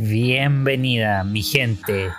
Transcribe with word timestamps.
Bienvenida, 0.00 1.24
mi 1.24 1.42
gente. 1.42 2.10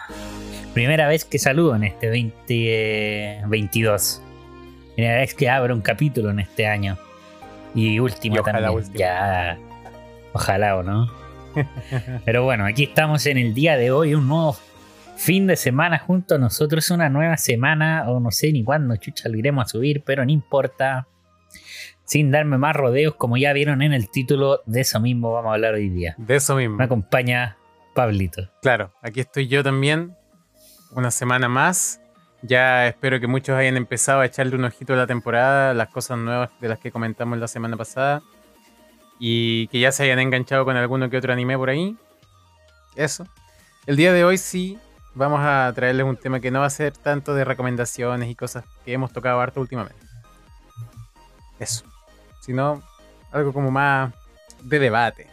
Primera 0.74 1.08
vez 1.08 1.24
que 1.24 1.40
saludo 1.40 1.78
en 1.78 1.86
este 1.86 2.08
2022. 2.08 4.22
Primera 4.96 5.20
vez 5.20 5.34
que 5.34 5.50
abro 5.50 5.76
un 5.76 5.80
capítulo 5.80 6.30
en 6.30 6.42
este 6.42 6.68
año. 6.68 6.98
Y 7.74 8.00
último 8.00 8.36
Y 8.36 8.44
también. 8.44 8.84
Ya. 8.94 9.58
Ojalá 10.34 10.76
o 10.76 10.84
no. 10.84 11.10
Pero 12.26 12.44
bueno, 12.44 12.66
aquí 12.66 12.84
estamos 12.84 13.26
en 13.28 13.38
el 13.38 13.54
día 13.54 13.78
de 13.78 13.92
hoy, 13.92 14.14
un 14.14 14.28
nuevo 14.28 14.58
fin 15.16 15.48
de 15.48 15.56
semana 15.56 16.00
junto 16.00 16.36
a 16.36 16.38
nosotros, 16.38 16.92
una 16.92 17.08
nueva 17.08 17.38
semana, 17.38 18.10
o 18.10 18.20
no 18.20 18.32
sé 18.32 18.52
ni 18.52 18.62
cuándo 18.62 18.94
chucha 18.98 19.30
lo 19.30 19.38
iremos 19.38 19.64
a 19.64 19.70
subir, 19.70 20.04
pero 20.04 20.26
no 20.26 20.32
importa. 20.32 21.08
Sin 22.04 22.30
darme 22.32 22.58
más 22.58 22.76
rodeos, 22.76 23.16
como 23.16 23.38
ya 23.38 23.54
vieron 23.54 23.82
en 23.84 23.94
el 23.94 24.10
título, 24.10 24.64
de 24.66 24.82
eso 24.82 25.00
mismo 25.00 25.32
vamos 25.32 25.52
a 25.52 25.54
hablar 25.54 25.76
hoy 25.76 25.88
día. 25.88 26.16
De 26.18 26.36
eso 26.36 26.56
mismo. 26.56 26.76
Me 26.76 26.84
acompaña 26.84 27.56
Pablito. 28.00 28.50
Claro, 28.62 28.94
aquí 29.02 29.20
estoy 29.20 29.50
yo 29.50 29.62
también. 29.62 30.16
Una 30.92 31.12
semana 31.12 31.50
más. 31.50 32.00
Ya 32.42 32.88
espero 32.88 33.20
que 33.20 33.28
muchos 33.28 33.58
hayan 33.58 33.76
empezado 33.76 34.22
a 34.22 34.26
echarle 34.26 34.56
un 34.56 34.64
ojito 34.64 34.94
a 34.94 34.96
la 34.96 35.06
temporada, 35.06 35.74
las 35.74 35.90
cosas 35.90 36.18
nuevas 36.18 36.50
de 36.62 36.70
las 36.70 36.80
que 36.80 36.94
comentamos 36.94 37.38
la 37.40 37.50
semana 37.50 37.76
pasada. 37.76 38.22
Y 39.20 39.68
que 39.68 39.82
ya 39.82 39.92
se 39.92 40.04
hayan 40.04 40.20
enganchado 40.20 40.64
con 40.64 40.78
alguno 40.78 41.10
que 41.10 41.18
otro 41.18 41.34
anime 41.34 41.58
por 41.58 41.70
ahí. 41.70 41.98
Eso. 42.96 43.28
El 43.86 43.98
día 43.98 44.14
de 44.14 44.24
hoy 44.24 44.38
sí 44.38 44.80
vamos 45.14 45.42
a 45.44 45.70
traerles 45.76 46.06
un 46.06 46.16
tema 46.16 46.40
que 46.40 46.52
no 46.52 46.62
va 46.62 46.68
a 46.68 46.70
ser 46.70 46.94
tanto 46.94 47.34
de 47.34 47.44
recomendaciones 47.44 48.30
y 48.30 48.36
cosas 48.36 48.64
que 48.86 48.94
hemos 48.94 49.12
tocado 49.12 49.42
harto 49.42 49.60
últimamente. 49.60 50.06
Eso. 51.60 51.84
Sino 52.40 52.82
algo 53.34 53.52
como 53.52 53.72
más 53.72 54.14
de 54.64 54.80
debate. 54.80 55.29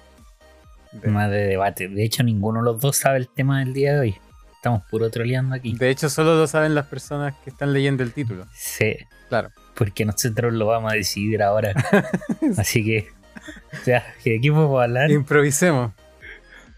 Más 1.05 1.31
de 1.31 1.47
debate. 1.47 1.89
De 1.89 2.05
hecho, 2.05 2.23
ninguno 2.23 2.61
de 2.61 2.65
los 2.67 2.81
dos 2.81 2.97
sabe 2.97 3.19
el 3.19 3.29
tema 3.29 3.61
del 3.61 3.73
día 3.75 3.95
de 3.95 4.01
hoy. 4.01 4.17
Estamos 4.55 4.83
puro 4.91 5.11
troleando 5.11 5.55
aquí. 5.55 5.77
De 5.77 5.91
hecho, 5.91 6.09
solo 6.09 6.37
lo 6.37 6.47
saben 6.47 6.75
las 6.75 6.87
personas 6.87 7.35
que 7.45 7.51
están 7.51 7.73
leyendo 7.73 8.03
el 8.03 8.13
título. 8.13 8.47
Sí, 8.55 8.97
Claro. 9.29 9.51
porque 9.75 10.05
nosotros 10.05 10.53
lo 10.53 10.67
vamos 10.67 10.93
a 10.93 10.97
decidir 10.97 11.43
ahora. 11.43 11.73
Así 12.59 12.85
que, 12.85 13.09
o 13.73 13.85
sea, 13.85 14.05
¿de 14.25 14.41
qué 14.41 14.51
podemos 14.53 14.83
hablar? 14.83 15.11
Improvisemos. 15.11 15.93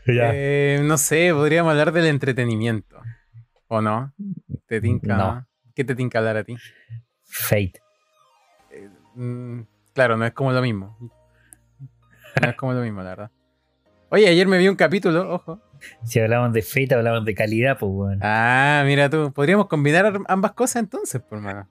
Ya. 0.07 0.31
Eh, 0.35 0.81
no 0.85 0.97
sé, 0.99 1.31
podríamos 1.33 1.71
hablar 1.71 1.93
del 1.93 2.07
entretenimiento. 2.07 3.01
¿O 3.69 3.81
no? 3.83 4.13
¿Te 4.67 4.81
tinca? 4.81 5.17
No. 5.17 5.47
¿Qué 5.75 5.85
te 5.85 5.95
tinca 5.95 6.19
hablar 6.19 6.39
a 6.39 6.45
ti? 6.45 6.57
Fate. 7.25 7.81
Mm, 9.15 9.61
claro, 9.95 10.17
no 10.17 10.25
es 10.27 10.33
como 10.33 10.53
lo 10.53 10.63
mismo. 10.63 10.97
No 12.41 12.49
es 12.49 12.57
como 12.57 12.73
lo 12.73 12.81
mismo, 12.83 13.03
la 13.03 13.11
verdad. 13.11 13.31
Oye, 14.11 14.27
ayer 14.29 14.47
me 14.47 14.57
vi 14.59 14.69
un 14.69 14.77
capítulo, 14.77 15.35
ojo. 15.35 15.61
Si 16.03 16.19
hablamos 16.19 16.53
de 16.53 16.63
Fate, 16.63 16.95
hablamos 16.95 17.25
de 17.25 17.35
calidad, 17.35 17.79
pues 17.79 17.93
bueno. 17.93 18.21
Ah, 18.25 18.83
mira 18.87 19.11
tú. 19.11 19.33
Podríamos 19.33 19.67
combinar 19.67 20.19
ambas 20.27 20.53
cosas 20.53 20.77
entonces, 20.83 21.21
por 21.21 21.41
mano. 21.41 21.69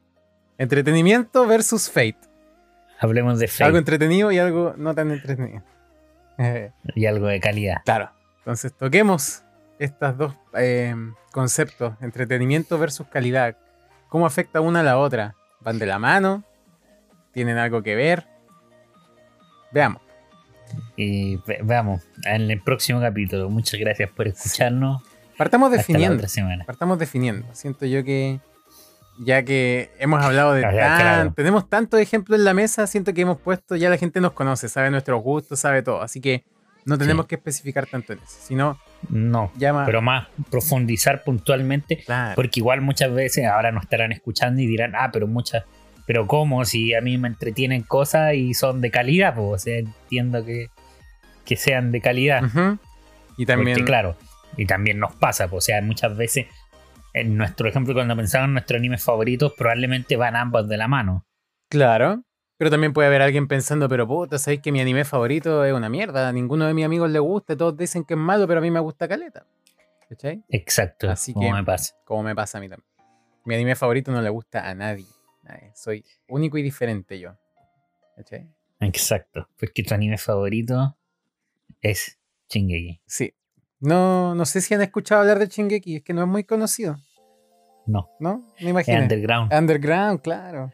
Entretenimiento 0.58 1.48
versus 1.48 1.90
Fate. 1.90 2.18
Hablemos 3.00 3.40
de 3.40 3.48
Fate 3.48 3.64
Algo 3.66 3.78
entretenido 3.78 4.32
y 4.32 4.40
algo 4.40 4.74
no 4.78 4.94
tan 4.94 5.12
entretenido. 5.12 5.64
Y 6.96 7.08
algo 7.08 7.26
de 7.26 7.40
calidad. 7.40 7.78
Claro. 7.84 8.12
Entonces 8.40 8.72
toquemos 8.72 9.44
estos 9.80 10.18
dos 10.18 10.36
eh, 10.54 10.94
conceptos, 11.32 11.96
entretenimiento 12.00 12.78
versus 12.78 13.08
calidad. 13.08 13.58
¿Cómo 14.08 14.28
afecta 14.28 14.62
una 14.62 14.82
a 14.82 14.84
la 14.84 15.00
otra? 15.00 15.36
¿Van 15.62 15.80
de 15.80 15.88
la 15.88 15.98
mano? 15.98 16.44
¿Tienen 17.32 17.58
algo 17.58 17.82
que 17.82 17.96
ver? 17.96 18.28
Veamos. 19.72 20.07
Y 20.96 21.38
ve- 21.48 21.60
veamos, 21.64 22.04
en 22.26 22.50
el 22.52 22.62
próximo 22.62 23.00
capítulo. 23.02 23.50
Muchas 23.50 23.80
gracias 23.80 24.10
por 24.10 24.28
escucharnos. 24.28 25.02
Partamos 25.38 25.72
definiendo. 25.72 26.24
Partamos 26.66 26.98
definiendo. 27.00 27.48
Siento 27.54 27.86
yo 27.86 28.04
que 28.04 28.40
ya 29.20 29.44
que 29.44 29.92
hemos 30.00 30.24
hablado 30.24 30.54
de 30.54 30.62
tan, 30.64 30.72
claro. 30.74 31.34
tenemos 31.36 31.68
tantos 31.70 32.00
ejemplos 32.00 32.38
en 32.40 32.46
la 32.46 32.54
mesa, 32.54 32.86
siento 32.88 33.14
que 33.14 33.22
hemos 33.22 33.38
puesto, 33.40 33.76
ya 33.76 33.90
la 33.90 33.98
gente 33.98 34.22
nos 34.22 34.34
conoce, 34.34 34.70
sabe 34.70 34.92
nuestros 34.92 35.22
gustos, 35.24 35.60
sabe 35.60 35.82
todo. 35.82 36.02
Así 36.04 36.22
que 36.22 36.44
no 36.86 36.98
tenemos 36.98 37.26
Sí. 37.26 37.30
que 37.30 37.36
especificar 37.36 37.86
tanto 37.88 38.14
en 38.14 38.20
eso. 38.20 38.38
Sino 38.40 38.80
No, 39.10 39.52
llama. 39.58 39.86
pero 39.86 40.02
más 40.02 40.28
profundizar 40.50 41.24
puntualmente. 41.24 41.98
claro. 42.06 42.36
Porque 42.36 42.60
igual 42.60 42.82
muchas 42.82 43.12
veces 43.12 43.46
ahora 43.46 43.72
nos 43.72 43.84
estarán 43.84 44.12
escuchando 44.12 44.62
y 44.62 44.68
dirán, 44.68 44.94
ah, 44.96 45.10
pero 45.12 45.28
muchas, 45.28 45.64
pero 46.08 46.26
¿cómo? 46.26 46.66
Si 46.66 46.96
a 46.96 47.02
mí 47.02 47.18
me 47.20 47.28
entretienen 47.28 47.84
cosas 47.84 48.34
y 48.34 48.54
son 48.56 48.82
de 48.82 48.90
calidad, 48.90 49.36
pues, 49.36 49.48
o 49.48 49.58
sea, 49.60 49.78
entiendo 49.78 50.44
que, 50.44 50.68
que 51.46 51.56
sean 51.56 51.92
de 51.92 52.02
calidad. 52.02 52.44
Ujú. 52.46 52.80
Y 53.38 53.46
también. 53.46 53.76
Porque 53.78 53.86
claro, 53.86 54.16
y 54.56 54.66
también 54.66 54.98
nos 55.00 55.14
pasa, 55.16 55.48
pues, 55.48 55.66
o 55.66 55.68
sea, 55.68 55.82
muchas 55.84 56.18
veces, 56.18 56.48
en 57.14 57.38
nuestro 57.38 57.68
ejemplo, 57.70 57.94
cuando 57.94 58.16
pensamos 58.16 58.48
en 58.48 58.54
nuestros 58.54 58.80
animes 58.80 59.04
favoritos, 59.04 59.54
probablemente 59.56 60.16
van 60.16 60.36
ambos 60.36 60.68
de 60.68 60.78
la 60.78 60.88
mano. 60.88 61.26
Claro. 61.70 62.24
Pero 62.58 62.72
también 62.72 62.92
puede 62.92 63.08
haber 63.08 63.22
alguien 63.22 63.48
pensando, 63.48 63.88
pero 63.88 64.08
puta, 64.08 64.40
sabéis 64.40 64.62
que 64.62 64.72
mi 64.72 64.80
anime 64.80 65.06
favorito 65.06 65.64
es 65.64 65.74
una 65.74 65.90
mierda. 65.90 66.28
A 66.28 66.32
ninguno 66.32 66.66
de 66.66 66.74
mis 66.74 66.86
amigos 66.86 67.12
le 67.12 67.20
gusta, 67.20 67.56
todos 67.56 67.78
dicen 67.78 68.04
que 68.04 68.16
es 68.16 68.20
malo, 68.20 68.48
pero 68.48 68.60
a 68.60 68.64
mí 68.64 68.72
me 68.72 68.80
gusta 68.80 69.08
caleta. 69.08 69.46
¿Cachai? 70.10 70.42
Exacto, 70.50 71.08
Así 71.10 71.34
como 71.34 71.48
que- 71.50 71.54
me 71.54 71.64
pasa. 71.64 71.94
Como 72.06 72.24
me 72.24 72.34
pasa 72.34 72.58
a 72.58 72.62
mí 72.62 72.70
también. 72.70 72.88
Mi 73.46 73.54
anime 73.56 73.76
favorito 73.76 74.12
no 74.12 74.22
le 74.24 74.30
gusta 74.30 74.68
a 74.68 74.74
nadie. 74.74 75.06
Nadie. 75.48 75.72
Soy 75.76 76.04
único 76.28 76.58
y 76.58 76.62
diferente 76.64 77.20
yo. 77.20 77.36
¿Cachai? 78.16 78.50
Exacto, 78.80 79.48
porque 79.60 79.84
tu 79.84 79.94
anime 79.94 80.18
favorito 80.18 80.98
es 81.82 82.20
Shingeki. 82.50 83.02
Sí. 83.06 83.34
No, 83.80 84.34
no 84.36 84.46
sé 84.46 84.62
si 84.62 84.74
han 84.74 84.82
escuchado 84.82 85.22
hablar 85.22 85.40
de 85.40 85.48
Shingeki, 85.48 85.98
es 85.98 86.04
que 86.04 86.14
no 86.14 86.22
es 86.24 86.28
muy 86.28 86.44
conocido, 86.44 86.98
No, 87.86 88.10
¿no? 88.20 88.44
Me 88.60 88.72
imagino. 88.72 89.00
underground, 89.02 89.54
Underground, 89.54 90.22
claro. 90.22 90.72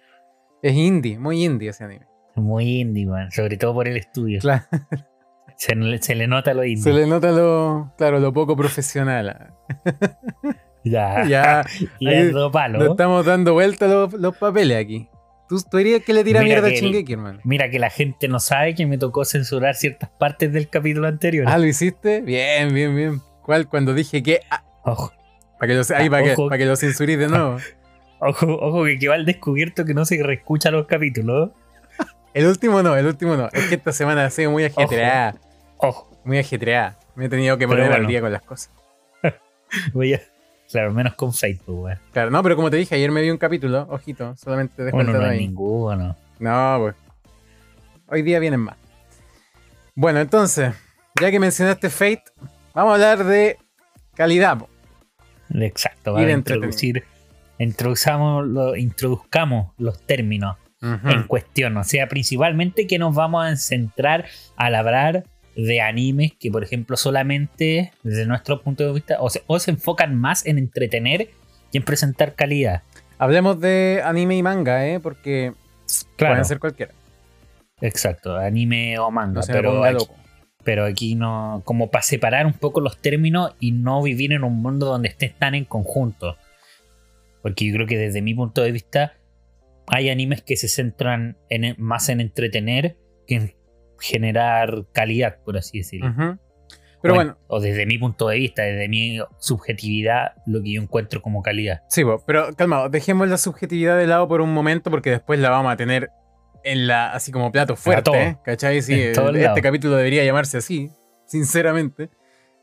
Es 0.61 0.73
indie, 0.73 1.19
muy 1.19 1.43
indie 1.43 1.69
ese 1.69 1.83
anime. 1.83 2.07
muy 2.35 2.79
indie, 2.79 3.05
man, 3.05 3.29
sobre 3.31 3.57
todo 3.57 3.73
por 3.73 3.87
el 3.87 3.97
estudio. 3.97 4.39
Claro. 4.39 4.63
Se, 5.55 5.75
le- 5.75 6.01
se 6.01 6.15
le 6.15 6.27
nota 6.27 6.53
lo 6.53 6.63
indie. 6.65 6.81
Se 6.83 6.91
le 6.91 7.05
nota 7.05 7.31
lo, 7.31 7.93
claro, 7.97 8.19
lo 8.19 8.33
poco 8.33 8.55
profesional. 8.57 9.53
Ya, 10.83 11.25
Ya, 11.25 11.63
palo. 12.51 12.79
no 12.79 12.91
estamos 12.91 13.25
dando 13.25 13.53
vuelta 13.53 13.87
los, 13.87 14.13
los 14.13 14.35
papeles 14.37 14.77
aquí. 14.83 15.07
¿Tú, 15.47 15.57
tú 15.69 15.77
dirías 15.77 16.01
que 16.03 16.13
le 16.13 16.23
tira 16.23 16.41
Mira 16.41 16.61
mierda 16.61 16.67
a 16.69 16.71
Shingeki, 16.71 17.13
hermano? 17.13 17.39
Mira 17.43 17.69
que 17.69 17.77
la 17.79 17.89
gente 17.89 18.27
no 18.27 18.39
sabe 18.39 18.75
que 18.75 18.85
me 18.85 18.97
tocó 18.97 19.23
censurar 19.25 19.75
ciertas 19.75 20.09
partes 20.09 20.51
del 20.51 20.69
capítulo 20.69 21.07
anterior. 21.07 21.45
Ah, 21.47 21.57
¿lo 21.57 21.65
hiciste? 21.65 22.21
Bien, 22.21 22.73
bien, 22.73 22.95
bien. 22.95 23.21
¿Cuál? 23.43 23.67
Cuando 23.67 23.93
dije 23.93 24.23
que... 24.23 24.39
ah, 24.49 24.63
Ojo, 24.83 25.13
para 25.59 25.67
que 25.67 25.75
lo, 25.75 25.81
ahí, 25.95 26.07
Ah, 26.07 26.09
para, 26.09 26.23
que, 26.23 26.31
ojo. 26.33 26.47
para 26.49 26.57
que 26.57 26.65
lo 26.65 26.75
censurís 26.75 27.19
de 27.19 27.27
nuevo. 27.27 27.57
ojo, 28.19 28.47
ojo, 28.59 28.85
que 28.85 28.97
quedó 28.99 29.13
al 29.13 29.25
descubierto 29.25 29.85
que 29.85 29.93
no 29.93 30.05
se 30.05 30.21
reescucha 30.23 30.71
los 30.71 30.87
capítulos. 30.87 31.51
El 32.33 32.47
último 32.47 32.81
no, 32.81 32.95
el 32.95 33.05
último 33.05 33.35
no. 33.37 33.47
Es 33.53 33.65
que 33.67 33.75
esta 33.75 33.91
semana 33.91 34.25
ha 34.25 34.29
sido 34.31 34.49
muy 34.49 34.63
ajetreada. 34.63 35.35
Ojo, 35.77 36.09
Muy 36.25 36.39
ajetreada. 36.39 36.97
Me 37.15 37.25
he 37.25 37.29
tenido 37.29 37.57
que 37.59 37.67
poner 37.67 37.91
al 37.91 38.07
día 38.07 38.21
con 38.21 38.31
las 38.31 38.41
cosas. 38.41 38.71
voy 39.93 40.15
a. 40.15 40.21
Claro, 40.73 40.91
menos 40.93 41.13
con 41.13 41.31
Facebook, 41.33 41.83
weón. 41.83 41.99
Claro, 42.11 42.29
no, 42.31 42.43
pero 42.43 42.55
como 42.57 42.69
te 42.69 42.77
dije, 42.77 42.95
ayer 42.95 43.11
me 43.11 43.21
vi 43.21 43.29
un 43.29 43.37
capítulo. 43.37 43.87
Ojito, 43.89 44.35
solamente 44.35 44.83
dejo 44.83 44.99
el 44.99 45.05
Bueno, 45.05 45.13
no 45.13 45.19
dato 45.19 45.31
hay 45.31 45.37
ahí. 45.39 45.47
ninguno. 45.47 46.17
No, 46.39 46.77
pues. 46.79 46.95
Hoy 48.07 48.21
día 48.23 48.39
vienen 48.39 48.59
más. 48.59 48.75
Bueno, 49.95 50.19
entonces, 50.19 50.73
ya 51.21 51.29
que 51.31 51.39
mencionaste 51.39 51.89
Fate, 51.89 52.23
vamos 52.73 52.91
a 52.91 52.93
hablar 52.95 53.23
de 53.23 53.57
calidad. 54.15 54.57
po. 54.57 54.69
Exacto, 55.53 56.11
Y 56.11 56.13
para 56.15 56.25
de 56.25 56.33
introducir. 56.33 57.03
Introduzcamos, 57.59 58.47
lo, 58.47 58.75
introduzcamos 58.75 59.73
los 59.77 60.01
términos 60.01 60.57
Ujú. 60.81 61.09
en 61.09 61.23
cuestión. 61.27 61.77
O 61.77 61.83
sea, 61.83 62.07
principalmente 62.07 62.87
que 62.87 62.97
nos 62.97 63.13
vamos 63.15 63.45
a 63.45 63.55
centrar 63.55 64.25
al 64.57 64.73
hablar 64.75 65.23
de 65.55 65.81
animes 65.81 66.33
que, 66.39 66.51
por 66.51 66.63
ejemplo, 66.63 66.97
solamente 66.97 67.91
desde 68.03 68.25
nuestro 68.25 68.61
punto 68.61 68.85
de 68.85 68.93
vista, 68.93 69.17
o 69.19 69.29
se, 69.29 69.43
o 69.47 69.59
se 69.59 69.71
enfocan 69.71 70.15
más 70.15 70.45
en 70.45 70.57
entretener 70.57 71.29
y 71.71 71.77
en 71.77 71.83
presentar 71.83 72.35
calidad. 72.35 72.83
Hablemos 73.17 73.59
de 73.59 74.01
anime 74.03 74.37
y 74.37 74.43
manga, 74.43 74.87
¿eh? 74.87 74.99
Porque 74.99 75.53
Claro, 76.15 76.33
pueden 76.33 76.45
ser 76.45 76.59
cualquiera. 76.59 76.93
exacto, 77.81 78.35
anime 78.35 78.97
o 78.99 79.11
manga. 79.11 79.41
No 79.41 79.47
pero, 79.47 79.83
aquí, 79.83 80.05
pero 80.63 80.85
aquí 80.85 81.15
no, 81.15 81.61
como 81.65 81.89
para 81.91 82.03
separar 82.03 82.45
un 82.45 82.53
poco 82.53 82.79
los 82.81 82.97
términos 82.97 83.53
y 83.59 83.71
no 83.71 84.01
vivir 84.01 84.33
en 84.33 84.43
un 84.43 84.61
mundo 84.61 84.87
donde 84.87 85.09
estén 85.09 85.33
tan 85.37 85.55
en 85.55 85.65
conjunto. 85.65 86.37
Porque 87.41 87.65
yo 87.65 87.73
creo 87.73 87.87
que 87.87 87.97
desde 87.97 88.21
mi 88.21 88.33
punto 88.33 88.61
de 88.61 88.71
vista 88.71 89.13
hay 89.87 90.09
animes 90.09 90.41
que 90.41 90.55
se 90.55 90.69
centran 90.69 91.37
en, 91.49 91.75
más 91.77 92.09
en 92.09 92.21
entretener 92.21 92.97
que 93.27 93.35
en 93.35 93.53
generar 94.03 94.85
calidad, 94.91 95.37
por 95.45 95.57
así 95.57 95.79
decirlo. 95.79 96.37
Pero 97.01 97.13
O 97.13 97.15
bueno, 97.15 97.31
en- 97.31 97.37
o 97.47 97.59
desde 97.59 97.85
mi 97.85 97.97
punto 97.97 98.27
de 98.29 98.37
vista, 98.37 98.61
desde 98.63 98.87
mi 98.87 99.19
subjetividad, 99.39 100.33
lo 100.45 100.61
que 100.61 100.73
yo 100.73 100.81
encuentro 100.81 101.21
como 101.21 101.41
calidad. 101.41 101.81
sí, 101.89 102.03
pero 102.25 102.53
calmado, 102.55 102.89
dejemos 102.89 103.27
la 103.27 103.37
subjetividad 103.37 103.97
de 103.97 104.07
lado 104.07 104.27
por 104.27 104.41
un 104.41 104.53
momento 104.53 104.89
porque 104.91 105.09
después 105.09 105.39
la 105.39 105.49
vamos 105.49 105.71
a 105.73 105.75
tener 105.77 106.09
en 106.63 106.87
la 106.87 107.11
así 107.11 107.31
como 107.31 107.51
plato 107.51 107.75
fuerte, 107.75 108.03
todo. 108.03 108.15
¿eh? 108.15 108.37
¿cachai? 108.43 108.81
Sí, 108.81 109.11
lado. 109.13 109.31
este 109.37 109.61
capítulo 109.61 109.95
debería 109.97 110.23
llamarse 110.23 110.57
así, 110.57 110.89
sinceramente. 111.25 112.09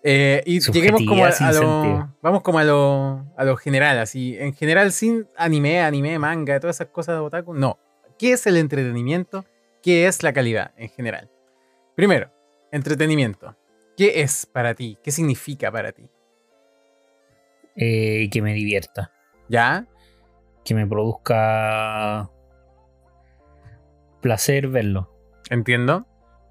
Eh, 0.03 0.43
y 0.47 0.61
lleguemos 0.61 1.03
como 1.07 1.27
a, 1.27 1.33
sin 1.33 1.49
lo. 1.53 2.11
Vamos 2.23 2.41
como 2.41 2.59
a 2.59 2.65
lo, 2.65 3.27
a 3.37 3.45
lo 3.45 3.57
general, 3.59 3.99
así. 3.99 4.37
En 4.39 4.55
general, 4.55 4.93
sin 4.93 5.27
anime, 5.37 5.81
anime, 5.81 6.19
manga, 6.19 6.59
todas 6.59 6.77
esas 6.77 6.89
cosas 6.89 7.17
de 7.17 7.21
otaku. 7.21 7.53
No. 7.53 7.79
¿Qué 8.19 8.33
es 8.33 8.47
el 8.47 8.57
entretenimiento? 8.57 9.45
¿Qué 9.83 10.07
es 10.07 10.23
la 10.23 10.33
calidad 10.33 10.73
en 10.77 10.89
general? 10.91 11.31
Primero, 11.97 12.31
entretenimiento. 12.71 13.57
¿Qué 13.97 14.21
es 14.23 14.47
para 14.47 14.75
ti? 14.75 14.99
¿Qué 15.03 15.11
significa 15.11 15.73
para 15.73 15.93
ti? 15.93 16.11
Eh, 17.77 18.29
que 18.31 18.43
me 18.43 18.53
divierta. 18.53 19.13
¿Ya? 19.49 19.87
Que 20.65 20.75
me 20.75 20.87
produzca 20.87 22.31
placer 24.21 24.69
verlo. 24.69 25.11
Entiendo. 25.49 26.07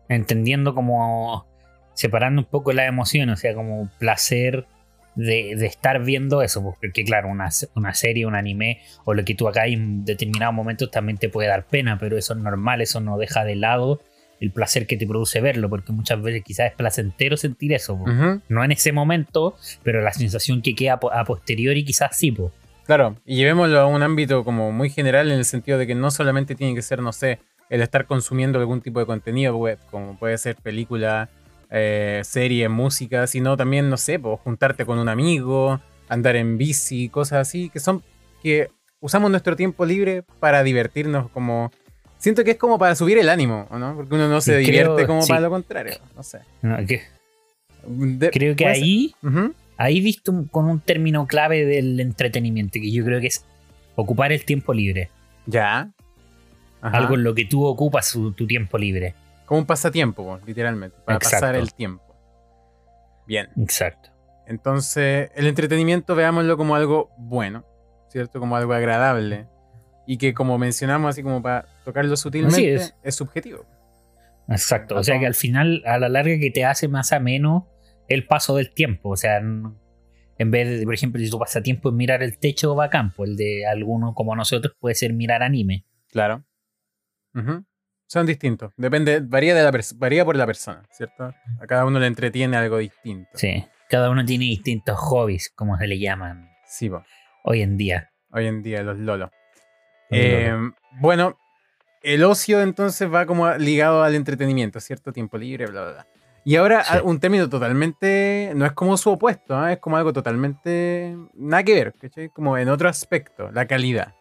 Entendiendo 0.09 0.73
como 0.73 1.47
separando 1.93 2.41
un 2.41 2.47
poco 2.47 2.71
la 2.71 2.85
emoción, 2.85 3.29
o 3.29 3.35
sea, 3.35 3.53
como 3.53 3.89
placer 3.99 4.67
de, 5.19 5.55
de 5.55 5.65
estar 5.65 6.03
viendo 6.03 6.41
eso. 6.41 6.61
pues, 6.63 6.77
Porque 6.81 7.03
claro, 7.03 7.29
una, 7.29 7.49
una 7.75 7.93
serie, 7.93 8.25
un 8.25 8.35
anime 8.35 8.81
o 9.05 9.13
lo 9.13 9.23
que 9.23 9.35
tú 9.35 9.47
acá 9.47 9.67
en 9.67 10.05
determinados 10.05 10.53
momentos 10.55 10.89
también 10.91 11.17
te 11.17 11.29
puede 11.29 11.49
dar 11.49 11.65
pena, 11.65 11.97
pero 11.99 12.17
eso 12.17 12.33
es 12.33 12.39
normal, 12.39 12.81
eso 12.81 12.99
no 12.99 13.17
deja 13.17 13.43
de 13.43 13.55
lado 13.55 14.01
el 14.39 14.51
placer 14.51 14.87
que 14.87 14.95
te 14.95 15.05
produce 15.05 15.41
verlo, 15.41 15.69
porque 15.69 15.91
muchas 15.91 16.21
veces 16.21 16.43
quizás 16.45 16.67
es 16.67 16.73
placentero 16.73 17.35
sentir 17.35 17.73
eso. 17.73 17.97
pues. 17.97 18.15
No 18.47 18.63
en 18.63 18.71
ese 18.71 18.93
momento, 18.93 19.55
pero 19.83 20.01
la 20.01 20.13
sensación 20.13 20.61
que 20.61 20.75
queda 20.75 20.99
a 21.11 21.25
posteriori 21.25 21.83
quizás 21.83 22.15
sí. 22.15 22.31
pues. 22.31 22.51
Claro, 22.85 23.17
y 23.25 23.35
llevémoslo 23.35 23.79
a 23.79 23.85
un 23.85 24.01
ámbito 24.01 24.43
como 24.43 24.71
muy 24.71 24.89
general 24.89 25.29
en 25.29 25.37
el 25.37 25.45
sentido 25.45 25.77
de 25.77 25.85
que 25.85 25.93
no 25.93 26.09
solamente 26.09 26.55
tiene 26.55 26.73
que 26.73 26.81
ser, 26.81 27.01
no 27.01 27.11
sé, 27.11 27.39
el 27.69 27.81
estar 27.81 28.05
consumiendo 28.07 28.59
algún 28.59 28.81
tipo 28.81 28.99
de 28.99 29.05
contenido 29.05 29.55
web, 29.57 29.77
como 29.91 30.17
puede 30.17 30.37
ser 30.37 30.55
película, 30.55 31.29
eh, 31.69 32.21
serie, 32.23 32.67
música, 32.69 33.27
sino 33.27 33.55
también, 33.57 33.89
no 33.89 33.97
sé, 33.97 34.19
pues, 34.19 34.39
juntarte 34.41 34.85
con 34.85 34.99
un 34.99 35.09
amigo, 35.09 35.79
andar 36.07 36.35
en 36.35 36.57
bici, 36.57 37.09
cosas 37.09 37.47
así, 37.47 37.69
que 37.69 37.79
son 37.79 38.03
que 38.41 38.69
usamos 39.01 39.29
nuestro 39.31 39.55
tiempo 39.55 39.85
libre 39.85 40.23
para 40.39 40.63
divertirnos 40.63 41.29
como... 41.31 41.71
Siento 42.17 42.43
que 42.43 42.51
es 42.51 42.57
como 42.57 42.77
para 42.79 42.95
subir 42.95 43.17
el 43.17 43.29
ánimo, 43.29 43.67
¿o 43.69 43.77
¿no? 43.79 43.95
Porque 43.95 44.15
uno 44.15 44.27
no 44.27 44.41
se 44.41 44.53
Creo- 44.53 44.65
divierte 44.65 45.05
como 45.07 45.21
sí. 45.21 45.29
para 45.29 45.41
lo 45.41 45.49
contrario, 45.49 45.95
no 46.15 46.23
sé. 46.23 46.39
No, 46.61 46.77
que- 46.85 47.01
De- 47.87 48.29
creo 48.29 48.55
que 48.55 48.65
ahí 48.67 49.15
Ujú, 49.23 49.53
Ahí 49.77 50.01
visto 50.01 50.31
un- 50.33 50.45
con 50.47 50.65
un 50.65 50.81
término 50.81 51.25
clave 51.27 51.65
del 51.65 51.97
entretenimiento, 52.01 52.73
que 52.73 52.91
yo 52.91 53.05
creo 53.05 53.21
que 53.21 53.27
es 53.27 53.45
ocupar 53.95 54.33
el 54.33 54.43
tiempo 54.43 54.73
libre. 54.73 55.09
Ya. 55.45 55.89
Ajá. 56.81 56.97
Algo 56.97 57.15
en 57.15 57.23
lo 57.23 57.33
que 57.33 57.45
tú 57.45 57.63
ocupas 57.65 58.07
su- 58.09 58.33
tu 58.33 58.45
tiempo 58.47 58.77
libre. 58.77 59.15
Como 59.49 59.61
un 59.61 59.65
pasatiempo, 59.65 60.23
po, 60.23 60.39
literalmente, 60.45 60.95
para 61.03 61.17
Exacto. 61.17 61.37
pasar 61.37 61.55
el 61.55 61.73
tiempo. 61.73 62.15
Bien, 63.25 63.49
Exacto. 63.57 64.11
entonces 64.45 65.31
el 65.33 65.47
entretenimiento 65.47 66.13
veámoslo 66.13 66.55
como 66.55 66.75
algo 66.75 67.09
bueno, 67.17 67.65
¿cierto? 68.09 68.39
Como 68.39 68.55
algo 68.55 68.73
agradable. 68.73 69.47
Y 70.05 70.19
que 70.19 70.35
como 70.35 70.59
mencionamos, 70.59 71.09
así 71.09 71.23
como 71.23 71.41
para 71.41 71.65
tocarlo 71.83 72.15
sutilmente, 72.15 72.75
es. 72.75 72.95
es. 73.01 73.15
subjetivo. 73.15 73.65
Exacto. 74.49 74.95
O 74.95 75.03
sea 75.03 75.19
que 75.19 75.25
al 75.25 75.33
final, 75.33 75.81
a 75.87 75.97
la 75.97 76.09
larga, 76.09 76.37
que 76.37 76.51
te 76.51 76.63
hace 76.63 76.87
más 76.87 77.11
ameno 77.11 77.67
el 78.07 78.27
paso 78.27 78.55
del 78.55 78.71
tiempo. 78.71 79.09
O 79.09 79.17
sea, 79.17 79.37
en 79.37 80.51
vez 80.51 80.79
de, 80.79 80.85
por 80.85 80.93
ejemplo, 80.93 81.19
si 81.19 81.27
tu 81.31 81.39
pasatiempo 81.39 81.89
es 81.89 81.95
mirar 81.95 82.21
el 82.21 82.37
techo 82.37 82.75
bacán, 82.75 83.13
pues 83.15 83.31
el 83.31 83.35
de 83.35 83.65
alguno 83.65 84.13
como 84.13 84.35
nosotros 84.35 84.75
puede 84.79 84.93
ser 84.93 85.13
mirar 85.13 85.41
anime. 85.41 85.85
Claro. 86.11 86.45
Son 88.11 88.25
distintos. 88.25 88.73
Depende, 88.75 89.19
varía, 89.23 89.53
de 89.53 89.61
la 89.61 89.71
varía 89.97 90.25
por 90.25 90.35
la 90.35 90.47
persona, 90.47 90.81
¿cierto? 90.89 91.25
A 91.61 91.67
cada 91.67 91.85
uno 91.85 91.99
le 91.99 92.07
entretiene 92.07 92.57
algo 92.57 92.79
distinto. 92.79 93.29
Sí. 93.35 93.63
Cada 93.87 94.09
uno 94.09 94.25
tiene 94.25 94.45
distintos 94.45 94.97
hobbies, 94.97 95.51
como 95.55 95.77
se 95.77 95.85
le 95.85 95.99
llaman 95.99 96.49
Sí, 96.65 96.89
po. 96.89 97.03
hoy 97.43 97.61
en 97.61 97.77
día. 97.77 98.09
hoy 98.31 98.47
en 98.47 98.63
día, 98.63 98.81
los 98.81 98.97
lolos. 98.97 99.29
Los 100.09 100.19
Eh, 100.19 100.49
lolos. 100.51 100.73
bueno, 100.99 101.37
el 102.01 102.23
ocio 102.23 102.61
entonces 102.61 103.13
va 103.13 103.27
como 103.27 103.47
ligado 103.57 104.01
al 104.01 104.15
entretenimiento, 104.15 104.79
¿cierto? 104.79 105.13
Tiempo 105.13 105.37
libre, 105.37 105.67
bla, 105.67 105.83
bla, 105.83 105.91
bla. 105.91 106.07
Y 106.45 106.55
ahora 106.55 106.83
Sí. 106.83 106.97
a- 106.97 107.03
un 107.03 107.19
término 107.19 107.47
totalmente, 107.47 108.53
no 108.55 108.65
es 108.65 108.71
como 108.71 108.97
su 108.97 109.11
opuesto, 109.11 109.55
¿ah? 109.55 109.71
es 109.71 109.77
como 109.77 109.97
algo 109.97 110.13
totalmente 110.13 111.15
nada 111.35 111.61
que 111.61 111.73
ver, 111.75 111.93
¿cachai? 111.93 112.29
Como 112.29 112.57
en 112.57 112.69
otro 112.69 112.89
aspecto, 112.89 113.51
la 113.51 113.67
calidad. 113.67 114.15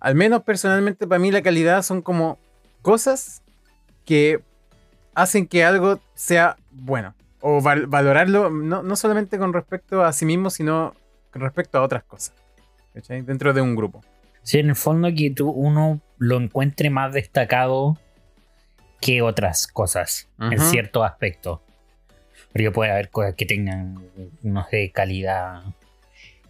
Al 0.00 0.14
menos 0.16 0.42
personalmente 0.42 1.06
para 1.06 1.18
mí 1.18 1.30
la 1.30 1.40
calidad 1.40 1.80
son 1.82 2.02
como 2.02 2.38
cosas 2.82 3.42
que 4.04 4.40
hacen 5.14 5.46
que 5.46 5.64
algo 5.64 6.00
sea 6.14 6.56
bueno. 6.70 7.14
O 7.40 7.60
val- 7.62 7.86
valorarlo 7.86 8.50
no, 8.50 8.82
no 8.82 8.96
solamente 8.96 9.38
con 9.38 9.52
respecto 9.52 10.04
a 10.04 10.12
sí 10.12 10.24
mismo, 10.26 10.50
sino 10.50 10.94
con 11.32 11.42
respecto 11.42 11.78
a 11.78 11.82
otras 11.82 12.04
cosas. 12.04 12.34
¿cachai? 12.94 13.22
Dentro 13.22 13.52
de 13.52 13.60
un 13.60 13.74
grupo. 13.76 14.02
Sí, 14.42 14.58
en 14.58 14.68
el 14.70 14.76
fondo 14.76 15.08
que 15.16 15.30
tú, 15.30 15.50
uno 15.50 16.00
lo 16.18 16.36
encuentre 16.38 16.90
más 16.90 17.12
destacado 17.12 17.98
que 19.00 19.22
otras 19.22 19.66
cosas 19.66 20.28
en 20.38 20.58
Ujú. 20.58 20.70
ciertos 20.70 21.04
aspectos. 21.06 21.60
Porque 22.52 22.70
puede 22.70 22.90
haber 22.90 23.10
cosas 23.10 23.34
que 23.34 23.46
tengan, 23.46 24.02
no 24.42 24.66
sé, 24.68 24.90
calidad 24.92 25.62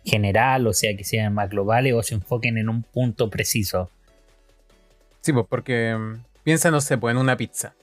general, 0.04 0.66
o 0.66 0.72
sea, 0.72 0.96
que 0.96 1.04
sean 1.04 1.34
más 1.34 1.50
globales 1.50 1.92
o 1.94 2.02
se 2.02 2.14
enfoquen 2.14 2.56
en 2.58 2.68
un 2.68 2.82
punto 2.82 3.28
preciso. 3.30 3.90
Sí, 5.20 5.32
pues 5.32 5.46
porque 5.48 5.94
mm, 5.96 6.24
piensa, 6.42 6.70
no 6.70 6.80
sé, 6.80 6.98
pues 6.98 7.12
en 7.12 7.18
una 7.18 7.36
pizza. 7.36 7.74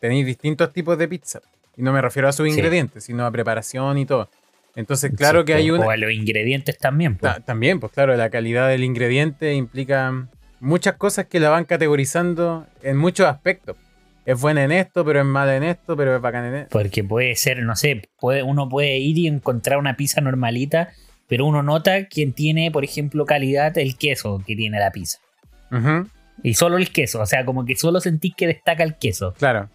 Tenéis 0.00 0.26
distintos 0.26 0.72
tipos 0.72 0.98
de 0.98 1.08
pizza. 1.08 1.40
Y 1.76 1.82
no 1.82 1.92
me 1.92 2.00
refiero 2.00 2.28
a 2.28 2.32
sus 2.32 2.46
Sí. 2.46 2.52
ingredientes, 2.54 3.04
sino 3.04 3.26
a 3.26 3.30
preparación 3.30 3.98
y 3.98 4.06
todo. 4.06 4.28
Entonces, 4.74 5.12
claro 5.16 5.44
que 5.44 5.54
hay 5.54 5.70
una... 5.70 5.86
O 5.86 5.90
a 5.90 5.96
los 5.96 6.12
ingredientes 6.12 6.76
también. 6.78 7.16
pues. 7.16 7.34
Ta- 7.34 7.40
También, 7.40 7.80
pues 7.80 7.92
claro, 7.92 8.14
la 8.16 8.28
calidad 8.30 8.68
del 8.68 8.84
ingrediente 8.84 9.54
implica 9.54 10.28
muchas 10.60 10.96
cosas 10.96 11.26
que 11.26 11.40
la 11.40 11.48
van 11.48 11.64
categorizando 11.64 12.66
en 12.82 12.96
muchos 12.98 13.26
aspectos. 13.26 13.76
Es 14.26 14.38
buena 14.40 14.64
en 14.64 14.72
esto, 14.72 15.04
pero 15.04 15.20
es 15.20 15.24
mala 15.26 15.56
en 15.56 15.62
esto, 15.62 15.96
pero 15.96 16.14
es 16.16 16.20
bacana 16.20 16.48
en 16.48 16.54
esto. 16.56 16.70
Porque 16.78 17.02
puede 17.04 17.36
ser, 17.36 17.62
no 17.62 17.76
sé, 17.76 18.08
puede, 18.18 18.42
uno 18.42 18.68
puede 18.68 18.98
ir 18.98 19.16
y 19.18 19.26
encontrar 19.28 19.78
una 19.78 19.96
pizza 19.96 20.20
normalita, 20.20 20.92
pero 21.28 21.46
uno 21.46 21.62
nota 21.62 22.06
que 22.08 22.26
tiene, 22.26 22.70
por 22.70 22.84
ejemplo, 22.84 23.24
calidad 23.24 23.76
el 23.78 23.96
queso 23.96 24.42
que 24.46 24.56
tiene 24.56 24.78
la 24.80 24.90
pizza. 24.90 25.18
Ujú, 25.70 26.08
Y 26.42 26.54
solo 26.54 26.76
el 26.76 26.90
queso, 26.92 27.20
o 27.20 27.26
sea, 27.26 27.44
como 27.44 27.64
que 27.64 27.76
solo 27.76 28.00
sentís 28.00 28.34
que 28.36 28.46
destaca 28.46 28.82
el 28.82 28.96
queso. 28.96 29.32
claro. 29.38 29.68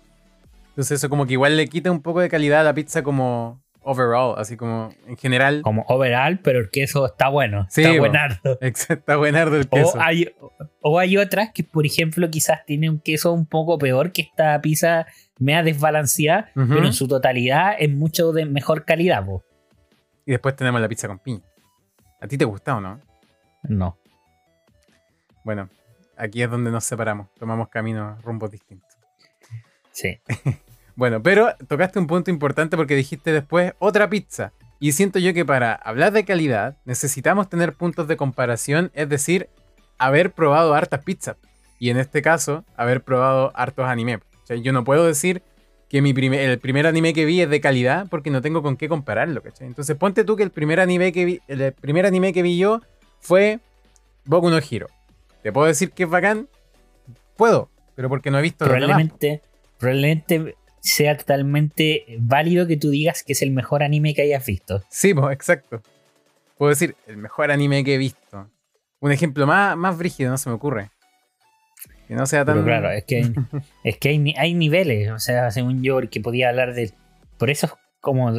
Entonces 0.69 1.00
eso 1.00 1.10
como 1.10 1.25
que 1.25 1.34
igual 1.34 1.58
le 1.58 1.68
quita 1.68 1.91
un 1.91 2.01
poco 2.01 2.22
de 2.22 2.30
calidad 2.30 2.62
a 2.62 2.63
la 2.63 2.74
pizza 2.74 3.03
como 3.03 3.62
overall, 3.82 4.36
así 4.38 4.56
como 4.56 4.94
en 5.06 5.18
general. 5.18 5.62
Como 5.63 5.84
overall, 5.89 6.39
pero 6.39 6.60
el 6.60 6.70
queso 6.70 7.06
está 7.08 7.27
bueno, 7.27 7.68
Sí, 7.70 7.82
está 7.84 7.98
buenardo. 8.00 8.58
Está 8.62 9.15
buenardo 9.18 9.58
el 9.58 9.68
queso. 9.68 9.98
O 9.98 10.01
hay, 10.01 10.34
o 10.82 10.98
hay 10.98 11.18
otras 11.18 11.51
que, 11.51 11.65
por 11.65 11.86
ejemplo, 11.86 12.30
quizás 12.32 12.63
tiene 12.65 12.89
un 12.89 13.00
queso 13.01 13.34
un 13.34 13.46
poco 13.46 13.77
peor 13.77 14.13
que 14.13 14.22
esta 14.22 14.62
pizza 14.62 15.08
mea 15.39 15.62
desbalanceada, 15.62 16.50
Ujú. 16.56 16.68
pero 16.70 16.86
en 16.86 16.94
su 16.94 17.06
totalidad 17.08 17.74
es 17.77 17.89
mucho 17.89 18.32
de 18.32 18.46
mejor 18.46 18.86
calidad. 18.86 19.25
po. 19.25 19.44
Y 20.25 20.32
después 20.32 20.56
tenemos 20.56 20.80
la 20.80 20.88
pizza 20.88 21.10
con 21.10 21.20
piña. 21.20 21.41
¿A 22.22 22.27
ti 22.27 22.38
te 22.38 22.46
gusta 22.46 22.77
o 22.77 22.80
no? 22.82 23.01
No. 23.63 23.98
Bueno, 25.44 25.70
aquí 26.22 26.44
es 26.44 26.50
donde 26.50 26.72
nos 26.72 26.86
separamos. 26.86 27.28
Tomamos 27.38 27.70
caminos, 27.70 28.22
rumbos 28.24 28.51
distintos. 28.51 28.90
Sí. 29.92 30.20
Bueno, 30.94 31.24
pero 31.24 31.56
tocaste 31.70 31.98
un 32.00 32.06
punto 32.06 32.30
importante 32.30 32.75
porque 32.75 32.96
dijiste 32.96 33.32
después 33.32 33.74
otra 33.80 34.10
pizza. 34.10 34.51
Y 34.78 34.92
siento 34.92 35.20
yo 35.20 35.34
que 35.34 35.46
para 35.46 35.74
hablar 35.74 36.12
de 36.12 36.25
calidad 36.25 36.78
necesitamos 36.86 37.50
tener 37.50 37.74
puntos 37.74 38.10
de 38.10 38.18
comparación, 38.18 38.92
es 38.94 39.08
decir, 39.08 39.50
haber 39.98 40.34
probado 40.34 40.74
hartas 40.75 41.01
pizzas. 41.04 41.38
Y 41.80 41.92
en 41.92 41.98
este 41.98 42.22
caso, 42.22 42.66
haber 42.75 43.04
probado 43.04 43.51
hartos 43.56 43.88
anime. 43.88 44.18
O 44.18 44.46
sea, 44.46 44.58
yo 44.58 44.74
no 44.74 44.84
puedo 44.84 45.08
decir 45.08 45.42
que 45.90 46.01
mi 46.01 46.12
el 46.12 46.60
primer 46.60 46.86
anime 46.86 47.13
que 47.13 47.25
vi 47.25 47.42
es 47.42 47.50
de 47.50 47.62
calidad 47.62 48.08
porque 48.10 48.30
no 48.30 48.42
tengo 48.42 48.62
con 48.62 48.78
qué 48.78 48.88
compararlo, 48.88 49.42
¿cachai? 49.42 49.68
Entonces 49.68 49.96
ponte 49.96 50.24
tú 50.24 50.36
que 50.36 50.44
el 50.44 50.51
primer 50.51 50.80
anime 50.82 51.12
que 51.13 51.25
vi, 51.25 51.42
el 51.48 51.74
primer 51.74 52.06
anime 52.06 52.34
que 52.34 52.42
vi 52.42 52.58
yo 52.58 52.82
fue 53.22 53.60
Boku 54.25 54.50
no 54.50 54.58
Hero. 54.58 54.88
¿Te 55.43 55.51
puedo 55.51 55.67
decir 55.67 55.91
que 55.91 56.03
es 56.03 56.10
bacán? 56.10 56.48
Puedo, 57.36 57.69
pero 57.95 58.10
porque 58.10 58.31
no 58.31 58.39
he 58.39 58.41
visto. 58.41 58.65
Probablemente, 58.65 59.41
probablemente 59.79 60.55
sea 60.79 61.17
totalmente 61.17 62.05
válido 62.19 62.67
que 62.67 62.77
tú 62.77 62.89
digas 62.89 63.24
que 63.24 63.33
es 63.33 63.41
el 63.41 63.51
mejor 63.51 63.83
anime 63.83 64.13
que 64.13 64.24
hayas 64.24 64.45
visto. 64.45 64.83
Sí, 64.89 65.13
pues, 65.13 65.33
exacto. 65.33 65.81
Puedo 66.57 66.69
decir, 66.69 66.95
el 67.07 67.17
mejor 67.17 67.51
anime 67.51 67.83
que 67.83 67.95
he 67.95 67.98
visto. 67.98 68.50
Un 69.00 69.12
ejemplo 69.12 69.48
más, 69.48 69.75
más 69.77 69.98
brígido, 69.98 70.29
no 70.29 70.38
se 70.38 70.50
me 70.50 70.55
ocurre. 70.55 70.91
Que 72.07 72.13
no 72.15 72.25
sea 72.25 72.45
tan. 72.45 72.55
Pero 72.55 72.65
claro, 72.65 72.91
es 72.91 73.03
que, 73.05 73.17
hay, 73.17 73.33
es 73.83 73.98
que 73.98 74.10
hay, 74.10 74.33
hay 74.38 74.53
niveles. 74.53 75.12
O 75.12 75.19
sea, 75.19 75.50
según 75.51 75.81
yo, 75.81 76.00
que 76.10 76.19
podía 76.19 76.50
hablar 76.50 76.74
de. 76.74 76.91
Por 77.38 77.50
eso 77.50 77.67
es 77.67 77.74
como 78.00 78.31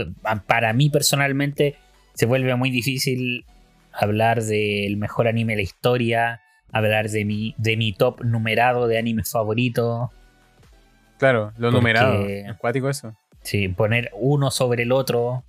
para 0.46 0.72
mí 0.72 0.90
personalmente 0.90 1.76
se 2.14 2.26
vuelve 2.26 2.54
muy 2.56 2.70
difícil 2.70 3.46
hablar 3.92 4.42
del 4.42 4.96
mejor 4.96 5.28
anime 5.28 5.52
de 5.52 5.56
la 5.56 5.62
historia, 5.62 6.41
hablar 6.72 7.08
de 7.10 7.24
mi, 7.24 7.54
de 7.58 7.76
mi 7.76 7.92
top 7.92 8.24
numerado 8.24 8.88
de 8.88 8.98
animes 8.98 9.30
favoritos. 9.30 10.10
Claro, 11.18 11.52
lo 11.56 11.68
Porque- 11.68 11.76
numerado. 11.76 12.26
Acuático 12.50 12.88
eso. 12.88 13.14
Sí, 13.42 13.68
poner 13.68 14.10
uno 14.14 14.50
sobre 14.50 14.82
el 14.84 14.92
otro. 14.92 15.44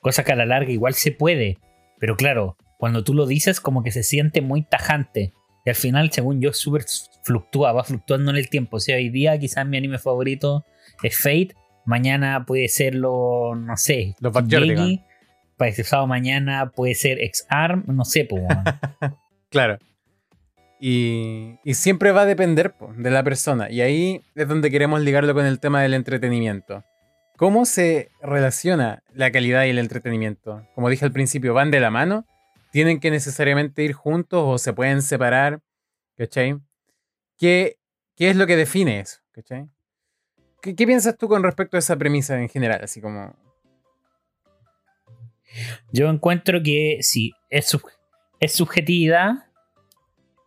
Cosa 0.00 0.24
que 0.24 0.32
a 0.32 0.36
la 0.36 0.46
larga 0.46 0.70
igual 0.70 0.94
se 0.94 1.12
puede. 1.12 1.58
Pero 1.98 2.16
claro, 2.16 2.56
cuando 2.78 3.04
tú 3.04 3.14
lo 3.14 3.26
dices, 3.26 3.60
como 3.60 3.82
que 3.82 3.90
se 3.92 4.02
siente 4.02 4.40
muy 4.40 4.62
tajante. 4.62 5.32
Y 5.64 5.70
al 5.70 5.76
final, 5.76 6.10
según 6.10 6.40
yo, 6.40 6.52
súper 6.52 6.84
fluctúa, 7.22 7.72
va 7.72 7.84
fluctuando 7.84 8.30
en 8.30 8.36
el 8.38 8.48
tiempo. 8.48 8.78
O 8.78 8.80
sea, 8.80 8.96
hoy 8.96 9.10
día 9.10 9.38
quizás 9.38 9.66
mi 9.66 9.76
anime 9.76 9.98
favorito 9.98 10.64
es 11.02 11.18
Fate. 11.18 11.50
Mañana 11.84 12.44
puede 12.46 12.68
ser 12.68 12.94
lo, 12.94 13.54
no 13.54 13.76
sé, 13.76 14.14
Los. 14.20 14.32
Para 14.32 15.72
pasado 15.76 16.06
mañana 16.06 16.70
puede 16.74 16.94
ser 16.94 17.20
X-Arm, 17.20 17.84
no 17.88 18.04
sé, 18.04 18.24
pues. 18.24 18.42
Claro. 19.50 19.78
Y, 20.82 21.58
siempre 21.74 22.10
va 22.10 22.22
a 22.22 22.26
depender 22.26 22.74
de 22.96 23.10
la 23.10 23.22
persona. 23.22 23.70
Y 23.70 23.82
ahí 23.82 24.22
es 24.34 24.48
donde 24.48 24.70
queremos 24.70 25.02
ligarlo 25.02 25.34
con 25.34 25.44
el 25.44 25.60
tema 25.60 25.82
del 25.82 25.92
entretenimiento. 25.92 26.84
¿Cómo 27.36 27.66
se 27.66 28.10
relaciona 28.22 29.02
la 29.12 29.30
calidad 29.30 29.64
y 29.64 29.70
el 29.70 29.78
entretenimiento? 29.78 30.66
Como 30.74 30.88
dije 30.88 31.04
al 31.04 31.12
principio, 31.12 31.52
¿van 31.52 31.70
de 31.70 31.80
la 31.80 31.90
mano? 31.90 32.24
¿Tienen 32.72 32.98
que 32.98 33.10
necesariamente 33.10 33.82
ir 33.82 33.92
juntos 33.92 34.42
o 34.44 34.58
se 34.58 34.72
pueden 34.72 35.02
separar? 35.02 35.60
¿Cachai? 36.16 36.58
¿Qué, 37.38 37.78
qué 38.16 38.30
es 38.30 38.36
lo 38.36 38.46
que 38.46 38.56
define 38.56 39.00
eso? 39.00 39.18
¿Cachai? 39.32 39.68
¿Qué, 40.62 40.74
¿Qué 40.74 40.86
piensas 40.86 41.16
tú 41.16 41.28
con 41.28 41.42
respecto 41.42 41.76
a 41.76 41.80
esa 41.80 41.96
premisa 41.96 42.40
en 42.40 42.48
general? 42.48 42.80
Así 42.82 43.00
como... 43.00 43.34
Yo 45.92 46.08
encuentro 46.08 46.62
que 46.62 46.98
sí, 47.00 47.32
es, 47.50 47.66
sub- 47.66 47.90
es 48.38 48.52
subjetividad 48.52 49.49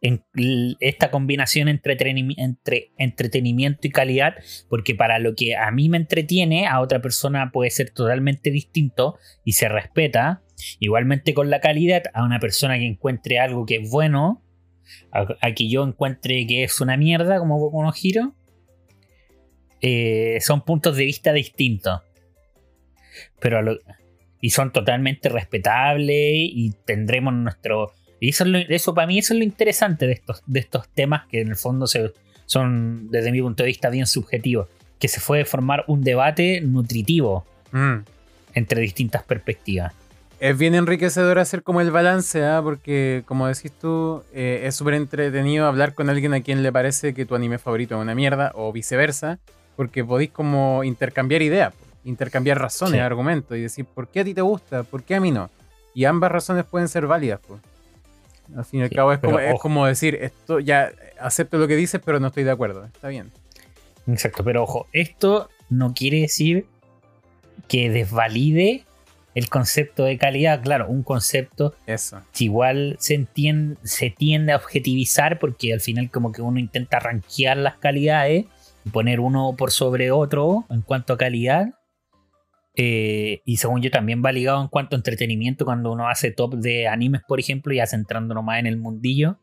en 0.03 0.21
esta 0.81 1.09
combinación 1.11 1.69
entre, 1.69 1.97
entre 2.37 2.91
entretenimiento 2.97 3.87
y 3.87 3.89
calidad, 3.89 4.35
porque 4.69 4.95
para 4.95 5.17
lo 5.17 5.33
que 5.33 5.55
a 5.55 5.71
mí 5.71 5.87
me 5.87 5.97
entretiene, 5.97 6.67
a 6.67 6.81
otra 6.81 7.01
persona 7.01 7.51
puede 7.51 7.71
ser 7.71 7.89
totalmente 7.89 8.51
distinto 8.51 9.17
y 9.45 9.53
se 9.53 9.69
respeta. 9.69 10.43
Igualmente 10.79 11.33
con 11.33 11.49
la 11.49 11.61
calidad, 11.61 12.03
a 12.13 12.25
una 12.25 12.39
persona 12.39 12.77
que 12.77 12.85
encuentre 12.85 13.39
algo 13.39 13.65
que 13.65 13.77
es 13.77 13.89
bueno, 13.89 14.43
a, 15.11 15.51
que 15.53 15.69
yo 15.69 15.83
encuentre 15.85 16.45
que 16.47 16.65
es 16.65 16.81
una 16.81 16.97
mierda, 16.97 17.39
como 17.39 17.57
Boku 17.57 17.81
Hero, 18.03 18.35
eh, 19.79 20.37
son 20.41 20.65
puntos 20.65 20.97
de 20.97 21.05
vista 21.05 21.31
distintos. 21.31 22.01
Pero 23.39 23.79
y 24.41 24.49
son 24.49 24.73
totalmente 24.73 25.29
respetables 25.29 26.17
y 26.19 26.73
tendremos 26.85 27.33
nuestro... 27.33 27.93
Y 28.23 28.29
eso, 28.29 28.43
es 28.45 28.49
lo- 28.51 28.57
eso 28.57 28.93
para 28.93 29.05
mí 29.07 29.19
eso 29.19 29.33
es 29.33 29.39
lo 29.39 29.43
interesante 29.43 30.07
de 30.07 30.13
estos, 30.13 30.43
de 30.45 30.59
estos 30.61 30.87
temas 30.89 31.25
que 31.27 31.41
en 31.41 31.49
el 31.49 31.55
fondo 31.57 31.87
se, 31.87 32.13
son, 32.45 33.09
desde 33.11 33.31
mi 33.31 33.41
punto 33.41 33.63
de 33.63 33.67
vista, 33.67 33.89
bien 33.89 34.05
subjetivos. 34.07 34.67
Que 34.99 35.07
se 35.09 35.19
puede 35.19 35.43
formar 35.43 35.83
un 35.87 36.01
debate 36.03 36.61
nutritivo 36.61 37.45
mm, 37.73 37.95
entre 38.53 38.81
distintas 38.81 39.23
perspectivas. 39.23 39.93
Es 40.39 40.57
bien 40.57 40.73
enriquecedor 40.75 41.37
hacer 41.39 41.63
como 41.63 41.81
el 41.81 41.91
balance, 41.91 42.43
¿ah? 42.45 42.61
porque 42.63 43.23
como 43.25 43.47
decís 43.47 43.71
tú, 43.73 44.23
eh, 44.33 44.61
es 44.65 44.75
súper 44.75 44.93
entretenido 44.93 45.65
hablar 45.67 45.93
con 45.93 46.09
alguien 46.09 46.33
a 46.33 46.41
quien 46.41 46.63
le 46.63 46.71
parece 46.71 47.13
que 47.13 47.25
tu 47.25 47.35
anime 47.35 47.57
favorito 47.57 47.95
es 47.95 48.01
una 48.01 48.15
mierda 48.15 48.51
o 48.55 48.71
viceversa, 48.71 49.39
porque 49.75 50.03
podéis 50.05 50.31
como 50.31 50.83
intercambiar 50.85 51.41
ideas, 51.41 51.73
intercambiar 52.05 52.59
razones, 52.59 52.93
Sí. 52.95 52.99
argumentos 52.99 53.57
y 53.57 53.61
decir 53.61 53.85
por 53.85 54.07
qué 54.07 54.21
a 54.21 54.23
ti 54.23 54.33
te 54.33 54.41
gusta, 54.41 54.83
por 54.83 55.03
qué 55.03 55.15
a 55.15 55.19
mí 55.19 55.31
no. 55.31 55.49
Y 55.93 56.05
ambas 56.05 56.31
razones 56.31 56.63
pueden 56.65 56.87
ser 56.87 57.05
válidas. 57.07 57.39
po. 57.45 57.59
Al 58.55 58.65
fin 58.65 58.81
y 58.81 58.83
al 58.83 58.89
Sí, 58.89 58.95
cabo 58.95 59.11
es 59.13 59.19
como, 59.19 59.39
es 59.39 59.53
ojo. 59.53 59.59
como 59.61 59.85
decir, 59.85 60.15
esto 60.21 60.59
ya 60.59 60.91
acepto 61.19 61.57
lo 61.57 61.67
que 61.67 61.75
dices, 61.75 62.01
pero 62.03 62.19
no 62.19 62.27
estoy 62.27 62.43
de 62.43 62.51
acuerdo. 62.51 62.85
Está 62.85 63.07
bien. 63.07 63.31
Exacto, 64.07 64.43
pero 64.43 64.63
ojo, 64.63 64.87
esto 64.91 65.49
no 65.69 65.93
quiere 65.93 66.21
decir 66.21 66.65
que 67.67 67.89
desvalide 67.89 68.83
el 69.35 69.49
concepto 69.49 70.03
de 70.03 70.17
calidad. 70.17 70.61
Claro, 70.61 70.87
un 70.89 71.01
concepto 71.03 71.73
Eso. 71.87 72.21
que 72.33 72.43
igual 72.43 72.97
se, 72.99 73.15
entiende, 73.15 73.77
se 73.83 74.09
tiende 74.09 74.51
a 74.51 74.57
objetivizar 74.57 75.39
porque 75.39 75.73
al 75.73 75.79
final 75.81 76.11
como 76.11 76.31
que 76.31 76.41
uno 76.41 76.59
intenta 76.59 76.99
rankear 76.99 77.57
las 77.57 77.77
calidades 77.77 78.45
y 78.85 78.89
poner 78.89 79.19
uno 79.19 79.55
por 79.57 79.71
sobre 79.71 80.11
otro 80.11 80.65
en 80.69 80.81
cuanto 80.81 81.13
a 81.13 81.17
calidad. 81.17 81.73
Eh, 82.75 83.41
y 83.45 83.57
según 83.57 83.81
yo 83.81 83.91
también 83.91 84.23
va 84.25 84.31
ligado 84.31 84.61
en 84.61 84.67
cuanto 84.67 84.95
a 84.95 84.99
entretenimiento 84.99 85.65
cuando 85.65 85.91
uno 85.91 86.09
hace 86.09 86.31
top 86.31 86.55
de 86.55 86.87
animes, 86.87 87.21
por 87.27 87.39
ejemplo, 87.39 87.73
ya 87.73 87.85
centrándonos 87.85 88.43
más 88.43 88.59
en 88.59 88.67
el 88.67 88.77
mundillo. 88.77 89.39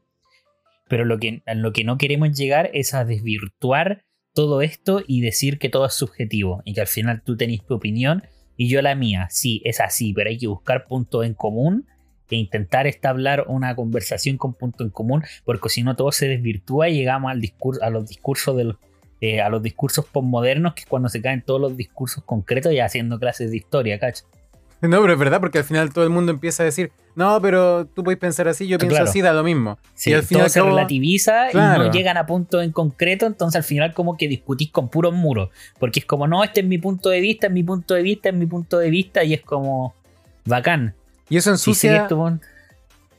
Pero 0.89 1.05
lo 1.05 1.19
que, 1.19 1.43
en 1.47 1.63
lo 1.63 1.73
que 1.73 1.85
no 1.85 1.99
queremos 1.99 2.37
llegar 2.37 2.71
es 2.75 2.95
a 2.95 3.05
desvirtuar 3.05 4.05
todo 4.35 4.63
esto 4.63 5.03
y 5.07 5.21
decir 5.21 5.59
que 5.59 5.69
todo 5.69 5.87
es 5.87 5.95
subjetivo 5.95 6.63
y 6.65 6.75
que 6.75 6.81
al 6.81 6.87
final 6.87 7.23
tú 7.25 7.37
tenés 7.37 7.65
tu 7.65 7.75
opinión 7.75 8.25
y 8.57 8.69
yo 8.69 8.83
la 8.83 8.95
mía. 8.95 9.29
Sí, 9.31 9.63
es 9.65 9.81
así, 9.81 10.13
pero 10.13 10.31
hay 10.31 10.39
que 10.39 10.49
buscar 10.49 10.87
puntos 10.87 11.25
en 11.25 11.35
común 11.35 11.87
e 12.29 12.37
intentar 12.37 12.87
establecer 12.87 13.45
una 13.49 13.75
conversación 13.75 14.37
con 14.37 14.55
punto 14.55 14.85
en 14.85 14.91
común, 14.91 15.25
porque 15.45 15.69
si 15.69 15.83
no 15.83 15.97
todo 15.97 16.13
se 16.13 16.29
desvirtúa 16.29 16.89
y 16.89 16.95
llegamos 16.95 17.31
al 17.31 17.41
discurso, 17.41 17.83
a 17.83 17.91
los 17.91 18.09
discursos 18.09 18.57
de 18.57 18.65
los, 18.65 18.77
eh, 19.21 19.41
a 19.41 19.49
los 19.49 19.63
discursos 19.63 20.07
postmodernos, 20.07 20.75
que 20.75 20.81
es 20.83 20.87
cuando 20.87 21.09
se 21.09 21.21
caen 21.21 21.43
todos 21.43 21.61
los 21.61 21.77
discursos 21.77 22.25
concretos 22.25 22.73
y 22.73 22.81
haciendo 22.81 23.19
clases 23.19 23.51
de 23.51 23.57
historia, 23.59 23.99
¿cachai? 23.99 24.25
No, 24.83 24.99
pero 25.03 25.13
es 25.13 25.19
verdad, 25.19 25.41
porque 25.41 25.59
al 25.59 25.65
final 25.65 25.93
todo 25.93 26.05
el 26.05 26.11
mundo 26.11 26.33
empieza 26.33 26.63
a 26.63 26.67
decir, 26.67 26.91
no, 27.15 27.39
pero 27.43 27.85
tú 27.87 28.03
puedes 28.03 28.19
pensar 28.19 28.49
así, 28.49 28.67
yo 28.67 28.79
pienso 28.79 28.95
Claro. 28.97 29.11
así, 29.11 29.21
da 29.21 29.35
lo 29.35 29.45
mismo. 29.45 29.79
Sí, 29.95 30.09
Y 30.09 30.15
al 30.15 30.23
fin 30.23 30.39
y 30.39 30.41
todo 30.41 30.49
se 30.49 30.59
cabo- 30.61 30.71
relativiza 30.71 31.51
y 31.53 31.55
no 31.55 31.93
llegan 31.93 32.17
a 32.17 32.25
puntos 32.25 32.65
en 32.65 32.73
concreto, 32.73 33.27
entonces 33.27 33.57
al 33.57 33.63
final 33.65 33.93
como 33.93 34.17
que 34.17 34.27
discutís 34.27 34.71
con 34.71 34.89
puros 34.89 35.13
muros, 35.13 35.51
porque 35.79 36.01
es 36.01 36.07
como, 36.07 36.27
no, 36.27 36.43
este 36.43 36.61
es 36.61 36.67
mi 36.67 36.79
punto 36.79 37.11
de 37.11 37.21
vista, 37.21 37.49
es 37.49 37.53
mi 37.53 37.63
punto 37.63 37.93
de 37.93 38.01
vista, 38.01 38.31
es 38.31 38.35
mi 38.35 38.47
punto 38.47 38.79
de 38.79 38.89
vista, 38.89 39.23
y 39.23 39.35
es 39.35 39.43
como 39.43 39.95
bacán. 40.47 40.95
Y 41.29 41.37
eso 41.37 41.51
Si 41.59 41.71
ensucia, 41.73 42.09
tu 42.09 42.17
pun- 42.17 42.41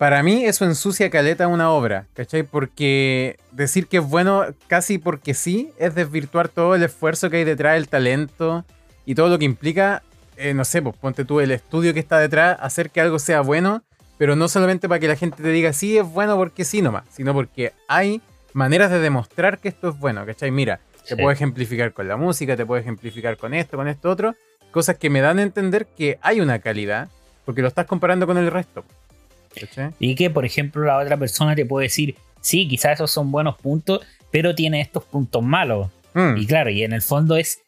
para 0.02 0.24
mí 0.24 0.46
eso 0.46 0.66
ensucia 0.66 1.12
caleta 1.12 1.48
una 1.48 1.70
obra, 1.70 2.08
¿cachai? 2.16 2.42
Porque 2.42 3.38
decir 3.52 3.86
que 3.86 3.98
es 3.98 4.04
bueno 4.04 4.46
casi 4.66 4.98
porque 4.98 5.36
sí 5.36 5.70
es 5.78 5.94
desvirtuar 5.94 6.50
todo 6.50 6.74
el 6.74 6.82
esfuerzo 6.82 7.30
que 7.30 7.38
hay 7.38 7.44
detrás, 7.44 7.78
el 7.78 7.88
talento 7.88 8.66
y 9.06 9.14
todo 9.14 9.30
lo 9.30 9.38
que 9.38 9.46
implica, 9.46 10.02
eh, 10.38 10.56
no 10.56 10.66
sé, 10.66 10.82
pues 10.82 10.96
ponte 10.98 11.24
tú 11.24 11.40
el 11.40 11.52
estudio 11.52 11.94
que 11.94 12.00
está 12.00 12.18
detrás, 12.18 12.58
hacer 12.62 12.90
que 12.90 13.00
algo 13.00 13.20
sea 13.20 13.42
bueno, 13.42 13.84
pero 14.18 14.36
no 14.36 14.48
solamente 14.48 14.90
para 14.90 14.98
que 15.00 15.08
la 15.08 15.16
gente 15.16 15.44
te 15.44 15.50
diga 15.50 15.72
sí 15.72 16.00
es 16.00 16.08
bueno 16.08 16.36
porque 16.36 16.66
sí 16.66 16.82
nomás, 16.82 17.04
sino 17.12 17.36
porque 17.36 17.72
hay 17.88 18.24
maneras 18.54 18.90
de 18.90 19.02
demostrar 19.02 19.60
que 19.60 19.68
esto 19.70 19.90
es 19.90 20.00
bueno, 20.00 20.26
¿cachai? 20.26 20.50
Mira, 20.50 20.80
te 21.04 21.10
Sí. 21.10 21.16
puedo 21.16 21.30
ejemplificar 21.30 21.94
con 21.94 22.08
la 22.08 22.18
música, 22.18 22.58
te 22.58 22.66
puedo 22.66 22.82
ejemplificar 22.82 23.38
con 23.38 23.54
esto, 23.54 23.78
con 23.78 23.88
esto 23.88 24.10
otro, 24.10 24.34
cosas 24.72 24.98
que 24.98 25.12
me 25.12 25.22
dan 25.22 25.38
a 25.38 25.44
entender 25.44 25.86
que 25.96 26.18
hay 26.24 26.42
una 26.42 26.58
calidad, 26.58 27.08
porque 27.46 27.62
lo 27.62 27.68
estás 27.68 27.86
comparando 27.86 28.26
con 28.26 28.40
el 28.40 28.50
resto. 28.50 28.84
Y 30.00 30.16
que, 30.16 30.30
por 30.30 30.46
ejemplo, 30.46 30.84
la 30.86 30.98
otra 30.98 31.18
persona 31.18 31.56
te 31.56 31.66
puede 31.66 31.86
decir, 31.88 32.16
sí, 32.42 32.68
quizás 32.68 32.94
esos 32.94 33.12
son 33.12 33.32
buenos 33.32 33.56
puntos, 33.58 34.02
pero 34.32 34.56
tiene 34.56 34.82
estos 34.82 35.04
puntos 35.04 35.44
malos. 35.44 35.90
Mm, 36.14 36.38
Y 36.38 36.46
claro, 36.46 36.70
y 36.70 36.84
en 36.84 36.94
el 36.94 37.02
fondo 37.02 37.36
es. 37.36 37.62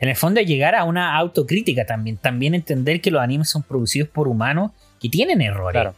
En 0.00 0.08
el 0.08 0.16
fondo 0.16 0.40
es 0.40 0.46
llegar 0.46 0.74
a 0.74 0.84
una 0.84 1.16
autocrítica 1.16 1.86
también. 1.86 2.16
También 2.16 2.54
entender 2.54 3.00
que 3.00 3.10
los 3.10 3.22
animes 3.22 3.48
son 3.48 3.62
producidos 3.62 4.08
por 4.08 4.28
humanos 4.28 4.72
que 5.00 5.08
tienen 5.08 5.40
errores. 5.40 5.72
claro. 5.80 5.94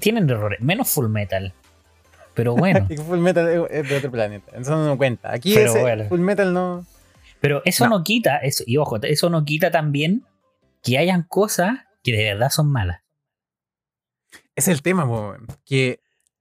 Tienen 0.00 0.28
errores. 0.28 0.60
Menos 0.60 0.90
Full 0.90 1.08
Metal. 1.08 1.52
Pero 2.34 2.54
bueno. 2.54 2.86
Full 3.06 3.18
Metal 3.18 3.48
es- 3.48 3.70
es 3.82 3.88
de 3.88 3.96
otro 3.96 4.10
planeta. 4.10 4.52
Eso 4.56 4.76
no 4.76 4.96
cuenta. 4.96 5.32
Aquí 5.32 5.54
Pero 5.54 5.70
ese 5.70 5.80
bueno. 5.80 6.04
Full 6.08 6.20
Metal 6.20 6.52
no. 6.52 6.84
Pero 7.40 7.62
eso 7.64 7.84
No. 7.88 7.98
no. 7.98 8.04
quita. 8.04 8.36
Eso, 8.38 8.64
y 8.66 8.76
ojo, 8.76 9.00
eso 9.02 9.30
no 9.30 9.44
quita 9.44 9.70
también 9.70 10.22
que 10.82 10.98
hayan 10.98 11.22
cosas 11.22 11.80
que 12.04 12.12
de 12.12 12.24
verdad 12.24 12.50
son 12.50 12.70
malas. 12.70 13.00
Es 14.58 14.66
el 14.66 14.82
tema, 14.82 15.06
po, 15.06 15.36
que 15.64 16.00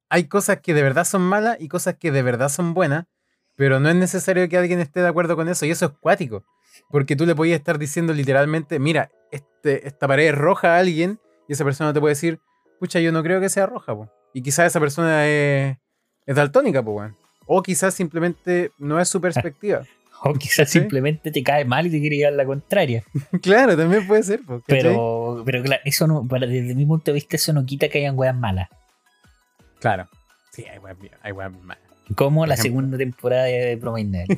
hay 0.09 0.23
cosas 0.23 0.61
que 0.61 0.73
de 0.73 0.81
verdad 0.81 1.05
son 1.05 1.21
malas 1.21 1.57
y 1.59 1.67
cosas 1.67 1.97
que 1.99 2.11
de 2.11 2.23
verdad 2.23 2.49
son 2.49 2.73
buenas, 2.73 3.05
pero 3.55 3.79
no 3.79 3.89
es 3.89 3.95
necesario 3.95 4.49
que 4.49 4.57
alguien 4.57 4.79
esté 4.79 5.01
de 5.01 5.07
acuerdo 5.07 5.35
con 5.35 5.47
eso, 5.47 5.67
y 5.67 5.69
eso 5.69 5.85
es 5.85 5.91
cuático. 5.99 6.43
Porque 6.89 7.15
tú 7.15 7.27
le 7.27 7.35
podías 7.35 7.59
estar 7.59 7.77
diciendo 7.77 8.13
literalmente, 8.13 8.79
mira, 8.79 9.11
este, 9.31 9.87
esta 9.87 10.07
pared 10.07 10.29
es 10.29 10.35
roja 10.35 10.75
a 10.75 10.79
alguien, 10.79 11.19
y 11.47 11.53
esa 11.53 11.63
persona 11.63 11.93
te 11.93 11.99
puede 11.99 12.13
decir, 12.13 12.39
pucha, 12.79 12.99
yo 12.99 13.11
no 13.11 13.21
creo 13.21 13.39
que 13.39 13.49
sea 13.49 13.67
roja, 13.67 13.93
po. 13.93 14.11
Y 14.33 14.41
quizás 14.41 14.65
esa 14.65 14.79
persona 14.79 15.27
es, 15.27 15.77
es 16.25 16.35
daltónica, 16.35 16.81
po, 16.81 16.93
weón. 16.93 17.15
O 17.45 17.61
quizás 17.61 17.93
simplemente 17.93 18.71
no 18.79 18.99
es 18.99 19.09
su 19.09 19.21
perspectiva. 19.21 19.83
O 20.23 20.33
quizás 20.39 20.69
Sí. 20.69 20.79
simplemente 20.79 21.31
te 21.31 21.43
cae 21.43 21.65
mal 21.65 21.87
y 21.87 21.89
te 21.91 21.99
quiere 21.99 22.17
llevar 22.17 22.33
la 22.33 22.45
contraria. 22.45 23.03
claro, 23.41 23.75
también 23.77 24.05
puede 24.07 24.23
ser, 24.23 24.39
¿cachai? 24.41 24.61
Pero, 24.67 25.43
pero 25.45 25.63
claro, 25.63 25.81
eso 25.85 26.07
no, 26.07 26.27
para, 26.27 26.47
desde 26.47 26.73
mi 26.75 26.85
punto 26.85 27.11
de 27.11 27.15
vista, 27.15 27.35
eso 27.35 27.53
no 27.53 27.65
quita 27.65 27.89
que 27.89 27.99
hayan 27.99 28.17
weas 28.17 28.35
malas. 28.35 28.69
Claro. 29.79 30.07
Sí, 30.51 30.65
hay 30.65 30.79
weas 30.79 30.97
hay 31.21 31.31
weas 31.31 31.51
malas. 31.63 31.83
Como 32.15 32.41
Por 32.41 32.47
la 32.47 32.53
ejemplo. 32.55 32.69
segunda 32.71 32.97
temporada 32.97 33.43
de 33.43 33.77
Promainel. 33.77 34.27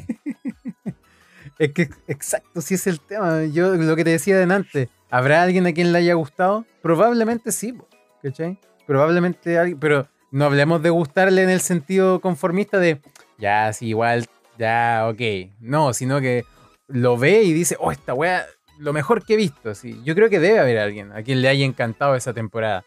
Es 1.58 1.74
que, 1.74 1.90
exacto, 2.08 2.62
si 2.62 2.76
es 2.76 2.88
el 2.88 3.02
tema. 3.02 3.44
Yo 3.46 3.76
lo 3.76 3.96
que 3.98 4.06
te 4.06 4.12
decía 4.12 4.38
de 4.38 4.54
antes, 4.54 4.88
¿habrá 5.10 5.44
alguien 5.44 5.68
a 5.68 5.74
quien 5.74 5.92
le 5.92 5.98
haya 5.98 6.14
gustado? 6.14 6.66
Probablemente 6.82 7.52
sí, 7.52 7.78
¿cachai? 8.24 8.58
Probablemente 8.88 9.58
alguien, 9.58 9.78
pero 9.78 10.08
no 10.32 10.46
hablemos 10.46 10.82
de 10.82 10.90
gustarle 10.90 11.44
en 11.44 11.50
el 11.50 11.60
sentido 11.60 12.22
conformista 12.22 12.80
de, 12.80 13.02
ya, 13.38 13.74
sí, 13.74 13.88
igual, 13.88 14.26
ya, 14.60 15.08
ok. 15.10 15.22
No, 15.60 15.94
sino 15.94 16.22
que 16.22 16.46
lo 16.88 17.18
ve 17.18 17.42
y 17.44 17.54
dice, 17.54 17.76
oh, 17.80 17.92
esta 17.92 18.14
weá, 18.14 18.46
lo 18.78 18.94
mejor 18.94 19.26
que 19.26 19.34
he 19.34 19.38
visto. 19.38 19.72
Así. 19.72 20.00
Yo 20.04 20.14
creo 20.14 20.30
que 20.30 20.40
debe 20.40 20.60
haber 20.60 20.78
alguien 20.78 21.12
a 21.12 21.24
quien 21.24 21.42
le 21.42 21.48
haya 21.50 21.66
encantado 21.66 22.16
esa 22.16 22.34
temporada. 22.34 22.86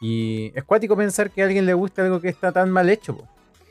Y 0.00 0.52
es 0.54 0.62
cuático 0.64 0.96
pensar 0.96 1.30
que 1.30 1.42
a 1.42 1.46
alguien 1.46 1.66
le 1.66 1.74
gusta 1.74 2.02
algo 2.04 2.20
que 2.20 2.28
está 2.28 2.52
tan 2.52 2.70
mal 2.70 2.88
hecho. 2.90 3.16
po. 3.16 3.26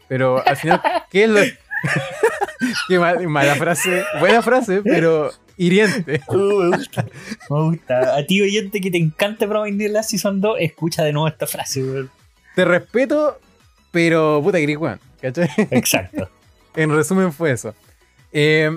Pero 0.07 0.45
al 0.45 0.57
final, 0.57 0.81
¿qué 1.11 1.23
es 1.23 1.29
lo...? 1.29 1.39
Qué 2.87 2.97
mal- 2.97 3.27
mala 3.27 3.55
frase, 3.55 4.03
buena 4.19 4.41
frase, 4.41 4.81
pero 4.83 5.29
hiriente. 5.57 6.21
Uh, 6.29 6.63
me 6.71 6.77
gusta. 6.77 7.05
Me 7.49 7.63
gusta. 7.63 8.15
A 8.17 8.25
ti, 8.25 8.41
oyente, 8.41 8.81
que 8.81 8.89
te 8.89 8.97
encanta 8.97 9.47
Promining 9.47 9.93
la 9.93 10.01
Season 10.03 10.41
2, 10.41 10.57
escucha 10.61 11.03
de 11.03 11.13
nuevo 11.13 11.27
esta 11.27 11.45
frase, 11.47 11.83
weón. 11.83 12.09
Te 12.55 12.65
respeto, 12.65 13.39
pero 13.91 14.39
puta 14.41 14.57
gris, 14.59 14.77
weón. 14.77 14.99
¿Cachai? 15.21 15.49
Exacto. 15.71 16.29
En 16.75 16.91
resumen 16.91 17.31
fue 17.31 17.51
eso. 17.51 17.73
Eh, 18.31 18.69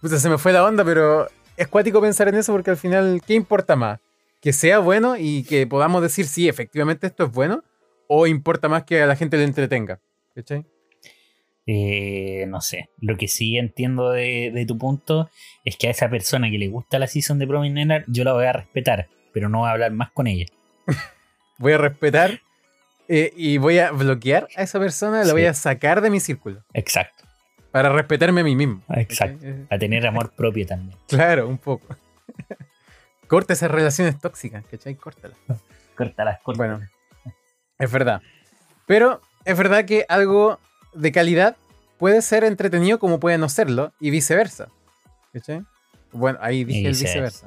puta, 0.00 0.18
se 0.18 0.28
me 0.28 0.38
fue 0.38 0.52
la 0.52 0.64
onda, 0.64 0.84
pero 0.84 1.28
es 1.56 1.68
cuático 1.68 2.00
pensar 2.00 2.28
en 2.28 2.36
eso 2.36 2.52
porque 2.52 2.70
al 2.70 2.76
final, 2.76 3.20
¿qué 3.26 3.34
importa 3.34 3.76
más? 3.76 4.00
¿Que 4.40 4.52
sea 4.52 4.78
bueno 4.78 5.16
y 5.18 5.44
que 5.44 5.66
podamos 5.66 6.02
decir, 6.02 6.26
sí, 6.26 6.48
efectivamente 6.48 7.06
esto 7.06 7.24
es 7.24 7.32
bueno? 7.32 7.62
¿O 8.08 8.26
importa 8.26 8.68
más 8.68 8.84
que 8.84 9.02
a 9.02 9.06
la 9.06 9.16
gente 9.16 9.36
le 9.36 9.44
entretenga? 9.44 10.00
¿Cachai? 10.34 10.64
Eh, 11.66 12.46
no 12.48 12.60
sé. 12.60 12.88
Lo 12.98 13.16
que 13.16 13.28
sí 13.28 13.58
entiendo 13.58 14.10
de, 14.10 14.50
de 14.52 14.66
tu 14.66 14.78
punto 14.78 15.30
es 15.64 15.76
que 15.76 15.88
a 15.88 15.90
esa 15.90 16.08
persona 16.08 16.50
que 16.50 16.58
le 16.58 16.68
gusta 16.68 16.98
la 16.98 17.06
season 17.06 17.38
de 17.38 17.46
Neverland, 17.46 18.04
yo 18.08 18.24
la 18.24 18.32
voy 18.32 18.46
a 18.46 18.52
respetar, 18.52 19.08
pero 19.32 19.48
no 19.48 19.58
voy 19.58 19.68
a 19.68 19.72
hablar 19.72 19.92
más 19.92 20.10
con 20.10 20.26
ella. 20.26 20.46
Voy 21.58 21.74
a 21.74 21.78
respetar 21.78 22.40
eh, 23.12 23.32
y 23.36 23.58
voy 23.58 23.78
a 23.80 23.90
bloquear 23.90 24.46
a 24.56 24.62
esa 24.62 24.78
persona, 24.78 25.24
la 25.24 25.32
voy 25.32 25.42
Sí. 25.42 25.46
a 25.48 25.54
sacar 25.54 26.00
de 26.00 26.10
mi 26.10 26.20
círculo 26.20 26.62
Exacto. 26.72 27.24
para 27.72 27.88
respetarme 27.90 28.42
a 28.42 28.44
mí 28.44 28.54
mismo. 28.54 28.82
Exacto. 28.90 29.44
Eh, 29.44 29.66
A 29.68 29.78
tener 29.78 30.06
amor 30.06 30.30
propio 30.32 30.64
también. 30.66 30.96
Claro, 31.08 31.48
un 31.48 31.58
poco. 31.58 31.86
Corta 33.26 33.52
esas 33.52 33.70
relaciones 33.70 34.18
tóxicas, 34.18 34.64
¿cachai? 34.70 34.94
Córtalas. 34.96 35.36
Córtalas, 35.96 36.40
córtalas. 36.42 36.78
Bueno, 36.78 36.88
es 37.78 37.90
verdad. 37.92 38.22
Pero 38.86 39.20
es 39.44 39.56
verdad 39.56 39.84
que 39.84 40.04
algo 40.08 40.58
de 40.94 41.12
calidad 41.12 41.56
puede 41.98 42.22
ser 42.22 42.44
entretenido 42.44 42.98
como 42.98 43.20
puede 43.20 43.38
no 43.38 43.48
serlo 43.48 43.92
y 44.00 44.10
viceversa. 44.10 44.68
¿Cachai? 45.32 45.62
Bueno, 46.12 46.38
ahí 46.42 46.64
dije 46.64 46.80
el 46.86 46.92
viceversa. 46.92 47.46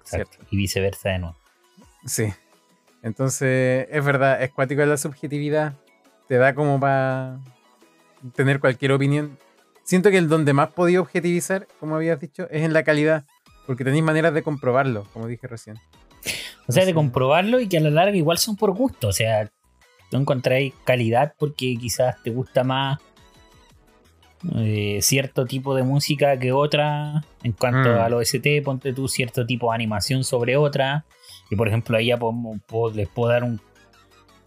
Exacto. 0.00 0.06
Cierto. 0.32 0.38
Y 0.50 0.56
viceversa 0.56 1.08
de 1.10 1.18
nuevo. 1.20 1.36
Sí. 2.06 2.32
Entonces, 3.02 3.86
es 3.90 4.04
verdad, 4.04 4.42
es 4.42 4.50
cuático 4.52 4.84
la 4.84 4.96
subjetividad. 4.96 5.74
Te 6.28 6.36
da 6.36 6.54
como 6.54 6.78
para 6.78 7.38
tener 8.34 8.60
cualquier 8.60 8.92
opinión. 8.92 9.38
Siento 9.84 10.10
que 10.10 10.18
el 10.18 10.28
donde 10.28 10.52
más 10.52 10.68
podía 10.70 11.00
objetivizar, 11.00 11.66
como 11.80 11.96
habías 11.96 12.20
dicho, 12.20 12.48
es 12.50 12.62
en 12.62 12.72
la 12.72 12.82
calidad. 12.84 13.24
Porque 13.66 13.84
tenéis 13.84 14.04
maneras 14.04 14.34
de 14.34 14.42
comprobarlo, 14.42 15.04
como 15.12 15.26
dije 15.26 15.46
recién. 15.46 15.76
O 16.66 16.72
sea, 16.72 16.84
de 16.84 16.94
comprobarlo 16.94 17.58
y 17.60 17.68
que 17.68 17.78
a 17.78 17.80
la 17.80 17.90
larga 17.90 18.16
igual 18.16 18.38
son 18.38 18.56
por 18.56 18.70
gusto. 18.72 19.08
O 19.08 19.12
sea, 19.12 19.50
tú 20.10 20.16
encontráis 20.16 20.72
calidad 20.84 21.34
porque 21.38 21.76
quizás 21.80 22.22
te 22.22 22.30
gusta 22.30 22.62
más 22.64 22.98
eh, 24.56 24.98
cierto 25.02 25.44
tipo 25.46 25.74
de 25.74 25.82
música 25.82 26.38
que 26.38 26.52
otra. 26.52 27.24
En 27.42 27.52
cuanto 27.52 27.90
Mm. 27.90 27.98
al 27.98 28.14
OST, 28.14 28.62
ponte 28.64 28.92
tú 28.92 29.08
cierto 29.08 29.44
tipo 29.46 29.70
de 29.70 29.74
animación 29.74 30.24
sobre 30.24 30.56
otra. 30.56 31.04
Y 31.50 31.56
por 31.56 31.68
ejemplo, 31.68 31.96
ahí 31.98 32.06
ya 32.06 32.16
podemos- 32.16 32.58
puedo- 32.66 32.94
les 32.94 33.08
puedo 33.08 33.30
dar 33.32 33.44
un, 33.44 33.60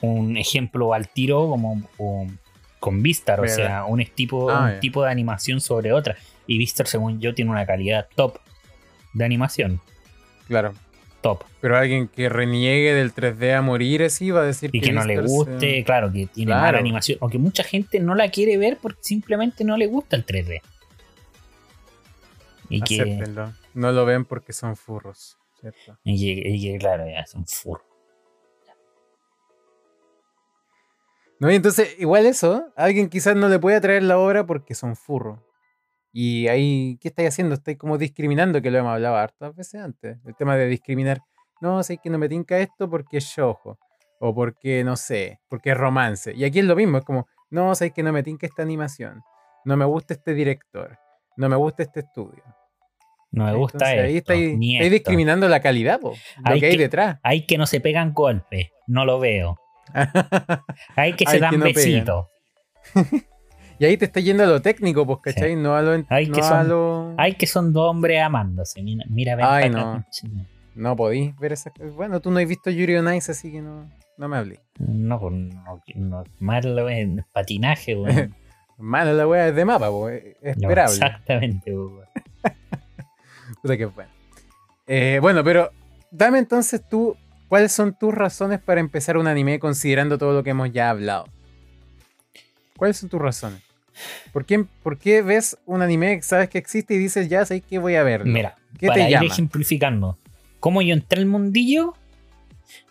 un 0.01 0.37
ejemplo 0.37 0.93
al 0.93 1.07
tiro 1.09 1.47
como 1.49 1.83
un- 1.97 2.39
con 2.79 3.01
Vistar. 3.03 3.39
O 3.39 3.47
sea, 3.47 3.85
un, 3.85 4.03
tipo, 4.05 4.49
Ah, 4.49 4.71
un 4.73 4.79
tipo 4.79 5.03
de 5.03 5.11
animación 5.11 5.61
sobre 5.61 5.93
otra. 5.93 6.15
Y 6.47 6.57
Vistar, 6.57 6.87
según 6.87 7.19
yo, 7.21 7.33
tiene 7.33 7.51
una 7.51 7.65
calidad 7.65 8.07
top 8.15 8.37
de 9.13 9.23
animación. 9.25 9.79
Claro. 10.47 10.73
Top. 11.21 11.43
Pero 11.61 11.77
alguien 11.77 12.09
que 12.09 12.27
reniegue 12.27 12.93
del 12.93 13.13
3D 13.13 13.53
a 13.53 13.61
morir 13.61 14.03
así 14.03 14.29
va 14.31 14.41
a 14.41 14.43
decir 14.43 14.69
y 14.73 14.81
que 14.81 14.91
no 14.91 15.05
le 15.05 15.21
Vistar 15.21 15.29
guste, 15.29 15.83
claro, 15.85 16.11
que 16.11 16.25
tiene 16.27 16.49
Claro. 16.49 16.61
mala 16.63 16.79
animación, 16.79 17.17
aunque 17.21 17.37
mucha 17.37 17.63
gente 17.63 18.01
no 18.01 18.13
la 18.15 18.29
quiere 18.29 18.57
ver 18.57 18.77
porque 18.81 18.99
simplemente 19.03 19.63
no 19.63 19.77
le 19.77 19.87
gusta 19.87 20.17
el 20.17 20.25
3D. 20.25 20.61
Y 22.69 22.81
que. 22.81 23.23
No 23.73 23.91
lo 23.91 24.05
ven 24.05 24.25
porque 24.25 24.51
son 24.53 24.75
furros. 24.75 25.37
¿Cierto? 25.71 25.99
y 26.03 26.77
claro, 26.77 27.07
ya 27.07 27.25
son 27.25 27.45
furros. 27.45 27.93
No, 31.43 31.51
y 31.51 31.55
entonces, 31.55 31.99
igual 31.99 32.25
eso, 32.25 32.71
alguien 32.77 33.09
quizás 33.09 33.35
no 33.35 33.49
le 33.49 33.59
puede 33.59 33.81
traer 33.81 34.03
la 34.03 34.17
obra 34.17 34.45
porque 34.45 34.75
son 34.75 34.95
furros. 34.95 35.41
Y 36.13 36.47
ahí, 36.47 36.97
¿qué 37.01 37.09
estáis 37.09 37.27
haciendo? 37.29 37.55
Estáis 37.55 37.77
como 37.77 37.97
discriminando, 37.97 38.61
que 38.61 38.71
lo 38.71 38.77
hemos 38.77 38.93
hablado 38.93 39.17
hartas 39.17 39.53
veces 39.53 39.81
antes. 39.81 40.19
El 40.25 40.35
tema 40.37 40.55
de 40.55 40.67
discriminar. 40.67 41.19
No, 41.59 41.83
sé 41.83 41.97
que 41.97 42.09
no 42.09 42.17
me 42.17 42.29
tinca 42.29 42.59
esto 42.59 42.89
porque 42.89 43.17
es 43.17 43.25
shojo. 43.25 43.77
O 44.21 44.33
porque, 44.33 44.85
no 44.85 44.95
sé, 44.95 45.41
porque 45.49 45.71
es 45.71 45.77
romance. 45.77 46.33
Y 46.33 46.45
aquí 46.45 46.59
es 46.59 46.65
lo 46.65 46.77
mismo, 46.77 46.99
es 46.99 47.03
como, 47.03 47.27
no, 47.49 47.75
sé 47.75 47.91
que 47.91 48.03
no 48.03 48.13
me 48.13 48.23
tinca 48.23 48.47
esta 48.47 48.61
animación. 48.61 49.21
No 49.65 49.75
me 49.75 49.83
gusta 49.83 50.13
este 50.13 50.33
director. 50.33 50.97
No 51.35 51.49
me 51.49 51.57
gusta 51.57 51.83
este 51.83 52.01
estudio. 52.01 52.43
No 53.33 53.45
me 53.45 53.53
gusta 53.55 53.77
Entonces, 53.77 53.99
ahí 53.99 54.17
esto, 54.17 54.33
estáis, 54.33 54.57
estáis 54.73 54.91
discriminando 54.91 55.49
la 55.49 55.59
calidad, 55.59 55.99
po, 55.99 56.11
lo 56.45 56.51
Hay 56.51 56.59
que 56.59 56.65
hay 56.67 56.71
que- 56.73 56.77
detrás. 56.83 57.19
Hay 57.23 57.45
que 57.45 57.57
no 57.57 57.65
se 57.65 57.81
pegan 57.81 58.13
golpes, 58.13 58.69
no 58.87 59.05
lo 59.05 59.19
veo. 59.19 59.59
Hay 60.95 61.13
que 61.13 61.25
se 61.25 61.33
Hay 61.35 61.39
dan 61.39 61.51
que 61.51 61.57
no 61.57 61.65
besitos. 61.65 62.27
y 63.79 63.85
ahí 63.85 63.97
te 63.97 64.05
está 64.05 64.19
yendo 64.19 64.43
a 64.43 64.47
lo 64.47 64.61
técnico, 64.61 65.05
pues, 65.05 65.19
¿cachai? 65.21 65.55
No 65.55 65.75
a 65.75 65.81
lo... 65.81 66.03
Hay 66.09 66.27
no 66.27 66.35
que 66.35 66.43
son- 66.43 66.67
lo- 66.69 67.13
Hay 67.17 67.33
que 67.33 67.47
son 67.47 67.73
dos 67.73 67.89
hombres 67.89 68.21
amándose. 68.21 68.81
Mira, 68.81 69.03
mira 69.09 69.35
ven 69.35 69.45
Ay, 69.47 69.69
no. 69.69 70.05
No 70.75 70.95
podís 70.95 71.35
ver 71.37 71.53
esas. 71.53 71.73
Bueno, 71.95 72.19
tú 72.19 72.31
no 72.31 72.39
has 72.39 72.47
visto 72.47 72.69
Yuri 72.71 72.95
on 72.95 73.13
Ice, 73.13 73.31
así 73.31 73.51
que 73.51 73.61
no, 73.61 73.91
no 74.17 74.27
me 74.27 74.37
hablé. 74.37 74.59
No, 74.79 75.19
pues, 75.19 75.33
no, 75.33 75.81
no, 75.95 76.23
malo 76.39 76.89
en 76.89 77.25
patinaje, 77.33 77.95
weón. 77.95 78.35
Mala 78.79 79.13
la 79.13 79.27
wea 79.27 79.47
es 79.49 79.55
de 79.55 79.65
mapa, 79.65 79.87
es 80.11 80.35
es 80.41 80.57
No, 80.57 80.63
esperable. 80.69 80.93
exactamente, 80.95 81.75
weón. 81.75 82.05
Puta 83.63 83.77
que 83.77 83.85
bueno. 83.85 84.11
Eh, 84.85 85.19
bueno, 85.21 85.43
pero 85.43 85.71
dame 86.11 86.37
entonces 86.37 86.81
tú, 86.87 87.15
¿cuáles 87.47 87.71
son 87.71 87.97
tus 87.97 88.13
razones 88.13 88.59
para 88.59 88.81
empezar 88.81 89.17
un 89.17 89.27
anime 89.27 89.57
considerando 89.57 90.17
todo 90.17 90.33
lo 90.33 90.43
que 90.43 90.49
hemos 90.51 90.71
ya 90.71 90.89
hablado? 90.89 91.25
¿Cuáles 92.77 92.97
son 92.97 93.09
tus 93.09 93.21
razones? 93.21 93.61
¿Por 94.33 94.45
qué, 94.45 94.65
por 94.81 94.97
qué 94.97 95.21
ves 95.21 95.57
un 95.65 95.81
anime 95.81 96.17
que 96.17 96.23
sabes 96.23 96.49
que 96.49 96.57
existe 96.57 96.95
y 96.95 96.97
dices, 96.97 97.29
ya 97.29 97.45
sé 97.45 97.61
que 97.61 97.79
voy 97.79 97.95
a 97.95 98.03
verlo? 98.03 98.31
Mira, 98.31 98.55
¿Qué 98.79 98.87
para 98.87 99.01
te 99.01 99.03
ir 99.03 99.09
llama? 99.11 99.25
ejemplificando, 99.27 100.17
cómo 100.59 100.81
yo 100.81 100.93
entré 100.93 101.19
al 101.19 101.27
mundillo, 101.27 101.93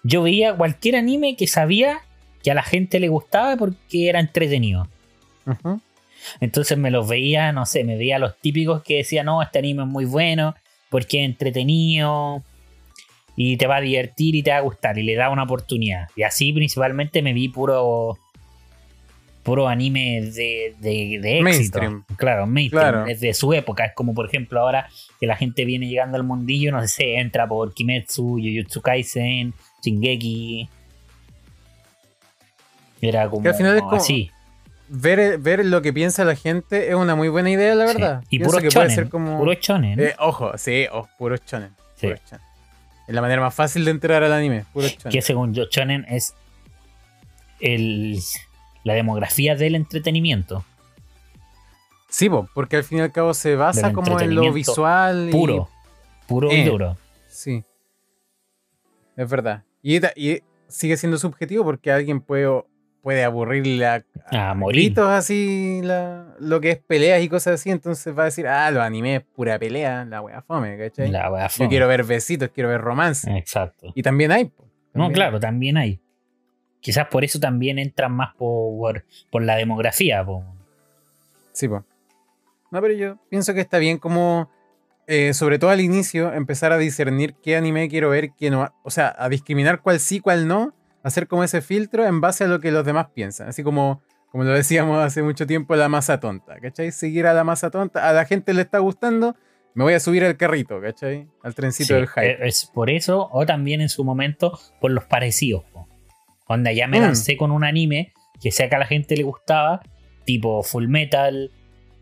yo 0.02 0.22
veía 0.22 0.56
cualquier 0.56 0.96
anime 0.96 1.36
que 1.36 1.46
sabía 1.46 2.00
que 2.42 2.50
a 2.50 2.54
la 2.54 2.62
gente 2.62 3.00
le 3.00 3.08
gustaba 3.08 3.56
porque 3.56 4.08
era 4.08 4.20
entretenido. 4.20 4.88
Entonces 6.40 6.78
me 6.78 6.90
los 6.90 7.08
veía, 7.08 7.52
no 7.52 7.66
sé, 7.66 7.84
me 7.84 7.96
veía 7.96 8.18
los 8.18 8.38
típicos 8.38 8.82
que 8.82 8.98
decían, 8.98 9.26
no, 9.26 9.42
este 9.42 9.58
anime 9.58 9.82
es 9.82 9.88
muy 9.88 10.04
bueno, 10.04 10.54
porque 10.92 11.24
es 11.24 11.24
entretenido 11.28 12.44
y 13.34 13.56
te 13.56 13.66
va 13.66 13.76
a 13.76 13.80
divertir 13.80 14.36
y 14.36 14.42
te 14.44 14.50
va 14.52 14.58
a 14.58 14.60
gustar 14.60 14.96
y 14.98 15.02
le 15.02 15.16
da 15.16 15.30
una 15.30 15.42
oportunidad. 15.42 16.06
Y 16.14 16.22
así 16.22 16.52
principalmente 16.52 17.20
me 17.22 17.32
vi 17.32 17.48
puro 17.48 18.16
puro 19.42 19.66
anime 19.66 20.20
de, 20.22 20.76
de, 20.78 21.18
de 21.20 21.38
éxito. 21.40 21.42
Mainstream. 21.42 22.04
Claro, 22.16 22.46
mainstream, 22.46 22.90
Claro. 22.92 23.06
es 23.06 23.18
de 23.20 23.34
su 23.34 23.52
época. 23.52 23.86
Es 23.86 23.92
como 23.94 24.14
por 24.14 24.26
ejemplo 24.28 24.60
ahora 24.60 24.88
que 25.18 25.26
la 25.26 25.34
gente 25.34 25.64
viene 25.64 25.88
llegando 25.88 26.16
al 26.16 26.22
mundillo, 26.22 26.70
no 26.70 26.86
sé, 26.86 27.16
entra 27.16 27.48
por 27.48 27.74
Kimetsu, 27.74 28.38
Jujutsu 28.40 28.80
Kaisen, 28.80 29.52
Shingeki. 29.82 30.68
Era 33.00 33.28
como 33.28 33.42
Que 33.42 33.48
al 33.48 33.54
final 33.56 33.74
es 33.76 33.82
como- 33.82 33.96
así. 33.96 34.30
Ver, 34.94 35.38
ver 35.38 35.64
lo 35.64 35.80
que 35.80 35.90
piensa 35.92 36.22
la 36.24 36.36
gente 36.36 36.90
es 36.90 36.94
una 36.94 37.14
muy 37.14 37.28
buena 37.30 37.48
idea, 37.50 37.74
la 37.74 37.88
Sí. 37.88 37.94
verdad. 37.94 38.24
Y 38.28 38.38
Pienso 38.38 38.50
puro 38.50 38.62
que 38.62 38.68
chonen, 38.68 38.86
puede 38.88 38.94
ser 38.94 39.08
como... 39.08 39.38
puro 39.38 39.54
chonen. 39.54 39.98
Eh, 39.98 40.14
ojo, 40.18 40.58
sí, 40.58 40.86
oh, 40.92 41.08
puro 41.18 41.38
chonen. 41.38 41.74
Sí. 41.96 42.08
chonen. 42.28 42.44
Es 43.08 43.14
la 43.14 43.20
manera 43.22 43.40
más 43.40 43.54
fácil 43.54 43.84
de 43.86 43.90
entrar 43.90 44.22
al 44.22 44.32
anime, 44.32 44.64
chonen. 44.74 44.98
que 45.10 45.22
según 45.22 45.54
yo, 45.54 45.64
chonen 45.70 46.04
es 46.08 46.34
el, 47.60 48.18
la 48.84 48.92
demografía 48.94 49.54
del 49.56 49.76
entretenimiento. 49.76 50.62
Sí, 52.10 52.28
po, 52.28 52.46
porque 52.52 52.76
al 52.76 52.84
fin 52.84 52.98
y 52.98 53.00
al 53.00 53.12
cabo 53.12 53.32
se 53.32 53.56
basa 53.56 53.92
como 53.94 54.20
en 54.20 54.34
lo 54.34 54.52
visual. 54.52 55.28
y- 55.28 55.32
Puro, 55.32 55.70
puro 56.26 56.52
y 56.52 56.56
Eh. 56.56 56.64
duro. 56.66 56.98
Sí. 57.30 57.64
Es 59.16 59.28
verdad. 59.30 59.62
Y 59.82 60.00
sigue 60.68 60.96
siendo 60.98 61.16
subjetivo 61.16 61.64
porque 61.64 61.90
alguien 61.90 62.20
puede, 62.20 62.62
puede 63.02 63.24
aburrirle 63.24 63.86
a, 63.86 64.04
A 64.30 64.54
gritos 64.68 65.08
así 65.08 65.80
la- 65.82 66.34
lo 66.38 66.60
que 66.60 66.70
es 66.70 66.78
peleas 66.78 67.22
y 67.22 67.28
cosas 67.28 67.54
así. 67.54 67.70
Entonces 67.70 68.16
va 68.16 68.22
a 68.22 68.24
decir, 68.26 68.46
ah, 68.46 68.70
los 68.70 68.82
animes 68.82 69.20
es 69.20 69.26
pura 69.34 69.58
pelea, 69.58 70.04
la 70.04 70.22
wea 70.22 70.40
fome, 70.42 70.78
¿cachai? 70.78 71.10
La 71.10 71.30
wea 71.30 71.48
Yo 71.48 71.56
fome. 71.56 71.68
quiero 71.68 71.88
ver 71.88 72.04
besitos, 72.04 72.48
quiero 72.54 72.68
ver 72.70 72.80
romance. 72.80 73.30
Exacto. 73.36 73.92
Y 73.94 74.02
también 74.02 74.32
hay. 74.32 74.50
No, 74.94 75.10
claro, 75.10 75.40
también 75.40 75.76
hay. 75.76 76.00
Quizás 76.80 77.06
por 77.08 77.24
eso 77.24 77.38
también 77.38 77.78
entran 77.78 78.12
más 78.12 78.34
por, 78.36 79.04
por 79.30 79.42
la 79.42 79.56
demografía. 79.56 80.24
Sí, 81.52 81.68
po. 81.68 81.84
No, 82.70 82.80
pero 82.80 82.94
yo 82.94 83.16
pienso 83.28 83.52
que 83.54 83.60
está 83.60 83.78
bien 83.78 83.98
como 83.98 84.50
eh, 85.06 85.34
sobre 85.34 85.58
todo 85.58 85.70
al 85.70 85.80
inicio, 85.80 86.32
empezar 86.32 86.72
a 86.72 86.78
discernir 86.78 87.34
qué 87.42 87.56
anime 87.56 87.88
quiero 87.88 88.10
ver, 88.10 88.30
qué 88.38 88.50
no. 88.50 88.72
O 88.82 88.90
sea, 88.90 89.14
a 89.18 89.28
discriminar 89.28 89.80
cuál 89.80 90.00
sí, 90.00 90.20
cuál 90.20 90.46
no. 90.48 90.72
Hacer 91.02 91.26
como 91.28 91.42
ese 91.44 91.60
filtro 91.62 92.06
en 92.06 92.20
base 92.20 92.44
a 92.44 92.46
lo 92.48 92.60
que 92.60 92.70
los 92.70 92.84
demás 92.84 93.08
piensan. 93.14 93.48
Así 93.48 93.62
como, 93.62 94.02
como 94.30 94.44
lo 94.44 94.52
decíamos 94.52 94.98
hace 95.04 95.22
mucho 95.22 95.46
tiempo, 95.46 95.74
la 95.76 95.88
masa 95.88 96.20
tonta. 96.20 96.58
¿Cachai? 96.60 96.92
Seguir 96.92 97.26
a 97.26 97.34
la 97.34 97.44
masa 97.44 97.70
tonta. 97.70 98.08
A 98.08 98.12
la 98.12 98.24
gente 98.24 98.54
le 98.54 98.62
está 98.62 98.78
gustando. 98.78 99.34
Me 99.74 99.84
voy 99.84 99.94
a 99.94 100.00
subir 100.00 100.22
al 100.24 100.36
carrito, 100.36 100.80
¿cachai? 100.80 101.26
Al 101.42 101.54
trencito 101.54 101.94
del 101.94 102.06
hype. 102.08 102.30
Eh, 102.32 102.38
Es 102.42 102.70
por 102.72 102.90
eso, 102.90 103.28
o 103.32 103.46
también 103.46 103.80
en 103.80 103.88
su 103.88 104.04
momento, 104.04 104.58
por 104.80 104.90
los 104.90 105.04
parecidos. 105.04 105.64
po. 105.72 105.88
Onda, 106.46 106.72
ya 106.72 106.86
me 106.86 106.98
Mm. 106.98 107.02
lancé 107.02 107.36
con 107.38 107.50
un 107.50 107.64
anime 107.64 108.12
que 108.42 108.50
sé 108.50 108.68
que 108.68 108.74
a 108.76 108.78
la 108.78 108.86
gente 108.86 109.16
le 109.16 109.22
gustaba, 109.22 109.80
tipo 110.26 110.62
Full 110.62 110.88
Metal, 110.88 111.50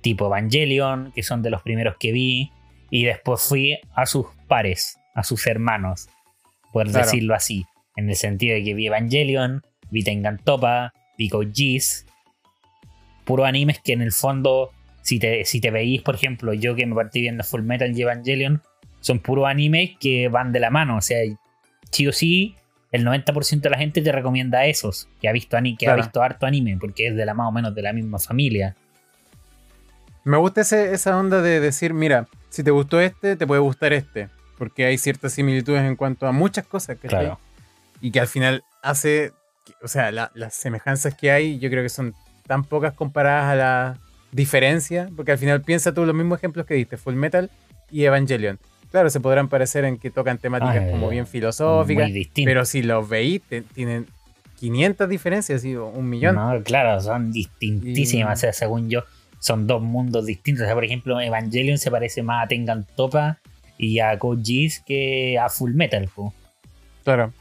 tipo 0.03 0.27
Evangelion, 0.27 1.13
que 1.15 1.23
son 1.23 1.43
de 1.43 1.51
los 1.51 1.63
primeros 1.63 1.95
que 2.01 2.11
vi, 2.11 2.51
y 2.91 3.05
después 3.05 3.41
fui 3.41 3.79
a 3.95 4.05
sus 4.07 4.27
pares, 4.49 4.99
a 5.15 5.23
sus 5.23 5.47
hermanos, 5.47 6.09
por 6.73 6.87
Claro. 6.89 7.05
decirlo 7.07 7.35
así, 7.35 7.65
en 8.01 8.11
el 8.11 8.17
sentido 8.17 8.55
de 8.55 8.65
que 8.65 8.75
vi 8.75 8.87
Evangelion, 8.89 9.63
vi 9.91 10.03
Tengan 10.03 10.39
Topa, 10.39 10.93
vi 11.17 11.31
Geass, 11.31 12.07
puros 13.25 13.47
animes 13.47 13.79
que 13.81 13.93
en 13.93 14.03
el 14.03 14.13
fondo, 14.13 14.71
si 15.03 15.19
te, 15.19 15.45
si 15.45 15.61
te 15.61 15.71
veís, 15.71 16.03
por 16.03 16.15
ejemplo, 16.15 16.53
yo 16.53 16.75
que 16.75 16.87
me 16.87 16.95
partí 16.95 17.21
viendo 17.21 17.45
Full 17.45 17.63
Metal 17.63 17.97
y 17.97 18.03
Evangelion, 18.03 18.63
son 19.01 19.19
puros 19.21 19.47
animes 19.49 19.91
que 20.01 20.29
van 20.29 20.53
de 20.53 20.61
la 20.61 20.71
mano, 20.71 20.97
o 20.97 21.01
sea, 21.01 21.19
sí 21.91 22.07
o 22.07 22.13
sí, 22.13 22.57
el 22.93 23.05
90% 23.07 23.61
de 23.61 23.71
la 23.71 23.79
gente 23.79 24.03
te 24.03 24.11
recomienda 24.13 24.67
esos, 24.67 25.09
que 25.21 25.29
ha 25.29 25.33
visto, 25.33 25.57
que 25.63 25.77
Claro. 25.79 25.93
ha 26.01 26.05
visto 26.05 26.23
harto 26.23 26.47
anime, 26.47 26.77
porque 26.81 27.07
es 27.07 27.17
de 27.17 27.25
la 27.25 27.35
más 27.35 27.49
o 27.49 27.53
menos 27.53 27.75
de 27.75 27.83
la 27.83 27.93
misma 27.93 28.19
familia. 28.19 28.75
Me 30.25 30.37
gusta 30.37 30.61
ese- 30.63 30.93
esa 30.93 31.17
onda 31.19 31.41
de 31.41 31.61
decir, 31.61 31.95
mira, 31.95 32.27
si 32.51 32.63
te 32.63 32.71
gustó 32.71 33.01
este, 33.01 33.37
te 33.37 33.47
puede 33.47 33.61
gustar 33.61 33.93
este. 33.93 34.29
Porque 34.59 34.85
hay 34.85 34.99
ciertas 34.99 35.33
similitudes 35.33 35.83
en 35.83 35.97
cuanto 35.97 36.27
a 36.27 36.33
muchas 36.33 36.67
cosas, 36.67 36.99
¿cachai? 37.01 37.21
Claro. 37.21 37.41
Y 38.01 38.11
que 38.11 38.21
al 38.21 38.27
final 38.29 38.65
hace, 38.83 39.33
o 39.83 39.89
sea, 39.89 40.11
la- 40.13 40.31
las 40.35 40.55
semejanzas 40.55 41.15
que 41.15 41.31
hay, 41.31 41.59
yo 41.59 41.71
creo 41.71 41.83
que 41.83 41.89
son 41.89 42.15
tan 42.47 42.65
pocas 42.65 42.95
comparadas 42.95 43.53
a 43.53 43.55
la 43.57 43.99
diferencia, 44.33 45.09
porque 45.17 45.33
al 45.33 45.39
final 45.39 45.61
piensa 45.63 45.93
tú 45.93 46.05
los 46.07 46.15
mismos 46.15 46.39
ejemplos 46.39 46.67
que 46.67 46.75
diste, 46.75 46.97
Full 46.97 47.15
Metal 47.15 47.51
y 47.91 48.05
Evangelion. 48.05 48.59
Claro, 48.91 49.09
se 49.11 49.21
podrán 49.21 49.49
parecer 49.49 49.85
en 49.85 49.99
que 49.99 50.11
tocan 50.11 50.39
temáticas 50.39 50.85
Ah, 50.87 50.91
como 50.91 51.09
bien 51.09 51.27
filosóficas, 51.27 52.11
pero 52.35 52.65
si 52.65 52.83
los 52.83 53.09
veis, 53.09 53.41
te- 53.49 53.63
tienen 53.63 54.07
500 54.59 55.09
diferencias, 55.09 55.65
o 55.65 55.87
un 55.87 56.09
millón. 56.09 56.35
No, 56.37 56.63
claro, 56.65 57.01
son 57.01 57.31
distintísimas. 57.33 58.31
Y- 58.31 58.39
O 58.39 58.41
sea, 58.41 58.53
según 58.53 58.91
yo, 58.91 59.05
son 59.39 59.67
dos 59.67 59.81
mundos 59.83 60.27
distintos. 60.27 60.63
O 60.65 60.67
sea, 60.67 60.75
por 60.75 60.85
ejemplo, 60.85 61.21
Evangelion 61.21 61.79
se 61.79 61.91
parece 61.91 62.23
más 62.23 62.45
a 62.45 62.49
Tengan 62.49 62.85
Topa 62.97 63.39
y 63.79 64.01
a 64.01 64.19
Code 64.19 64.43
Geass 64.45 64.83
que 64.85 65.39
a 65.39 65.49
Full 65.49 65.73
Metal. 65.75 66.09
po. 66.15 66.35
Claro. 67.05 67.33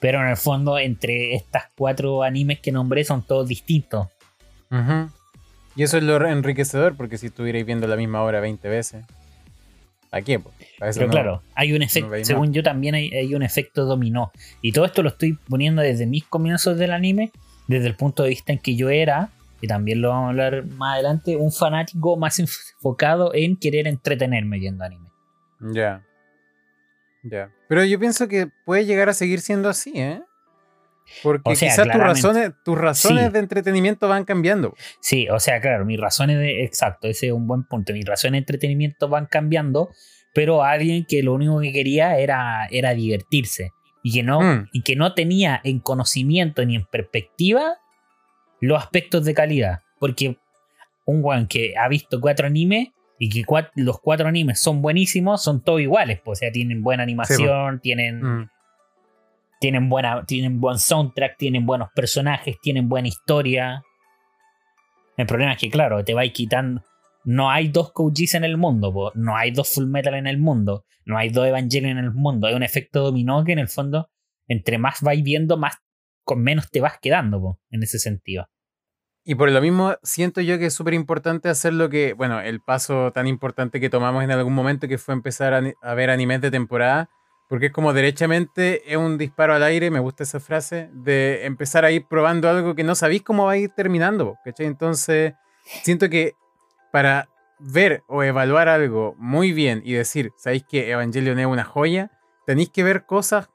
Pero 0.00 0.20
en 0.22 0.28
el 0.28 0.36
fondo, 0.36 0.78
entre 0.78 1.34
estas 1.34 1.64
cuatro 1.76 2.22
animes 2.22 2.60
que 2.60 2.72
nombré, 2.72 3.04
son 3.04 3.22
todos 3.26 3.48
distintos. 3.48 4.08
Y 5.76 5.82
eso 5.82 5.96
es 5.98 6.02
lo 6.04 6.24
enriquecedor, 6.26 6.96
porque 6.96 7.18
si 7.18 7.26
estuvierais 7.26 7.66
viendo 7.66 7.86
la 7.86 7.96
misma 7.96 8.22
obra 8.22 8.40
20 8.40 8.68
veces, 8.68 9.04
¿a 10.12 10.20
qué? 10.22 10.40
Pero 10.78 11.06
no- 11.06 11.12
claro, 11.12 11.42
hay 11.54 11.72
un 11.72 11.82
efecto, 11.82 12.08
según 12.24 12.52
yo 12.52 12.62
también 12.62 12.94
hay, 12.94 13.10
hay 13.12 13.34
un 13.34 13.42
efecto 13.42 13.84
dominó. 13.84 14.30
Y 14.62 14.72
todo 14.72 14.84
esto 14.84 15.02
lo 15.02 15.08
estoy 15.10 15.38
poniendo 15.48 15.82
desde 15.82 16.06
mis 16.06 16.24
comienzos 16.24 16.78
del 16.78 16.92
anime, 16.92 17.32
desde 17.66 17.86
el 17.88 17.96
punto 17.96 18.22
de 18.22 18.28
vista 18.30 18.52
en 18.52 18.58
que 18.58 18.76
yo 18.76 18.90
era, 18.90 19.30
y 19.60 19.66
también 19.66 20.00
lo 20.00 20.10
vamos 20.10 20.26
a 20.26 20.30
hablar 20.30 20.64
más 20.66 20.94
adelante, 20.94 21.36
un 21.36 21.50
fanático 21.50 22.16
más 22.16 22.38
enfocado 22.38 23.32
en 23.34 23.56
querer 23.56 23.86
entretenerme 23.88 24.58
viendo 24.58 24.84
anime. 24.84 25.08
Ya. 25.72 26.02
Ya. 27.22 27.50
Pero 27.68 27.84
yo 27.84 27.98
pienso 27.98 28.28
que 28.28 28.48
puede 28.64 28.84
llegar 28.86 29.08
a 29.08 29.14
seguir 29.14 29.40
siendo 29.40 29.68
así, 29.68 29.92
¿eh? 29.94 30.22
Porque 31.22 31.52
O 31.52 31.54
sea, 31.54 31.68
quizás 31.68 31.86
tus 31.86 32.00
razones, 32.00 32.52
tus 32.64 32.78
razones 32.78 33.26
Sí. 33.26 33.32
de 33.32 33.38
entretenimiento 33.38 34.08
van 34.08 34.24
cambiando. 34.24 34.74
Sí, 35.00 35.28
o 35.28 35.38
sea, 35.38 35.60
claro, 35.60 35.84
mis 35.84 36.00
razones 36.00 36.38
de. 36.38 36.64
Exacto, 36.64 37.08
ese 37.08 37.26
es 37.26 37.32
un 37.32 37.46
buen 37.46 37.64
punto. 37.64 37.92
Mis 37.92 38.06
razones 38.06 38.32
de 38.32 38.38
entretenimiento 38.38 39.08
van 39.08 39.26
cambiando, 39.26 39.90
pero 40.34 40.64
alguien 40.64 41.04
que 41.06 41.22
lo 41.22 41.34
único 41.34 41.60
que 41.60 41.72
quería 41.72 42.18
era, 42.18 42.66
era 42.70 42.94
divertirse. 42.94 43.70
Y 44.02 44.12
que, 44.12 44.22
no, 44.22 44.40
Mm. 44.40 44.68
y 44.72 44.82
que 44.82 44.96
no 44.96 45.14
tenía 45.14 45.60
en 45.64 45.78
conocimiento 45.80 46.64
ni 46.64 46.76
en 46.76 46.84
perspectiva 46.86 47.78
los 48.60 48.82
aspectos 48.82 49.24
de 49.24 49.34
calidad. 49.34 49.80
Porque 49.98 50.38
un 51.06 51.22
weón 51.22 51.46
que 51.46 51.74
ha 51.78 51.86
visto 51.88 52.20
cuatro 52.20 52.46
animes 52.46 52.88
y 53.24 53.28
que 53.30 53.42
cua- 53.44 53.70
los 53.74 54.00
cuatro 54.00 54.28
animes 54.28 54.60
son 54.60 54.82
buenísimos, 54.82 55.42
son 55.42 55.62
todos 55.62 55.80
iguales. 55.80 56.20
pues, 56.24 56.38
o 56.38 56.40
sea, 56.40 56.52
tienen 56.52 56.82
buena 56.82 57.02
animación, 57.02 57.80
tienen 57.80 58.20
Mm. 58.22 58.50
tienen, 59.60 59.88
buena, 59.88 60.24
tienen 60.26 60.60
buen 60.60 60.78
soundtrack, 60.78 61.38
tienen 61.38 61.64
buenos 61.64 61.88
personajes, 61.94 62.56
tienen 62.60 62.88
buena 62.88 63.08
historia. 63.08 63.82
El 65.16 65.26
problema 65.26 65.52
es 65.52 65.58
que, 65.58 65.70
claro, 65.70 66.04
te 66.04 66.12
vais 66.12 66.32
quitando. 66.32 66.82
No 67.24 67.50
hay 67.50 67.68
dos 67.68 67.92
Kojis 67.92 68.34
en 68.34 68.44
el 68.44 68.58
mundo, 68.58 68.92
po. 68.92 69.10
no 69.14 69.36
hay 69.36 69.52
dos 69.52 69.72
Full 69.74 69.86
Metal 69.86 70.12
en 70.14 70.26
el 70.26 70.36
mundo, 70.38 70.84
no 71.06 71.16
hay 71.16 71.30
dos 71.30 71.46
Evangelion 71.46 71.92
en 71.96 72.04
el 72.04 72.12
mundo. 72.12 72.46
Hay 72.46 72.54
un 72.54 72.62
efecto 72.62 73.00
dominó 73.02 73.42
que 73.44 73.52
en 73.52 73.58
el 73.60 73.68
fondo, 73.68 74.10
entre 74.48 74.76
más 74.76 75.00
vais 75.00 75.22
viendo, 75.22 75.56
más 75.56 75.76
con 76.24 76.42
menos 76.42 76.70
te 76.70 76.80
vas 76.82 76.98
quedando, 77.00 77.40
po, 77.40 77.60
en 77.70 77.82
ese 77.82 77.98
sentido. 77.98 78.48
Y 79.24 79.36
por 79.36 79.50
lo 79.50 79.60
mismo, 79.60 79.96
siento 80.02 80.42
yo 80.42 80.58
que 80.58 80.66
es 80.66 80.74
súper 80.74 80.92
importante 80.92 81.48
hacer 81.48 81.72
lo 81.72 81.88
que, 81.88 82.12
bueno, 82.12 82.40
el 82.40 82.60
paso 82.60 83.10
tan 83.12 83.26
importante 83.26 83.80
que 83.80 83.88
tomamos 83.88 84.22
en 84.22 84.30
algún 84.30 84.54
momento, 84.54 84.86
que 84.86 84.98
fue 84.98 85.14
empezar 85.14 85.54
a, 85.54 85.62
a 85.80 85.94
ver 85.94 86.10
animes 86.10 86.42
de 86.42 86.50
temporada, 86.50 87.08
porque 87.48 87.66
es 87.66 87.72
como 87.72 87.92
derechamente 87.92 88.92
es 88.92 88.98
un 88.98 89.16
disparo 89.16 89.54
al 89.54 89.62
aire, 89.62 89.90
me 89.90 90.00
gusta 90.00 90.24
esa 90.24 90.40
frase, 90.40 90.90
de 90.92 91.46
empezar 91.46 91.84
a 91.84 91.90
ir 91.90 92.06
probando 92.06 92.50
algo 92.50 92.74
que 92.74 92.84
no 92.84 92.94
sabéis 92.94 93.22
cómo 93.22 93.46
va 93.46 93.52
a 93.52 93.56
ir 93.56 93.70
terminando, 93.70 94.36
¿cachai? 94.44 94.66
Entonces, 94.66 95.34
siento 95.82 96.10
que 96.10 96.34
para 96.92 97.28
ver 97.58 98.02
o 98.08 98.22
evaluar 98.22 98.68
algo 98.68 99.14
muy 99.18 99.52
bien 99.52 99.82
y 99.84 99.94
decir, 99.94 100.32
sabéis 100.36 100.64
que 100.68 100.90
Evangelion 100.90 101.38
es 101.38 101.46
una 101.46 101.64
joya, 101.64 102.10
tenéis 102.46 102.70
que 102.70 102.82
ver 102.82 103.06
cosas 103.06 103.48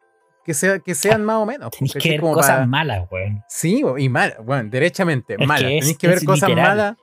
que, 0.49 0.55
sea, 0.55 0.79
que 0.79 0.95
sean 0.95 1.23
más 1.23 1.35
o 1.35 1.45
menos. 1.45 1.69
Tenéis 1.69 1.93
que 1.93 2.09
ver 2.09 2.21
cosas 2.21 2.51
para- 2.51 2.65
malas, 2.65 3.07
weón. 3.11 3.43
Sí, 3.47 3.83
y 3.99 4.09
mal, 4.09 4.35
bueno, 4.43 4.67
derechamente, 4.67 5.35
Es 5.37 5.47
mala. 5.47 5.67
que 5.67 5.77
es- 5.77 5.81
Tenéis 5.81 5.97
que 5.99 6.07
ver 6.07 6.23
cosas 6.25 6.49
literal. 6.49 6.69
malas 6.77 6.97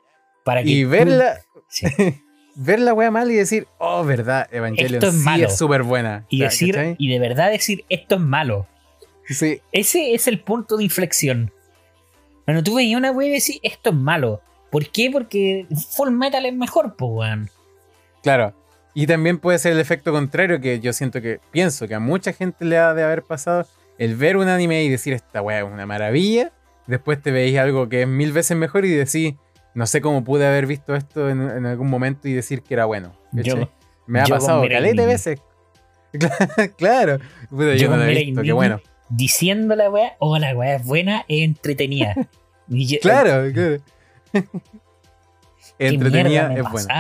Para 0.44 0.62
que 0.64 0.68
y 0.70 0.82
tú- 0.82 0.90
verla, 0.90 1.38
Sí. 1.68 1.87
ver 2.56 2.80
la 2.80 2.92
wea 2.94 3.11
mal 3.12 3.30
y 3.30 3.35
decir, 3.35 3.68
oh, 3.78 4.04
verdad, 4.04 4.48
Evangelion 4.50 4.94
Esto 4.94 5.09
es 5.09 5.14
sí 5.14 5.24
malo. 5.24 5.46
es 5.46 5.56
súper 5.56 5.85
buena. 5.85 6.26
Y 6.28 6.40
decir, 6.40 6.74
¿cachai? 6.74 6.96
y 6.98 7.09
de 7.09 7.18
verdad 7.20 7.50
decir, 7.52 7.85
esto 7.88 8.16
es 8.16 8.20
malo. 8.20 8.66
Sí, 9.28 9.61
Ese 9.70 10.14
es 10.14 10.26
el 10.26 10.40
punto 10.40 10.76
de 10.76 10.85
inflexión. 10.85 11.52
Cuando 12.44 12.62
tú 12.64 12.74
veías 12.76 12.98
una 12.98 13.12
wea 13.12 13.28
y 13.28 13.30
decís, 13.32 13.59
esto 13.62 13.90
es 13.90 13.96
malo. 13.96 14.40
¿Por 14.70 14.88
qué? 14.90 15.09
Porque 15.12 15.66
Full 15.96 16.11
Metal 16.11 16.44
es 16.46 16.54
mejor, 16.54 16.96
pues, 16.96 17.11
weón. 17.12 17.50
claro. 18.22 18.54
Y 18.98 19.06
también 19.06 19.37
puede 19.38 19.59
ser 19.59 19.72
el 19.72 19.78
efecto 19.78 20.11
contrario 20.11 20.59
que 20.59 20.80
yo 20.80 20.90
siento 20.94 21.20
que, 21.20 21.38
pienso 21.50 21.87
que 21.87 21.94
a 21.94 22.00
mucha 22.00 22.32
gente 22.32 22.64
le 22.64 22.78
ha 22.78 22.94
de 22.94 23.02
haber 23.02 23.22
pasado 23.22 23.66
el 23.98 24.16
ver 24.16 24.38
un 24.38 24.48
anime 24.48 24.85
y 24.85 24.88
decir, 24.88 25.12
esta 25.12 25.42
wea 25.42 25.59
es 25.59 25.64
una 25.70 25.85
maravilla. 25.85 26.50
Después 26.87 27.20
te 27.20 27.30
veis 27.30 27.59
algo 27.59 27.90
que 27.90 28.00
es 28.02 28.09
mil 28.09 28.32
veces 28.32 28.56
mejor 28.56 28.87
y 28.87 28.90
decís, 28.90 29.35
no 29.74 29.87
sé 29.87 30.00
cómo 30.00 30.24
pude 30.24 30.46
haber 30.46 30.64
visto 30.64 30.94
esto 30.94 31.28
en, 31.28 31.42
en 31.42 31.66
algún 31.66 31.90
momento 31.90 32.26
y 32.26 32.32
decir 32.32 32.62
que 32.62 32.72
era 32.72 32.87
bueno. 32.87 33.12
Me 34.06 34.20
ha 34.20 34.24
pasado 34.24 34.62
caleta 34.66 35.02
de 35.02 35.06
veces. 35.06 35.40
claro. 36.78 37.18
Puta, 37.50 37.74
yo, 37.74 37.74
Yo 37.74 37.90
no 37.90 37.98
lo 37.98 38.04
he 38.04 38.14
visto, 38.14 38.40
qué 38.40 38.52
bueno. 38.52 38.80
Diciendo 39.11 39.76
la 39.76 39.90
wea, 39.90 40.16
oh, 40.20 40.38
la 40.38 40.56
wea 40.56 40.76
es 40.76 40.85
buena, 40.87 41.26
es 41.28 41.44
entretenida. 41.44 42.14
Yo- 42.68 42.98
Claro, 43.02 43.52
claro. 43.52 43.76
¿Qué 45.78 45.88
Entretenida 45.88 46.54
es 46.54 46.62
buena. 46.70 46.94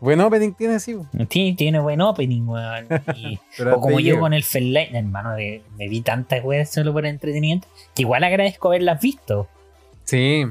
Buen 0.00 0.20
opening 0.20 0.52
tiene, 0.52 0.80
sí. 0.80 0.96
Tiene, 1.28 1.54
tiene 1.56 1.78
buen 1.78 2.00
opening, 2.00 2.42
weón. 2.48 2.86
Y- 3.16 3.38
o 3.72 3.80
como 3.80 4.00
yo 4.00 4.18
con 4.18 4.32
el 4.32 4.42
Fellline, 4.44 4.96
hermano, 4.96 5.34
me 5.36 5.88
vi 5.88 6.00
tantas 6.00 6.42
weas 6.44 6.70
solo 6.70 6.92
por 6.92 7.04
entretenimiento, 7.06 7.68
que 7.94 8.02
igual 8.02 8.24
agradezco 8.24 8.68
haberlas 8.68 9.00
visto. 9.00 9.48
Sí, 10.04 10.44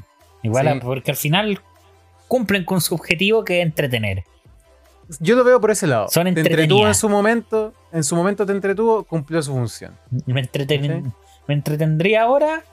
Igual, 0.43 0.67
Sí. 0.67 0.77
a- 0.77 0.79
porque 0.79 1.12
al 1.12 1.17
final 1.17 1.59
cumplen 2.27 2.63
con 2.63 2.79
su 2.79 2.93
objetivo 2.95 3.43
que 3.43 3.59
es 3.59 3.65
entretener. 3.65 4.23
yo 5.19 5.35
lo 5.35 5.43
veo 5.43 5.59
por 5.59 5.71
ese 5.71 5.88
lado. 5.88 6.07
Son 6.09 6.31
te 6.33 6.39
entretuvo 6.41 6.88
en 6.88 6.93
su 6.95 7.09
momento, 7.09 7.73
en 7.91 8.03
su 8.03 8.15
momento 8.15 8.45
te 8.45 8.51
entretuvo, 8.53 9.03
cumplió 9.03 9.41
su 9.41 9.51
función. 9.51 9.97
¿Me, 10.27 10.41
entreten- 10.43 11.12
¿Me 11.47 11.53
entretendría 11.55 12.21
ahora? 12.21 12.63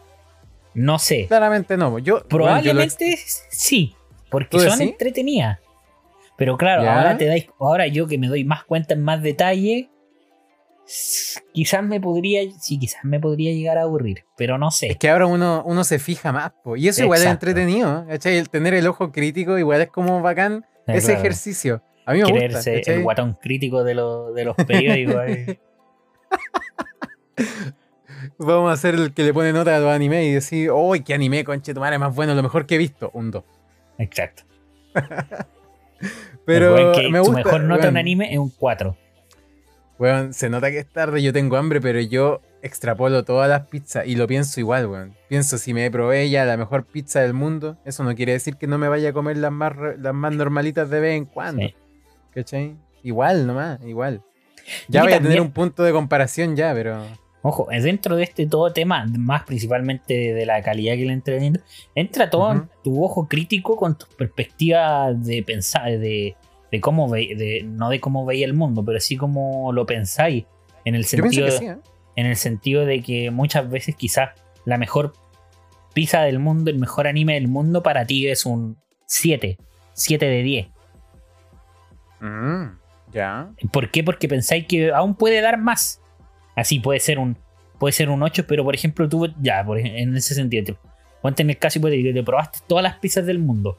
No 0.74 0.98
sé. 0.98 1.26
Claramente 1.26 1.78
no. 1.78 1.98
Yo, 1.98 2.22
Probablemente 2.28 3.18
sí, 3.50 3.96
porque 4.30 4.58
¿Tú 4.58 4.60
son 4.60 4.82
entretenidas. 4.82 5.58
Pero 6.36 6.56
claro, 6.56 6.82
¿Ya? 6.82 6.96
ahora 6.98 7.16
te 7.16 7.26
dais, 7.26 7.46
ahora 7.58 7.86
yo 7.86 8.06
que 8.06 8.18
me 8.18 8.28
doy 8.28 8.44
más 8.44 8.64
cuenta 8.64 8.94
en 8.94 9.02
más 9.02 9.22
detalle, 9.22 9.90
quizás 11.52 11.82
me 11.82 12.00
podría, 12.00 12.42
sí, 12.60 12.78
quizás 12.78 13.04
me 13.04 13.18
podría 13.18 13.52
llegar 13.52 13.78
a 13.78 13.82
aburrir, 13.82 14.24
pero 14.36 14.58
no 14.58 14.70
sé. 14.70 14.88
es 14.88 14.96
que 14.98 15.08
ahora 15.08 15.26
uno, 15.26 15.62
uno 15.66 15.82
se 15.84 15.98
fija 15.98 16.32
más. 16.32 16.52
po, 16.62 16.76
Y 16.76 16.88
eso 16.88 17.02
igual 17.02 17.20
es 17.20 17.24
Exacto. 17.26 17.46
entretenido. 17.48 18.06
¿cachai? 18.06 18.36
El 18.36 18.50
tener 18.50 18.74
el 18.74 18.86
ojo 18.86 19.10
crítico 19.12 19.58
igual 19.58 19.80
es 19.80 19.88
como 19.88 20.20
bacán 20.22 20.64
Eh, 20.86 20.96
ese 20.98 21.06
claro. 21.08 21.20
ejercicio. 21.20 21.82
A 22.04 22.12
mí 22.12 22.20
me 22.22 22.30
Creerse 22.30 22.76
gusta. 22.76 22.92
el 22.92 23.02
guatón 23.02 23.36
crítico 23.40 23.82
de, 23.82 23.94
los 23.94 24.34
de 24.34 24.44
los 24.44 24.54
periódicos. 24.56 25.22
eh. 25.26 25.58
Vamos 28.38 28.70
a 28.70 28.74
hacer 28.74 28.94
el 28.94 29.12
que 29.12 29.22
le 29.24 29.34
pone 29.34 29.52
nota 29.52 29.76
a 29.76 29.80
los 29.80 29.90
animes 29.90 30.24
y 30.26 30.32
decir, 30.32 30.70
¡Uy, 30.70 31.02
qué 31.02 31.14
anime, 31.14 31.44
conche 31.44 31.74
tu 31.74 31.80
madre, 31.80 31.98
más 31.98 32.14
bueno, 32.14 32.34
lo 32.34 32.42
mejor 32.42 32.66
que 32.66 32.76
he 32.76 32.78
visto! 32.78 33.10
Un 33.14 33.30
2. 33.30 33.44
Exacto. 33.98 34.42
Pero 36.44 36.92
que 36.92 37.08
me 37.08 37.18
su 37.18 37.24
gusta. 37.24 37.44
mejor 37.44 37.62
nota 37.62 37.74
en 37.74 37.80
weón. 37.82 37.94
un 37.94 37.96
anime 37.96 38.32
es 38.32 38.38
un 38.38 38.50
4. 38.50 38.96
Weón, 39.98 40.34
se 40.34 40.50
nota 40.50 40.70
que 40.70 40.78
es 40.78 40.88
tarde, 40.88 41.22
yo 41.22 41.32
tengo 41.32 41.56
hambre, 41.56 41.80
pero 41.80 42.00
yo 42.00 42.42
extrapolo 42.62 43.24
todas 43.24 43.48
las 43.48 43.66
pizzas 43.68 44.06
y 44.06 44.14
lo 44.16 44.26
pienso 44.26 44.60
igual, 44.60 44.86
weón. 44.86 45.14
Pienso, 45.28 45.56
si 45.58 45.72
me 45.72 45.90
probé 45.90 46.28
ya 46.28 46.44
la 46.44 46.56
mejor 46.56 46.84
pizza 46.84 47.20
del 47.20 47.32
mundo, 47.32 47.78
eso 47.84 48.04
no 48.04 48.14
quiere 48.14 48.32
decir 48.32 48.56
que 48.56 48.66
no 48.66 48.78
me 48.78 48.88
vaya 48.88 49.10
a 49.10 49.12
comer 49.12 49.38
las 49.38 49.52
más, 49.52 49.72
las 49.98 50.14
más 50.14 50.34
normalitas 50.34 50.90
de 50.90 51.00
vez 51.00 51.16
en 51.16 51.24
cuando. 51.24 51.62
Sí. 51.62 51.74
¿Cachai? 52.34 52.76
Igual 53.02 53.46
nomás, 53.46 53.80
igual. 53.86 54.22
Ya 54.88 55.02
voy 55.02 55.12
a 55.12 55.20
tener 55.20 55.40
un 55.40 55.52
punto 55.52 55.82
de 55.82 55.92
comparación 55.92 56.56
ya, 56.56 56.74
pero... 56.74 57.02
Ojo, 57.48 57.70
es 57.70 57.84
dentro 57.84 58.16
de 58.16 58.24
este 58.24 58.44
todo 58.46 58.72
tema, 58.72 59.06
más 59.16 59.44
principalmente 59.44 60.34
de 60.34 60.46
la 60.46 60.60
calidad 60.62 60.96
que 60.96 61.04
le 61.04 61.12
entrenamiento, 61.12 61.60
entra 61.94 62.28
todo 62.28 62.50
Ujú. 62.50 62.68
tu 62.82 63.04
ojo 63.04 63.28
crítico 63.28 63.76
con 63.76 63.96
tu 63.96 64.06
perspectiva 64.18 65.12
de 65.12 65.44
pensar, 65.44 65.96
de, 65.96 66.34
de 66.72 66.80
cómo 66.80 67.08
ve, 67.08 67.36
de, 67.36 67.62
no 67.62 67.88
de 67.88 68.00
cómo 68.00 68.26
veía 68.26 68.46
el 68.46 68.52
mundo, 68.52 68.84
pero 68.84 68.98
sí 68.98 69.16
como 69.16 69.72
lo 69.72 69.86
pensáis. 69.86 70.44
En 70.84 70.96
el 70.96 71.04
sentido, 71.04 71.48
sí, 71.52 71.66
¿eh? 71.66 71.76
en 72.16 72.26
el 72.26 72.34
sentido 72.34 72.84
de 72.84 73.00
que 73.00 73.30
muchas 73.30 73.70
veces 73.70 73.94
quizás 73.94 74.30
la 74.64 74.76
mejor 74.76 75.12
pizza 75.94 76.22
del 76.22 76.40
mundo, 76.40 76.68
el 76.72 76.80
mejor 76.80 77.06
anime 77.06 77.34
del 77.34 77.46
mundo 77.46 77.80
para 77.80 78.04
ti 78.06 78.26
es 78.26 78.44
un 78.44 78.76
7, 79.06 79.56
7 79.92 80.26
de 80.26 80.42
10. 80.42 80.66
Mm, 82.22 82.64
ya. 83.12 83.52
¿Por 83.70 83.92
qué? 83.92 84.02
Porque 84.02 84.26
pensáis 84.26 84.66
que 84.66 84.90
aún 84.90 85.14
puede 85.14 85.40
dar 85.40 85.58
más. 85.58 86.02
Así 86.56 86.80
puede 86.80 86.98
ser 87.00 87.18
un 87.20 87.36
puede 87.78 87.92
ser 87.92 88.08
un 88.08 88.22
8, 88.22 88.46
pero 88.48 88.64
por 88.64 88.74
ejemplo 88.74 89.06
tú, 89.08 89.28
ya, 89.40 89.62
por 89.62 89.78
en 89.78 90.16
ese 90.16 90.34
sentido, 90.34 90.64
te, 90.64 90.76
ponte 91.20 91.42
en 91.42 91.50
el 91.50 91.58
caso 91.58 91.78
hipotético, 91.78 92.14
te 92.14 92.22
probaste 92.24 92.60
todas 92.66 92.82
las 92.82 92.94
pizzas 92.98 93.26
del 93.26 93.38
mundo, 93.38 93.76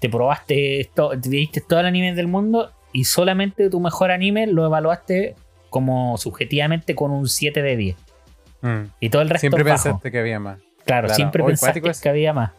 te 0.00 0.08
probaste, 0.08 0.90
to- 0.92 1.10
te 1.10 1.28
viste 1.28 1.60
todo 1.60 1.78
el 1.78 1.86
anime 1.86 2.12
del 2.14 2.26
mundo 2.26 2.72
y 2.92 3.04
solamente 3.04 3.70
tu 3.70 3.78
mejor 3.78 4.10
anime 4.10 4.48
lo 4.48 4.66
evaluaste 4.66 5.36
como 5.70 6.16
subjetivamente 6.18 6.96
con 6.96 7.12
un 7.12 7.28
7 7.28 7.62
de 7.62 7.76
10. 7.76 7.96
Mm. 8.62 8.80
Y 8.98 9.10
todo 9.10 9.22
el 9.22 9.28
resto 9.28 9.40
Siempre 9.42 9.62
bajo. 9.62 9.84
pensaste 9.84 10.10
que 10.10 10.18
había 10.18 10.40
más. 10.40 10.58
Claro, 10.84 11.06
claro. 11.06 11.14
siempre 11.14 11.44
pensaste 11.44 11.88
es. 11.88 12.00
que 12.00 12.08
había 12.08 12.32
más. 12.32 12.50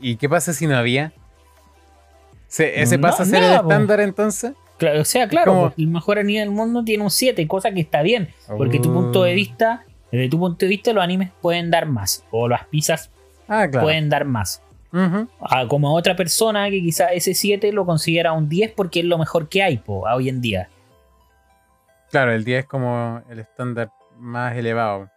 ¿Y 0.00 0.14
qué 0.16 0.28
pasa 0.28 0.52
si 0.52 0.66
no 0.68 0.76
había? 0.76 1.12
¿Se- 2.46 2.80
¿Ese 2.82 2.98
No, 2.98 3.02
pasa 3.02 3.24
a 3.24 3.26
ser 3.26 3.40
nada, 3.40 3.56
el 3.56 3.60
estándar 3.62 4.00
entonces? 4.00 4.52
Claro, 4.80 5.00
o 5.02 5.04
sea, 5.04 5.28
claro, 5.28 5.74
el 5.76 5.86
mejor 5.88 6.18
anime 6.18 6.40
del 6.40 6.50
mundo 6.50 6.82
tiene 6.82 7.04
un 7.04 7.10
7, 7.10 7.46
cosa 7.46 7.70
que 7.70 7.80
está 7.80 8.00
bien, 8.02 8.30
porque 8.56 8.78
tu 8.80 8.92
punto 8.92 9.22
de 9.22 9.32
Oh. 9.32 9.34
vista, 9.34 9.84
desde 10.10 10.28
tu 10.30 10.38
punto 10.38 10.64
de 10.64 10.68
vista, 10.68 10.92
los 10.94 11.04
animes 11.04 11.30
pueden 11.42 11.70
dar 11.70 11.86
más, 11.86 12.24
o 12.30 12.48
las 12.48 12.64
pizzas 12.64 13.10
Ah, 13.46 13.68
claro. 13.70 13.84
pueden 13.86 14.08
dar 14.08 14.24
más. 14.24 14.62
Ujú. 14.92 15.28
a 15.40 15.68
como 15.68 15.88
a 15.90 15.92
otra 15.92 16.16
persona 16.16 16.68
que 16.68 16.80
quizá 16.80 17.12
ese 17.12 17.32
7 17.34 17.70
lo 17.72 17.86
considera 17.86 18.32
un 18.32 18.48
10 18.48 18.72
porque 18.72 18.98
es 19.00 19.04
lo 19.06 19.18
mejor 19.18 19.48
que 19.48 19.62
hay 19.62 19.76
po, 19.76 20.00
hoy 20.12 20.28
en 20.28 20.40
día. 20.40 20.68
Claro, 22.10 22.32
el 22.32 22.42
10 22.42 22.60
es 22.60 22.66
como 22.66 23.22
el 23.30 23.38
estándar 23.38 23.90
más 24.18 24.56
elevado. 24.56 25.08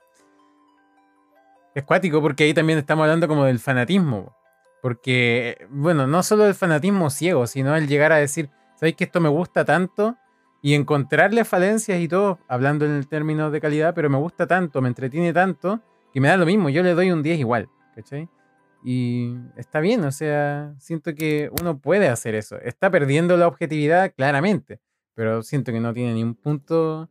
Es 1.74 1.84
cuático 1.86 2.22
porque 2.22 2.44
ahí 2.44 2.54
también 2.54 2.78
estamos 2.78 3.04
hablando 3.04 3.28
como 3.28 3.46
del 3.46 3.58
fanatismo. 3.60 4.36
Porque, 4.82 5.66
bueno, 5.72 6.06
no 6.06 6.22
solo 6.22 6.44
del 6.44 6.54
fanatismo 6.54 7.10
ciego, 7.10 7.48
sino 7.48 7.76
el 7.76 7.88
llegar 7.88 8.12
a 8.12 8.18
decir, 8.18 8.50
¿sabéis 8.84 8.98
que 8.98 9.06
esto 9.06 9.22
me 9.22 9.30
gusta 9.30 9.64
tanto? 9.64 10.18
Y 10.62 10.74
encontrarle 10.74 11.46
falencias 11.46 12.02
y 12.02 12.10
todo, 12.10 12.40
hablando 12.50 12.84
en 12.84 12.92
el 12.92 13.08
término 13.08 13.50
de 13.50 13.62
calidad, 13.62 13.94
pero 13.94 14.10
me 14.10 14.18
gusta 14.18 14.46
tanto, 14.46 14.82
me 14.82 14.90
entretiene 14.90 15.32
tanto, 15.32 15.80
que 16.12 16.20
me 16.20 16.28
da 16.28 16.36
lo 16.36 16.46
mismo, 16.46 16.68
yo 16.68 16.84
le 16.84 16.94
doy 16.94 17.10
un 17.10 17.24
10 17.24 17.40
igual, 17.40 17.70
¿cachai? 17.96 18.28
Y 18.84 19.38
está 19.56 19.80
bien, 19.80 20.04
o 20.04 20.12
sea, 20.12 20.76
siento 20.80 21.16
que 21.16 21.50
uno 21.62 21.78
puede 21.78 22.10
hacer 22.10 22.36
eso. 22.36 22.58
Está 22.60 22.92
perdiendo 22.92 23.38
la 23.38 23.48
objetividad, 23.48 24.12
claramente, 24.14 24.82
pero 25.16 25.44
siento 25.44 25.72
que 25.72 25.80
no 25.80 25.94
tiene 25.94 26.16
ni 26.16 26.24
un 26.24 26.36
punto, 26.36 27.10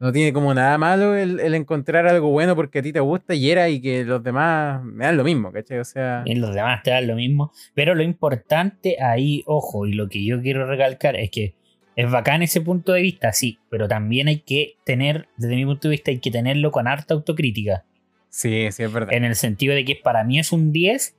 no 0.00 0.12
tiene 0.12 0.32
como 0.32 0.54
nada 0.54 0.78
malo 0.78 1.14
el, 1.14 1.38
el 1.40 1.54
encontrar 1.54 2.06
algo 2.06 2.30
bueno 2.30 2.56
porque 2.56 2.78
a 2.78 2.82
ti 2.82 2.90
te 2.90 3.00
gusta 3.00 3.34
y 3.34 3.50
era 3.50 3.68
y 3.68 3.82
que 3.82 4.02
los 4.02 4.24
demás 4.24 4.82
me 4.82 5.04
dan 5.04 5.18
lo 5.18 5.24
mismo, 5.24 5.52
¿cachai? 5.52 5.78
O 5.78 5.84
sea, 5.84 6.22
Y 6.24 6.36
los 6.36 6.54
demás 6.54 6.82
te 6.82 6.90
dan 6.90 7.06
lo 7.06 7.14
mismo. 7.14 7.52
Pero 7.74 7.94
lo 7.94 8.02
importante 8.02 8.96
ahí, 9.02 9.42
ojo, 9.46 9.86
y 9.86 9.92
lo 9.92 10.08
que 10.08 10.24
yo 10.24 10.40
quiero 10.40 10.66
recalcar 10.66 11.16
es 11.16 11.30
que 11.30 11.54
es 11.96 12.10
bacán 12.10 12.42
ese 12.42 12.62
punto 12.62 12.92
de 12.92 13.02
vista, 13.02 13.34
sí, 13.34 13.58
pero 13.68 13.88
también 13.88 14.28
hay 14.28 14.40
que 14.40 14.76
tener, 14.84 15.28
desde 15.36 15.56
mi 15.56 15.66
punto 15.66 15.88
de 15.88 15.92
vista, 15.92 16.10
hay 16.10 16.18
que 16.18 16.30
tenerlo 16.30 16.70
con 16.70 16.88
harta 16.88 17.12
autocrítica. 17.12 17.84
sí, 18.30 18.68
sí, 18.72 18.84
es 18.84 18.92
verdad. 18.92 19.12
En 19.12 19.24
el 19.24 19.34
sentido 19.36 19.74
de 19.74 19.84
que 19.84 19.96
para 19.96 20.24
mí 20.24 20.38
es 20.38 20.50
un 20.50 20.72
10. 20.72 21.16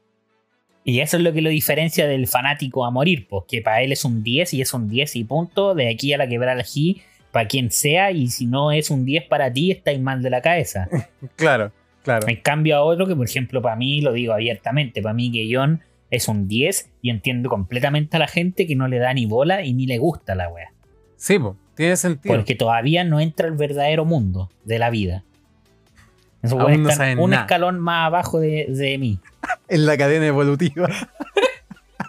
Y 0.83 1.01
eso 1.01 1.17
es 1.17 1.23
lo 1.23 1.31
que 1.31 1.43
lo 1.43 1.51
diferencia 1.51 2.07
del 2.07 2.25
fanático 2.25 2.83
a 2.83 2.89
morir, 2.89 3.27
pues 3.29 3.43
que 3.47 3.61
para 3.61 3.83
él 3.83 3.91
es 3.91 4.03
un 4.03 4.23
10 4.23 4.55
y 4.55 4.61
es 4.61 4.73
un 4.73 4.89
10 4.89 5.17
y 5.17 5.23
punto, 5.23 5.75
de 5.75 5.87
aquí 5.87 6.11
a 6.13 6.17
la 6.17 6.27
quebrada 6.27 6.63
G, 6.63 7.03
para 7.31 7.47
quien 7.47 7.71
sea, 7.71 8.11
y 8.11 8.29
si 8.29 8.45
no 8.45 8.71
es 8.71 8.89
un 8.89 9.05
10 9.05 9.25
para 9.27 9.51
ti, 9.51 9.71
estáis 9.71 9.99
mal 9.99 10.21
de 10.21 10.29
la 10.29 10.41
cabeza. 10.41 10.87
Claro, 11.35 11.71
claro. 12.03 12.27
En 12.27 12.37
cambio 12.37 12.77
a 12.77 12.81
otro 12.81 13.07
que, 13.07 13.15
por 13.15 13.27
ejemplo, 13.27 13.61
para 13.61 13.75
mí, 13.75 14.01
lo 14.01 14.13
digo 14.13 14.33
abiertamente, 14.33 15.01
para 15.01 15.13
mí 15.13 15.31
que 15.31 15.49
John 15.53 15.81
es 16.09 16.27
un 16.27 16.47
10 16.47 16.89
y 17.01 17.09
entiendo 17.09 17.49
completamente 17.49 18.17
a 18.17 18.19
la 18.19 18.27
gente 18.27 18.67
que 18.67 18.75
no 18.75 18.87
le 18.87 18.99
da 18.99 19.13
ni 19.13 19.25
bola 19.25 19.63
y 19.63 19.73
ni 19.73 19.87
le 19.87 19.97
gusta 19.97 20.35
la 20.35 20.49
wea. 20.49 20.71
Sí, 21.15 21.39
po, 21.39 21.55
tiene 21.75 21.95
sentido. 21.95 22.35
Porque 22.35 22.55
todavía 22.55 23.03
no 23.03 23.19
entra 23.19 23.47
el 23.47 23.53
verdadero 23.53 24.05
mundo 24.05 24.49
de 24.65 24.79
la 24.79 24.89
vida. 24.89 25.23
Esos 26.41 26.59
Aún 26.59 26.83
no 26.83 26.89
un 27.23 27.29
nada. 27.29 27.43
escalón 27.43 27.79
más 27.79 28.07
abajo 28.07 28.39
de, 28.39 28.65
de 28.69 28.97
mí. 28.97 29.19
En 29.67 29.85
la 29.85 29.97
cadena 29.97 30.27
evolutiva. 30.27 30.89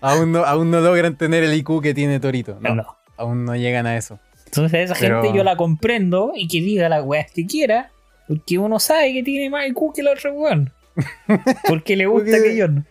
aún, 0.00 0.32
no, 0.32 0.44
aún 0.44 0.70
no 0.70 0.80
logran 0.80 1.16
tener 1.16 1.44
el 1.44 1.54
IQ 1.54 1.82
que 1.82 1.94
tiene 1.94 2.20
Torito. 2.20 2.58
No, 2.60 2.74
No. 2.74 2.96
Aún 3.22 3.44
no 3.44 3.56
llegan 3.56 3.86
a 3.86 3.96
eso. 3.96 4.18
Entonces 4.46 4.90
esa 4.90 4.94
Pero- 5.00 5.22
gente 5.22 5.36
yo 5.36 5.44
la 5.44 5.56
comprendo 5.56 6.32
y 6.34 6.46
que 6.48 6.60
diga 6.60 6.88
las 6.88 7.02
weas 7.04 7.30
que 7.32 7.46
quiera, 7.46 7.90
porque 8.28 8.58
uno 8.58 8.78
sabe 8.78 9.12
que 9.12 9.22
tiene 9.22 9.48
más 9.50 9.66
IQ 9.66 9.92
que 9.94 10.00
el 10.02 10.08
otro 10.08 10.32
weón. 10.34 10.72
Porque 11.68 11.96
le 11.96 12.04
gusta 12.06 12.32
Porque- 12.32 12.54
que 12.54 12.60
John. 12.60 12.86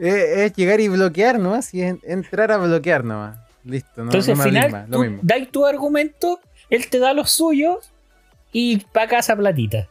Es, 0.00 0.14
es 0.14 0.52
llegar 0.54 0.78
y 0.80 0.86
bloquear 0.86 1.40
nomás 1.40 1.74
y 1.74 1.82
es 1.82 1.96
entrar 2.04 2.52
a 2.52 2.58
bloquear 2.58 3.02
nomás. 3.04 3.38
Listo, 3.64 3.88
no, 3.96 4.04
Entonces 4.04 4.36
no 4.36 4.42
al 4.44 4.48
final 4.48 4.62
abisma, 4.62 4.86
lo 4.88 4.96
tú 4.96 5.02
mismo. 5.02 5.18
dais 5.22 5.50
tu 5.50 5.66
argumento, 5.66 6.38
él 6.70 6.88
te 6.88 7.00
da 7.00 7.12
los 7.12 7.30
suyos 7.32 7.90
y 8.52 8.78
pa' 8.92 9.08
casa 9.08 9.34
platita. 9.36 9.88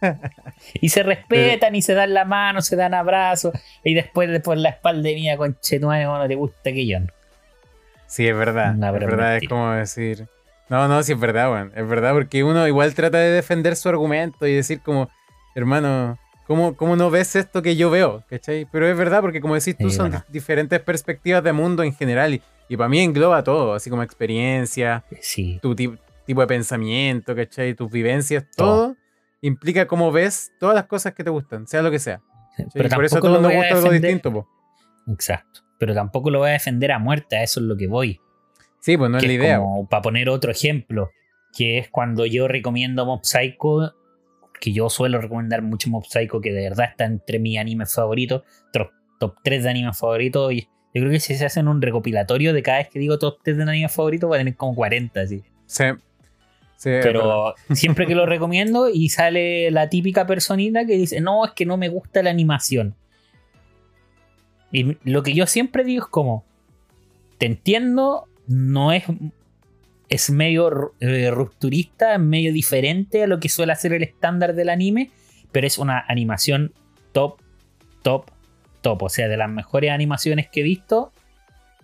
y 0.80 0.88
se 0.88 1.02
respetan 1.02 1.74
y 1.74 1.82
se 1.82 1.94
dan 1.94 2.14
la 2.14 2.24
mano, 2.24 2.62
se 2.62 2.76
dan 2.76 2.94
abrazos 2.94 3.52
y 3.84 3.94
después 3.94 4.40
por 4.42 4.56
la 4.56 4.70
espalda 4.70 5.02
mía 5.10 5.36
con 5.36 5.58
chetuane 5.60 6.04
no 6.04 6.26
te 6.28 6.34
gusta 6.34 6.72
que 6.72 6.86
John. 6.90 7.10
Sí, 8.12 8.28
es 8.28 8.36
verdad. 8.36 8.74
No, 8.74 8.88
es 8.88 8.92
verdad, 9.06 9.36
es 9.38 9.48
como 9.48 9.70
decir. 9.72 10.28
No, 10.68 10.86
no, 10.86 11.02
sí 11.02 11.12
es 11.12 11.18
verdad, 11.20 11.50
weón. 11.50 11.72
Es 11.74 11.88
verdad, 11.88 12.12
porque 12.12 12.44
uno 12.44 12.68
igual 12.68 12.94
trata 12.94 13.16
de 13.16 13.30
defender 13.30 13.74
su 13.74 13.88
argumento 13.88 14.46
y 14.46 14.54
decir 14.54 14.80
como, 14.82 15.08
hermano, 15.54 16.18
¿cómo, 16.46 16.76
cómo 16.76 16.94
no 16.94 17.10
ves 17.10 17.36
esto 17.36 17.62
que 17.62 17.74
yo 17.74 17.88
veo? 17.90 18.22
¿Cachai? 18.28 18.66
Pero 18.70 18.86
es 18.86 18.96
verdad, 18.98 19.22
porque 19.22 19.40
como 19.40 19.54
decís 19.54 19.76
tú, 19.78 19.88
Sí, 19.88 19.96
son 19.96 20.10
bueno. 20.10 20.24
diferentes 20.28 20.78
perspectivas 20.80 21.42
de 21.42 21.52
mundo 21.54 21.82
en 21.82 21.94
general. 21.94 22.34
Y, 22.34 22.42
y 22.68 22.76
para 22.76 22.90
mí 22.90 23.00
engloba 23.00 23.42
todo, 23.42 23.72
así 23.74 23.88
como 23.88 24.02
experiencia, 24.02 25.04
Sí. 25.22 25.58
tu 25.62 25.74
ti- 25.74 25.98
tipo 26.26 26.42
de 26.42 26.46
pensamiento, 26.46 27.34
¿cachai? 27.34 27.72
Tus 27.74 27.90
vivencias, 27.90 28.44
Todo. 28.54 28.88
todo. 28.88 28.96
implica 29.40 29.86
cómo 29.86 30.12
ves 30.12 30.52
todas 30.60 30.74
las 30.74 30.84
cosas 30.84 31.14
que 31.14 31.24
te 31.24 31.30
gustan, 31.30 31.66
sea 31.66 31.80
lo 31.80 31.90
que 31.90 31.98
sea. 31.98 32.20
Pero 32.74 32.88
por 32.90 33.04
eso 33.06 33.20
lo 33.20 33.40
nos 33.40 33.52
gusta 33.54 33.74
algo 33.74 33.90
distinto, 33.90 34.30
po. 34.32 34.46
Exacto. 35.08 35.61
Pero 35.82 35.94
tampoco 35.94 36.30
lo 36.30 36.38
voy 36.38 36.50
a 36.50 36.52
defender 36.52 36.92
a 36.92 37.00
muerte, 37.00 37.34
a 37.34 37.42
eso 37.42 37.58
es 37.58 37.66
lo 37.66 37.76
que 37.76 37.88
voy. 37.88 38.20
Sí, 38.78 38.96
pues 38.96 39.10
no 39.10 39.18
es 39.18 39.26
la 39.26 39.32
idea. 39.32 39.58
como, 39.58 39.88
para 39.88 40.00
poner 40.00 40.28
otro 40.28 40.52
ejemplo, 40.52 41.10
que 41.58 41.78
es 41.78 41.88
cuando 41.90 42.24
yo 42.24 42.46
recomiendo 42.46 43.04
Mob 43.04 43.24
Psycho, 43.24 43.92
que 44.60 44.72
yo 44.72 44.88
suelo 44.88 45.20
recomendar 45.20 45.60
mucho 45.60 45.90
Mob 45.90 46.04
Psycho, 46.04 46.40
que 46.40 46.52
de 46.52 46.62
verdad 46.62 46.86
está 46.90 47.04
entre 47.04 47.40
mis 47.40 47.58
animes 47.58 47.92
favoritos, 47.92 48.42
top, 48.72 48.90
top 49.18 49.34
3 49.42 49.64
de 49.64 49.70
animes 49.70 49.98
favoritos. 49.98 50.52
Y 50.52 50.60
yo 50.94 51.00
creo 51.00 51.10
que 51.10 51.18
si 51.18 51.34
se 51.34 51.46
hacen 51.46 51.66
un 51.66 51.82
recopilatorio 51.82 52.52
de 52.52 52.62
cada 52.62 52.78
vez 52.78 52.88
que 52.88 53.00
digo 53.00 53.18
top 53.18 53.40
3 53.42 53.56
de 53.56 53.62
animes 53.64 53.90
favoritos, 53.90 54.30
va 54.30 54.36
a 54.36 54.38
tener 54.38 54.54
como 54.54 54.76
40, 54.76 55.20
así. 55.20 55.42
Sí. 55.66 55.86
Sí. 56.76 56.90
Pero 57.02 57.56
siempre 57.72 58.06
que 58.06 58.14
lo 58.14 58.24
recomiendo 58.24 58.88
y 58.88 59.08
sale 59.08 59.72
la 59.72 59.88
típica 59.88 60.28
personita 60.28 60.86
que 60.86 60.94
dice, 60.94 61.20
no, 61.20 61.44
es 61.44 61.50
que 61.50 61.66
no 61.66 61.76
me 61.76 61.88
gusta 61.88 62.22
la 62.22 62.30
animación. 62.30 62.94
Y 64.72 64.96
lo 65.04 65.22
que 65.22 65.34
yo 65.34 65.46
siempre 65.46 65.84
digo 65.84 66.04
es 66.04 66.10
como, 66.10 66.44
te 67.38 67.46
entiendo, 67.46 68.26
no 68.46 68.92
es, 68.92 69.04
es 70.08 70.30
medio 70.30 70.94
eh, 71.00 71.30
rupturista, 71.30 72.14
es 72.14 72.20
medio 72.20 72.52
diferente 72.52 73.22
a 73.22 73.26
lo 73.26 73.38
que 73.38 73.48
suele 73.48 73.72
hacer 73.72 73.92
el 73.92 74.02
estándar 74.02 74.54
del 74.54 74.70
anime, 74.70 75.10
pero 75.52 75.66
es 75.66 75.78
una 75.78 76.04
animación 76.08 76.72
top, 77.12 77.38
top, 78.02 78.30
top. 78.80 79.02
O 79.02 79.08
sea, 79.08 79.28
de 79.28 79.36
las 79.36 79.50
mejores 79.50 79.90
animaciones 79.90 80.48
que 80.48 80.60
he 80.60 80.64
visto, 80.64 81.12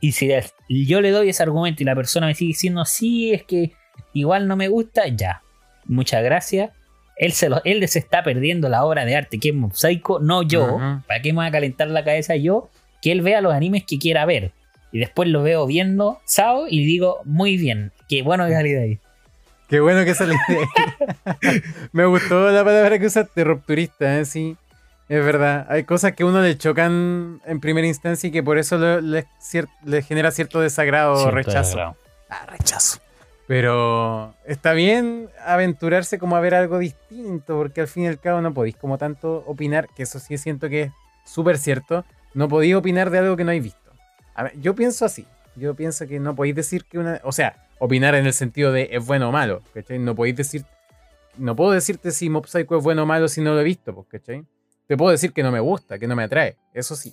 Y 0.00 0.12
si 0.12 0.30
yo 0.68 1.00
le 1.00 1.10
doy 1.10 1.28
ese 1.28 1.42
argumento 1.42 1.82
y 1.82 1.86
la 1.86 1.94
persona 1.94 2.26
me 2.26 2.34
sigue 2.34 2.48
diciendo, 2.48 2.84
sí, 2.84 3.32
es 3.32 3.42
que 3.42 3.72
igual 4.14 4.46
no 4.46 4.56
me 4.56 4.68
gusta, 4.68 5.08
ya. 5.08 5.42
Muchas 5.86 6.22
gracias. 6.22 6.70
Él 7.16 7.32
se, 7.32 7.48
lo, 7.48 7.60
él 7.64 7.86
se 7.88 7.98
está 7.98 8.22
perdiendo 8.22 8.68
la 8.68 8.84
obra 8.84 9.04
de 9.04 9.16
arte 9.16 9.40
que 9.40 9.48
es 9.48 9.54
Mosaico, 9.54 10.20
no 10.20 10.42
yo. 10.42 10.78
¿Para 11.06 11.20
qué 11.20 11.32
me 11.32 11.38
voy 11.38 11.46
a 11.46 11.50
calentar 11.50 11.88
la 11.88 12.04
cabeza 12.04 12.36
yo? 12.36 12.70
Que 13.02 13.12
él 13.12 13.22
vea 13.22 13.40
los 13.40 13.52
animes 13.52 13.84
que 13.84 13.98
quiera 13.98 14.26
ver. 14.26 14.52
Y 14.92 14.98
después 14.98 15.28
lo 15.28 15.42
veo 15.42 15.66
viendo 15.66 16.20
Sao 16.24 16.66
y 16.68 16.84
digo, 16.84 17.20
muy 17.24 17.56
bien, 17.56 17.92
qué 18.08 18.22
bueno 18.22 18.46
que 18.46 18.54
salí 18.54 18.72
de 18.72 18.82
ahí. 18.82 18.98
Qué 19.68 19.80
bueno 19.80 20.04
que 20.04 20.14
salí 20.14 20.34
de 20.48 20.58
ahí. 20.58 21.62
me 21.92 22.06
gustó 22.06 22.50
la 22.50 22.64
palabra 22.64 22.98
que 22.98 23.06
usaste, 23.06 23.44
rupturista, 23.44 24.18
¿eh? 24.18 24.24
sí. 24.24 24.56
Es 25.08 25.24
verdad, 25.24 25.66
hay 25.70 25.84
cosas 25.84 26.12
que 26.12 26.22
uno 26.22 26.42
le 26.42 26.58
chocan 26.58 27.40
en 27.46 27.60
primera 27.60 27.86
instancia 27.86 28.28
y 28.28 28.30
que 28.30 28.42
por 28.42 28.58
eso 28.58 28.76
le, 29.00 29.26
genera 30.02 30.30
cierto 30.30 30.60
desagrado 30.60 31.14
o 31.14 31.30
rechazo. 31.30 31.96
Ah, 32.28 32.44
rechazo. 32.46 33.00
Pero 33.46 34.34
está 34.44 34.74
bien 34.74 35.30
aventurarse 35.46 36.18
como 36.18 36.36
a 36.36 36.40
ver 36.40 36.54
algo 36.54 36.78
distinto, 36.78 37.56
porque 37.56 37.80
al 37.80 37.88
fin 37.88 38.04
y 38.04 38.08
al 38.08 38.20
cabo 38.20 38.42
no 38.42 38.52
podéis 38.52 38.76
como 38.76 38.98
tanto 38.98 39.42
opinar, 39.46 39.88
que 39.96 40.02
eso 40.02 40.18
sí 40.18 40.36
siento 40.36 40.68
que 40.68 40.82
es 40.82 40.92
súper 41.24 41.56
cierto, 41.56 42.04
no 42.38 42.48
podéis 42.48 42.76
opinar 42.76 43.10
de 43.10 43.18
algo 43.18 43.36
que 43.36 43.42
no 43.42 43.50
habéis 43.50 43.64
visto. 43.64 43.90
A 44.36 44.44
ver, 44.44 44.60
yo 44.60 44.76
pienso 44.76 45.04
así, 45.04 45.26
yo 45.56 45.74
pienso 45.74 46.06
que 46.06 46.20
no 46.20 46.36
podéis 46.36 46.54
decir 46.54 46.84
que 46.84 46.96
una... 46.96 47.20
O 47.24 47.32
sea, 47.32 47.56
opinar 47.80 48.14
en 48.14 48.26
el 48.26 48.32
sentido 48.32 48.70
de 48.70 48.90
es 48.92 49.04
bueno 49.04 49.30
o 49.30 49.32
malo, 49.32 49.60
¿cachai? 49.74 49.98
No 49.98 50.14
podéis 50.14 50.36
decir... 50.36 50.64
No 51.36 51.56
puedo 51.56 51.72
decirte 51.72 52.12
si 52.12 52.30
Mob 52.30 52.46
Psycho 52.46 52.78
es 52.78 52.84
bueno 52.84 53.02
o 53.02 53.06
malo 53.06 53.26
si 53.26 53.40
no 53.40 53.54
lo 53.54 53.60
he 53.60 53.64
visto, 53.64 53.92
pues, 53.92 54.06
¿cachai? 54.06 54.44
Te 54.86 54.96
puedo 54.96 55.10
decir 55.10 55.32
que 55.32 55.42
no 55.42 55.50
me 55.50 55.58
gusta, 55.58 55.98
que 55.98 56.06
no 56.06 56.14
me 56.14 56.22
atrae, 56.22 56.56
eso 56.72 56.94
sí. 56.94 57.12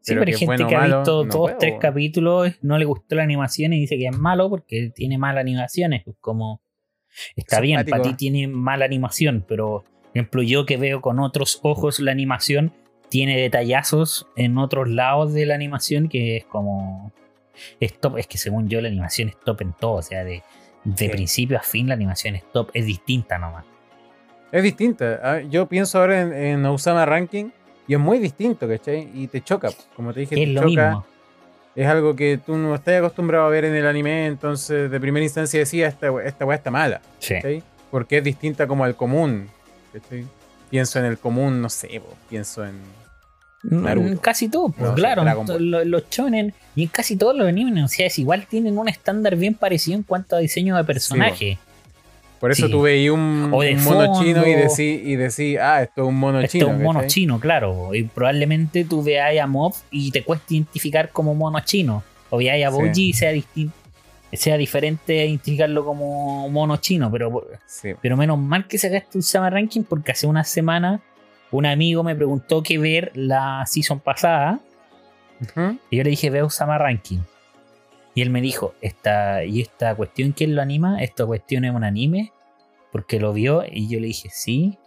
Sí, 0.00 0.14
pero, 0.14 0.22
hay 0.22 0.32
gente 0.32 0.66
que 0.66 0.74
ha 0.74 0.86
visto 0.86 1.28
todos 1.28 1.58
tres 1.58 1.74
capítulos, 1.78 2.50
no 2.62 2.78
le 2.78 2.86
gustó 2.86 3.16
la 3.16 3.22
animación 3.22 3.74
y 3.74 3.80
dice 3.80 3.98
que 3.98 4.06
es 4.06 4.16
malo 4.16 4.48
porque 4.48 4.92
tiene 4.94 5.18
mala 5.18 5.42
animaciones. 5.42 6.04
Pues 6.04 6.16
como 6.20 6.62
está 7.36 7.60
bien, 7.60 7.84
para 7.84 8.02
ti 8.02 8.14
tiene 8.14 8.48
mala 8.48 8.86
animación, 8.86 9.44
pero 9.46 9.84
por 10.14 10.18
ejemplo, 10.18 10.42
yo 10.42 10.64
que 10.64 10.78
veo 10.78 11.02
con 11.02 11.18
otros 11.18 11.60
ojos 11.62 12.00
la 12.00 12.12
animación, 12.12 12.72
tiene 13.14 13.40
detallazos 13.40 14.26
en 14.34 14.58
otros 14.58 14.88
lados 14.88 15.32
de 15.32 15.46
la 15.46 15.54
animación 15.54 16.08
que 16.08 16.36
es 16.36 16.44
como. 16.46 17.12
Es 17.78 17.96
top, 18.00 18.18
es 18.18 18.26
que 18.26 18.38
según 18.38 18.68
yo 18.68 18.80
la 18.80 18.88
animación 18.88 19.28
es 19.28 19.38
top 19.38 19.60
en 19.60 19.72
todo, 19.72 19.92
o 19.92 20.02
sea, 20.02 20.24
de, 20.24 20.42
de 20.82 21.08
principio 21.10 21.56
a 21.56 21.60
fin 21.60 21.86
la 21.86 21.94
animación 21.94 22.34
es 22.34 22.42
top, 22.50 22.70
es 22.74 22.86
distinta 22.86 23.38
nomás. 23.38 23.66
Es 24.50 24.64
distinta. 24.64 25.20
Ah, 25.22 25.40
yo 25.42 25.68
pienso 25.68 26.00
ahora 26.00 26.22
en, 26.22 26.32
en 26.32 26.66
Osama 26.66 27.06
Ranking 27.06 27.50
y 27.86 27.94
es 27.94 28.00
muy 28.00 28.18
distinto, 28.18 28.66
¿cachai? 28.66 29.08
Y 29.14 29.28
te 29.28 29.40
choca, 29.42 29.70
como 29.94 30.12
te 30.12 30.18
dije, 30.18 30.34
te 30.34 30.52
choca. 30.52 31.04
Es 31.76 31.86
algo 31.86 32.16
que 32.16 32.40
tú 32.44 32.56
no 32.56 32.74
estás 32.74 32.98
acostumbrado 32.98 33.46
a 33.46 33.48
ver 33.48 33.64
en 33.64 33.76
el 33.76 33.86
anime, 33.86 34.26
entonces 34.26 34.90
de 34.90 34.98
primera 34.98 35.22
instancia 35.22 35.60
decía, 35.60 35.86
esta, 35.86 36.08
esta 36.24 36.44
weá 36.44 36.56
está 36.56 36.72
mala. 36.72 37.00
¿cachai? 37.20 37.62
Porque 37.92 38.18
es 38.18 38.24
distinta 38.24 38.66
como 38.66 38.82
al 38.82 38.96
común. 38.96 39.48
¿cachai? 39.92 40.24
Pienso 40.68 40.98
en 40.98 41.04
el 41.04 41.16
común, 41.16 41.62
no 41.62 41.68
sé, 41.68 42.02
pienso 42.28 42.64
en 42.64 43.03
Naruto. 43.64 44.20
Casi 44.20 44.48
todo, 44.48 44.68
pues 44.70 44.92
claro, 44.92 45.24
los, 45.58 46.10
chonen 46.10 46.52
y 46.76 46.82
en 46.84 46.88
casi 46.88 47.16
todos 47.16 47.36
los 47.36 47.48
animes, 47.48 47.84
o 47.84 47.88
sea, 47.88 48.06
es 48.06 48.18
igual 48.18 48.46
tienen 48.46 48.78
un 48.78 48.88
estándar 48.88 49.36
bien 49.36 49.54
parecido 49.54 49.96
en 49.96 50.02
cuanto 50.02 50.36
a 50.36 50.38
diseño 50.38 50.76
de 50.76 50.84
personaje. 50.84 51.58
Por 52.40 52.50
eso 52.50 52.68
tú 52.68 52.82
veías 52.82 53.14
un, 53.14 53.48
mono 53.48 54.20
chino 54.20 54.46
y 54.46 54.52
decís, 54.52 54.78
y 54.78 55.16
decí, 55.16 55.56
ah, 55.56 55.82
esto 55.82 56.02
es 56.02 56.08
un 56.08 56.16
mono 56.16 56.46
chino. 56.46 56.66
Esto 56.66 56.72
es 56.72 56.76
un 56.76 56.82
mono 56.82 57.06
chino, 57.06 57.40
claro. 57.40 57.94
Y 57.94 58.02
probablemente 58.02 58.84
tú 58.84 59.02
veas 59.02 59.40
a 59.40 59.46
Mob 59.46 59.72
y 59.90 60.10
te 60.10 60.24
cueste 60.24 60.56
identificar 60.56 61.08
como 61.08 61.34
mono 61.34 61.60
chino. 61.60 62.02
O 62.28 62.36
veas 62.36 62.62
a 62.66 62.68
Boji 62.68 63.08
y 63.08 63.12
sea 63.14 63.30
distinto 63.30 63.74
sea 64.36 64.56
diferente 64.56 65.26
identificarlo 65.26 65.84
como 65.84 66.48
mono 66.48 66.76
chino, 66.78 67.10
pero, 67.10 67.46
pero 68.00 68.16
menos 68.16 68.38
mal 68.38 68.66
que 68.66 68.78
sacaste 68.78 69.18
un 69.18 69.22
Sama 69.22 69.50
Ranking 69.50 69.82
porque 69.82 70.12
hace 70.12 70.26
una 70.26 70.44
semana 70.44 71.00
un 71.56 71.66
amigo 71.66 72.02
me 72.02 72.14
preguntó 72.14 72.62
qué 72.62 72.78
ver 72.78 73.12
la 73.14 73.64
season 73.66 74.00
pasada 74.00 74.60
y 75.90 75.96
yo 75.96 76.02
le 76.04 76.10
dije 76.10 76.30
veo 76.30 76.50
Sama 76.50 76.78
Ranking 76.78 77.20
y 78.14 78.22
él 78.22 78.30
me 78.30 78.40
dijo, 78.40 78.74
esta, 78.80 79.44
¿y 79.44 79.60
esta 79.60 79.94
cuestión 79.96 80.32
quién 80.32 80.54
lo 80.54 80.62
anima? 80.62 81.02
¿Esta 81.02 81.26
cuestión 81.26 81.64
es 81.64 81.74
un 81.74 81.82
anime? 81.82 82.32
Porque 82.92 83.18
lo 83.18 83.32
vio 83.32 83.64
y 83.68 83.88
yo 83.88 83.98
le 83.98 84.06
dije, 84.06 84.28
sí. 84.30 84.78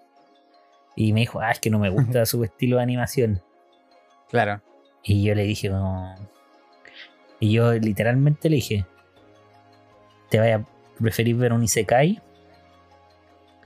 Y 0.96 1.12
me 1.12 1.22
dijo, 1.22 1.42
ah, 1.42 1.52
es 1.52 1.60
que 1.60 1.70
no 1.70 1.78
me 1.78 1.90
gusta 1.90 2.26
su 2.26 2.42
estilo 2.46 2.78
de 2.78 2.84
animación. 2.84 3.42
Claro. 4.30 4.62
Y 5.04 5.24
yo 5.24 5.36
le 5.36 5.44
dije, 5.44 5.70
no. 5.70 6.16
Y 7.42 7.52
yo 7.52 7.74
literalmente 7.74 8.50
le 8.50 8.56
dije, 8.56 8.86
¿te 10.30 10.40
vaya 10.40 10.56
a 10.56 10.66
preferir 10.98 11.36
ver 11.36 11.52
un 11.52 11.64
Isekai? 11.64 12.22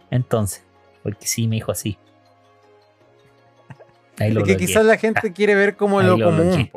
Entonces, 0.10 0.66
porque 1.04 1.28
sí, 1.28 1.48
me 1.48 1.58
dijo 1.58 1.72
así. 1.72 2.00
Ahí 4.21 4.38
es 4.38 4.43
que 4.43 4.57
quizás 4.57 4.86
la 4.86 4.97
gente 4.97 5.34
quiere 5.34 5.55
ver 5.55 5.75
como 5.75 6.01
lo, 6.01 6.13
común, 6.13 6.69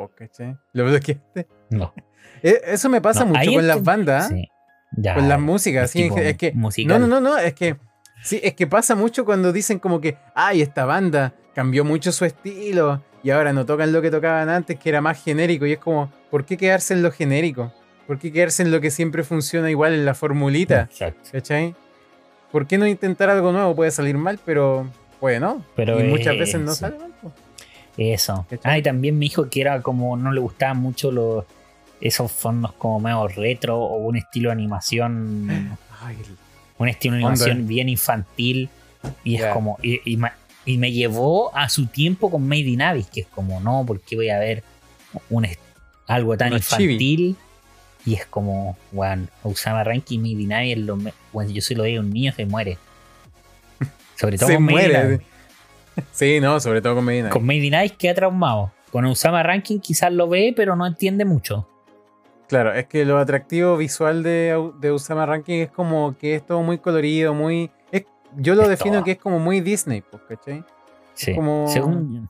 ¿Lo 0.73 0.85
bloqueaste? 0.85 1.47
No. 1.69 1.93
Eh, 2.41 2.61
eso 2.65 2.89
me 2.89 3.01
pasa 3.01 3.25
mucho 3.25 3.53
con 3.53 3.67
las 3.67 3.83
bandas. 3.83 4.29
con 4.29 5.29
las 5.29 5.39
músicas. 5.39 5.91
Sí, 5.91 6.09
es 6.15 6.37
que, 6.37 6.53
no, 6.53 6.99
no, 6.99 7.07
no, 7.07 7.19
no, 7.19 7.37
es 7.37 7.53
que 7.53 7.77
sí, 8.23 8.39
es 8.43 8.53
que 8.53 8.67
pasa 8.67 8.95
mucho 8.95 9.25
cuando 9.25 9.51
dicen 9.51 9.79
como 9.79 10.01
que, 10.01 10.17
ay, 10.33 10.61
esta 10.61 10.85
banda 10.85 11.33
cambió 11.53 11.85
mucho 11.85 12.11
su 12.11 12.25
estilo 12.25 13.01
y 13.23 13.31
ahora 13.31 13.53
no 13.53 13.65
tocan 13.65 13.91
lo 13.91 14.01
que 14.01 14.11
tocaban 14.11 14.49
antes, 14.49 14.77
que 14.77 14.89
era 14.89 15.01
más 15.01 15.23
genérico. 15.23 15.65
Y 15.65 15.73
es 15.73 15.79
como, 15.79 16.11
¿por 16.29 16.45
qué 16.45 16.57
quedarse 16.57 16.93
en 16.93 17.01
lo 17.01 17.11
genérico? 17.11 17.73
¿Por 18.05 18.19
qué 18.19 18.31
quedarse 18.31 18.61
en 18.61 18.71
lo 18.71 18.79
que 18.81 18.91
siempre 18.91 19.23
funciona 19.23 19.69
igual 19.71 19.93
en 19.93 20.05
la 20.05 20.13
formulita? 20.13 20.81
Exacto. 20.81 21.29
¿Cachai? 21.31 21.75
¿Por 22.51 22.67
qué 22.67 22.77
no 22.77 22.85
intentar 22.85 23.29
algo 23.29 23.51
nuevo? 23.51 23.75
Puede 23.75 23.89
salir 23.89 24.17
mal, 24.17 24.39
pero 24.45 24.87
bueno. 25.19 25.65
Pero 25.75 25.99
y 25.99 26.03
muchas 26.03 26.37
veces 26.37 26.61
no 26.61 26.73
sale 26.73 26.99
mal. 26.99 27.14
Eso. 27.97 28.45
Ah, 28.63 28.77
y 28.77 28.81
también 28.81 29.17
me 29.17 29.25
dijo 29.25 29.49
que 29.49 29.61
era 29.61 29.81
como 29.81 30.17
no 30.17 30.31
le 30.31 30.41
gustaban 30.41 30.77
mucho 30.77 31.11
los 31.11 31.45
esos 32.01 32.31
fondos 32.31 32.73
como 32.73 32.99
medio 32.99 33.27
retro 33.27 33.77
o 33.79 33.97
un 33.97 34.17
estilo 34.17 34.49
de 34.49 34.53
animación. 34.53 35.77
un 36.77 36.89
estilo 36.89 37.15
de 37.15 37.21
animación 37.21 37.67
bien 37.67 37.89
infantil. 37.89 38.69
Y 39.23 39.35
es 39.35 39.45
como. 39.47 39.77
Y, 39.81 40.77
me 40.77 40.91
llevó 40.91 41.55
a 41.55 41.69
su 41.69 41.85
tiempo 41.85 42.31
con 42.31 42.47
Made 42.47 42.61
in 42.61 42.81
Abyss, 42.81 43.07
que 43.07 43.21
es 43.21 43.27
como, 43.27 43.59
no, 43.59 43.83
porque 43.85 44.15
voy 44.15 44.29
a 44.29 44.39
ver 44.39 44.63
un, 45.29 45.47
algo 46.07 46.35
tan 46.37 46.53
infantil. 46.53 47.35
Y 48.03 48.13
es 48.15 48.25
como, 48.25 48.77
bueno, 48.91 49.27
Usama 49.43 49.83
Ranky 49.83 50.17
Made 50.17 50.41
in 50.41 50.53
Abyss, 50.53 50.77
lo, 50.77 50.97
bueno, 51.31 51.51
yo 51.51 51.61
se 51.61 51.75
lo 51.75 51.83
digo 51.83 52.01
un 52.01 52.11
niño, 52.11 52.33
se 52.35 52.45
muere. 52.47 52.79
Sobre 54.15 54.37
todo 54.37 54.53
con 54.53 54.63
muere. 54.63 55.21
Sí, 56.11 56.39
no, 56.39 56.59
sobre 56.59 56.81
todo 56.81 56.95
con 56.95 57.05
Made 57.05 57.17
in 57.19 57.29
Con 57.29 57.45
Made 57.45 57.65
in 57.65 57.89
queda 57.97 58.13
traumado. 58.13 58.71
Con 58.91 59.05
Usama 59.05 59.43
Ranking 59.43 59.79
quizás 59.79 60.11
lo 60.11 60.27
ve, 60.27 60.53
pero 60.55 60.75
no 60.75 60.85
entiende 60.85 61.25
mucho. 61.25 61.67
Claro, 62.47 62.73
es 62.73 62.85
que 62.85 63.05
lo 63.05 63.17
atractivo 63.17 63.75
visual 63.75 64.23
de, 64.23 64.71
de 64.79 64.91
Usama 64.91 65.25
Ranking 65.25 65.61
es 65.61 65.71
como 65.71 66.15
que 66.17 66.35
es 66.35 66.45
todo 66.45 66.61
muy 66.61 66.77
colorido, 66.77 67.33
muy. 67.33 67.71
yo 68.37 68.55
lo 68.55 68.67
defino 68.67 69.03
que 69.03 69.11
es 69.11 69.17
como 69.17 69.39
muy 69.39 69.61
Disney, 69.61 70.01
pues, 70.01 70.21
¿cachai? 70.29 70.63
Sí. 71.13 71.33
Como, 71.33 71.65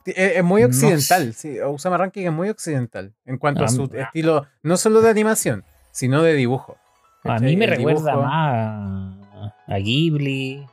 es, 0.04 0.44
muy 0.44 0.62
occidental. 0.62 1.34
Sí, 1.34 1.60
Usama 1.60 1.98
Ranking 1.98 2.26
es 2.26 2.32
muy 2.32 2.48
occidental 2.48 3.12
en 3.26 3.36
cuanto 3.36 3.64
a 3.64 3.68
su 3.68 3.90
estilo, 3.92 4.46
no 4.62 4.76
solo 4.76 5.00
de 5.00 5.10
animación, 5.10 5.64
sino 5.90 6.22
de 6.22 6.34
dibujo. 6.34 6.76
A 7.24 7.38
mí 7.40 7.56
me 7.56 7.66
recuerda 7.66 8.16
más 8.16 9.16
a 9.66 9.78
Ghibli. 9.78 10.66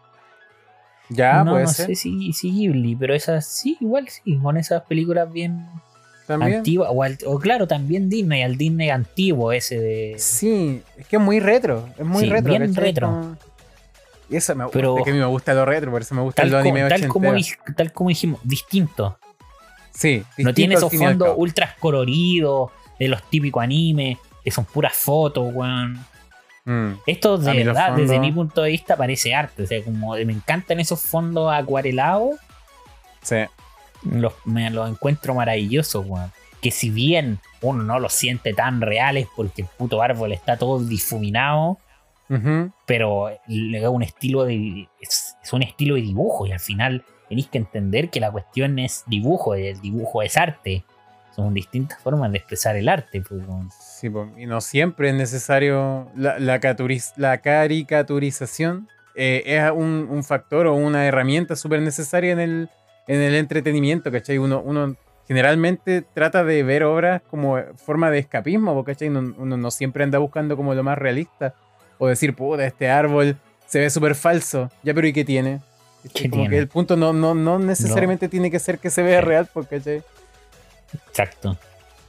Ya, 1.09 1.43
no, 1.43 1.51
puede 1.51 1.65
no 1.65 1.69
sé 1.69 1.95
si, 1.95 2.33
si 2.33 2.51
Ghibli, 2.51 2.95
pero 2.95 3.13
esas 3.13 3.45
sí, 3.45 3.77
igual 3.79 4.07
sí, 4.09 4.37
con 4.41 4.57
esas 4.57 4.83
películas 4.83 5.31
bien 5.31 5.67
Antigua, 6.27 6.89
o, 6.89 7.39
claro, 7.39 7.67
también 7.67 8.09
Disney, 8.09 8.41
el 8.41 8.57
Disney 8.57 8.89
antiguo 8.89 9.51
ese 9.51 9.79
de. 9.79 10.15
Sí, 10.17 10.81
es 10.97 11.05
que 11.07 11.17
es 11.17 11.21
muy 11.21 11.39
retro. 11.39 11.89
Es 11.97 12.05
muy 12.05 12.25
retro. 12.29 12.49
Bien 12.49 12.73
retro. 12.73 13.37
Y 14.29 14.37
eso 14.37 14.55
me, 14.55 14.67
Pero, 14.69 14.97
es 14.97 15.03
que 15.03 15.09
a 15.09 15.13
mí 15.13 15.19
me 15.19 15.25
gusta 15.25 15.53
lo 15.53 15.65
retro, 15.65 15.91
por 15.91 16.01
eso 16.01 16.15
me 16.15 16.21
gusta 16.21 16.43
el 16.43 16.55
anime 16.55 16.87
tal 16.87 17.07
como, 17.07 17.33
tal 17.75 17.91
como 17.91 18.09
dijimos, 18.09 18.39
distinto. 18.43 19.19
Sí, 19.91 20.23
distinto 20.37 20.49
No 20.49 20.53
tiene 20.53 20.75
esos 20.75 20.95
fondos 20.95 21.33
ultra 21.35 21.75
coloridos 21.79 22.71
de 22.97 23.09
los 23.09 23.21
típicos 23.29 23.61
animes, 23.61 24.17
que 24.43 24.49
son 24.49 24.65
puras 24.65 24.93
fotos, 24.93 25.53
weón. 25.53 25.99
Mm. 26.65 26.93
Esto 27.05 27.37
de 27.37 27.63
verdad, 27.63 27.93
desde 27.95 28.19
mi 28.19 28.31
punto 28.31 28.61
de 28.61 28.71
vista, 28.71 28.95
parece 28.95 29.35
arte. 29.35 29.63
O 29.63 29.67
sea, 29.67 29.83
como 29.83 30.13
me 30.13 30.33
encantan 30.33 30.79
esos 30.79 31.01
fondos 31.01 31.53
acuarelados. 31.53 32.35
Sí 33.21 33.37
los, 34.05 34.33
me 34.45 34.69
los 34.69 34.89
encuentro 34.89 35.33
maravillosos, 35.33 36.05
weón. 36.05 36.31
Que 36.61 36.71
si 36.71 36.89
bien 36.89 37.39
uno 37.61 37.83
no 37.83 37.99
los 37.99 38.13
siente 38.13 38.53
tan 38.53 38.81
reales 38.81 39.27
porque 39.35 39.63
el 39.63 39.67
puto 39.67 40.01
árbol 40.01 40.31
está 40.31 40.57
todo 40.57 40.79
difuminado, 40.79 41.77
pero 42.87 43.29
le 43.47 43.79
da 43.79 43.89
un 43.89 44.01
estilo 44.01 44.45
de. 44.45 44.87
Es, 45.01 45.35
un 45.51 45.61
estilo 45.61 45.95
de 45.95 46.01
dibujo 46.01 46.47
y 46.47 46.51
al 46.51 46.59
final 46.59 47.03
tenéis 47.29 47.47
que 47.47 47.59
entender 47.59 48.09
que 48.09 48.19
la 48.19 48.31
cuestión 48.31 48.79
es 48.79 49.03
dibujo, 49.07 49.55
el 49.55 49.79
dibujo 49.81 50.21
es 50.23 50.37
arte. 50.37 50.83
son 51.35 51.53
distintas 51.53 52.01
formas 52.01 52.31
de 52.31 52.37
expresar 52.37 52.75
el 52.77 52.87
arte. 52.87 53.21
Pues, 53.21 53.41
sí, 54.03 54.11
y 54.37 54.45
no 54.45 54.59
siempre 54.59 55.09
es 55.09 55.15
necesario 55.15 56.09
la, 56.15 56.37
la, 56.39 56.59
la 57.15 57.37
caricaturización. 57.37 58.89
Eh, 59.15 59.43
es 59.45 59.71
un, 59.71 60.07
un, 60.09 60.23
factor 60.23 60.67
o 60.67 60.73
una 60.73 61.05
herramienta 61.05 61.55
súper 61.55 61.81
necesaria 61.81 62.31
en 62.31 62.39
el, 62.39 62.69
en 63.07 63.21
el 63.21 63.35
entretenimiento, 63.35 64.11
¿cachai? 64.11 64.39
Uno, 64.39 64.61
uno 64.61 64.95
generalmente 65.27 66.01
trata 66.01 66.43
de 66.43 66.63
ver 66.63 66.83
obras 66.83 67.21
como 67.29 67.57
forma 67.77 68.09
de 68.09 68.19
escapismo, 68.19 68.83
¿cachai? 68.83 69.09
Uno, 69.09 69.33
uno 69.37 69.55
no 69.55 69.71
siempre 69.71 70.03
anda 70.03 70.17
buscando 70.17 70.57
como 70.57 70.73
lo 70.73 70.83
más 70.83 70.97
realista. 70.97 71.53
O 71.97 72.07
decir, 72.07 72.35
puta, 72.35 72.65
este 72.65 72.89
árbol 72.89 73.37
se 73.67 73.79
ve 73.79 73.89
súper 73.89 74.15
falso. 74.15 74.69
Ya, 74.81 74.93
pero 74.93 75.07
¿y 75.07 75.13
qué 75.13 75.23
tiene? 75.23 75.61
como 76.29 76.49
que 76.49 76.57
el 76.57 76.67
punto 76.67 76.97
no, 76.97 77.13
no, 77.13 77.33
no 77.33 77.59
necesariamente 77.59 78.27
tiene 78.27 78.51
que 78.51 78.59
ser 78.59 78.79
que 78.79 78.89
se 78.89 79.01
vea 79.01 79.21
real, 79.21 79.47
¿cachai? 79.69 80.03
Exacto. 81.07 81.57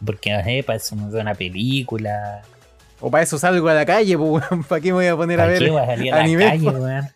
Porque 0.05 0.34
eh, 0.34 0.62
para 0.62 0.76
eso 0.76 0.97
me 0.97 1.11
veo 1.11 1.20
una 1.20 1.34
película. 1.34 2.42
O 3.01 3.11
para 3.11 3.22
eso 3.22 3.38
salgo 3.38 3.68
a 3.68 3.74
la 3.74 3.84
calle, 3.84 4.16
pues, 4.16 4.45
¿para 4.68 4.80
qué 4.80 4.88
me 4.88 4.95
voy 4.95 5.07
a 5.07 5.16
poner 5.16 5.40
a 5.40 5.47
ver? 5.47 5.59
Qué 5.59 5.70
voy 5.70 5.82
a 5.82 5.86
salir 5.86 6.14
a, 6.14 6.26
la 6.26 6.51
calle, 6.51 6.68
weón? 6.68 7.09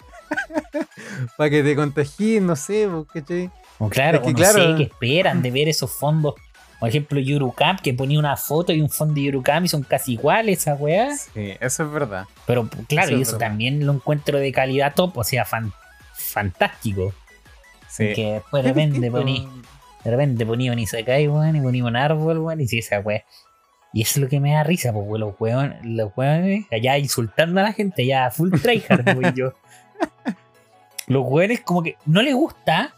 para 1.36 1.50
que 1.50 1.62
te 1.62 1.74
contagies, 1.74 2.42
no 2.42 2.56
sé, 2.56 2.88
¿cachai? 3.12 3.50
O 3.78 3.88
claro, 3.88 4.20
que, 4.22 4.34
claro, 4.34 4.70
sé 4.70 4.76
que 4.76 4.82
esperan 4.84 5.40
de 5.40 5.50
ver 5.50 5.68
esos 5.68 5.90
fondos. 5.90 6.34
Por 6.80 6.88
ejemplo, 6.88 7.18
Yurucam, 7.18 7.76
que 7.78 7.92
ponía 7.92 8.18
una 8.18 8.36
foto 8.36 8.72
y 8.72 8.80
un 8.80 8.88
fondo 8.88 9.14
de 9.14 9.22
Yurucam 9.22 9.64
y 9.64 9.68
son 9.68 9.82
casi 9.82 10.12
iguales 10.12 10.60
esa 10.60 10.74
weá. 10.74 11.16
Sí, 11.16 11.54
eso 11.60 11.84
es 11.84 11.90
verdad. 11.90 12.26
Pero 12.46 12.68
claro, 12.88 13.16
y 13.16 13.22
eso 13.22 13.36
también 13.36 13.84
lo 13.84 13.92
encuentro 13.92 14.38
de 14.38 14.52
calidad 14.52 14.94
top, 14.94 15.18
o 15.18 15.24
sea, 15.24 15.46
fantástico. 16.12 17.12
Sí. 17.88 18.12
Que 18.14 18.32
después 18.34 18.62
de 18.62 18.68
repente 18.68 19.10
poní, 19.10 19.48
de 20.04 20.10
repente 20.10 20.46
ponía 20.46 20.72
un 20.72 20.78
Isekai, 20.78 21.28
weón, 21.28 21.56
y 21.56 21.60
ponía 21.60 21.84
un 21.84 21.96
árbol, 21.96 22.38
weón, 22.38 22.60
y 22.60 22.68
si 22.68 22.78
esa 22.78 23.00
weá. 23.00 23.24
Y 23.92 24.02
eso 24.02 24.18
es 24.18 24.22
lo 24.24 24.28
que 24.28 24.40
me 24.40 24.52
da 24.52 24.62
risa, 24.62 24.92
pues, 24.92 25.06
los 25.18 25.34
weones, 25.40 25.78
los 25.84 26.12
weones, 26.16 26.66
allá 26.70 26.98
insultando 26.98 27.60
a 27.60 27.64
la 27.64 27.72
gente, 27.72 28.06
ya 28.06 28.30
full 28.30 28.52
tryhard, 28.60 29.06
weón, 29.18 29.34
yo. 29.34 29.52
Los 31.06 31.24
weones 31.26 31.60
como 31.60 31.82
que 31.82 31.96
no 32.04 32.22
les 32.22 32.34
gusta 32.34 32.94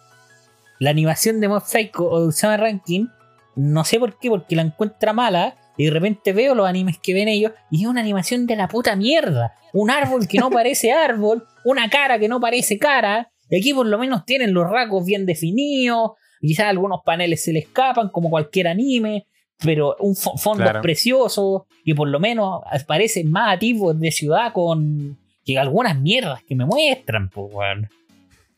la 0.80 0.90
animación 0.90 1.40
de 1.40 1.48
Mob 1.48 1.64
Psycho 1.64 2.08
o 2.10 2.20
de 2.20 2.28
Usama 2.28 2.56
Ranking, 2.56 3.06
no 3.54 3.84
sé 3.84 4.00
por 4.00 4.18
qué, 4.18 4.30
porque 4.30 4.56
la 4.56 4.62
encuentra 4.62 5.12
mala, 5.12 5.56
y 5.76 5.84
de 5.84 5.90
repente 5.90 6.32
veo 6.32 6.54
los 6.54 6.68
animes 6.68 6.98
que 6.98 7.14
ven 7.14 7.28
ellos, 7.28 7.52
y 7.70 7.82
es 7.82 7.88
una 7.88 8.00
animación 8.00 8.46
de 8.46 8.56
la 8.56 8.68
puta 8.68 8.96
mierda. 8.96 9.54
Un 9.72 9.90
árbol 9.90 10.26
que 10.26 10.38
no 10.38 10.50
parece 10.50 10.92
árbol, 10.92 11.46
una 11.64 11.88
cara 11.88 12.18
que 12.18 12.28
no 12.28 12.40
parece 12.40 12.78
cara, 12.78 13.30
y 13.48 13.58
aquí 13.58 13.74
por 13.74 13.86
lo 13.86 13.98
menos 13.98 14.24
tienen 14.24 14.54
los 14.54 14.68
rasgos 14.68 15.04
bien 15.04 15.26
definidos, 15.26 16.12
quizás 16.40 16.66
algunos 16.66 17.00
paneles 17.04 17.42
se 17.42 17.52
le 17.52 17.60
escapan, 17.60 18.08
como 18.08 18.30
cualquier 18.30 18.68
anime, 18.68 19.26
pero 19.58 19.96
un 20.00 20.16
fondo 20.16 20.64
precioso, 20.80 21.66
y 21.84 21.94
por 21.94 22.08
lo 22.08 22.18
menos 22.18 22.62
parece 22.86 23.24
más 23.24 23.54
activo 23.54 23.94
de 23.94 24.10
ciudad 24.10 24.52
con 24.52 25.18
que 25.44 25.58
algunas 25.58 25.98
mierdas 25.98 26.42
que 26.44 26.54
me 26.54 26.64
muestran, 26.64 27.28
pues, 27.28 27.52
weón. 27.52 27.88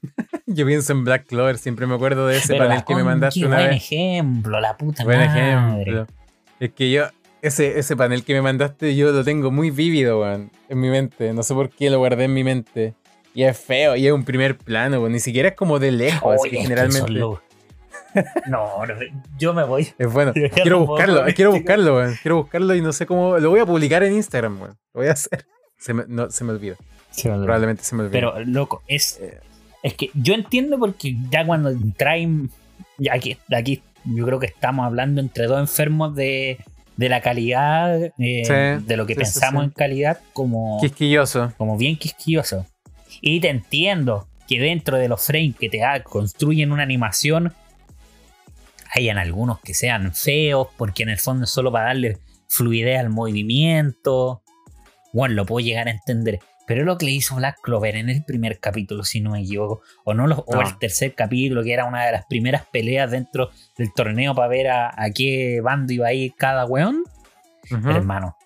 Yo 0.47 0.67
pienso 0.67 0.93
en 0.93 1.05
Black 1.05 1.27
Clover, 1.27 1.59
siempre 1.59 1.87
me 1.87 1.95
acuerdo 1.95 2.27
de 2.27 2.39
ese 2.39 2.57
panel 2.57 2.85
que 2.85 2.95
me 2.95 3.05
mandaste 3.05 3.47
una 3.47 3.57
buen 3.57 3.73
ejemplo, 3.73 4.61
la 4.61 4.77
puta 4.77 5.05
buen 5.05 5.21
ejemplo. 5.21 6.07
Es 6.59 6.73
que 6.73 6.91
yo, 6.91 7.07
ese, 7.41 7.79
ese 7.79 7.97
panel 7.97 8.25
que 8.25 8.35
me 8.35 8.43
mandaste, 8.43 8.95
yo 8.95 9.11
lo 9.11 9.25
tengo 9.25 9.51
muy 9.51 9.71
vívido, 9.71 10.21
weón, 10.21 10.51
en 10.69 10.81
mi 10.81 10.89
mente. 10.89 11.33
No 11.33 11.43
sé 11.43 11.55
por 11.55 11.71
qué 11.71 11.91
lo 11.91 11.99
guardé 11.99 12.25
en 12.25 12.35
mi 12.35 12.45
mente. 12.45 12.95
Y 13.35 13.45
es 13.45 13.59
feo, 13.59 13.97
y 13.97 14.07
es 14.07 14.13
un 14.13 14.25
primer 14.25 14.57
plano, 14.59 14.99
weón. 14.99 15.13
Ni 15.13 15.21
siquiera 15.21 15.49
es 15.49 15.57
como 15.57 15.79
de 15.79 15.91
lejos, 15.91 16.35
así 16.35 16.51
que 16.51 16.59
generalmente. 16.59 17.21
No, 18.47 18.69
yo 19.39 19.55
me 19.55 19.65
voy. 19.65 19.89
Es 19.99 20.13
bueno. 20.13 20.33
Quiero 20.55 20.87
buscarlo, 20.87 21.25
quiero 21.35 21.53
buscarlo, 21.53 21.97
weón. 21.97 22.15
Quiero 22.21 22.37
buscarlo 22.37 22.75
y 22.75 22.81
no 22.81 22.93
sé 22.93 23.07
cómo. 23.07 23.39
Lo 23.39 23.51
voy 23.51 23.61
a 23.61 23.67
publicar 23.67 24.03
en 24.03 24.15
Instagram, 24.15 24.61
weón. 24.61 24.79
Lo 24.95 25.01
voy 25.01 25.09
a 25.09 25.13
hacer. 25.13 25.47
Se 25.79 25.95
me, 25.95 26.05
no, 26.07 26.31
se 26.31 26.45
me 26.45 26.53
olvida. 26.53 26.77
Probablemente 27.23 27.83
se 27.85 27.95
me 27.95 28.03
olvida. 28.05 28.13
Pero, 28.13 28.41
loco, 28.45 28.83
es. 28.87 29.19
Eh, 29.21 29.41
es 29.83 29.95
que 29.95 30.11
yo 30.15 30.35
entiendo 30.35 30.79
porque 30.79 31.17
ya 31.31 31.45
cuando 31.47 31.73
traen. 31.97 32.51
Ya 32.99 33.15
aquí, 33.15 33.37
aquí 33.55 33.83
yo 34.05 34.27
creo 34.27 34.39
que 34.39 34.47
estamos 34.47 34.87
hablando 34.87 35.21
entre 35.21 35.47
dos 35.47 35.61
enfermos 35.61 36.15
de, 36.15 36.59
de 36.97 37.09
la 37.09 37.21
calidad, 37.21 38.13
eh, 38.19 38.81
de 38.85 38.97
lo 38.97 39.07
que 39.07 39.15
pensamos 39.15 39.65
en 39.65 39.71
calidad, 39.71 40.21
como. 40.33 40.79
Quisquilloso. 40.81 41.53
Como 41.57 41.77
bien 41.77 41.97
quisquilloso. 41.97 42.67
Y 43.21 43.41
te 43.41 43.49
entiendo 43.49 44.29
que 44.49 44.61
dentro 44.61 44.99
de 44.99 45.09
los 45.09 45.25
frames 45.25 45.57
que 45.57 45.69
te 45.69 45.81
construyen 46.05 46.73
una 46.73 46.83
animación, 46.83 47.53
hayan 48.95 49.19
algunos 49.19 49.61
que 49.61 49.75
sean 49.75 50.15
feos, 50.15 50.69
porque 50.77 51.03
en 51.03 51.09
el 51.09 51.19
fondo 51.19 51.45
es 51.45 51.51
solo 51.51 51.73
para 51.73 51.87
darle 51.87 52.19
fluidez 52.49 53.01
al 53.01 53.09
movimiento. 53.09 54.43
Bueno, 55.13 55.35
lo 55.35 55.47
puedo 55.47 55.65
llegar 55.65 55.89
a 55.89 55.93
entender. 55.93 56.41
Pero 56.67 56.85
lo 56.85 56.97
que 56.97 57.07
le 57.07 57.13
hizo 57.13 57.37
Black 57.37 57.59
Clover 57.63 57.97
en 57.97 58.09
el 58.09 58.23
primer 58.25 58.61
capítulo, 58.61 59.03
si 59.03 59.21
no 59.21 59.31
me 59.33 59.41
equivoco, 59.41 59.83
o 60.05 60.15
no, 60.15 60.25
o 60.25 60.61
el 60.61 60.79
tercer 60.79 61.15
capítulo, 61.15 61.63
que 61.63 61.73
era 61.73 61.87
una 61.87 62.05
de 62.05 62.13
las 62.13 62.27
primeras 62.27 62.67
peleas 62.67 63.11
dentro 63.11 63.51
del 63.77 63.93
torneo 63.93 64.35
para 64.35 64.49
ver 64.49 64.69
a, 64.69 64.95
qué 65.15 65.61
bando 65.63 65.93
iba 65.93 66.07
a 66.07 66.13
ir 66.13 66.35
cada 66.37 66.67
weón. 66.67 67.03
hermano, 67.71 68.37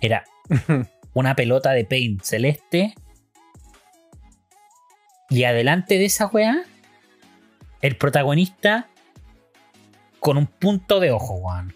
era 0.00 0.24
una 1.14 1.34
pelota 1.34 1.70
de 1.72 1.84
paint 1.84 2.22
celeste. 2.22 2.94
Y 5.30 5.44
adelante 5.44 5.96
de 5.96 6.04
esa 6.04 6.26
weá, 6.26 6.62
el 7.80 7.96
protagonista 7.96 8.88
con 10.22 10.38
un 10.38 10.46
punto 10.46 11.00
de 11.00 11.10
ojo, 11.10 11.34
weón. 11.34 11.74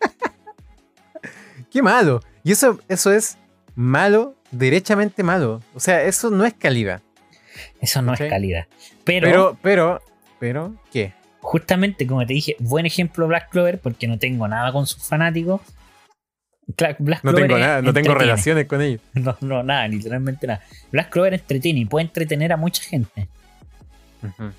Qué 1.70 1.82
malo. 1.82 2.20
Y 2.44 2.52
eso, 2.52 2.78
eso 2.88 3.10
es 3.10 3.38
malo, 3.74 4.36
derechamente 4.50 5.22
malo. 5.22 5.62
O 5.74 5.80
sea, 5.80 6.02
eso 6.02 6.28
no 6.28 6.44
es 6.44 6.52
calidad. 6.52 7.00
Eso 7.80 8.02
no 8.02 8.12
es 8.12 8.20
calidad. 8.20 8.66
Pero, 9.04 9.26
pero, 9.26 9.58
pero, 9.62 10.02
pero, 10.38 10.74
¿qué? 10.92 11.14
Justamente, 11.40 12.06
como 12.06 12.26
te 12.26 12.34
dije, 12.34 12.56
buen 12.58 12.84
ejemplo 12.84 13.26
Black 13.26 13.48
Clover, 13.48 13.80
porque 13.80 14.06
no 14.06 14.18
tengo 14.18 14.46
nada 14.46 14.70
con 14.70 14.86
sus 14.86 15.02
fanáticos. 15.02 15.62
Black 16.98 17.24
no 17.24 17.32
tengo 17.32 17.56
nada, 17.56 17.80
no 17.80 17.94
tengo 17.94 18.14
relaciones 18.14 18.66
con 18.66 18.82
ellos. 18.82 19.00
No, 19.14 19.34
no, 19.40 19.62
nada, 19.62 19.88
literalmente 19.88 20.46
nada. 20.46 20.62
Black 20.92 21.08
Clover 21.08 21.32
entretiene 21.32 21.80
y 21.80 21.86
puede 21.86 22.04
entretener 22.04 22.52
a 22.52 22.58
mucha 22.58 22.82
gente. 22.82 23.26
a, 24.22 24.52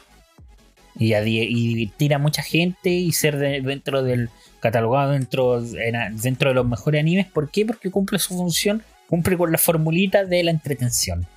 y, 1.02 1.68
divertir 1.68 2.14
a 2.14 2.20
mucha 2.20 2.41
gente 2.41 2.89
y 2.89 3.12
ser 3.12 3.38
dentro 3.38 4.04
del 4.04 4.30
catalogado 4.60 5.12
dentro, 5.12 5.62
dentro 5.62 6.49
de 6.49 6.56
los 6.56 6.68
mejores 6.68 7.02
animes. 7.02 7.28
¿Por 7.28 7.49
qué? 7.49 7.66
Porque 7.66 7.89
cumple 7.89 8.20
su 8.20 8.36
función 8.36 8.84
cumple 9.12 9.38
con 9.38 9.52
la 9.52 9.58
formulita 9.58 10.24
de 10.24 10.41
la 10.41 10.52
entretención. 10.52 11.28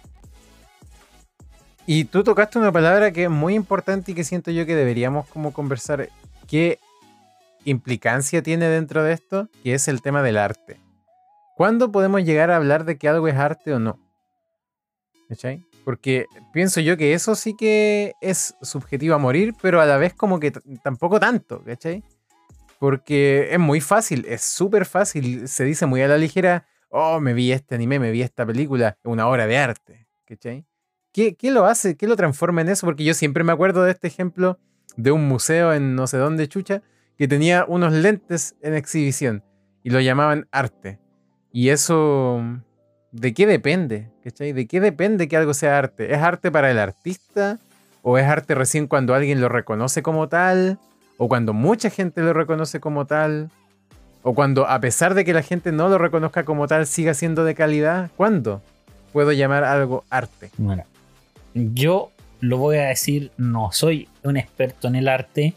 Y 1.86 2.04
tú 2.04 2.22
tocaste 2.22 2.56
una 2.56 2.70
palabra 2.70 3.12
que 3.12 3.24
es 3.24 3.30
muy 3.30 3.54
importante 3.54 4.12
y 4.12 4.14
que 4.14 4.22
siento 4.22 4.52
yo 4.52 4.64
que 4.64 4.76
deberíamos 4.76 5.26
como 5.26 5.52
conversar. 5.52 6.08
¿Qué 6.46 6.78
implicancia 7.64 8.44
tiene 8.44 8.68
dentro 8.68 9.02
de 9.02 9.12
esto? 9.12 9.48
Que 9.64 9.74
es 9.74 9.88
el 9.88 10.02
tema 10.02 10.22
del 10.22 10.38
arte. 10.38 10.78
¿Cuándo 11.56 11.90
podemos 11.90 12.22
llegar 12.22 12.52
a 12.52 12.56
hablar 12.56 12.84
de 12.84 12.96
que 12.96 13.08
algo 13.08 13.26
es 13.26 13.34
arte 13.34 13.74
o 13.74 13.80
no? 13.80 13.98
¿Cachai? 15.28 15.66
Porque 15.84 16.26
pienso 16.52 16.80
yo 16.80 16.96
que 16.96 17.12
eso 17.12 17.34
sí 17.34 17.54
que 17.54 18.14
es 18.20 18.56
subjetivo 18.62 19.14
a 19.14 19.18
morir, 19.18 19.54
pero 19.60 19.80
a 19.80 19.86
la 19.86 19.98
vez 19.98 20.14
como 20.14 20.40
que 20.40 20.50
tampoco 20.82 21.20
tanto, 21.20 21.62
¿cachai? 21.62 22.02
Porque 22.78 23.48
es 23.50 23.58
muy 23.58 23.80
fácil, 23.80 24.24
es 24.28 24.42
súper 24.42 24.86
fácil, 24.86 25.46
se 25.46 25.64
dice 25.64 25.86
muy 25.86 26.00
a 26.02 26.08
la 26.08 26.16
ligera, 26.16 26.66
oh, 26.88 27.20
me 27.20 27.34
vi 27.34 27.52
este 27.52 27.74
anime, 27.74 27.98
me 27.98 28.10
vi 28.10 28.22
esta 28.22 28.46
película, 28.46 28.98
una 29.04 29.28
obra 29.28 29.46
de 29.46 29.58
arte, 29.58 30.06
¿cachai? 30.24 30.66
¿Qué, 31.12 31.34
¿Qué 31.36 31.50
lo 31.50 31.66
hace? 31.66 31.96
¿Qué 31.96 32.08
lo 32.08 32.16
transforma 32.16 32.62
en 32.62 32.70
eso? 32.70 32.86
Porque 32.86 33.04
yo 33.04 33.14
siempre 33.14 33.44
me 33.44 33.52
acuerdo 33.52 33.84
de 33.84 33.92
este 33.92 34.08
ejemplo 34.08 34.58
de 34.96 35.12
un 35.12 35.28
museo 35.28 35.72
en 35.72 35.94
no 35.94 36.06
sé 36.06 36.16
dónde, 36.16 36.48
chucha, 36.48 36.82
que 37.16 37.28
tenía 37.28 37.64
unos 37.68 37.92
lentes 37.92 38.56
en 38.62 38.74
exhibición 38.74 39.44
y 39.82 39.90
lo 39.90 40.00
llamaban 40.00 40.48
arte. 40.50 40.98
Y 41.52 41.68
eso, 41.68 42.42
¿de 43.14 43.32
qué 43.32 43.46
depende? 43.46 44.08
¿Cachai? 44.24 44.52
¿De 44.52 44.66
qué 44.66 44.80
depende 44.80 45.28
que 45.28 45.36
algo 45.36 45.54
sea 45.54 45.78
arte? 45.78 46.12
¿Es 46.12 46.20
arte 46.20 46.50
para 46.50 46.70
el 46.70 46.78
artista? 46.78 47.58
¿O 48.02 48.18
es 48.18 48.26
arte 48.26 48.54
recién 48.54 48.86
cuando 48.86 49.14
alguien 49.14 49.40
lo 49.40 49.48
reconoce 49.48 50.02
como 50.02 50.28
tal? 50.28 50.78
¿O 51.16 51.28
cuando 51.28 51.52
mucha 51.52 51.90
gente 51.90 52.20
lo 52.22 52.32
reconoce 52.32 52.80
como 52.80 53.06
tal? 53.06 53.50
O 54.22 54.34
cuando, 54.34 54.66
a 54.68 54.80
pesar 54.80 55.14
de 55.14 55.24
que 55.24 55.32
la 55.32 55.42
gente 55.42 55.70
no 55.70 55.88
lo 55.88 55.96
reconozca 55.96 56.44
como 56.44 56.66
tal, 56.66 56.86
siga 56.86 57.14
siendo 57.14 57.44
de 57.44 57.54
calidad, 57.54 58.10
¿cuándo 58.16 58.62
puedo 59.12 59.30
llamar 59.30 59.62
algo 59.62 60.04
arte? 60.10 60.50
Bueno, 60.56 60.82
yo 61.54 62.10
lo 62.40 62.58
voy 62.58 62.78
a 62.78 62.86
decir, 62.86 63.30
no 63.36 63.70
soy 63.70 64.08
un 64.24 64.36
experto 64.36 64.88
en 64.88 64.96
el 64.96 65.08
arte. 65.08 65.54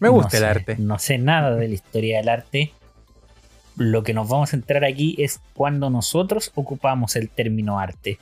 Me 0.00 0.08
gusta 0.08 0.38
el 0.38 0.44
arte. 0.44 0.76
No 0.78 0.98
sé 0.98 1.18
nada 1.18 1.54
de 1.54 1.68
la 1.68 1.74
historia 1.74 2.18
del 2.18 2.28
arte. 2.28 2.72
Lo 3.78 4.02
que 4.02 4.12
nos 4.12 4.28
vamos 4.28 4.48
a 4.48 4.52
centrar 4.52 4.84
aquí 4.84 5.14
es 5.18 5.40
cuando 5.54 5.88
nosotros 5.88 6.50
ocupamos 6.54 7.16
el 7.16 7.28
término 7.30 7.78
arte. 7.78 8.18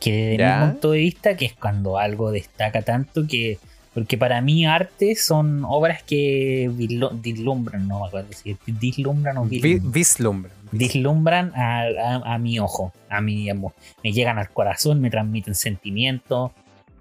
Que 0.00 0.12
desde 0.12 0.36
mi 0.66 0.70
punto 0.72 0.90
de 0.92 0.98
vista, 0.98 1.36
que 1.36 1.46
es 1.46 1.54
cuando 1.54 1.98
algo 1.98 2.30
destaca 2.30 2.82
tanto 2.82 3.26
que 3.26 3.58
Porque 3.94 4.16
para 4.16 4.40
mí 4.40 4.64
arte 4.64 5.16
son 5.16 5.64
obras 5.64 6.04
que 6.04 6.70
vislu- 6.72 7.20
vislumbran, 7.20 7.88
no 7.88 8.00
me 8.00 8.06
acuerdo 8.06 8.28
si 8.32 8.50
es 8.52 8.58
vislumbran 8.66 9.38
o 9.38 9.44
Vi- 9.44 9.58
vislumbran. 9.58 9.92
Vislumbra. 9.92 10.50
Vislumbran 10.70 11.52
a, 11.56 11.80
a- 11.82 12.34
a 12.34 12.38
mi 12.38 12.60
ojo, 12.60 12.92
a 13.08 13.20
mi 13.20 13.48
emo- 13.50 13.72
me 14.04 14.12
llegan 14.12 14.38
al 14.38 14.50
corazón, 14.50 15.00
me 15.00 15.10
transmiten 15.10 15.56
sentimientos, 15.56 16.52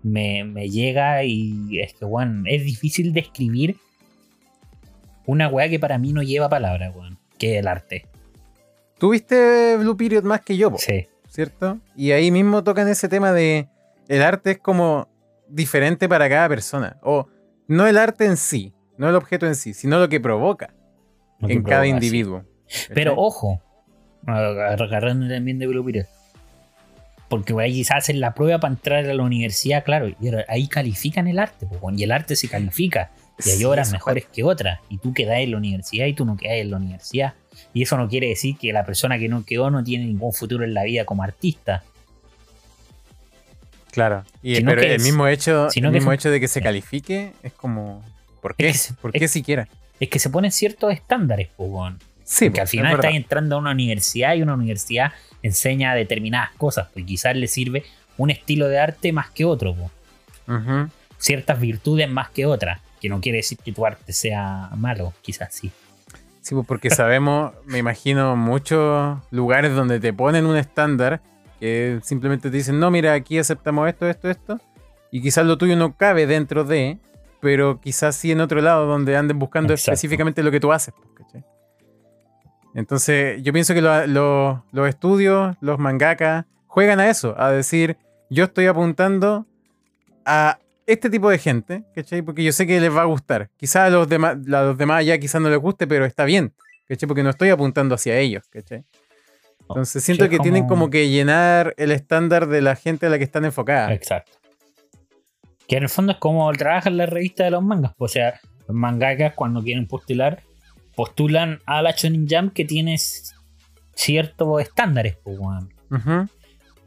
me, 0.01 0.43
me 0.43 0.69
llega 0.69 1.23
y 1.23 1.79
es 1.81 1.93
que, 1.93 2.05
weón, 2.05 2.45
es 2.47 2.63
difícil 2.63 3.13
describir 3.13 3.77
una 5.27 5.47
weá 5.49 5.69
que 5.69 5.79
para 5.79 5.99
mí 5.99 6.13
no 6.13 6.23
lleva 6.23 6.49
palabras, 6.49 6.95
weón, 6.95 7.19
que 7.37 7.53
es 7.53 7.59
el 7.59 7.67
arte. 7.67 8.07
Tuviste 8.97 9.77
Blue 9.77 9.95
Period 9.95 10.23
más 10.23 10.41
que 10.41 10.57
yo, 10.57 10.71
po, 10.71 10.77
Sí, 10.79 11.07
¿cierto? 11.29 11.77
Y 11.95 12.11
ahí 12.11 12.31
mismo 12.31 12.63
tocan 12.63 12.87
ese 12.87 13.07
tema 13.07 13.31
de 13.31 13.67
el 14.07 14.23
arte 14.23 14.51
es 14.51 14.57
como 14.57 15.07
diferente 15.47 16.09
para 16.09 16.27
cada 16.29 16.49
persona. 16.49 16.97
O 17.03 17.27
no 17.67 17.85
el 17.85 17.97
arte 17.97 18.25
en 18.25 18.37
sí, 18.37 18.73
no 18.97 19.07
el 19.09 19.15
objeto 19.15 19.45
en 19.45 19.55
sí, 19.55 19.73
sino 19.73 19.99
lo 19.99 20.09
que 20.09 20.19
provoca 20.19 20.73
lo 21.39 21.47
que 21.47 21.53
en 21.53 21.63
cada 21.63 21.83
sí. 21.83 21.89
individuo. 21.89 22.43
Pero 22.93 23.15
ojo, 23.15 23.61
agarrando 24.25 25.27
también 25.27 25.59
de 25.59 25.67
Blue 25.67 25.85
Period. 25.85 26.05
Porque 27.29 27.53
ahí 27.59 27.73
quizás 27.73 27.97
hacen 27.97 28.21
la 28.21 28.33
prueba 28.33 28.59
para 28.59 28.73
entrar 28.73 29.05
a 29.05 29.13
la 29.13 29.23
universidad, 29.23 29.83
claro, 29.83 30.07
y 30.07 30.15
ahí 30.47 30.67
califican 30.67 31.27
el 31.27 31.39
arte, 31.39 31.67
y 31.95 32.03
el 32.03 32.11
arte 32.11 32.37
se 32.37 32.47
califica. 32.47 33.11
Y 33.45 33.49
hay 33.51 33.63
obras 33.65 33.91
mejores 33.91 34.25
que 34.25 34.43
otras. 34.43 34.79
Y 34.89 34.97
tú 34.97 35.13
quedás 35.13 35.39
en 35.39 35.51
la 35.51 35.57
universidad 35.57 36.05
y 36.07 36.13
tú 36.13 36.25
no 36.25 36.37
quedás 36.37 36.57
en 36.57 36.71
la 36.71 36.77
universidad. 36.77 37.33
Y 37.73 37.83
eso 37.83 37.97
no 37.97 38.07
quiere 38.09 38.27
decir 38.29 38.57
que 38.57 38.73
la 38.73 38.85
persona 38.85 39.17
que 39.19 39.29
no 39.29 39.45
quedó 39.45 39.69
no 39.69 39.83
tiene 39.83 40.05
ningún 40.05 40.33
futuro 40.33 40.63
en 40.63 40.73
la 40.73 40.83
vida 40.83 41.05
como 41.05 41.23
artista. 41.23 41.83
Claro. 43.91 44.23
Y, 44.43 44.55
Sino 44.57 44.71
pero 44.71 44.81
el 44.81 44.91
es- 44.91 45.03
mismo 45.03 45.27
hecho, 45.27 45.67
el 45.73 45.91
mismo 45.91 46.11
es- 46.11 46.19
hecho 46.19 46.29
de 46.31 46.39
que 46.39 46.47
se 46.47 46.59
sí. 46.59 46.63
califique 46.63 47.33
es 47.43 47.53
como. 47.53 48.03
¿Por 48.41 48.55
qué? 48.55 48.71
que 48.71 48.79
¿Por 49.01 49.11
es- 49.15 49.19
qué 49.19 49.27
siquiera? 49.27 49.67
Es 49.99 50.09
que 50.09 50.19
se 50.19 50.29
ponen 50.29 50.51
ciertos 50.51 50.93
estándares, 50.93 51.49
weón. 51.57 51.97
Sí, 52.23 52.45
Porque 52.45 52.57
po, 52.57 52.61
al 52.61 52.65
es 52.65 52.71
final 52.71 52.93
estás 52.95 53.13
entrando 53.15 53.55
a 53.55 53.59
una 53.59 53.71
universidad 53.71 54.35
y 54.35 54.41
una 54.41 54.53
universidad 54.53 55.13
enseña 55.41 55.95
determinadas 55.95 56.51
cosas. 56.57 56.87
Pues 56.93 57.05
quizás 57.05 57.35
le 57.35 57.47
sirve 57.47 57.83
un 58.17 58.29
estilo 58.29 58.67
de 58.67 58.79
arte 58.79 59.11
más 59.13 59.29
que 59.31 59.45
otro, 59.45 59.75
ciertas 61.17 61.59
virtudes 61.59 62.09
más 62.09 62.29
que 62.29 62.45
otras. 62.45 62.81
Que 63.01 63.09
no 63.09 63.19
quiere 63.21 63.37
decir 63.37 63.57
que 63.57 63.71
tu 63.71 63.85
arte 63.85 64.11
sea 64.13 64.69
malo, 64.75 65.13
quizás 65.21 65.53
sí. 65.53 65.71
Sí, 66.41 66.55
pues 66.55 66.65
porque 66.65 66.89
sabemos, 66.89 67.53
me 67.65 67.77
imagino, 67.77 68.35
muchos 68.35 69.19
lugares 69.31 69.75
donde 69.75 69.99
te 69.99 70.13
ponen 70.13 70.45
un 70.45 70.57
estándar 70.57 71.21
que 71.59 71.99
simplemente 72.03 72.49
te 72.51 72.57
dicen, 72.57 72.79
no, 72.79 72.89
mira, 72.91 73.13
aquí 73.13 73.37
aceptamos 73.39 73.87
esto, 73.89 74.07
esto, 74.07 74.29
esto. 74.29 74.59
Y 75.11 75.21
quizás 75.21 75.45
lo 75.45 75.57
tuyo 75.57 75.75
no 75.75 75.95
cabe 75.95 76.27
dentro 76.27 76.63
de, 76.63 76.97
pero 77.41 77.79
quizás 77.81 78.15
sí 78.15 78.31
en 78.31 78.41
otro 78.41 78.61
lado 78.61 78.85
donde 78.85 79.15
anden 79.17 79.39
buscando 79.39 79.73
Exacto. 79.73 79.91
específicamente 79.93 80.43
lo 80.43 80.51
que 80.51 80.59
tú 80.59 80.71
haces. 80.71 80.93
pues, 80.95 81.09
¿cachai? 81.15 81.43
Entonces, 82.73 83.41
yo 83.41 83.53
pienso 83.53 83.73
que 83.73 83.81
lo- 83.81 84.05
lo- 84.07 84.63
los 84.71 84.87
estudios, 84.87 85.55
los 85.61 85.79
mangakas, 85.79 86.45
juegan 86.67 86.99
a 86.99 87.09
eso, 87.09 87.33
a 87.39 87.49
decir, 87.51 87.97
yo 88.29 88.45
estoy 88.45 88.67
apuntando 88.67 89.45
a 90.25 90.59
este 90.87 91.09
tipo 91.09 91.29
de 91.29 91.37
gente, 91.37 91.83
¿cachai? 91.93 92.21
Porque 92.21 92.43
yo 92.43 92.51
sé 92.51 92.65
que 92.65 92.79
les 92.79 92.93
va 92.95 93.01
a 93.01 93.05
gustar. 93.05 93.49
Quizás 93.57 93.83
a 93.87 93.89
los 93.89 94.07
demás, 94.09 94.37
a 94.47 94.61
los 94.63 94.77
demás 94.77 95.05
ya 95.05 95.17
quizás 95.19 95.41
no 95.41 95.49
les 95.49 95.59
guste, 95.59 95.85
pero 95.85 96.05
está 96.05 96.25
bien, 96.25 96.53
¿cachai? 96.87 97.07
Porque 97.07 97.23
no 97.23 97.29
estoy 97.29 97.49
apuntando 97.49 97.93
hacia 97.95 98.17
ellos, 98.17 98.47
¿cachai? 98.49 98.83
Entonces 99.61 100.01
siento 100.03 100.23
Sí, 100.25 100.29
que 100.29 100.39
tienen 100.39 100.65
como- 100.65 100.89
que 100.89 101.09
llenar 101.09 101.73
el 101.77 101.91
estándar 101.91 102.47
de 102.47 102.61
la 102.61 102.75
gente 102.77 103.05
a 103.05 103.09
la 103.09 103.17
que 103.17 103.25
están 103.25 103.43
enfocadas. 103.45 103.91
Exacto. 103.91 104.31
Que 105.67 105.75
en 105.75 105.83
el 105.83 105.89
fondo 105.89 106.13
es 106.13 106.17
como 106.19 106.49
trabajan 106.53 106.95
la 106.95 107.05
revista 107.05 107.43
de 107.43 107.51
los 107.51 107.61
mangas. 107.61 107.91
O 107.97 108.07
sea, 108.07 108.39
los 108.67 108.75
mangakas 108.75 109.33
cuando 109.35 109.61
quieren 109.61 109.85
postular, 109.85 110.41
postulan 110.95 111.59
a 111.65 111.81
la 111.81 111.91
Shonen 111.91 112.25
Jump 112.29 112.53
que 112.53 112.63
tiene 112.63 112.97
ciertos 113.93 114.61
estándares, 114.61 115.17
pues. 115.21 115.37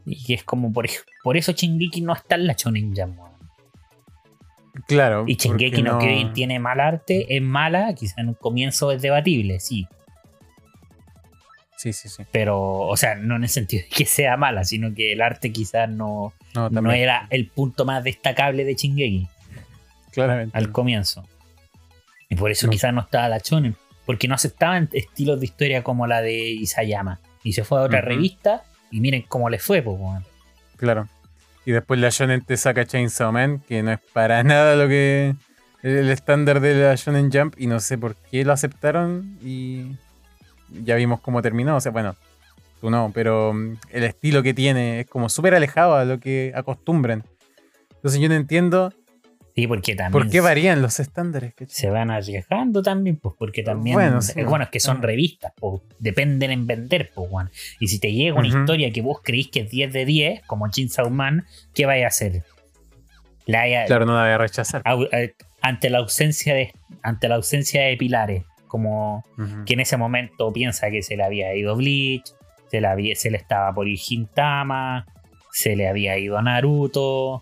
Y 0.05 0.23
que 0.25 0.33
es 0.33 0.43
como 0.43 0.73
por, 0.73 0.87
por 1.23 1.37
eso 1.37 1.51
Shingeki 1.51 2.01
no 2.01 2.13
está 2.13 2.33
en 2.35 2.47
la 2.47 2.53
Shonen 2.53 2.95
Jump. 2.95 3.19
Claro. 4.87 5.25
Y 5.27 5.35
Shingeki 5.35 5.81
no 5.81 5.99
Kyojin 5.99 6.33
tiene 6.33 6.59
mal 6.59 6.79
arte, 6.79 7.35
es 7.35 7.41
mala, 7.41 7.93
quizá 7.93 8.21
en 8.21 8.29
un 8.29 8.33
comienzo 8.35 8.91
es 8.91 9.01
debatible, 9.01 9.59
sí. 9.59 9.87
Sí, 11.77 11.93
sí, 11.93 12.09
sí. 12.09 12.23
Pero, 12.31 12.61
o 12.61 12.95
sea, 12.95 13.15
no 13.15 13.35
en 13.35 13.43
el 13.43 13.49
sentido 13.49 13.83
de 13.83 13.89
que 13.89 14.05
sea 14.05 14.37
mala, 14.37 14.63
sino 14.63 14.93
que 14.93 15.13
el 15.13 15.21
arte 15.21 15.51
quizás 15.51 15.89
no, 15.89 16.33
No, 16.53 16.91
era 16.91 17.27
el 17.31 17.47
punto 17.47 17.85
más 17.85 18.03
destacable 18.03 18.63
de 18.63 18.75
Shingeki 18.75 19.27
Claramente. 20.11 20.57
al 20.57 20.71
comienzo. 20.71 21.27
Y 22.29 22.35
por 22.35 22.51
eso 22.51 22.69
quizás 22.69 22.93
no 22.93 23.01
estaba 23.01 23.27
la 23.27 23.39
Shonen, 23.39 23.75
porque 24.05 24.27
no 24.27 24.35
aceptaban 24.35 24.89
estilos 24.93 25.39
de 25.39 25.45
historia 25.47 25.83
como 25.83 26.07
la 26.07 26.21
de 26.21 26.37
Isayama. 26.37 27.19
Y 27.43 27.53
se 27.53 27.63
fue 27.63 27.79
a 27.79 27.81
otra 27.81 27.99
revista 28.01 28.63
y 28.91 29.01
miren 29.01 29.23
cómo 29.23 29.49
le 29.49 29.59
fue, 29.59 29.81
pues. 29.81 29.97
Claro. 30.77 31.09
Y 31.65 31.71
después 31.71 31.99
la 31.99 32.09
Shonen 32.09 32.41
te 32.41 32.57
saca 32.57 32.85
Chainsaw 32.85 33.31
Man, 33.31 33.59
que 33.67 33.83
no 33.83 33.91
es 33.91 33.99
para 34.13 34.43
nada 34.43 34.75
lo 34.75 34.87
que 34.87 35.35
el 35.83 36.09
estándar 36.09 36.59
de 36.59 36.75
la 36.75 36.95
Shonen 36.95 37.31
Jump, 37.31 37.55
y 37.57 37.67
no 37.67 37.79
sé 37.79 37.97
por 37.97 38.15
qué 38.15 38.45
lo 38.45 38.53
aceptaron 38.53 39.37
y 39.41 39.95
ya 40.69 40.95
vimos 40.95 41.21
cómo 41.21 41.41
terminó. 41.41 41.75
O 41.75 41.81
sea, 41.81 41.91
bueno, 41.91 42.15
tú 42.79 42.89
no, 42.89 43.11
pero 43.13 43.53
mm, 43.53 43.77
el 43.89 44.03
estilo 44.03 44.43
que 44.43 44.53
tiene 44.53 45.01
es 45.01 45.07
como 45.07 45.29
súper 45.29 45.55
alejado 45.55 45.95
a 45.95 46.05
lo 46.05 46.19
que 46.19 46.51
acostumbran. 46.55 47.23
Entonces 47.95 48.19
yo 48.19 48.29
no 48.29 48.35
entiendo 48.35 48.93
Sí, 49.61 49.67
porque 49.67 49.95
también 49.95 50.11
por 50.23 50.29
qué 50.31 50.41
varían 50.41 50.81
los 50.81 50.99
estándares. 50.99 51.53
se 51.67 51.89
van 51.89 52.09
arriesgando 52.11 52.81
también, 52.81 53.17
pues 53.17 53.35
porque 53.37 53.61
también. 53.63 53.93
Bueno, 53.95 54.21
sí. 54.21 54.41
bueno, 54.43 54.63
es 54.65 54.69
que 54.71 54.79
son 54.79 55.01
revistas, 55.01 55.53
pues 55.55 55.81
dependen 55.99 56.51
en 56.51 56.65
vender, 56.67 57.11
pues, 57.13 57.29
weón. 57.31 57.51
Y 57.79 57.87
si 57.87 57.99
te 57.99 58.11
llega 58.11 58.37
una 58.37 58.47
historia 58.47 58.91
que 58.91 59.01
vos 59.01 59.19
creís 59.23 59.49
que 59.49 59.61
es 59.61 59.69
10 59.69 59.93
de 59.93 60.05
10, 60.05 60.41
como 60.47 60.69
Chainsaw 60.69 61.09
Man, 61.09 61.45
¿qué 61.73 61.85
vais 61.85 62.03
a 62.03 62.07
hacer? 62.07 62.43
La 63.45 63.63
Claro, 63.87 64.05
no 64.05 64.13
la 64.15 64.21
voy 64.21 64.31
a 64.31 64.37
rechazar. 64.37 64.83
eh, 65.11 65.33
ante 65.61 65.89
la 65.89 65.99
ausencia 65.99 66.53
de 66.53 66.73
ante 67.03 67.27
la 67.27 67.35
ausencia 67.35 67.83
de 67.83 67.97
pilares 67.97 68.43
como 68.67 69.23
Ujú. 69.37 69.65
que 69.65 69.73
en 69.73 69.79
ese 69.81 69.97
momento 69.97 70.51
piensa 70.53 70.89
que 70.89 71.01
se 71.03 71.17
le 71.17 71.23
había 71.23 71.53
ido 71.55 71.75
Bleach 71.75 72.23
se 72.69 72.79
le, 72.81 72.87
había- 72.87 73.15
se 73.15 73.29
le 73.29 73.37
estaba 73.37 73.73
por 73.73 73.87
ir 73.87 73.97
Gintama 73.97 75.05
se 75.51 75.75
le 75.75 75.87
había 75.87 76.17
ido 76.17 76.37
a 76.37 76.41
Naruto 76.41 77.41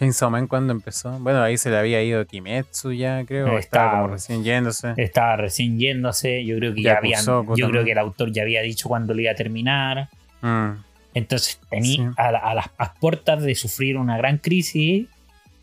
Chainsaw 0.00 0.30
Man 0.30 0.46
cuando 0.48 0.72
empezó. 0.72 1.10
Bueno, 1.20 1.42
ahí 1.42 1.58
se 1.58 1.68
le 1.70 1.76
había 1.76 2.02
ido 2.02 2.24
Kimetsu 2.26 2.92
ya, 2.92 3.22
creo. 3.26 3.46
Estaba- 3.58 3.58
Estaba 3.60 3.90
como 4.02 4.06
recién 4.14 4.42
yéndose. 4.42 4.94
estaba 4.96 5.36
recién 5.36 5.78
yéndose 5.78 6.42
yo 6.44 6.56
creo 6.56 6.74
que 6.74 6.82
ya 6.82 6.96
habían 6.96 7.20
Yakusoku 7.20 7.56
yo 7.56 7.68
creo 7.70 7.84
que 7.84 7.92
el 7.92 7.98
autor 7.98 8.32
ya 8.32 8.40
había 8.42 8.62
dicho 8.62 8.88
cuándo 8.88 9.12
lo 9.14 9.20
iba 9.20 9.30
a 9.32 9.34
terminar 9.34 10.08
Mm. 10.40 10.70
entonces 11.12 11.60
tení 11.68 11.96
Sí. 11.96 12.06
a, 12.16 12.32
la- 12.32 12.38
a 12.38 12.54
las 12.54 12.66
a 12.78 12.94
puertas 12.94 13.42
de 13.42 13.54
sufrir 13.54 13.98
una 13.98 14.16
gran 14.16 14.38
crisis 14.38 15.06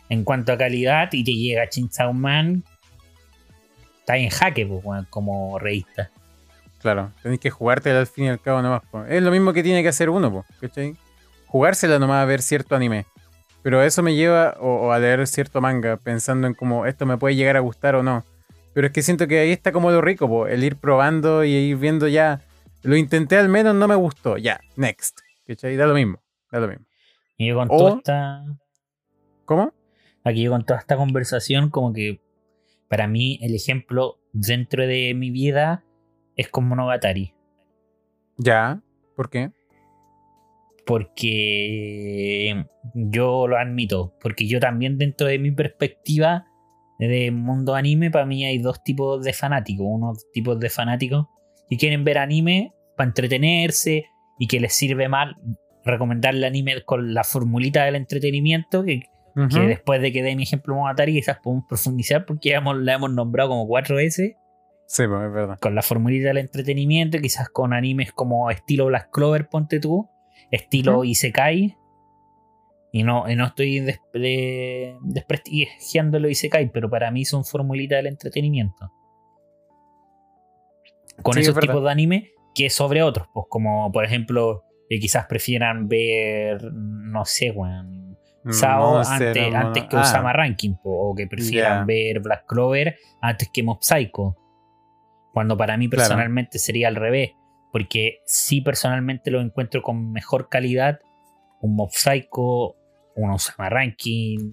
en 0.10 0.24
cuanto 0.24 0.54
a 0.54 0.58
calidad 0.58 1.10
y 1.14 1.24
te 1.24 1.34
llega 1.34 1.68
Chainsaw 1.68 2.14
Man 2.14 2.64
está 4.00 4.18
en 4.18 4.30
jaque 4.30 4.66
pues, 4.68 5.06
como 5.10 5.58
revista 5.60 6.12
Claro, 6.80 7.12
tenéis 7.24 7.42
que 7.42 7.50
jugártela 7.50 8.00
al 8.02 8.08
fin 8.08 8.26
y 8.26 8.30
al 8.30 8.40
cabo 8.40 8.62
nomás. 8.62 8.84
po. 8.92 9.04
Es 9.06 9.22
lo 9.24 9.32
mismo 9.32 9.52
que 9.52 9.64
tiene 9.64 9.82
que 9.82 9.90
hacer 9.90 10.12
uno, 10.12 10.32
po, 10.32 10.46
¿cachai? 10.62 10.96
Jugársela 11.48 11.98
nomás 11.98 12.22
a 12.22 12.26
ver 12.26 12.42
cierto 12.44 12.76
anime. 12.76 13.06
Pero 13.68 13.84
eso 13.84 14.02
me 14.02 14.16
lleva 14.16 14.56
o, 14.62 14.88
o 14.88 14.92
a 14.94 14.98
leer 14.98 15.28
cierto 15.28 15.60
manga 15.60 15.98
pensando 15.98 16.48
en 16.48 16.54
cómo 16.54 16.86
esto 16.86 17.06
me 17.06 17.18
puede 17.18 17.36
llegar 17.36 17.58
a 17.58 17.60
gustar 17.60 17.96
o 17.96 18.02
no. 18.02 18.24
Pero 18.74 18.88
es 18.88 18.94
que 18.94 19.02
siento 19.02 19.28
que 19.28 19.40
ahí 19.40 19.52
está 19.52 19.74
como 19.74 19.92
lo 19.92 20.00
rico, 20.00 20.30
po, 20.30 20.48
el 20.48 20.64
ir 20.64 20.78
probando 20.78 21.44
y 21.44 21.50
ir 21.52 21.76
viendo 21.76 22.08
ya. 22.08 22.40
Lo 22.84 22.96
intenté 22.96 23.36
al 23.36 23.50
menos, 23.50 23.76
no 23.76 23.86
me 23.90 23.96
gustó. 23.96 24.38
Ya, 24.38 24.62
next. 24.78 25.20
¿Cachai? 25.46 25.76
Da 25.76 25.86
lo 25.86 25.96
mismo. 25.96 26.24
Da 26.50 26.62
lo 26.62 26.70
mismo. 26.70 26.86
y 27.36 27.48
yo 27.50 27.56
con 27.58 27.68
O- 27.70 27.78
toda 27.78 27.98
esta 27.98 28.46
¿Cómo? 29.44 29.74
aquí 30.24 30.44
yo 30.44 30.52
con 30.52 30.66
toda 30.66 30.80
esta 30.80 30.96
conversación 30.96 31.70
como 31.70 31.92
que 31.92 32.22
para 32.88 33.06
mí 33.10 33.38
el 33.42 33.54
ejemplo 33.54 34.18
dentro 34.32 34.88
de 34.88 35.14
mi 35.14 35.30
vida 35.30 35.84
es 36.38 36.48
como 36.48 36.70
Monogatari 36.70 37.34
Ya. 38.38 38.80
¿Por 39.18 39.30
qué? 39.30 39.52
Porque 40.88 42.66
yo 42.94 43.48
lo 43.48 43.58
admito 43.58 44.16
porque 44.22 44.48
yo 44.48 44.60
también 44.60 44.98
dentro 44.98 45.28
de 45.28 45.40
mi 45.40 45.52
perspectiva 45.52 46.46
de 47.00 47.32
mundo 47.32 47.76
anime 47.76 48.10
para 48.12 48.26
mí 48.26 48.46
hay 48.46 48.58
dos 48.60 48.84
tipos 48.84 49.24
de 49.24 49.34
fanáticos 49.34 49.86
unos 49.88 50.26
tipos 50.34 50.60
de 50.60 50.70
fanáticos 50.70 51.28
que 51.70 51.78
quieren 51.78 52.04
ver 52.04 52.18
anime 52.18 52.74
para 52.96 53.10
entretenerse 53.10 54.06
y 54.40 54.48
que 54.48 54.60
les 54.60 54.74
sirve 54.74 55.08
mal 55.08 55.36
recomendarle 55.86 56.46
anime 56.48 56.82
con 56.84 57.14
la 57.14 57.24
formulita 57.24 57.86
del 57.86 57.96
entretenimiento 57.96 58.84
que 58.84 59.02
después 59.68 60.02
de 60.02 60.12
que 60.12 60.24
dé 60.24 60.36
mi 60.36 60.44
ejemplo 60.44 60.74
Monogatari 60.76 61.14
quizás 61.14 61.38
podemos 61.44 61.66
profundizar 61.70 62.26
porque 62.26 62.50
ya 62.50 62.58
hemos- 62.58 62.78
la 62.78 62.94
hemos 62.96 63.12
nombrado 63.14 63.50
como 63.50 63.68
cuatro 63.68 63.98
veces 63.98 64.34
Sí, 64.88 65.04
pues 65.08 65.22
es 65.28 65.32
verdad. 65.34 65.58
con 65.62 65.76
la 65.76 65.82
formulita 65.84 66.30
del 66.30 66.38
entretenimiento 66.40 67.20
quizás 67.20 67.50
con 67.50 67.74
animes 67.74 68.12
como 68.14 68.50
estilo 68.50 68.86
Black 68.88 69.10
Clover 69.12 69.48
ponte 69.50 69.80
tú 69.80 70.10
estilo 70.52 70.94
Ujú. 71.00 71.04
Isekai 71.06 71.76
Y 72.94 73.04
no, 73.04 73.30
y 73.30 73.36
no 73.36 73.46
estoy 73.46 73.80
des- 73.82 74.00
de- 74.14 74.98
desprestigiando 75.02 76.20
lo 76.20 76.30
Isekai, 76.30 76.72
pero 76.72 76.90
para 76.90 77.12
mí 77.12 77.26
son 77.26 77.44
formulitas 77.44 77.98
del 77.98 78.08
entretenimiento. 78.08 78.92
Con 81.22 81.34
Sí, 81.34 81.42
es 81.42 81.48
esos 81.50 81.60
tipos 81.60 81.84
de 81.84 81.92
anime 81.92 82.32
que 82.56 82.70
sobre 82.70 83.04
otros, 83.04 83.28
pues 83.34 83.46
como 83.50 83.92
por 83.92 84.06
ejemplo, 84.06 84.64
que 84.90 85.00
quizás 85.00 85.26
prefieran 85.28 85.88
ver, 85.88 86.72
no 86.74 87.26
sé, 87.26 87.52
weón, 87.52 88.18
Sao 88.50 89.00
antes, 89.00 89.34
que 89.90 89.98
ah, 89.98 90.02
Osama 90.02 90.32
Ranking, 90.32 90.76
o 90.84 91.14
que 91.16 91.28
prefieran 91.28 91.86
ver 91.86 92.22
Black 92.22 92.46
Clover 92.48 92.96
antes 93.22 93.50
que 93.52 93.62
Mob 93.62 93.80
Psycho. 93.82 94.38
Cuando 95.34 95.58
para 95.58 95.76
mí 95.76 95.90
Claro. 95.90 96.04
personalmente 96.04 96.58
sería 96.58 96.88
al 96.88 96.96
revés, 96.96 97.32
porque 97.72 98.22
sí 98.26 98.62
personalmente 98.62 99.32
lo 99.32 99.42
encuentro 99.42 99.82
con 99.82 100.12
mejor 100.12 100.50
calidad 100.50 101.00
un 101.62 101.76
Mob 101.76 101.92
Psycho, 101.92 102.76
un 103.16 103.32
Osama 103.32 103.70
Ranking, 103.70 104.52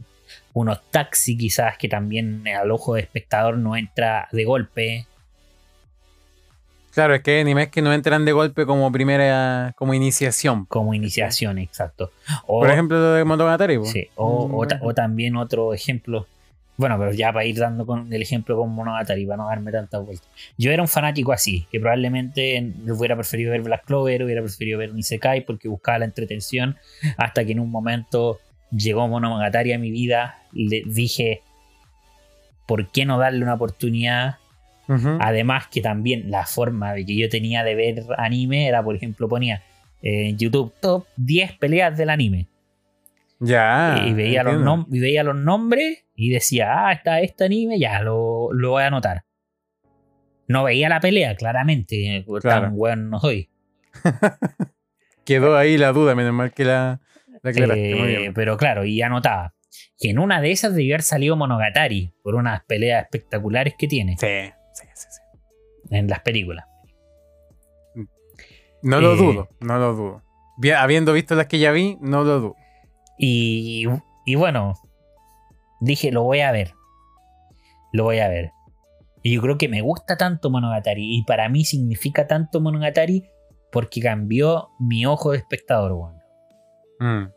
unos 0.52 0.80
Taxi 0.90 1.36
quizás 1.36 1.76
que 1.78 1.88
también 1.88 2.46
al 2.48 2.70
ojo 2.70 2.94
de 2.94 3.02
espectador 3.02 3.58
no 3.58 3.76
entra 3.76 4.28
de 4.32 4.44
golpe. 4.44 5.06
Claro, 6.92 7.14
es 7.14 7.22
que 7.22 7.32
hay 7.32 7.40
animes 7.40 7.70
que 7.70 7.82
no 7.82 7.92
entran 7.92 8.24
de 8.24 8.30
golpe 8.30 8.66
como 8.66 8.90
primera, 8.92 9.72
como 9.76 9.94
iniciación. 9.94 10.64
Como 10.66 10.94
iniciación, 10.94 11.58
exacto. 11.58 12.12
O, 12.46 12.60
Por 12.60 12.70
ejemplo, 12.70 12.96
lo 12.98 13.12
de 13.14 13.24
Monogatari. 13.24 13.84
Sí, 13.84 14.08
o, 14.14 14.46
Mm, 14.46 14.76
o 14.80 14.94
también 14.94 15.36
otro 15.36 15.74
ejemplo. 15.74 16.28
Bueno, 16.76 16.98
pero 16.98 17.12
ya 17.12 17.32
para 17.32 17.44
ir 17.44 17.56
dando 17.56 17.86
con 17.86 18.12
el 18.12 18.20
ejemplo 18.20 18.56
con 18.56 18.70
Monogatari, 18.70 19.24
para 19.26 19.36
no 19.36 19.48
darme 19.48 19.70
tantas 19.70 20.04
vueltas. 20.04 20.28
Yo 20.58 20.72
era 20.72 20.82
un 20.82 20.88
fanático 20.88 21.32
así, 21.32 21.66
que 21.70 21.78
probablemente 21.78 22.72
hubiera 22.88 23.14
preferido 23.14 23.52
ver 23.52 23.62
Black 23.62 23.84
Clover, 23.84 24.24
hubiera 24.24 24.42
preferido 24.42 24.78
ver 24.78 24.92
Nisekai 24.92 25.44
porque 25.44 25.68
buscaba 25.68 26.00
la 26.00 26.04
entretención, 26.06 26.76
hasta 27.16 27.44
que 27.44 27.52
en 27.52 27.60
un 27.60 27.70
momento 27.70 28.40
llegó 28.72 29.06
Monogatari 29.06 29.72
a 29.72 29.78
mi 29.78 29.92
vida, 29.92 30.42
le 30.52 30.82
dije, 30.84 31.42
¿por 32.66 32.90
qué 32.90 33.04
no 33.04 33.18
darle 33.18 33.44
una 33.44 33.54
oportunidad? 33.54 34.36
Además 35.20 35.68
que 35.68 35.80
también 35.80 36.30
la 36.30 36.44
forma 36.44 36.92
de 36.92 37.06
que 37.06 37.16
yo 37.16 37.28
tenía 37.30 37.64
de 37.64 37.74
ver 37.74 38.04
anime 38.18 38.66
era, 38.66 38.82
por 38.82 38.94
ejemplo, 38.94 39.28
ponía 39.28 39.62
eh, 40.02 40.28
en 40.28 40.36
YouTube 40.36 40.74
top 40.80 41.06
10 41.16 41.52
peleas 41.52 41.96
del 41.96 42.10
anime 42.10 42.48
Ya. 43.41 44.03
y, 44.07 44.12
veía 44.14 44.43
los 44.43 44.55
nom- 44.57 44.87
y 44.91 45.01
veía 45.01 45.22
los 45.24 45.37
nombres 45.37 46.05
y 46.14 46.30
decía, 46.30 46.87
ah, 46.89 46.93
está 46.93 47.20
este 47.20 47.45
anime, 47.45 47.78
ya 47.78 48.01
lo, 48.01 48.53
lo 48.53 48.70
voy 48.70 48.82
a 48.82 48.87
anotar. 48.87 49.24
No 50.47 50.64
veía 50.64 50.89
la 50.89 51.01
pelea, 51.01 51.35
claramente, 51.37 52.22
porque 52.26 52.43
Claro. 52.49 52.62
tan 52.66 52.72
weón 52.76 53.11
no 53.11 53.18
soy. 53.20 53.51
Quedó 55.24 55.57
ahí 55.57 55.78
la 55.78 55.93
duda, 55.93 56.14
menos 56.14 56.32
mal 56.35 56.53
que 56.53 56.64
la, 56.64 57.01
la 57.43 57.51
aclaraste. 57.51 57.95
Muy 57.95 58.14
Eh, 58.14 58.18
bien. 58.18 58.35
pero 58.35 58.57
claro, 58.57 58.85
y 58.85 59.01
anotaba. 59.03 59.55
Que 59.99 60.11
en 60.11 60.18
una 60.18 60.41
de 60.41 60.51
esas 60.53 60.74
debió 60.74 60.95
haber 60.95 61.03
salido 61.03 61.37
Monogatari, 61.37 62.14
por 62.22 62.35
unas 62.35 62.62
peleas 62.64 63.05
espectaculares 63.05 63.74
que 63.78 63.89
tiene 63.89 64.16
Sí, 64.18 64.26
sí, 64.74 64.87
sí, 64.95 65.07
sí. 65.11 65.97
en 65.97 66.09
las 66.09 66.20
películas. 66.20 66.66
No 68.82 69.01
lo 69.01 69.14
Eh, 69.14 69.16
dudo, 69.16 69.49
no 69.61 69.78
lo 69.78 69.95
dudo. 69.95 70.22
Bien, 70.59 70.76
habiendo 70.76 71.12
visto 71.14 71.35
las 71.35 71.47
que 71.47 71.59
ya 71.59 71.72
vi, 71.72 71.97
no 72.01 72.22
lo 72.22 72.39
dudo. 72.41 72.57
Y, 73.18 73.84
y 74.24 74.34
bueno, 74.34 74.74
dije, 75.80 76.10
lo 76.12 76.22
voy 76.22 76.40
a 76.40 76.52
ver. 76.52 76.72
Lo 77.92 78.04
voy 78.04 78.18
a 78.18 78.28
ver. 78.28 78.50
Y 79.22 79.34
yo 79.34 79.40
creo 79.40 79.56
que 79.56 79.68
me 79.68 79.80
gusta 79.80 80.16
tanto 80.16 80.50
Monogatari. 80.50 81.16
Y 81.16 81.24
para 81.24 81.48
mí 81.48 81.64
significa 81.64 82.26
tanto 82.26 82.60
Monogatari 82.60 83.24
porque 83.72 84.00
cambió 84.00 84.70
mi 84.78 85.06
ojo 85.06 85.32
de 85.32 85.38
espectador, 85.38 85.92
weón. 85.92 86.16
Mm. 87.00 87.32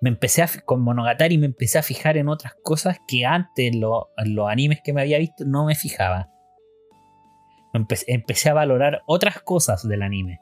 Me 0.00 0.10
empecé 0.10 0.42
a, 0.42 0.48
con 0.64 0.82
Monogatari 0.82 1.38
me 1.38 1.46
empecé 1.46 1.78
a 1.78 1.82
fijar 1.82 2.16
en 2.16 2.28
otras 2.28 2.54
cosas 2.62 2.98
que 3.08 3.24
antes 3.24 3.72
en, 3.72 3.80
lo- 3.80 4.10
los 4.24 4.48
animes 4.48 4.80
que 4.82 4.92
me 4.92 5.00
había 5.00 5.18
visto 5.18 5.44
no 5.44 5.64
me 5.66 5.74
fijaba. 5.74 6.30
Empecé, 7.74 8.12
empecé 8.12 8.48
a 8.50 8.54
valorar 8.54 9.02
otras 9.06 9.40
cosas 9.42 9.86
del 9.86 10.02
anime. 10.02 10.40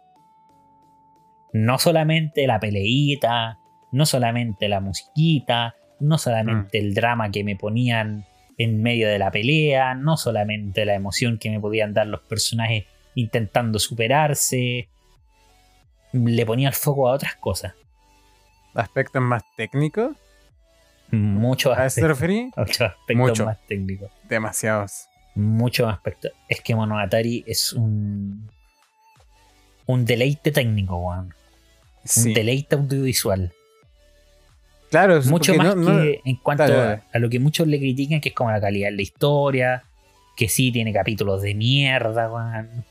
No 1.53 1.79
solamente 1.79 2.47
la 2.47 2.61
peleita, 2.61 3.59
no 3.93 4.07
solamente 4.07 4.69
la 4.69 4.81
musiquita, 4.81 5.77
no 6.01 6.19
solamente 6.19 6.79
el 6.79 6.95
drama 6.95 7.31
que 7.31 7.45
me 7.45 7.57
ponían 7.57 8.27
en 8.59 8.83
medio 8.83 9.09
de 9.09 9.19
la 9.19 9.31
pelea, 9.31 9.95
no 9.95 10.17
solamente 10.17 10.85
la 10.85 10.95
emoción 10.95 11.39
que 11.39 11.51
me 11.51 11.61
podían 11.61 11.95
dar 11.95 12.07
los 12.07 12.21
personajes 12.21 12.85
intentando 13.15 13.79
superarse. 13.79 14.89
Le 16.13 16.47
ponía 16.47 16.69
el 16.69 16.75
foco 16.75 17.09
a 17.09 17.13
otras 17.13 17.37
cosas. 17.37 17.75
¿Aspectos 18.75 19.23
más 19.23 19.43
técnicos? 19.57 20.17
Muchos 21.11 21.77
¿A 21.77 21.87
eso 21.87 22.01
te 22.01 22.07
aspectos, 22.07 22.57
muchos 22.57 22.81
aspectos 22.81 23.17
Mucho. 23.17 23.45
más 23.47 23.67
técnicos. 23.67 24.11
Demasiados. 24.29 25.09
Muchos 25.35 25.89
aspectos. 25.89 26.33
Es 26.49 26.61
que 26.61 26.75
Monogatari 26.75 27.45
es 27.47 27.73
un. 27.73 28.51
Un 29.87 30.05
deleite 30.05 30.51
técnico, 30.51 30.97
weón. 30.97 31.35
Sí. 32.05 32.29
Un 32.29 32.35
deleite 32.35 32.75
audiovisual. 32.75 33.53
Claro, 34.91 35.21
Mucho 35.25 35.55
más 35.55 35.75
no- 35.77 35.93
no- 35.93 36.01
que 36.03 36.21
en 36.25 36.37
cuanto 36.37 36.65
a- 36.65 37.01
lo 37.19 37.29
que 37.29 37.41
muchos 37.41 37.67
le 37.67 37.79
critican, 37.79 38.21
que 38.21 38.29
es 38.31 38.35
como 38.35 38.51
la 38.51 38.61
calidad 38.61 38.89
de 38.91 38.97
la 38.97 39.03
historia, 39.03 39.83
que 40.37 40.49
sí 40.49 40.71
tiene 40.71 40.93
capítulos 40.93 41.43
de 41.43 41.55
mierda, 41.55 42.31
weón, 42.33 42.85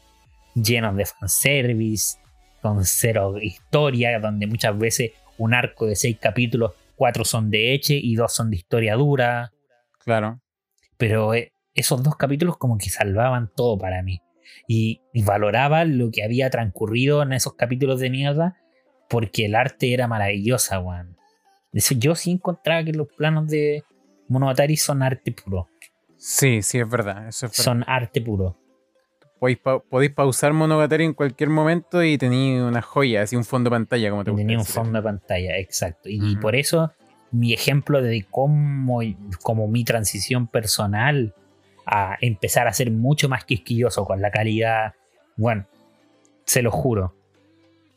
llenos 0.55 0.95
de 0.95 1.05
fanservice, 1.05 2.17
con 2.61 2.83
cero 2.83 3.35
historia, 3.41 4.19
donde 4.19 4.47
muchas 4.47 4.77
veces 4.77 5.11
un 5.37 5.53
arco 5.53 5.85
de 5.85 5.95
seis 5.95 6.17
capítulos, 6.19 6.73
cuatro 6.95 7.23
son 7.23 7.49
de 7.51 7.73
Eche 7.73 7.93
y 7.95 8.15
dos 8.15 8.33
son 8.33 8.49
de 8.49 8.57
historia 8.57 8.95
dura. 8.95 9.51
Claro. 10.03 10.41
Pero 10.97 11.33
eh, 11.33 11.51
esos 11.75 12.01
dos 12.03 12.15
capítulos 12.15 12.57
como 12.57 12.77
que 12.77 12.89
salvaban 12.89 13.51
todo 13.55 13.77
para 13.77 14.01
mí. 14.01 14.21
Y, 14.67 15.01
y 15.13 15.23
valoraba 15.23 15.85
lo 15.85 16.09
que 16.11 16.23
había 16.23 16.49
transcurrido 16.49 17.21
en 17.21 17.33
esos 17.33 17.53
capítulos 17.55 17.99
de 17.99 18.09
mierda 18.09 18.57
porque 19.09 19.45
el 19.45 19.55
arte 19.55 19.93
era 19.93 20.07
maravillosa, 20.07 20.79
weón. 20.79 21.14
Eso 21.75 21.93
yo 21.95 22.15
sí 22.15 22.31
encontraba 22.31 22.83
que 22.83 22.93
los 22.93 23.07
planos 23.15 23.47
de 23.47 23.83
Monogatari 24.29 24.77
son 24.77 25.03
arte 25.03 25.31
puro. 25.31 25.67
Sí, 26.17 26.61
sí, 26.61 26.79
es 26.79 26.89
verdad. 26.89 27.27
Eso 27.27 27.45
es 27.45 27.51
verdad. 27.51 27.63
Son 27.63 27.83
arte 27.87 28.21
puro. 28.21 28.57
Podéis, 29.39 29.59
pa- 29.59 29.79
podéis 29.79 30.13
pausar 30.13 30.53
Monogatari 30.53 31.03
en 31.03 31.13
cualquier 31.13 31.49
momento 31.49 32.01
y 32.03 32.17
tenéis 32.17 32.61
una 32.61 32.81
joya, 32.81 33.21
así 33.23 33.35
un 33.35 33.43
fondo 33.43 33.69
de 33.69 33.75
pantalla, 33.75 34.09
como 34.09 34.23
te 34.23 34.31
gusta 34.31 34.41
Tenía 34.41 34.57
un 34.57 34.65
fondo 34.65 34.97
de 34.99 35.03
pantalla, 35.03 35.57
exacto. 35.57 36.09
Y 36.09 36.37
por 36.37 36.55
eso 36.55 36.93
mi 37.31 37.53
ejemplo 37.53 38.01
de 38.01 38.25
cómo, 38.31 39.01
como 39.43 39.67
mi 39.67 39.83
transición 39.83 40.47
personal 40.47 41.35
a 41.85 42.17
empezar 42.21 42.67
a 42.67 42.73
ser 42.73 42.89
mucho 42.91 43.27
más 43.29 43.43
quisquilloso 43.43 44.05
con 44.05 44.21
la 44.21 44.31
calidad, 44.31 44.93
bueno, 45.35 45.67
se 46.45 46.61
lo 46.61 46.71
juro. 46.71 47.13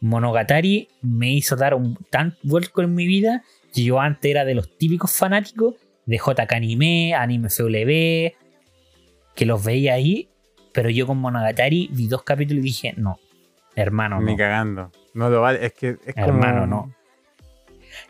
Monogatari 0.01 0.89
me 1.03 1.33
hizo 1.33 1.57
dar 1.57 1.75
un 1.75 1.97
tan 2.11 2.37
vuelco 2.43 2.83
en 2.83 2.95
mi 2.95 3.07
vida 3.07 3.43
que 3.75 3.83
yo 3.85 4.01
antes 4.01 4.31
era 4.31 4.45
de 4.45 4.55
los 4.55 4.77
típicos 4.79 5.13
fanáticos 5.13 5.75
de 6.07 6.17
JK 6.19 6.53
Anime, 6.53 7.15
Anime 7.15 7.49
FLB, 7.51 8.33
que 9.35 9.47
los 9.47 9.63
veía 9.65 9.95
ahí, 9.95 10.29
pero 10.73 10.89
yo 10.91 11.07
con 11.07 11.19
Monogatari 11.19 11.89
vi 11.93 12.07
dos 12.09 12.23
capítulos 12.23 12.61
y 12.61 12.67
dije, 12.69 12.95
no, 12.97 13.19
hermano, 13.77 14.21
Ni 14.21 14.33
no. 14.33 14.39
cagando. 14.39 14.93
No 15.15 15.29
lo 15.31 15.41
vale. 15.41 15.65
Es 15.67 15.73
que 15.75 15.97
es 16.07 16.15
como. 16.15 16.27
Hermano, 16.27 16.67
no. 16.67 16.95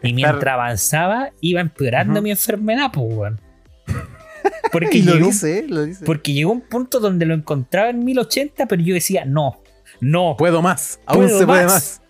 Y 0.03 0.09
Estar- 0.09 0.15
mientras 0.15 0.55
avanzaba, 0.55 1.31
iba 1.41 1.61
empeorando 1.61 2.21
mi 2.23 2.31
enfermedad, 2.31 2.91
pues, 2.93 3.07
weón. 3.11 3.41
Porque 4.73 4.99
Y 4.99 5.03
lo 5.03 5.15
llegó, 5.15 5.27
dice, 5.29 5.65
lo 5.67 5.85
dice. 5.85 6.05
porque 6.05 6.35
llegó 6.35 6.53
un 6.53 6.61
punto 6.61 7.01
donde 7.01 7.25
lo 7.25 7.33
encontraba 7.35 7.89
en 7.89 8.05
1080, 8.05 8.67
pero 8.67 8.83
yo 8.83 8.93
decía, 8.95 9.25
no, 9.25 9.63
no, 10.01 10.37
Puedo 10.39 10.63
más. 10.63 11.01
Aún 11.07 11.25
Puedo 11.25 11.39
se 11.39 11.47
puede 11.47 11.65
más. 11.65 12.03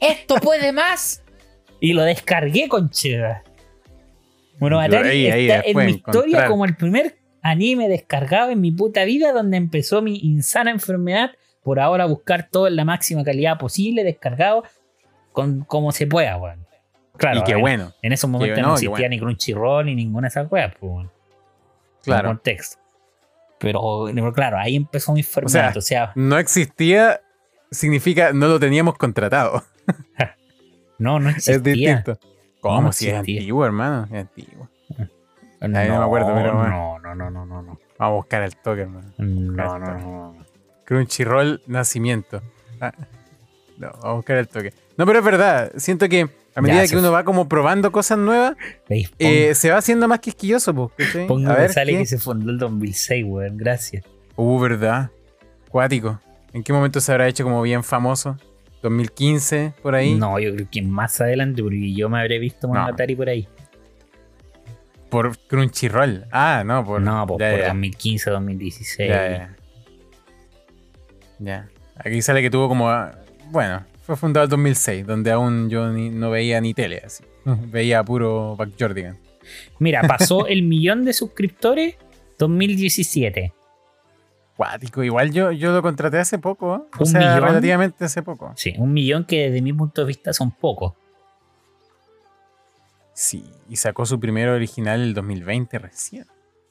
esto 0.00 0.36
puede 0.36 0.72
más. 0.72 1.22
Y 1.80 1.92
lo 1.92 2.02
descargué 2.04 2.68
con 2.68 2.88
cheda. 2.88 3.42
Bueno, 4.58 4.80
Atari 4.80 5.08
ahí- 5.08 5.30
ahí 5.30 5.50
está 5.50 5.68
en 5.68 5.76
mi 5.86 5.92
historia 5.92 6.22
encontrar. 6.28 6.48
como 6.48 6.64
el 6.64 6.74
primer 6.76 7.18
anime 7.42 7.88
descargado 7.90 8.50
en 8.50 8.60
mi 8.62 8.72
puta 8.72 9.04
vida, 9.04 9.32
donde 9.32 9.58
empezó 9.58 10.00
mi 10.00 10.16
insana 10.20 10.70
enfermedad. 10.70 11.32
Por 11.62 11.78
ahora 11.78 12.06
buscar 12.06 12.48
todo 12.50 12.66
en 12.66 12.76
la 12.76 12.84
máxima 12.86 13.24
calidad 13.24 13.58
posible, 13.58 14.04
descargado, 14.04 14.62
con 15.32 15.64
como 15.64 15.92
se 15.92 16.06
pueda, 16.06 16.36
weón. 16.38 16.66
Claro, 17.18 17.40
y 17.40 17.44
qué 17.44 17.52
en- 17.52 17.60
bueno. 17.60 17.92
En 18.02 18.12
esos 18.12 18.30
momentos 18.30 18.62
no, 18.62 18.72
existía 18.72 18.90
bueno. 18.90 19.08
ni 19.10 19.18
Crunchyroll 19.18 19.84
ni 19.86 19.94
ninguna 19.94 20.26
de 20.26 20.30
esas 20.30 20.50
weas, 20.50 20.72
pues, 20.80 20.90
weón. 20.92 21.10
Claro. 22.04 22.30
En 22.30 22.34
contexto. 22.36 22.78
Pero, 23.58 24.06
pero 24.14 24.32
claro, 24.32 24.58
ahí 24.58 24.76
empezó 24.76 25.12
mi 25.12 25.20
enfermedad. 25.20 25.76
O 25.76 25.80
sea, 25.82 26.12
No 26.14 26.38
existía, 26.38 27.20
significa 27.70 28.32
no 28.32 28.48
lo 28.48 28.58
teníamos 28.60 28.96
contratado. 28.96 29.62
no, 30.98 31.18
no 31.20 31.30
Es 31.30 31.48
existía. 31.48 31.72
distinto. 31.96 32.18
¿Cómo? 32.60 32.82
No 32.82 32.92
si 32.92 33.08
es 33.08 33.14
antiguo, 33.14 33.64
hermano. 33.64 34.04
Es 34.10 34.20
antiguo. 34.20 34.68
No, 35.60 35.78
Ahí 35.78 35.88
no 35.88 35.98
me 35.98 36.04
acuerdo, 36.04 36.34
pero 36.34 36.54
bueno. 36.56 36.68
no, 36.70 36.98
no, 36.98 37.14
no, 37.14 37.30
no, 37.30 37.46
no, 37.46 37.62
no. 37.62 37.78
Vamos 37.98 38.12
a 38.12 38.16
buscar 38.16 38.42
el 38.42 38.56
toque, 38.56 38.82
hermano. 38.82 39.10
No, 39.18 39.78
no, 39.78 39.98
no. 39.98 40.36
Crunchyroll 40.84 41.62
Nacimiento. 41.66 42.42
Ah, 42.80 42.92
No, 43.78 43.88
vamos 43.88 44.04
a 44.04 44.12
buscar 44.12 44.36
el 44.38 44.48
toque. 44.48 44.72
No, 44.96 45.06
pero 45.06 45.18
es 45.20 45.24
verdad. 45.24 45.72
Siento 45.76 46.08
que 46.08 46.28
a 46.54 46.60
medida 46.60 46.84
Ya, 46.84 46.90
que 46.90 46.96
uno 46.96 47.10
va 47.10 47.24
como 47.24 47.48
probando 47.48 47.90
cosas 47.92 48.18
nuevas, 48.18 48.54
eh, 49.18 49.54
se 49.54 49.70
va 49.70 49.78
haciendo 49.78 50.08
más 50.08 50.20
quisquilloso. 50.20 50.90
¿cachai? 50.96 51.26
Pongo 51.26 51.50
A 51.50 51.54
ver, 51.56 51.72
sale 51.72 51.92
¿qué? 51.92 51.98
que 51.98 52.06
se 52.06 52.18
fundó 52.18 52.50
el 52.50 52.58
2006, 52.58 53.24
weón. 53.26 53.56
Gracias. 53.56 54.04
Uh, 54.36 54.58
verdad. 54.60 55.10
Cuático. 55.70 56.20
¿En 56.56 56.62
qué 56.62 56.72
momento 56.72 57.00
se 57.02 57.12
habrá 57.12 57.28
hecho 57.28 57.44
como 57.44 57.60
bien 57.60 57.84
famoso? 57.84 58.38
2015, 58.82 59.74
por 59.82 59.94
ahí. 59.94 60.14
No, 60.14 60.38
yo 60.38 60.54
creo 60.54 60.66
que 60.70 60.80
más 60.80 61.20
adelante, 61.20 61.62
porque 61.62 61.92
yo 61.92 62.08
me 62.08 62.18
habré 62.18 62.38
visto 62.38 62.66
No. 62.66 62.72
Monogatari 62.72 63.14
por 63.14 63.28
ahí. 63.28 63.46
Por 65.10 65.36
Crunchyroll. 65.36 66.24
Ah, 66.32 66.62
no, 66.64 66.82
por. 66.82 67.02
no, 67.02 67.26
pues 67.26 67.40
ya, 67.40 67.50
por 67.50 67.60
ya, 67.60 67.66
2015, 67.68 68.30
2016. 68.30 69.10
ya. 71.40 71.68
Aquí 71.96 72.22
sale 72.22 72.40
que 72.40 72.48
tuvo 72.50 72.68
como. 72.68 72.88
ah, 72.88 73.12
Bueno, 73.50 73.84
fue 74.02 74.16
fundado 74.16 74.44
en 74.44 74.50
2006, 74.50 75.06
donde 75.06 75.30
aún 75.32 75.68
yo 75.68 75.88
ni- 75.92 76.08
no 76.10 76.30
veía 76.30 76.58
ni 76.62 76.72
tele 76.72 77.02
así. 77.04 77.22
Veía 77.44 78.02
puro 78.02 78.56
Backjordigan. 78.56 79.18
Mira, 79.78 80.02
pasó 80.02 80.46
el 80.46 80.62
millón 80.64 81.04
de 81.04 81.12
suscriptores 81.12 81.96
2017. 82.38 83.52
Cuático. 84.56 85.02
Igual 85.02 85.32
yo, 85.32 85.52
yo 85.52 85.72
lo 85.72 85.82
contraté 85.82 86.18
hace 86.18 86.38
poco. 86.38 86.76
¿eh? 86.76 86.80
O 86.98 87.00
¿Un 87.00 87.06
sea, 87.06 87.20
millón? 87.20 87.48
relativamente 87.48 88.04
hace 88.04 88.22
poco. 88.22 88.52
Sí, 88.56 88.74
un 88.78 88.92
millón 88.92 89.24
que 89.24 89.50
desde 89.50 89.60
mi 89.62 89.72
punto 89.72 90.00
de 90.02 90.06
vista 90.08 90.32
son 90.32 90.50
pocos. 90.50 90.94
Sí, 93.12 93.44
y 93.68 93.76
sacó 93.76 94.04
su 94.06 94.20
primer 94.20 94.48
original 94.48 95.00
el 95.00 95.14
2020 95.14 95.78
recién. 95.78 96.26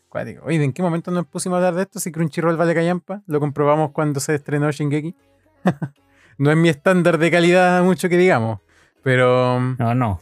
Cuático. 0.09 0.45
Oye, 0.45 0.63
¿en 0.63 0.73
qué 0.73 0.81
momento 0.81 1.11
nos 1.11 1.25
pusimos 1.25 1.55
a 1.55 1.57
hablar 1.57 1.75
de 1.75 1.81
esto? 1.83 1.99
Si 1.99 2.11
Crunchyroll 2.11 2.55
vale 2.55 2.73
callampa. 2.73 3.21
Lo 3.27 3.39
comprobamos 3.39 3.91
cuando 3.91 4.19
se 4.19 4.35
estrenó 4.35 4.71
Shingeki. 4.71 5.15
no 6.37 6.51
es 6.51 6.57
mi 6.57 6.69
estándar 6.69 7.17
de 7.17 7.31
calidad 7.31 7.83
mucho 7.83 8.07
que 8.09 8.17
digamos. 8.17 8.59
Pero, 9.03 9.59
No, 9.77 9.93
no. 9.95 10.19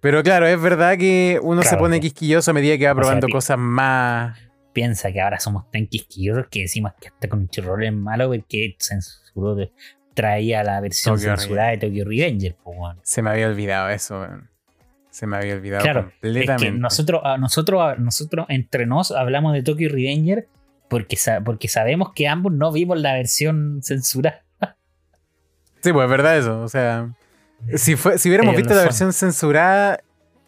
pero 0.00 0.22
claro, 0.22 0.46
es 0.46 0.60
verdad 0.60 0.96
que 0.98 1.40
uno 1.42 1.62
se 1.62 1.76
pone 1.76 1.98
quisquilloso 2.00 2.50
a 2.50 2.54
medida 2.54 2.76
que 2.78 2.86
va 2.86 2.92
O 2.92 2.94
sea, 2.94 3.00
probando 3.02 3.28
cosas 3.28 3.58
más... 3.58 4.38
Piensa 4.76 5.10
que 5.10 5.22
ahora 5.22 5.40
somos 5.40 5.70
tan 5.70 5.86
quisquillosos 5.86 6.48
que 6.50 6.60
decimos 6.60 6.92
que 7.00 7.08
hasta 7.08 7.28
con 7.30 7.46
Crunchyroll 7.46 7.84
es 7.84 7.92
malo 7.94 8.28
porque 8.28 8.76
censuró, 8.78 9.54
de- 9.54 9.72
traía 10.12 10.62
la 10.62 10.82
versión 10.82 11.14
Tokyo 11.16 11.34
censurada 11.34 11.70
de 11.70 11.78
Tokyo 11.78 12.04
Revenger. 12.04 12.56
pues. 12.62 12.76
Se 13.02 13.22
me 13.22 13.30
había 13.30 13.48
olvidado 13.48 13.88
eso. 13.88 14.26
Se 15.08 15.26
me 15.26 15.38
había 15.38 15.54
olvidado 15.54 15.82
Claro, 15.82 16.00
Es 16.00 16.04
completamente. 16.20 16.64
que 16.66 16.78
nosotros, 16.78 17.22
a- 17.24 17.38
nosotros, 17.38 17.80
a- 17.82 17.94
nosotros 17.94 18.44
entre 18.50 18.84
nos 18.84 19.12
hablamos 19.12 19.54
de 19.54 19.62
Tokyo 19.62 19.88
Revenger 19.88 20.46
porque, 20.90 21.16
porque 21.42 21.68
sabemos 21.68 22.12
que 22.14 22.28
ambos 22.28 22.52
no 22.52 22.70
vimos 22.70 23.00
la 23.00 23.14
versión 23.14 23.80
censurada. 23.82 24.44
Sí, 25.82 25.90
pues 25.92 26.04
es 26.04 26.10
verdad 26.10 26.36
eso. 26.36 26.60
O 26.60 26.68
sea, 26.68 27.14
si, 27.76 27.96
fue, 27.96 28.18
si 28.18 28.28
hubiéramos 28.28 28.52
Ellos 28.52 28.62
visto 28.64 28.74
la 28.74 28.80
son. 28.80 28.88
versión 28.88 29.12
censurada, 29.14 30.00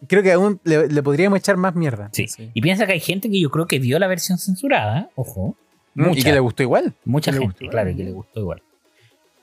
creo 0.07 0.23
que 0.23 0.33
aún 0.33 0.61
le, 0.65 0.89
le 0.89 1.03
podríamos 1.03 1.39
echar 1.39 1.57
más 1.57 1.75
mierda. 1.75 2.09
Sí. 2.13 2.27
Y 2.55 2.61
piensa 2.61 2.87
que 2.87 2.93
hay 2.93 3.01
gente 3.01 3.29
que 3.31 3.41
yo 3.41 3.51
creo 3.51 3.67
que 3.67 3.79
vio 3.79 3.99
la 3.99 4.07
versión 4.07 4.39
censurada, 4.39 5.11
ojo. 5.15 5.57
Mm, 5.95 6.03
Y 6.05 6.09
Mucha. 6.09 6.23
que 6.25 6.33
le 6.33 6.41
gustó 6.41 6.63
igual. 6.63 6.95
Mucha 7.05 7.33
gente, 7.33 7.47
gustó, 7.47 7.67
claro, 7.69 7.91
¿no? 7.91 7.97
que 7.97 8.05
le 8.05 8.13
gustó 8.13 8.41
igual. 8.41 8.63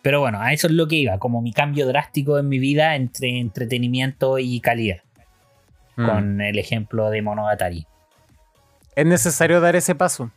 Pero 0.02 0.20
bueno, 0.20 0.40
a 0.40 0.54
eso 0.54 0.68
es 0.68 0.74
lo 0.74 0.88
que 0.88 0.96
iba, 0.96 1.18
como 1.18 1.42
mi 1.42 1.52
cambio 1.52 1.88
drástico 1.88 2.38
en 2.38 2.48
mi 2.48 2.60
vida 2.60 2.96
entre 2.96 3.40
entretenimiento 3.40 4.38
y 4.40 4.60
calidad, 4.62 5.00
Mm. 5.98 6.06
con 6.06 6.42
el 6.42 6.60
ejemplo 6.60 7.10
de 7.10 7.22
Monogatari. 7.22 7.88
Es 8.96 9.06
necesario 9.06 9.60
dar 9.62 9.76
ese 9.76 9.96
paso. 9.96 10.32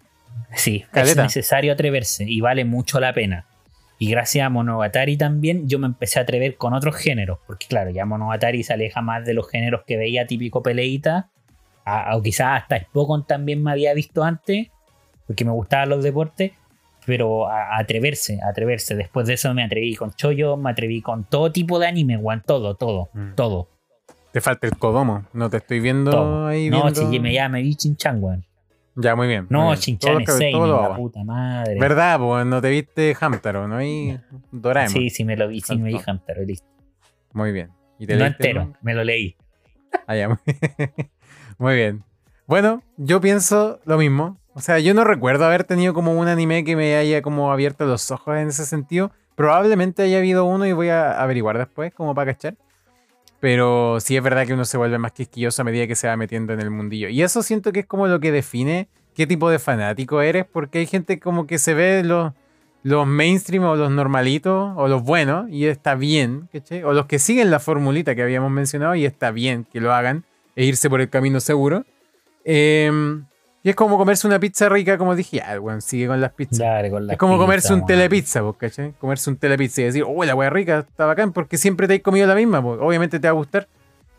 Sí, 0.55 0.85
es 0.95 1.17
necesario 1.17 1.73
atreverse 1.73 2.25
y 2.25 2.41
vale 2.41 2.65
mucho 2.65 2.99
la 3.01 3.13
pena. 3.13 3.45
Y 3.99 4.11
gracias 4.11 4.47
a 4.47 4.51
Monogatari 4.51 5.17
también 5.17 5.69
yo 5.69 5.79
me 5.81 5.87
empecé 5.87 6.19
a 6.19 6.23
atrever 6.23 6.57
con 6.57 6.73
otros 6.73 6.95
géneros, 6.97 7.39
porque 7.47 7.67
claro, 7.67 7.91
ya 7.91 8.05
Monogatari 8.05 8.63
se 8.63 8.73
aleja 8.73 9.01
más 9.03 9.25
de 9.25 9.35
los 9.35 9.49
géneros 9.51 9.83
que 9.87 9.97
veía 9.97 10.27
típico 10.27 10.63
peleita, 10.63 11.31
a- 11.85 12.17
o 12.17 12.23
quizás 12.23 12.63
hasta 12.63 12.79
Spokon 12.81 13.27
también 13.27 13.63
me 13.63 13.73
había 13.73 13.93
visto 13.95 14.23
antes, 14.23 14.69
porque 15.27 15.45
me 15.45 15.51
gustaban 15.51 15.89
los 15.89 16.05
deportes, 16.05 16.53
pero 17.07 17.49
a, 17.49 17.77
a 17.77 17.79
atreverse, 17.81 18.39
a 18.43 18.51
atreverse. 18.51 18.95
Después 18.95 19.27
de 19.27 19.35
eso 19.35 19.53
me 19.55 19.65
atreví 19.65 19.95
con 19.97 20.13
Choyo, 20.13 20.57
me 20.57 20.71
atreví 20.71 21.01
con 21.03 21.25
todo 21.25 21.51
tipo 21.51 21.79
de 21.79 21.87
anime, 21.89 22.17
weón, 22.19 22.43
todo, 22.47 22.75
todo, 22.77 23.09
Mm. 23.15 23.35
todo, 23.35 23.69
Te 24.31 24.43
falta 24.43 24.67
el 24.67 24.77
Kodomo. 24.77 25.25
No 25.33 25.49
te 25.49 25.57
estoy 25.57 25.81
viendo 25.81 26.11
todo. 26.11 26.47
ahí. 26.49 26.69
No, 26.69 26.83
viendo- 26.83 27.11
si 27.11 27.19
me, 27.19 27.33
ya 27.33 27.49
me 27.49 27.63
vi 27.63 27.75
Chinchan, 27.75 28.23
weón. 28.23 28.45
Ya, 29.01 29.15
muy 29.15 29.29
bien. 29.29 29.47
No, 29.49 29.71
bien. 29.71 29.99
Todo 29.99 30.19
es 30.19 30.35
Seinen, 30.37 30.71
la 30.73 30.97
puta 30.97 31.23
madre. 31.23 31.79
¿Verdad? 31.79 32.19
Pues 32.19 32.45
no 32.47 32.61
te 32.61 32.69
viste 32.71 33.17
Hamtaro, 33.21 33.69
¿no? 33.69 33.77
hay 33.77 34.19
Doraemon. 34.51 34.93
Sí, 34.93 35.09
sí, 35.11 35.25
me 35.25 35.37
lo 35.37 35.47
vi, 35.47 35.61
sí, 35.61 35.77
me 35.79 35.91
vi. 35.91 36.01
Hunter, 36.05 36.39
listo. 36.45 36.67
Muy 37.33 37.53
bien. 37.53 37.71
¿Y 38.01 38.07
te 38.07 38.17
No 38.17 38.27
entero, 38.27 38.73
me 38.83 38.95
lo 38.95 39.05
leí. 39.05 39.37
Ah, 40.07 40.17
ya, 40.17 40.29
muy- 40.29 40.39
Muy 41.59 41.75
bien. 41.77 42.03
Bueno, 42.47 42.83
yo 42.97 43.21
pienso 43.21 43.79
lo 43.85 43.99
mismo. 43.99 44.39
O 44.55 44.61
sea, 44.61 44.81
yo 44.81 44.95
no 44.95 45.05
recuerdo 45.05 45.45
haber 45.47 45.63
tenido 45.63 45.95
como 45.95 46.13
un 46.19 46.27
anime 46.27 46.65
que 46.65 46.75
me 46.75 46.97
haya 46.97 47.23
como 47.23 47.53
abierto 47.53 47.87
los 47.87 48.11
ojos 48.11 48.37
en 48.37 48.49
ese 48.49 48.67
sentido. 48.67 49.13
Probablemente 49.37 50.03
haya 50.03 50.19
habido 50.19 50.45
uno 50.45 50.67
y 50.67 50.73
voy 50.73 50.89
a 50.89 51.21
averiguar 51.23 51.57
después, 51.59 51.95
como 51.95 52.15
para 52.17 52.33
cachar. 52.33 52.57
Pero 53.41 53.99
sí 54.01 54.17
es 54.17 54.23
verdad 54.23 54.47
que 54.47 54.55
uno 54.55 54.65
se 54.65 54.79
vuelve 54.79 54.99
más 54.99 55.13
quisquilloso 55.13 55.63
a 55.63 55.65
medida 55.65 55.87
que 55.87 55.95
se 55.95 56.09
va 56.09 56.17
metiendo 56.17 56.53
en 56.53 56.61
el 56.61 56.71
mundillo. 56.71 57.09
Y 57.09 57.23
eso 57.23 57.43
siento 57.43 57.73
que 57.73 57.81
es 57.81 57.87
como 57.87 58.09
lo 58.09 58.19
que 58.21 58.33
define 58.33 58.89
qué 59.15 59.27
tipo 59.27 59.51
de 59.51 59.59
fanático 59.59 60.21
eres, 60.23 60.45
porque 60.45 60.79
hay 60.79 60.87
gente 60.87 61.19
como 61.21 61.47
que 61.47 61.59
se 61.59 61.75
ve 61.75 62.03
los, 62.05 62.33
los 62.83 63.07
mainstream 63.07 63.65
o 63.65 63.77
los 63.77 63.91
normalitos 63.91 64.73
o 64.77 64.89
los 64.89 65.03
buenos 65.03 65.49
y 65.51 65.67
está 65.67 65.95
bien, 65.95 66.49
¿cachai? 66.53 66.83
O 66.85 66.93
los 66.93 67.07
que 67.07 67.19
siguen 67.19 67.51
la 67.51 67.61
formulita 67.61 68.15
que 68.15 68.23
habíamos 68.23 68.51
mencionado 68.51 68.95
y 68.95 69.05
está 69.05 69.31
bien 69.31 69.65
que 69.65 69.81
lo 69.81 69.93
hagan 69.93 70.25
e 70.57 70.65
irse 70.65 70.89
por 70.89 71.01
el 71.01 71.09
camino 71.09 71.41
seguro. 71.41 71.85
Em, 72.45 73.25
y 73.63 73.71
es 73.71 73.77
como 73.77 73.99
comerse 73.99 74.27
una 74.27 74.39
pizza 74.39 74.69
rica, 74.69 74.97
como 74.99 75.15
dije, 75.17 75.39
ya, 75.39 75.61
weón, 75.61 75.83
sigue 75.83 76.07
con 76.07 76.21
las 76.21 76.33
pizzas. 76.33 76.59
Dale, 76.59 76.91
con 76.91 77.07
la 77.07 77.13
es 77.15 77.19
como 77.19 77.35
pizza, 77.35 77.45
comerse 77.45 77.75
un 77.75 77.87
telepizza, 77.87 78.43
pues, 78.43 78.57
¿cachai? 78.57 78.93
Comerse 78.99 79.31
un 79.31 79.37
telepizza 79.37 79.81
y 79.81 79.85
decir, 79.85 80.05
oh, 80.07 80.25
la 80.25 80.35
weá 80.35 80.49
rica, 80.51 80.79
está 80.89 81.07
bacán, 81.07 81.33
porque 81.33 81.59
siempre 81.59 81.87
te 81.89 81.95
has 81.95 82.01
comido 82.01 82.27
la 82.27 82.35
misma, 82.35 82.63
pues, 82.63 82.79
obviamente 82.81 83.19
te 83.19 83.27
va 83.27 83.31
a 83.31 83.35
gustar, 83.35 83.69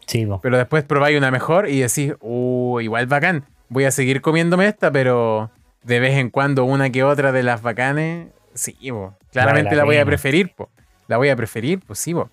Sí, 0.06 0.26
po. 0.26 0.40
pero 0.42 0.58
después 0.58 0.84
probáis 0.84 1.18
una 1.18 1.32
mejor 1.32 1.70
y 1.70 1.80
decís, 1.80 2.14
oh, 2.20 2.82
igual 2.82 3.08
bacán, 3.08 3.46
voy 3.70 3.86
a 3.86 3.92
seguir 3.92 4.22
comiéndome 4.22 4.68
esta, 4.68 4.92
pero 4.92 5.52
de 5.84 6.00
vez 6.00 6.18
en 6.18 6.30
cuando 6.30 6.66
una 6.66 6.90
que 6.90 7.04
otra 7.04 7.32
de 7.32 7.44
las 7.44 7.62
bacanes, 7.62 8.28
sí, 8.54 8.76
po, 8.90 9.16
claramente 9.32 9.72
la 9.72 9.78
la 9.78 9.86
voy 9.86 9.98
a 9.98 10.06
preferir, 10.06 10.54
pues, 10.56 10.70
la 11.08 11.18
voy 11.18 11.30
a 11.30 11.36
preferir, 11.36 11.80
pues 11.88 11.98
sí, 12.00 12.14
po. 12.14 12.30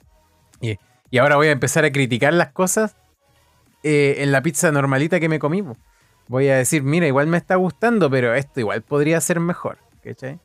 Y, 0.61 0.77
y 1.11 1.19
ahora 1.19 1.37
voy 1.37 1.47
a 1.49 1.53
empezar 1.53 1.85
a 1.85 1.93
criticar 1.93 2.33
las 2.35 2.49
cosas 2.49 2.97
eh, 3.85 4.17
en 4.19 4.33
la 4.33 4.43
pizza 4.43 4.73
normalita 4.73 5.21
que 5.21 5.29
me 5.29 5.39
comí, 5.39 5.63
po. 5.63 5.77
Voy 6.29 6.49
a 6.49 6.57
decir, 6.57 6.83
mira, 6.83 7.07
igual 7.07 7.27
me 7.27 7.37
está 7.37 7.55
gustando, 7.57 8.11
pero 8.11 8.35
esto 8.35 8.61
igual 8.61 8.83
podría 8.83 9.20
ser 9.20 9.39
mejor, 9.41 9.79
¿cachai? 10.03 10.41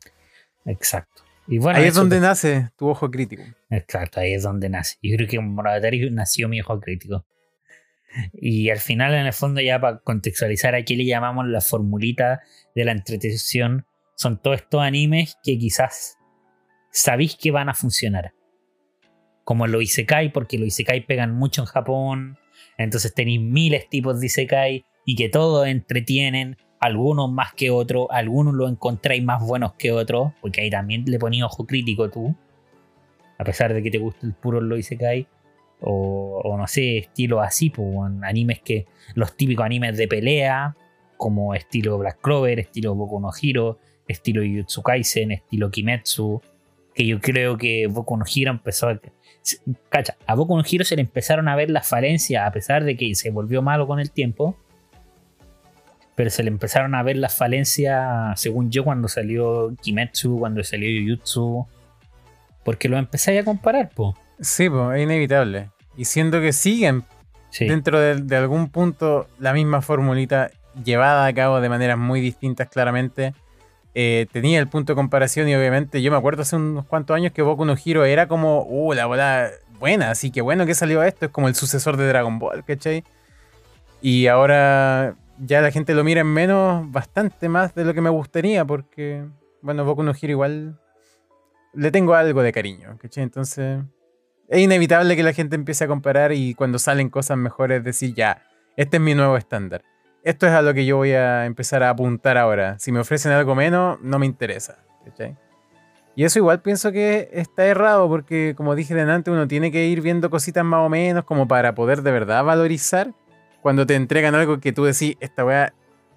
Exacto. 0.64 1.22
Y 1.48 1.58
bueno, 1.58 1.78
Ahí 1.80 1.86
es 1.86 1.94
donde 1.94 2.16
te- 2.16 2.22
nace 2.22 2.70
tu 2.76 2.88
ojo 2.88 3.10
crítico. 3.10 3.42
Exacto, 3.68 4.20
ahí 4.20 4.32
es 4.34 4.44
donde 4.44 4.68
nace. 4.68 4.96
Yo 5.02 5.16
creo 5.16 5.28
que 5.28 5.36
en 5.36 5.52
Monogatari 5.52 6.08
nació 6.10 6.48
mi 6.48 6.58
hijo 6.58 6.78
crítico. 6.80 7.26
Y 8.34 8.70
al 8.70 8.78
final, 8.78 9.14
en 9.14 9.26
el 9.26 9.32
fondo, 9.32 9.60
ya 9.60 9.80
para 9.80 9.98
contextualizar, 9.98 10.74
aquí 10.74 10.94
le 10.96 11.04
llamamos 11.06 11.46
la 11.48 11.60
formulita 11.60 12.42
de 12.74 12.84
la 12.84 12.92
entretención. 12.92 13.86
Son 14.14 14.40
todos 14.40 14.58
estos 14.60 14.82
animes 14.82 15.36
que 15.42 15.58
quizás 15.58 16.16
sabéis 16.92 17.36
que 17.36 17.50
van 17.50 17.68
a 17.70 17.74
funcionar. 17.74 18.34
Como 19.44 19.66
los 19.66 19.82
Isekai, 19.82 20.32
porque 20.32 20.58
los 20.58 20.68
Isekai 20.68 21.06
pegan 21.06 21.34
mucho 21.34 21.62
en 21.62 21.66
Japón. 21.66 22.38
Entonces 22.78 23.12
tenéis 23.14 23.40
miles 23.40 23.88
tipos 23.88 24.20
de 24.20 24.26
Isekai 24.26 24.84
y 25.04 25.16
que 25.16 25.28
todos 25.28 25.66
entretienen, 25.66 26.56
algunos 26.80 27.30
más 27.30 27.52
que 27.54 27.70
otros, 27.70 28.08
algunos 28.10 28.54
los 28.54 28.70
encontráis 28.70 29.22
más 29.22 29.44
buenos 29.44 29.74
que 29.74 29.92
otros, 29.92 30.32
porque 30.40 30.62
ahí 30.62 30.70
también 30.70 31.04
le 31.06 31.18
ponías 31.18 31.46
ojo 31.46 31.66
crítico 31.66 32.10
tú 32.10 32.34
a 33.42 33.44
pesar 33.44 33.74
de 33.74 33.82
que 33.82 33.90
te 33.90 33.98
guste 33.98 34.24
el 34.26 34.34
puro 34.34 34.60
lo 34.60 34.76
Isekai, 34.76 35.26
o, 35.80 36.54
no 36.56 36.66
sé, 36.68 36.98
estilo 36.98 37.40
así, 37.40 37.70
pues, 37.70 37.88
animes 38.22 38.60
que, 38.60 38.86
los 39.14 39.36
típicos 39.36 39.66
animes 39.66 39.96
de 39.96 40.06
pelea, 40.06 40.76
como 41.16 41.54
estilo 41.54 41.98
Black 41.98 42.20
Clover, 42.20 42.60
estilo 42.60 42.94
Boku 42.94 43.18
no 43.18 43.30
Hero, 43.40 43.80
estilo 44.06 44.42
Jujutsu 44.42 44.82
Kaisen, 44.82 45.32
estilo 45.32 45.72
Kimetsu, 45.72 46.40
que 46.94 47.04
yo 47.04 47.20
creo 47.20 47.58
que 47.58 47.88
Boku 47.88 48.16
no 48.16 48.24
Hero 48.32 48.52
empezó 48.52 48.90
a... 48.90 49.00
Cacha, 49.88 50.16
a 50.24 50.36
Boku 50.36 50.56
no 50.56 50.62
Hero 50.70 50.84
se 50.84 50.94
le 50.94 51.02
empezaron 51.02 51.48
a 51.48 51.56
ver 51.56 51.68
las 51.68 51.88
falencias, 51.88 52.46
a 52.46 52.52
pesar 52.52 52.84
de 52.84 52.96
que 52.96 53.12
se 53.16 53.30
volvió 53.30 53.60
malo 53.60 53.88
con 53.88 53.98
el 53.98 54.12
tiempo, 54.12 54.56
pero 56.22 56.30
se 56.30 56.44
le 56.44 56.50
empezaron 56.50 56.94
a 56.94 57.02
ver 57.02 57.16
las 57.16 57.34
falencias, 57.34 58.40
según 58.40 58.70
yo, 58.70 58.84
cuando 58.84 59.08
salió 59.08 59.74
Kimetsu, 59.82 60.38
cuando 60.38 60.62
salió 60.62 60.88
Jujutsu, 61.02 61.66
porque 62.62 62.88
lo 62.88 62.96
empezáis 62.96 63.40
a 63.40 63.44
comparar, 63.44 63.90
po. 63.90 64.16
Sí, 64.40 64.70
pues 64.70 64.98
es 64.98 65.02
inevitable. 65.02 65.70
Y 65.96 66.04
siendo 66.04 66.40
que 66.40 66.52
siguen 66.52 67.02
Sí. 67.50 67.66
dentro 67.66 67.98
de, 67.98 68.22
de 68.22 68.36
algún 68.36 68.68
punto 68.70 69.26
la 69.40 69.52
misma 69.52 69.82
formulita 69.82 70.52
llevada 70.84 71.26
a 71.26 71.32
cabo 71.34 71.60
de 71.60 71.68
maneras 71.68 71.98
muy 71.98 72.20
distintas 72.20 72.68
claramente, 72.68 73.34
eh, 73.96 74.28
tenía 74.30 74.60
el 74.60 74.68
punto 74.68 74.92
de 74.92 74.94
comparación 74.94 75.48
y 75.48 75.56
obviamente 75.56 76.02
yo 76.02 76.12
me 76.12 76.18
acuerdo 76.18 76.42
hace 76.42 76.54
unos 76.54 76.84
cuantos 76.86 77.16
años 77.16 77.32
que 77.32 77.42
Boku 77.42 77.64
no 77.64 77.74
Hero 77.84 78.04
era 78.04 78.28
como, 78.28 78.62
uh, 78.62 78.92
la 78.92 79.06
bola 79.06 79.50
buena, 79.80 80.12
así 80.12 80.30
que 80.30 80.40
bueno 80.40 80.66
que 80.66 80.74
salió 80.76 81.02
esto, 81.02 81.26
es 81.26 81.32
como 81.32 81.48
el 81.48 81.56
sucesor 81.56 81.96
de 81.96 82.06
Dragon 82.06 82.38
Ball, 82.38 82.62
¿cachai? 82.64 83.02
Y 84.00 84.28
ahora 84.28 85.16
ya 85.44 85.60
la 85.60 85.70
gente 85.70 85.94
lo 85.94 86.04
mira 86.04 86.22
en 86.22 86.28
menos, 86.28 86.90
bastante 86.90 87.48
más 87.48 87.74
de 87.74 87.84
lo 87.84 87.94
que 87.94 88.00
me 88.00 88.10
gustaría, 88.10 88.64
porque, 88.64 89.24
bueno, 89.60 89.84
Boku 89.84 90.02
no 90.02 90.12
Hero 90.12 90.30
igual 90.32 90.80
le 91.74 91.90
tengo 91.90 92.14
algo 92.14 92.42
de 92.42 92.52
cariño, 92.52 92.98
¿cachai? 92.98 93.24
Entonces 93.24 93.82
es 94.48 94.60
inevitable 94.60 95.16
que 95.16 95.22
la 95.22 95.32
gente 95.32 95.56
empiece 95.56 95.84
a 95.84 95.88
comparar 95.88 96.32
y 96.32 96.54
cuando 96.54 96.78
salen 96.78 97.08
cosas 97.08 97.38
mejores 97.38 97.82
decir, 97.82 98.14
ya, 98.14 98.42
este 98.76 98.98
es 98.98 99.02
mi 99.02 99.14
nuevo 99.14 99.36
estándar 99.36 99.82
esto 100.24 100.46
es 100.46 100.52
a 100.52 100.62
lo 100.62 100.72
que 100.74 100.84
yo 100.84 100.96
voy 100.96 101.12
a 101.12 101.46
empezar 101.46 101.82
a 101.82 101.90
apuntar 101.90 102.38
ahora. 102.38 102.78
Si 102.78 102.92
me 102.92 103.00
ofrecen 103.00 103.32
algo 103.32 103.54
menos, 103.54 103.98
no 104.00 104.18
me 104.18 104.26
interesa. 104.26 104.78
Y 106.14 106.24
eso 106.24 106.38
igual 106.38 106.60
pienso 106.62 106.92
que 106.92 107.28
está 107.32 107.64
errado 107.66 108.08
porque, 108.08 108.54
como 108.56 108.74
dije 108.74 108.94
delante, 108.94 109.30
uno 109.30 109.48
tiene 109.48 109.72
que 109.72 109.86
ir 109.86 110.00
viendo 110.00 110.30
cositas 110.30 110.64
más 110.64 110.86
o 110.86 110.88
menos 110.88 111.24
como 111.24 111.48
para 111.48 111.74
poder 111.74 112.02
de 112.02 112.12
verdad 112.12 112.44
valorizar 112.44 113.12
cuando 113.62 113.86
te 113.86 113.94
entregan 113.94 114.34
algo 114.34 114.60
que 114.60 114.72
tú 114.72 114.84
decís, 114.84 115.16
esta 115.20 115.44
weá 115.44 115.72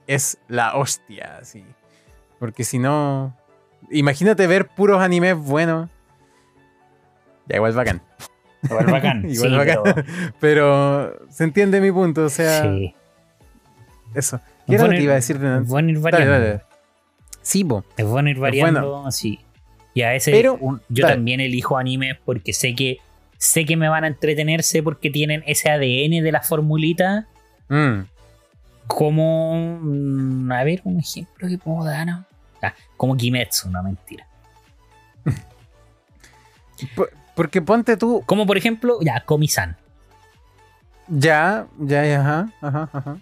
es 0.07 0.37
la 0.47 0.75
hostia, 0.75 1.37
así. 1.41 1.63
Porque 2.39 2.63
si 2.63 2.79
no, 2.79 3.35
imagínate 3.89 4.45
ver 4.47 4.67
puros 4.67 5.01
animes 5.01 5.37
buenos. 5.37 5.89
Ya 7.47 7.55
igual 7.55 7.71
bacán. 7.73 8.01
Igual 8.63 8.85
bacán. 8.87 9.25
igual 9.29 9.57
bacán. 9.57 10.05
Pero... 10.39 11.15
se 11.29 11.45
entiende 11.45 11.79
mi 11.79 11.91
punto, 11.91 12.25
o 12.25 12.29
sea... 12.29 12.63
Sí 12.63 12.93
eso. 14.15 14.39
¿Qué 14.67 14.75
era 14.75 14.87
lo 14.87 14.91
que 14.91 15.03
iba 15.03 15.13
a 15.13 15.15
decir? 15.15 15.35
Es 15.35 15.67
bueno 15.67 15.91
ir 15.91 15.99
variando. 15.99 16.61
Sí, 17.41 17.63
bo. 17.63 17.83
Es 17.97 18.05
bueno 18.05 18.29
ir 18.29 18.39
variando, 18.39 19.11
sí. 19.11 19.39
Y 19.93 20.01
a 20.01 20.09
veces 20.09 20.33
Pero, 20.33 20.59
yo 20.89 21.07
también 21.07 21.39
elijo 21.39 21.77
animes 21.77 22.17
porque 22.25 22.51
sé 22.51 22.75
que 22.75 22.97
sé 23.37 23.65
que 23.65 23.77
me 23.77 23.87
van 23.87 24.03
a 24.03 24.07
entretenerse 24.07 24.81
porque 24.81 25.09
tienen 25.09 25.43
ese 25.45 25.69
ADN 25.69 26.23
de 26.23 26.31
la 26.31 26.41
formulita. 26.41 27.27
Mm. 27.69 28.01
Como. 28.87 29.79
A 30.53 30.63
ver, 30.63 30.81
un 30.83 30.99
ejemplo 30.99 31.47
que 31.47 31.57
puedo 31.57 31.83
dar. 31.83 32.05
¿no? 32.05 32.25
Ah, 32.61 32.73
como 32.97 33.15
Kimetsu, 33.15 33.69
no 33.69 33.83
mentira. 33.83 34.27
porque 37.35 37.61
ponte 37.61 37.97
tú. 37.97 38.23
Como 38.25 38.45
por 38.45 38.57
ejemplo, 38.57 38.99
ya, 39.01 39.21
Komi-san. 39.21 39.77
Ya, 41.07 41.67
ya, 41.79 42.05
ya, 42.05 42.19
ajá, 42.21 42.49
ajá, 42.61 42.89
ajá. 42.91 43.17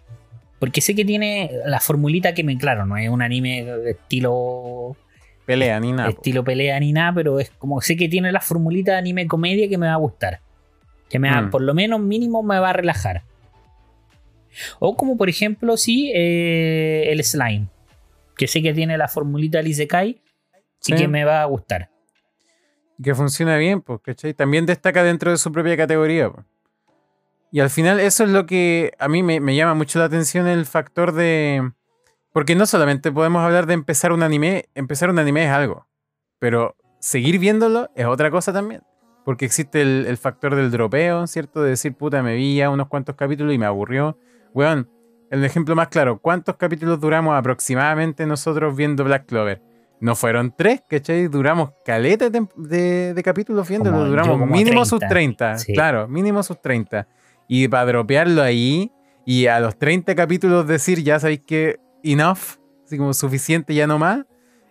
Porque 0.60 0.80
sé 0.80 0.96
que 0.96 1.04
tiene 1.04 1.52
la 1.66 1.82
formulita 1.82 2.34
que 2.34 2.42
me, 2.42 2.58
claro, 2.58 2.86
no 2.86 2.96
es 2.96 3.10
un 3.10 3.22
anime 3.22 3.66
de 3.66 3.92
estilo. 3.92 4.96
Pelea 5.46 5.78
ni 5.82 5.92
nada. 5.92 6.10
Estilo 6.10 6.42
pelea 6.46 6.80
ni 6.80 6.94
nada, 6.94 7.14
pero 7.14 7.40
es 7.42 7.50
como 7.50 7.82
sé 7.82 7.98
que 7.98 8.08
tiene 8.08 8.32
la 8.32 8.40
formulita 8.40 8.94
de 8.94 9.00
anime 9.00 9.28
comedia 9.28 9.68
que 9.68 9.78
me 9.78 9.88
va 9.88 9.94
a 9.94 9.98
gustar. 9.98 10.40
Que 11.10 11.20
me 11.20 11.30
va, 11.30 11.42
mm. 11.42 11.50
por 11.50 11.62
lo 11.62 11.74
menos 11.74 12.00
mínimo 12.00 12.44
me 12.44 12.60
va 12.60 12.70
a 12.70 12.74
relajar. 12.74 13.24
O 14.80 14.96
como 14.96 15.18
por 15.18 15.30
ejemplo, 15.30 15.78
sí, 15.78 16.12
eh, 16.14 17.06
el 17.08 17.24
slime. 17.24 17.68
Que 18.38 18.48
sé 18.48 18.62
que 18.62 18.74
tiene 18.74 18.98
la 18.98 19.08
formulita 19.08 19.60
del 19.60 19.68
Isekai 19.68 20.22
y 20.86 20.96
que 20.96 21.08
me 21.08 21.24
va 21.24 21.42
a 21.42 21.46
gustar. 21.46 21.90
Que 23.02 23.16
funciona 23.16 23.58
bien, 23.58 23.82
pues, 23.82 24.00
¿cachai? 24.02 24.34
También 24.34 24.66
destaca 24.66 25.04
dentro 25.04 25.32
de 25.32 25.38
su 25.38 25.52
propia 25.52 25.78
categoría. 25.78 26.32
Pues. 26.32 26.46
Y 27.54 27.60
al 27.60 27.70
final 27.70 28.00
eso 28.00 28.24
es 28.24 28.32
lo 28.32 28.48
que 28.48 28.94
a 28.98 29.08
mí 29.08 29.22
me, 29.22 29.56
llama 29.56 29.76
mucho 29.76 30.00
la 30.00 30.06
atención, 30.06 30.48
el 30.48 30.66
factor 30.66 31.12
de... 31.12 31.72
Porque 32.32 32.56
no 32.56 32.66
solamente 32.66 33.12
podemos 33.12 33.44
hablar 33.44 33.68
de 33.68 33.76
empezar 33.76 34.12
un 34.12 34.24
anime, 34.24 34.66
empezar 34.74 35.12
un 35.12 35.20
anime 35.20 35.46
es 35.46 35.52
algo, 35.52 35.86
pero 36.40 36.76
seguir 37.00 37.38
viéndolo 37.38 37.92
es 37.96 38.08
otra 38.08 38.32
cosa 38.32 38.52
también. 38.54 38.82
Porque 39.24 39.46
existe 39.46 39.84
el, 39.84 40.18
factor 40.18 40.56
del 40.56 40.72
dropeo, 40.72 41.28
¿cierto? 41.28 41.62
De 41.62 41.70
decir, 41.70 41.94
puta, 41.94 42.24
me 42.24 42.34
vi 42.34 42.56
ya 42.56 42.72
unos 42.72 42.88
cuantos 42.88 43.16
capítulos 43.16 43.54
y 43.54 43.60
me 43.60 43.68
aburrió. 43.68 44.18
Weón, 44.54 44.90
el 45.32 45.44
ejemplo 45.44 45.76
más 45.76 45.88
claro, 45.88 46.20
¿cuántos 46.20 46.56
capítulos 46.58 47.00
duramos 47.00 47.36
aproximadamente 47.36 48.26
nosotros 48.26 48.76
viendo 48.76 49.04
Black 49.04 49.26
Clover? 49.26 49.62
No 50.00 50.16
fueron 50.16 50.54
tres, 50.56 50.84
¿cachai? 50.88 51.28
Duramos 51.28 51.72
caleta 51.86 52.30
de, 52.30 53.22
capítulos 53.24 53.68
viéndolo, 53.68 54.06
duramos 54.06 54.48
mínimo 54.50 54.86
sus 54.86 55.00
30, 55.00 55.56
claro, 55.74 56.08
mínimo 56.08 56.44
sus 56.44 56.62
30. 56.62 57.08
Y 57.48 57.68
para 57.68 57.86
dropearlo 57.86 58.42
ahí 58.42 58.92
y 59.26 59.48
a 59.48 59.60
los 59.60 59.78
30 59.78 60.14
capítulos 60.14 60.68
decir, 60.68 61.02
ya 61.02 61.20
sabéis 61.20 61.42
que 61.46 61.80
enough, 62.04 62.60
así 62.86 62.98
como 62.98 63.14
suficiente, 63.14 63.74
ya 63.74 63.88
no 63.88 63.98
más, 63.98 64.26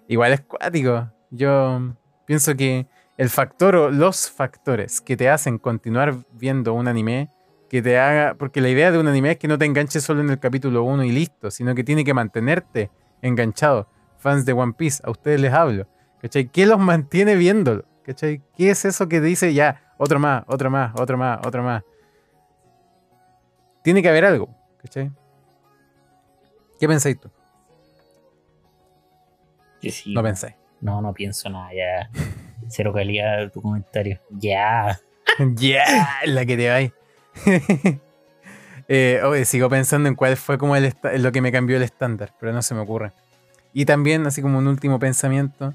igual 0.07 0.33
es 0.33 0.43
cuático. 0.43 1.11
Yo 1.30 1.95
pienso 2.26 2.55
que 2.55 2.87
el 3.16 3.30
factor 3.30 3.74
o 3.76 3.91
los 3.91 4.30
factores 4.30 5.01
que 5.01 5.16
te 5.16 5.30
hacen 5.30 5.59
continuar 5.59 6.14
viendo 6.33 6.74
un 6.74 6.89
anime, 6.89 7.30
que 7.73 7.81
te 7.81 7.99
haga, 7.99 8.35
porque 8.35 8.61
la 8.61 8.68
idea 8.68 8.93
de 8.93 8.99
un 8.99 9.09
anime 9.09 9.31
es 9.31 9.39
que 9.39 9.49
no 9.49 9.57
te 9.57 9.64
enganches 9.64 10.05
solo 10.05 10.20
en 10.20 10.29
el 10.29 10.39
capítulo 10.39 10.83
1 10.83 11.05
y 11.05 11.11
listo, 11.11 11.51
sino 11.51 11.75
que 11.75 11.83
tiene 11.83 12.05
que 12.05 12.12
mantenerte 12.12 12.91
enganchado. 13.23 13.89
Fans 14.18 14.45
de 14.45 14.53
One 14.53 14.75
Piece, 14.75 15.03
a 15.03 15.11
ustedes 15.11 15.41
les 15.41 15.55
hablo. 15.55 15.89
¿Cachai? 16.20 16.49
¿Qué 16.49 16.66
los 16.66 16.79
mantiene 16.79 17.35
viéndolo? 17.35 17.87
¿Cachai? 18.05 18.43
¿Qué 18.59 18.68
es 18.68 18.85
eso 18.85 19.09
que 19.09 19.23
dice 19.23 19.55
ya, 19.55 19.95
otro 19.97 20.20
más, 20.20 20.45
otro 20.49 20.70
más, 20.70 20.93
otro 21.01 21.16
más, 21.16 21.41
otro 21.47 21.62
más? 21.62 21.83
Tiene 23.83 24.03
que 24.03 24.11
haber 24.11 24.27
algo, 24.27 24.55
¿cachai? 24.77 25.11
¿Qué 26.79 26.87
pensáis 26.87 27.18
tú? 27.18 27.31
no 30.09 30.23
pensáis. 30.23 30.57
No, 30.83 31.01
no 31.01 31.14
pienso 31.14 31.49
nada, 31.49 31.70
ya. 31.73 32.11
Cero 32.68 32.93
calidad 32.93 33.51
tu 33.51 33.62
comentario. 33.62 34.20
Ya. 34.29 35.01
Ya, 35.57 35.87
la 36.27 36.45
que 36.45 36.59
te 36.59 36.68
vais. 36.68 36.93
eh, 38.89 39.43
sigo 39.45 39.68
pensando 39.68 40.09
en 40.09 40.14
cuál 40.14 40.37
fue 40.37 40.59
como 40.59 40.76
lo 40.76 41.33
que 41.33 41.41
me 41.41 41.53
cambió 41.53 41.76
el 41.76 41.83
estándar, 41.83 42.35
pero 42.39 42.53
no 42.53 42.62
se 42.62 42.74
me 42.74 42.80
ocurre. 42.80 43.12
Y 43.72 43.87
también, 43.87 44.26
así 44.26 44.43
como 44.43 44.59
un 44.59 44.66
último 44.66 44.99
pensamiento, 44.99 45.74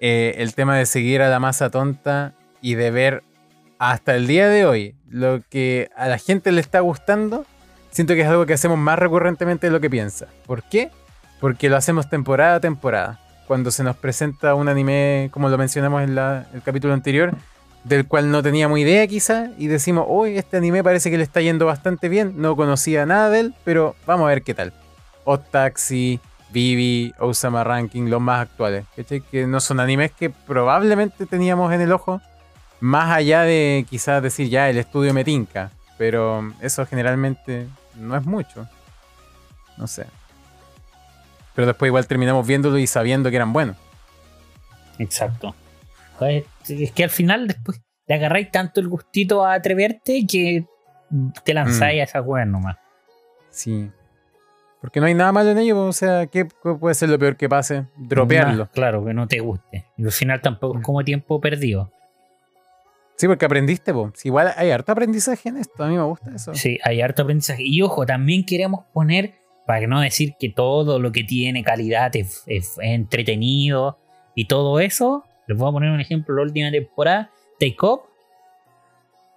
eh, 0.00 0.34
el 0.38 0.54
tema 0.54 0.76
de 0.76 0.86
seguir 0.86 1.22
a 1.22 1.28
la 1.28 1.40
masa 1.40 1.70
tonta 1.70 2.34
y 2.60 2.74
de 2.74 2.90
ver 2.90 3.22
hasta 3.78 4.14
el 4.14 4.26
día 4.26 4.48
de 4.48 4.64
hoy, 4.64 4.94
lo 5.08 5.42
que 5.48 5.90
a 5.96 6.06
la 6.06 6.18
gente 6.18 6.52
le 6.52 6.60
está 6.60 6.80
gustando, 6.80 7.44
siento 7.90 8.14
que 8.14 8.20
es 8.20 8.28
algo 8.28 8.46
que 8.46 8.54
hacemos 8.54 8.78
más 8.78 8.98
recurrentemente 8.98 9.66
de 9.66 9.72
lo 9.72 9.80
que 9.80 9.90
piensa. 9.90 10.28
¿Por 10.46 10.62
qué? 10.62 10.90
Porque 11.40 11.68
lo 11.68 11.76
hacemos 11.76 12.08
temporada 12.08 12.56
a 12.56 12.60
temporada. 12.60 13.20
Cuando 13.48 13.72
se 13.72 13.82
nos 13.82 13.96
presenta 13.96 14.54
un 14.54 14.68
anime, 14.68 15.30
como 15.32 15.48
lo 15.48 15.58
mencionamos 15.58 16.02
en 16.02 16.16
el 16.16 16.62
capítulo 16.64 16.94
anterior, 16.94 17.34
del 17.84 18.06
cual 18.06 18.30
no 18.30 18.42
teníamos 18.42 18.78
idea 18.78 19.06
quizá, 19.06 19.50
y 19.58 19.66
decimos, 19.66 20.06
uy, 20.08 20.38
este 20.38 20.56
anime 20.56 20.84
parece 20.84 21.10
que 21.10 21.18
le 21.18 21.24
está 21.24 21.40
yendo 21.40 21.66
bastante 21.66 22.08
bien, 22.08 22.34
no 22.36 22.56
conocía 22.56 23.06
nada 23.06 23.30
de 23.30 23.40
él, 23.40 23.54
pero 23.64 23.96
vamos 24.06 24.26
a 24.26 24.28
ver 24.28 24.42
qué 24.42 24.54
tal. 24.54 24.72
Odd 25.24 25.40
Taxi, 25.50 26.20
Vivi, 26.50 27.12
Osama 27.18 27.64
Ranking, 27.64 28.08
los 28.08 28.20
más 28.20 28.42
actuales, 28.42 28.84
Que 29.30 29.46
no 29.46 29.60
son 29.60 29.80
animes 29.80 30.12
que 30.12 30.30
probablemente 30.30 31.26
teníamos 31.26 31.72
en 31.72 31.80
el 31.80 31.92
ojo, 31.92 32.20
más 32.80 33.10
allá 33.10 33.42
de 33.42 33.86
quizás 33.88 34.22
decir 34.22 34.48
ya 34.48 34.68
el 34.68 34.78
estudio 34.78 35.14
me 35.14 35.24
tinca, 35.24 35.70
pero 35.98 36.52
eso 36.60 36.84
generalmente 36.86 37.66
no 37.96 38.16
es 38.16 38.24
mucho. 38.24 38.66
No 39.76 39.86
sé. 39.86 40.06
Pero 41.54 41.66
después 41.66 41.88
igual 41.88 42.06
terminamos 42.06 42.46
viéndolo 42.46 42.78
y 42.78 42.86
sabiendo 42.86 43.30
que 43.30 43.36
eran 43.36 43.52
buenos. 43.52 43.76
Exacto. 44.98 45.54
Es 46.26 46.92
que 46.92 47.04
al 47.04 47.10
final 47.10 47.46
después 47.48 47.80
le 48.06 48.14
agarráis 48.14 48.50
tanto 48.50 48.80
el 48.80 48.88
gustito 48.88 49.44
a 49.44 49.54
atreverte 49.54 50.24
que 50.26 50.66
te 51.44 51.54
lanzáis 51.54 51.98
mm. 51.98 52.00
a 52.00 52.04
esa 52.04 52.22
weá 52.22 52.44
nomás. 52.44 52.76
Sí. 53.50 53.90
Porque 54.80 54.98
no 54.98 55.06
hay 55.06 55.14
nada 55.14 55.30
malo 55.30 55.50
en 55.50 55.58
ello, 55.58 55.86
o 55.86 55.92
sea, 55.92 56.26
¿qué 56.26 56.44
puede 56.44 56.94
ser 56.96 57.08
lo 57.08 57.18
peor 57.18 57.36
que 57.36 57.48
pase? 57.48 57.86
Dropearlo. 57.96 58.68
claro, 58.72 59.04
que 59.04 59.14
no 59.14 59.28
te 59.28 59.38
guste. 59.38 59.86
Y 59.96 60.04
al 60.04 60.10
final 60.10 60.40
tampoco 60.40 60.78
es 60.78 60.84
como 60.84 61.04
tiempo 61.04 61.40
perdido. 61.40 61.92
Sí, 63.14 63.28
porque 63.28 63.44
aprendiste, 63.44 63.94
pues. 63.94 64.26
Igual 64.26 64.52
hay 64.56 64.70
harto 64.70 64.90
aprendizaje 64.90 65.50
en 65.50 65.58
esto, 65.58 65.84
a 65.84 65.86
mí 65.86 65.94
me 65.94 66.02
gusta 66.02 66.32
eso. 66.34 66.52
Sí, 66.54 66.80
hay 66.82 67.00
harto 67.00 67.22
aprendizaje. 67.22 67.62
Y 67.64 67.80
ojo, 67.82 68.04
también 68.06 68.44
queremos 68.44 68.84
poner, 68.92 69.34
para 69.68 69.86
no 69.86 70.00
decir 70.00 70.34
que 70.40 70.48
todo 70.48 70.98
lo 70.98 71.12
que 71.12 71.22
tiene 71.22 71.62
calidad 71.62 72.10
es, 72.16 72.42
entretenido 72.80 74.00
y 74.34 74.46
todo 74.46 74.80
eso, 74.80 75.24
les 75.52 75.58
voy 75.58 75.68
a 75.68 75.72
poner 75.72 75.90
un 75.90 76.00
ejemplo, 76.00 76.34
la 76.34 76.42
última 76.42 76.70
temporada, 76.70 77.30
Take 77.58 77.76
Up, 77.82 78.02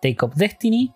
Take 0.02 0.18
Up 0.24 0.34
Destiny, 0.34 0.94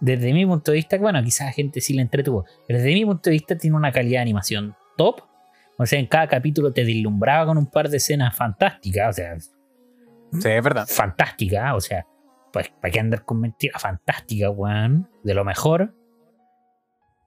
desde 0.00 0.32
mi 0.32 0.46
punto 0.46 0.70
de 0.70 0.76
vista, 0.76 0.96
bueno, 0.98 1.22
quizás 1.22 1.48
a 1.48 1.52
gente 1.52 1.80
sí 1.80 1.94
le 1.94 2.02
entretuvo, 2.02 2.46
pero 2.66 2.78
desde 2.78 2.94
mi 2.94 3.04
punto 3.04 3.28
de 3.28 3.32
vista 3.32 3.56
tiene 3.56 3.76
una 3.76 3.92
calidad 3.92 4.18
de 4.18 4.22
animación 4.22 4.74
top. 4.96 5.22
O 5.76 5.86
sea, 5.86 5.98
en 5.98 6.06
cada 6.06 6.26
capítulo 6.26 6.72
te 6.72 6.84
deslumbraba 6.84 7.46
con 7.46 7.58
un 7.58 7.66
par 7.66 7.88
de 7.88 7.96
escenas 7.98 8.36
fantásticas. 8.36 9.08
O 9.08 9.12
sea, 9.14 9.36
Sí, 10.32 10.48
es 10.48 10.62
verdad. 10.62 10.86
Fantástica, 10.86 11.74
o 11.74 11.80
sea, 11.80 12.06
pues, 12.52 12.68
¿para 12.80 12.92
qué 12.92 13.00
andar 13.00 13.24
con 13.24 13.40
mentiras? 13.40 13.82
Fantástica, 13.82 14.50
weón. 14.50 15.08
De 15.22 15.34
lo 15.34 15.44
mejor. 15.44 15.94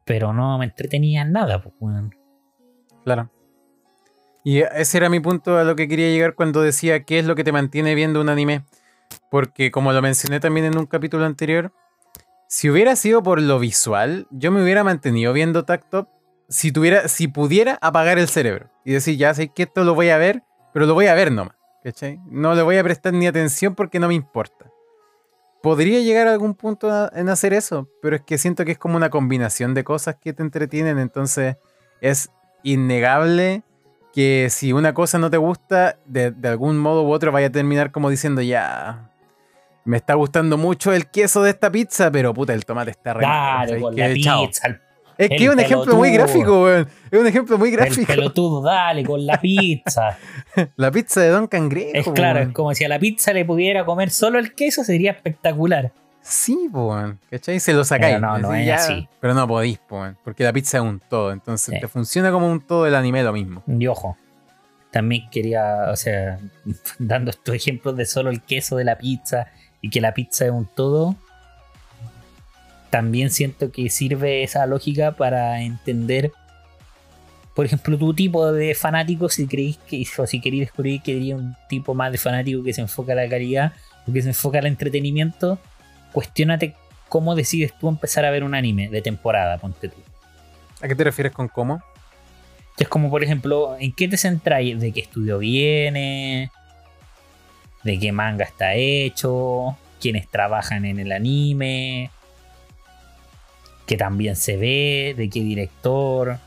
Pero 0.06 0.34
no 0.34 0.58
me 0.58 0.66
entretenía 0.66 1.22
en 1.22 1.32
nada, 1.32 1.62
pues, 1.62 1.76
weón. 1.80 2.16
Claro. 3.04 3.30
Y 4.44 4.60
ese 4.60 4.98
era 4.98 5.10
mi 5.10 5.20
punto 5.20 5.58
a 5.58 5.64
lo 5.64 5.76
que 5.76 5.88
quería 5.88 6.10
llegar 6.10 6.36
cuando 6.36 6.62
decía 6.62 7.04
qué 7.04 7.20
es 7.20 7.26
lo 7.26 7.36
que 7.36 7.44
te 7.44 7.52
mantiene 7.52 7.96
viendo 7.96 8.20
un 8.20 8.30
anime. 8.30 8.66
Porque 9.30 9.72
como 9.72 9.94
lo 9.94 10.02
mencioné 10.02 10.40
también 10.40 10.66
en 10.66 10.78
un 10.78 10.86
capítulo 10.86 11.26
anterior, 11.26 11.72
si 12.48 12.70
hubiera 12.70 12.96
sido 12.96 13.24
por 13.24 13.42
lo 13.42 13.58
visual, 13.60 14.28
yo 14.32 14.52
me 14.52 14.62
hubiera 14.62 14.84
mantenido 14.84 15.34
viendo 15.34 15.66
Tactop 15.66 16.08
si 16.50 16.72
tuviera, 16.72 17.08
si 17.08 17.28
pudiera 17.28 17.80
apagar 17.82 18.20
el 18.20 18.28
cerebro 18.28 18.70
y 18.86 18.94
decir, 18.94 19.18
ya 19.18 19.34
sé 19.34 19.48
que 19.48 19.64
esto 19.64 19.84
lo 19.84 19.96
voy 19.96 20.10
a 20.10 20.18
ver, 20.18 20.44
pero 20.74 20.86
lo 20.86 20.94
voy 20.94 21.08
a 21.08 21.16
ver 21.16 21.32
nomás. 21.32 21.56
¿Cachai? 21.84 22.20
No 22.28 22.54
le 22.54 22.62
voy 22.62 22.78
a 22.78 22.84
prestar 22.84 23.14
ni 23.14 23.28
atención 23.28 23.76
porque 23.76 24.00
no 24.00 24.08
me 24.08 24.14
importa. 24.14 24.72
Podría 25.62 26.00
llegar 26.02 26.28
a 26.28 26.34
algún 26.34 26.56
punto 26.56 27.10
en 27.14 27.30
hacer 27.30 27.54
eso, 27.54 27.90
pero 28.02 28.18
es 28.18 28.22
que 28.22 28.38
siento 28.38 28.66
que 28.66 28.74
es 28.74 28.78
como 28.78 28.98
una 28.98 29.10
combinación 29.10 29.74
de 29.74 29.84
cosas 29.84 30.18
que 30.22 30.34
te 30.34 30.44
entretienen, 30.44 31.00
entonces 31.00 31.58
es 32.02 32.30
innegable 32.64 33.64
que 34.14 34.48
si 34.50 34.74
una 34.74 34.94
cosa 34.94 35.18
no 35.18 35.30
te 35.30 35.38
gusta, 35.38 35.98
de, 36.06 36.32
de 36.32 36.48
algún 36.48 36.78
modo 36.78 37.04
u 37.04 37.12
otro 37.12 37.32
vaya 37.32 37.48
a 37.48 37.52
terminar 37.52 37.92
como 37.92 38.10
diciendo 38.10 38.42
ya, 38.42 39.10
me 39.86 39.98
está 39.98 40.14
gustando 40.14 40.58
mucho 40.58 40.94
el 40.94 41.08
queso 41.08 41.42
de 41.44 41.50
esta 41.50 41.72
pizza, 41.72 42.12
pero 42.12 42.34
puta, 42.34 42.54
el 42.54 42.64
tomate 42.66 42.92
está 42.92 43.14
re 43.14 43.24
¿sabes 43.26 43.82
con 43.82 43.96
la 43.96 44.14
Chao. 44.16 44.46
pizza. 44.46 44.68
el- 44.68 44.80
Es 45.18 45.30
que 45.30 45.36
el 45.36 45.44
es 45.44 45.50
un 45.50 45.60
ejemplo 45.60 45.96
muy 45.96 46.12
gráfico, 46.12 46.64
weón. 46.64 46.88
Es 47.12 47.20
un 47.20 47.28
ejemplo 47.28 47.58
muy 47.58 47.70
El 47.70 47.76
gráfico. 47.76 48.08
pelotudo, 48.08 48.62
dale, 48.64 49.04
con 49.04 49.26
la 49.26 49.40
pizza. 49.40 50.18
La 50.76 50.92
pizza 50.92 51.22
de 51.22 51.30
Don 51.30 51.48
Cangrejo. 51.48 51.92
Es 51.94 52.08
claro, 52.16 52.40
weón. 52.40 52.50
es 52.50 52.54
como 52.56 52.74
si 52.74 52.84
a 52.84 52.90
la 52.90 53.00
pizza 53.00 53.34
le 53.34 53.46
pudiera 53.46 53.86
comer 53.86 54.10
solo 54.10 54.40
el 54.40 54.54
queso, 54.56 54.84
sería 54.84 55.12
espectacular. 55.12 55.92
Sí, 56.24 56.70
weón. 56.72 57.20
¿Cachai? 57.30 57.60
Se 57.60 57.74
lo 57.74 57.84
sacáis. 57.84 58.16
Pero 58.16 58.26
no, 58.28 58.38
no 58.40 58.54
es 58.56 58.66
ya, 58.66 58.76
así. 58.76 59.08
Pero 59.20 59.34
no 59.34 59.48
podís, 59.48 59.78
po, 59.78 60.00
weón, 60.00 60.18
Porque 60.24 60.44
la 60.44 60.54
pizza 60.54 60.78
es 60.78 60.84
un 60.84 61.00
todo. 61.00 61.32
Entonces 61.32 61.74
Sí. 61.76 61.80
te 61.82 61.88
funciona 61.88 62.32
como 62.32 62.50
un 62.50 62.62
todo 62.62 62.88
el 62.88 62.96
anime 62.96 63.22
lo 63.24 63.34
mismo. 63.34 63.62
Y 63.68 63.88
ojo, 63.88 64.18
también 64.92 65.30
quería, 65.30 65.90
o 65.92 65.96
sea, 65.96 66.40
dando 67.00 67.30
estos 67.32 67.54
ejemplos 67.54 67.98
de 67.98 68.06
solo 68.06 68.30
el 68.30 68.42
queso 68.42 68.78
de 68.78 68.86
la 68.86 68.98
pizza 68.98 69.48
y 69.82 69.90
que 69.90 70.00
la 70.00 70.14
pizza 70.14 70.46
es 70.46 70.52
un 70.52 70.66
todo, 70.66 71.16
también 72.90 73.30
siento 73.32 73.72
que 73.72 73.90
sirve 73.90 74.44
esa 74.44 74.66
lógica 74.66 75.14
para 75.14 75.62
entender, 75.62 76.32
por 77.56 77.66
ejemplo, 77.66 77.98
tu 77.98 78.14
tipo 78.14 78.52
de 78.52 78.76
fanático, 78.76 79.30
si 79.30 79.48
creéis 79.48 79.78
que, 79.78 80.06
o 80.18 80.28
si 80.28 80.40
queréis 80.40 80.64
descubrir 80.68 81.02
que 81.02 81.14
sería 81.14 81.36
un 81.36 81.56
tipo 81.68 81.94
más 81.96 82.12
de 82.12 82.18
fanático 82.18 82.64
que 82.64 82.74
se 82.74 82.82
enfoca 82.82 83.14
a 83.14 83.16
la 83.16 83.28
calidad 83.28 83.74
o 84.08 84.14
que 84.14 84.22
se 84.22 84.30
enfoca 84.30 84.60
al 84.60 84.68
entretenimiento, 84.68 85.58
cuestiónate 86.14 86.76
cómo 87.10 87.36
decides 87.36 87.78
tú 87.78 87.90
empezar 87.90 88.24
a 88.24 88.32
ver 88.32 88.44
un 88.44 88.56
anime 88.56 88.88
de 88.90 89.02
temporada, 89.02 89.58
ponte 89.58 89.90
tú. 89.90 89.98
¿A 90.82 90.88
qué 90.88 90.96
te 90.96 91.04
refieres 91.04 91.34
con 91.34 91.48
cómo? 91.48 91.84
Es 92.78 92.88
como, 92.88 93.10
por 93.10 93.24
ejemplo, 93.24 93.76
¿en 93.80 93.92
qué 93.92 94.08
te 94.08 94.18
centráis? 94.18 94.80
¿De 94.80 94.92
qué 94.92 95.02
estudio 95.02 95.40
viene? 95.40 96.52
¿De 97.84 98.00
qué 98.00 98.12
manga 98.12 98.46
está 98.46 98.74
hecho? 98.76 99.78
¿Quiénes 100.00 100.28
trabajan 100.30 100.86
en 100.86 101.00
el 101.00 101.12
anime? 101.12 102.10
¿Qué 103.86 103.98
también 103.98 104.36
se 104.36 104.58
ve? 104.58 105.14
¿De 105.16 105.30
qué 105.30 105.42
director? 105.42 106.40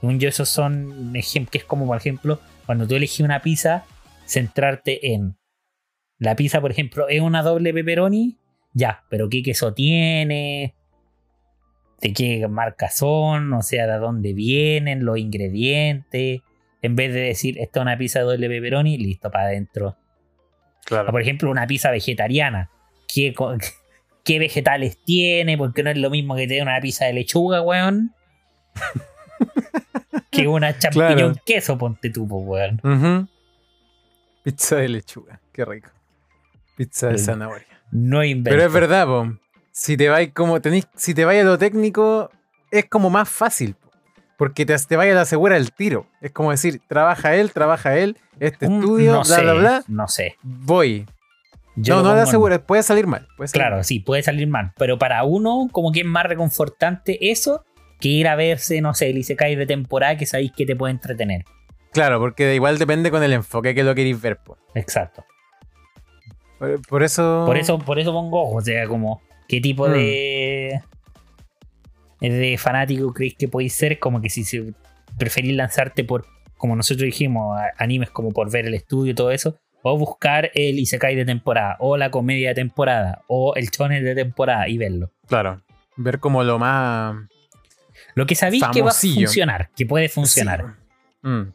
Según 0.00 0.18
yo, 0.18 0.28
esos 0.28 0.48
son 0.48 1.14
ejemplos 1.14 1.52
que 1.52 1.58
es 1.58 1.64
como, 1.64 1.86
por 1.86 1.96
ejemplo, 1.96 2.40
cuando 2.66 2.86
tú 2.86 2.96
elegís 2.96 3.20
una 3.20 3.40
pizza, 3.40 3.84
centrarte 4.26 5.14
en 5.14 5.36
la 6.18 6.36
pizza, 6.36 6.60
por 6.60 6.70
ejemplo, 6.70 7.08
es 7.08 7.20
una 7.20 7.42
doble 7.42 7.72
pepperoni, 7.72 8.36
ya, 8.74 9.04
pero 9.08 9.28
¿qué 9.28 9.42
queso 9.42 9.72
tiene? 9.74 10.74
de 12.02 12.12
qué 12.12 12.48
marca 12.48 12.90
son, 12.90 13.52
o 13.52 13.62
sea, 13.62 13.86
de 13.86 13.96
dónde 13.98 14.32
vienen, 14.32 15.04
los 15.04 15.18
ingredientes. 15.18 16.40
En 16.82 16.96
vez 16.96 17.14
de 17.14 17.20
decir, 17.20 17.58
esta 17.60 17.78
es 17.78 17.82
una 17.82 17.96
pizza 17.96 18.18
de 18.18 18.24
doble 18.24 18.48
pepperoni, 18.48 18.98
listo, 18.98 19.30
para 19.30 19.44
adentro. 19.44 19.96
Claro. 20.84 21.08
O 21.08 21.12
por 21.12 21.22
ejemplo, 21.22 21.48
una 21.48 21.64
pizza 21.68 21.92
vegetariana. 21.92 22.70
¿Qué, 23.06 23.32
qué 24.24 24.38
vegetales 24.40 24.98
tiene? 25.04 25.56
Porque 25.56 25.84
no 25.84 25.90
es 25.90 25.96
lo 25.96 26.10
mismo 26.10 26.34
que 26.34 26.48
tener 26.48 26.64
una 26.64 26.80
pizza 26.80 27.04
de 27.04 27.12
lechuga, 27.12 27.62
weón. 27.62 28.12
que 30.32 30.48
una 30.48 30.76
champiñón 30.76 31.16
Claro. 31.16 31.34
queso, 31.46 31.78
ponte 31.78 32.10
tú, 32.10 32.24
weón. 32.24 33.28
Pizza 34.42 34.74
de 34.74 34.88
lechuga. 34.88 35.40
Qué 35.52 35.64
rico. 35.64 35.90
Pizza 36.76 37.10
de 37.10 37.18
zanahoria. 37.18 37.71
No 37.92 38.24
invento. 38.24 38.50
Pero 38.50 38.66
es 38.66 38.72
verdad, 38.72 39.06
po. 39.06 39.32
Si 39.70 39.96
te 39.96 40.08
vais 40.08 40.32
como 40.34 40.60
tenéis, 40.60 40.86
si 40.96 41.14
te 41.14 41.24
vais 41.24 41.40
a 41.42 41.44
lo 41.44 41.56
técnico, 41.58 42.30
es 42.70 42.86
como 42.86 43.08
más 43.10 43.28
fácil. 43.28 43.74
po. 43.74 43.90
Porque 44.36 44.66
te, 44.66 44.76
te 44.76 44.96
vaya 44.96 45.12
a 45.12 45.14
la 45.14 45.24
segura 45.24 45.56
el 45.56 45.72
tiro. 45.72 46.06
Es 46.20 46.32
como 46.32 46.50
decir, 46.50 46.80
trabaja 46.88 47.36
él, 47.36 47.52
trabaja 47.52 47.96
él, 47.96 48.16
este 48.40 48.66
Un- 48.66 48.80
estudio, 48.80 49.12
no 49.12 49.22
bla, 49.22 49.36
sé, 49.36 49.42
bla, 49.42 49.52
bla. 49.54 49.82
No 49.86 50.08
sé. 50.08 50.36
Voy. 50.42 51.06
Yo 51.76 51.96
no, 51.96 52.02
no 52.02 52.14
la 52.16 52.24
pongo 52.24 52.50
en- 52.50 52.60
puede 52.60 52.82
salir 52.82 53.06
mal. 53.06 53.26
puede 53.36 53.48
salir 53.48 53.60
Claro, 53.62 53.76
mal. 53.76 53.84
sí, 53.84 54.00
puede 54.00 54.22
salir 54.22 54.46
mal. 54.48 54.72
Pero 54.76 54.98
para 54.98 55.22
uno, 55.24 55.68
como 55.70 55.92
que 55.92 56.00
es 56.00 56.06
más 56.06 56.24
reconfortante 56.26 57.30
eso 57.30 57.64
que 58.00 58.08
ir 58.08 58.26
a 58.28 58.34
verse, 58.34 58.80
no 58.80 58.94
sé, 58.94 59.10
el 59.10 59.18
Isekai 59.18 59.54
de 59.54 59.64
temporada 59.64 60.16
que 60.16 60.26
sabéis 60.26 60.52
que 60.56 60.66
te 60.66 60.74
puede 60.76 60.90
entretener. 60.92 61.44
Claro, 61.92 62.18
porque 62.18 62.54
igual 62.54 62.78
depende 62.78 63.10
con 63.10 63.22
el 63.22 63.32
enfoque 63.32 63.74
que 63.74 63.84
lo 63.84 63.94
queréis 63.94 64.20
ver. 64.20 64.38
po. 64.38 64.58
Exacto. 64.74 65.24
Por, 66.62 66.80
por 66.86 67.02
eso. 67.02 67.42
Por 67.44 67.56
eso, 67.56 67.78
por 67.78 67.98
eso 67.98 68.12
pongo 68.12 68.42
ojo, 68.42 68.56
o 68.58 68.60
sea, 68.60 68.86
como 68.86 69.20
qué 69.48 69.60
tipo 69.60 69.88
Mm. 69.88 69.92
de 69.92 70.82
de 72.20 72.56
fanático 72.56 73.12
creéis 73.12 73.34
que 73.34 73.48
podéis 73.48 73.72
ser, 73.74 73.98
como 73.98 74.20
que 74.22 74.30
si 74.30 74.44
preferís 75.18 75.56
lanzarte 75.56 76.04
por, 76.04 76.24
como 76.56 76.76
nosotros 76.76 77.04
dijimos, 77.04 77.58
animes 77.78 78.10
como 78.10 78.30
por 78.30 78.48
ver 78.48 78.66
el 78.66 78.74
estudio 78.74 79.10
y 79.10 79.14
todo 79.16 79.32
eso, 79.32 79.58
o 79.82 79.98
buscar 79.98 80.52
el 80.54 80.78
Isekai 80.78 81.16
de 81.16 81.24
temporada, 81.24 81.76
o 81.80 81.96
la 81.96 82.12
comedia 82.12 82.50
de 82.50 82.54
temporada, 82.54 83.22
o 83.26 83.56
el 83.56 83.66
shonen 83.70 84.04
de 84.04 84.14
temporada 84.14 84.68
y 84.68 84.78
verlo. 84.78 85.10
Claro. 85.26 85.62
Ver 85.96 86.20
como 86.20 86.44
lo 86.44 86.60
más. 86.60 87.16
Lo 88.14 88.24
que 88.26 88.36
sabéis 88.36 88.62
que 88.72 88.82
va 88.82 88.90
a 88.90 88.94
funcionar, 88.94 89.70
que 89.76 89.84
puede 89.84 90.08
funcionar. 90.08 90.76
Sí. 91.22 91.28
Mm. 91.28 91.52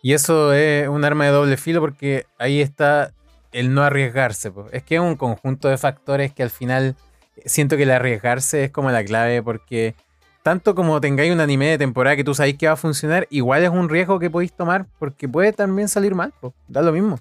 Y 0.00 0.12
eso 0.14 0.54
es 0.54 0.88
un 0.88 1.04
arma 1.04 1.26
de 1.26 1.32
doble 1.32 1.58
filo 1.58 1.80
porque 1.80 2.24
ahí 2.38 2.62
está 2.62 3.12
el 3.54 3.72
no 3.72 3.82
arriesgarse. 3.82 4.50
po. 4.50 4.66
Es 4.72 4.82
que 4.82 4.96
es 4.96 5.00
un 5.00 5.16
conjunto 5.16 5.68
de 5.68 5.78
factores 5.78 6.32
que 6.32 6.42
al 6.42 6.50
final 6.50 6.96
siento 7.46 7.76
que 7.76 7.84
el 7.84 7.90
arriesgarse 7.90 8.64
es 8.64 8.70
como 8.70 8.90
la 8.90 9.04
clave 9.04 9.42
porque 9.42 9.94
tanto 10.42 10.74
como 10.74 11.00
tengáis 11.00 11.32
un 11.32 11.40
anime 11.40 11.68
de 11.70 11.78
temporada 11.78 12.16
que 12.16 12.24
tú 12.24 12.34
sabéis 12.34 12.58
que 12.58 12.66
va 12.66 12.74
a 12.74 12.76
funcionar, 12.76 13.26
igual 13.30 13.62
es 13.64 13.70
un 13.70 13.88
riesgo 13.88 14.18
que 14.18 14.28
podéis 14.28 14.52
tomar 14.52 14.86
porque 14.98 15.28
puede 15.28 15.52
también 15.52 15.88
salir 15.88 16.14
mal. 16.14 16.32
po. 16.40 16.52
Da 16.68 16.82
lo 16.82 16.92
mismo. 16.92 17.18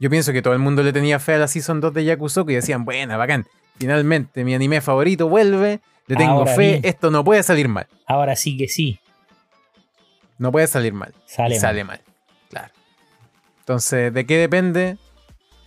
Yo 0.00 0.10
pienso 0.10 0.32
que 0.32 0.42
todo 0.42 0.52
el 0.52 0.58
mundo 0.58 0.82
le 0.82 0.92
tenía 0.92 1.18
fe 1.18 1.34
a 1.34 1.38
la 1.38 1.48
Season 1.48 1.80
2 1.80 1.94
de 1.94 2.04
Yakusoku 2.04 2.50
y 2.50 2.54
decían, 2.56 2.84
buena, 2.84 3.16
bacán. 3.16 3.46
Finalmente 3.78 4.44
mi 4.44 4.54
anime 4.54 4.80
favorito 4.80 5.28
vuelve, 5.28 5.80
le 6.06 6.16
tengo 6.16 6.32
Ahora 6.40 6.54
fe, 6.54 6.68
bien. 6.72 6.80
esto 6.84 7.10
no 7.10 7.22
puede 7.24 7.42
salir 7.42 7.68
mal. 7.68 7.86
Ahora 8.06 8.34
sí 8.36 8.56
que 8.56 8.68
sí, 8.68 8.98
No 10.38 10.50
puede 10.52 10.66
salir 10.66 10.92
mal. 10.92 11.14
sale, 11.26 11.54
y 11.54 11.58
mal. 11.58 11.60
sale 11.60 11.84
mal. 11.84 12.00
Claro. 12.50 12.72
Entonces, 13.60 14.12
¿de 14.12 14.26
qué 14.26 14.38
depende? 14.38 14.96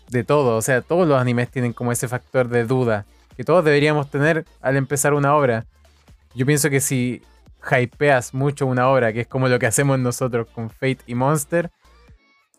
De 0.10 0.24
todo. 0.24 0.58
O 0.58 0.62
sea, 0.62 0.82
todos 0.82 1.08
los 1.08 1.20
animes 1.20 1.50
tienen 1.50 1.74
como 1.74 1.92
ese 1.92 2.08
factor 2.08 2.50
de 2.50 2.66
duda 2.66 3.06
que 3.40 3.46
todos 3.46 3.64
deberíamos 3.64 4.12
tener 4.12 4.44
al 4.60 4.76
empezar 4.76 5.14
una 5.14 5.34
obra. 5.34 5.66
Yo 6.36 6.46
pienso 6.46 6.70
que 6.70 6.82
si 6.82 7.22
hypeas 7.72 8.34
mucho 8.34 8.66
una 8.66 8.90
obra, 8.90 9.14
que 9.14 9.22
es 9.22 9.28
como 9.28 9.48
lo 9.48 9.58
que 9.60 9.66
hacemos 9.66 9.98
nosotros 9.98 10.48
con 10.54 10.70
Fate 10.70 11.00
y 11.08 11.16
Monster, 11.16 11.72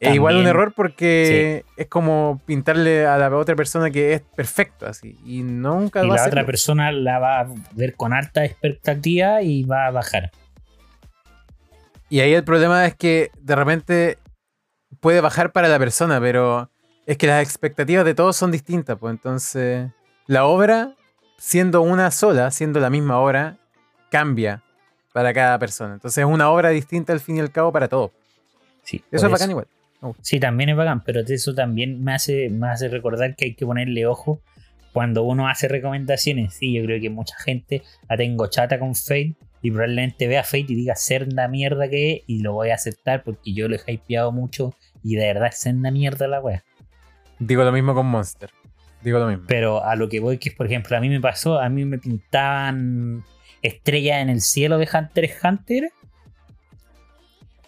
es 0.00 0.14
igual 0.14 0.38
un 0.38 0.46
error 0.46 0.72
porque 0.74 1.66
es 1.76 1.86
como 1.88 2.40
pintarle 2.46 3.06
a 3.06 3.18
la 3.18 3.36
otra 3.36 3.54
persona 3.54 3.90
que 3.90 4.14
es 4.14 4.22
perfecto 4.22 4.86
así. 4.86 5.18
Y 5.26 5.42
nunca 5.42 6.02
Y 6.02 6.08
va 6.08 6.16
la 6.16 6.26
otra 6.26 6.46
persona 6.46 6.90
la 6.92 7.18
va 7.18 7.40
a 7.40 7.46
ver 7.72 7.94
con 7.94 8.14
alta 8.14 8.46
expectativa 8.46 9.42
y 9.42 9.64
va 9.64 9.84
a 9.84 9.90
bajar. 9.90 10.30
Y 12.08 12.20
ahí 12.20 12.32
el 12.32 12.44
problema 12.44 12.86
es 12.86 12.94
que 12.94 13.30
de 13.38 13.54
repente 13.54 14.18
puede 15.00 15.20
bajar 15.20 15.52
para 15.52 15.68
la 15.68 15.78
persona, 15.78 16.18
pero 16.18 16.69
es 17.10 17.18
que 17.18 17.26
las 17.26 17.42
expectativas 17.42 18.04
de 18.04 18.14
todos 18.14 18.36
son 18.36 18.52
distintas. 18.52 18.96
Pues 18.96 19.10
entonces, 19.10 19.90
la 20.28 20.44
obra, 20.44 20.94
siendo 21.38 21.82
una 21.82 22.12
sola, 22.12 22.52
siendo 22.52 22.78
la 22.78 22.88
misma 22.88 23.18
obra, 23.18 23.58
cambia 24.12 24.62
para 25.12 25.34
cada 25.34 25.58
persona. 25.58 25.94
Entonces 25.94 26.18
es 26.18 26.24
una 26.24 26.48
obra 26.50 26.68
distinta 26.68 27.12
al 27.12 27.18
fin 27.18 27.38
y 27.38 27.40
al 27.40 27.50
cabo 27.50 27.72
para 27.72 27.88
todos. 27.88 28.12
Sí, 28.84 29.02
Eso 29.10 29.26
es 29.26 29.32
bacán 29.32 29.50
igual. 29.50 29.66
Sí, 30.22 30.38
también 30.38 30.70
es 30.70 30.76
bacán, 30.76 31.02
pero 31.02 31.18
eso 31.26 31.52
también 31.52 32.00
me 32.00 32.14
hace, 32.14 32.48
me 32.48 32.68
hace 32.68 32.86
recordar 32.86 33.34
que 33.34 33.46
hay 33.46 33.54
que 33.54 33.66
ponerle 33.66 34.06
ojo 34.06 34.40
cuando 34.92 35.24
uno 35.24 35.48
hace 35.48 35.66
recomendaciones. 35.66 36.54
Sí, 36.54 36.72
yo 36.74 36.84
creo 36.84 37.00
que 37.00 37.10
mucha 37.10 37.34
gente 37.44 37.82
la 38.08 38.16
tengo 38.16 38.46
chata 38.46 38.78
con 38.78 38.94
Fate 38.94 39.34
y 39.62 39.72
probablemente 39.72 40.28
vea 40.28 40.44
Fate 40.44 40.66
y 40.68 40.76
diga 40.76 40.94
senda 40.94 41.48
mierda 41.48 41.88
que 41.88 42.12
es 42.12 42.22
y 42.28 42.38
lo 42.38 42.52
voy 42.52 42.70
a 42.70 42.74
aceptar 42.74 43.24
porque 43.24 43.52
yo 43.52 43.66
lo 43.66 43.74
he 43.74 43.92
hypeado 43.94 44.30
mucho 44.30 44.76
y 45.02 45.16
de 45.16 45.26
verdad 45.26 45.48
es 45.48 45.58
senda 45.58 45.90
mierda 45.90 46.28
la 46.28 46.40
wea. 46.40 46.62
Digo 47.40 47.64
lo 47.64 47.72
mismo 47.72 47.94
con 47.94 48.06
Monster. 48.06 48.50
Digo 49.02 49.18
lo 49.18 49.26
mismo. 49.26 49.44
Pero 49.48 49.82
a 49.84 49.96
lo 49.96 50.08
que 50.08 50.20
voy, 50.20 50.38
que 50.38 50.50
es 50.50 50.54
por 50.54 50.66
ejemplo, 50.66 50.96
a 50.96 51.00
mí 51.00 51.08
me 51.08 51.20
pasó, 51.20 51.58
a 51.58 51.68
mí 51.68 51.84
me 51.84 51.98
pintaban 51.98 53.24
estrellas 53.62 54.20
en 54.22 54.28
el 54.30 54.40
cielo 54.40 54.78
de 54.78 54.88
Hunter 54.92 55.24
x 55.24 55.38
Hunter. 55.42 55.92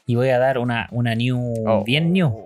y 0.06 0.14
voy 0.14 0.28
a 0.30 0.38
dar 0.38 0.58
una, 0.58 0.88
una 0.90 1.14
new, 1.14 1.54
Oh. 1.66 1.84
bien 1.84 2.12
new. 2.12 2.44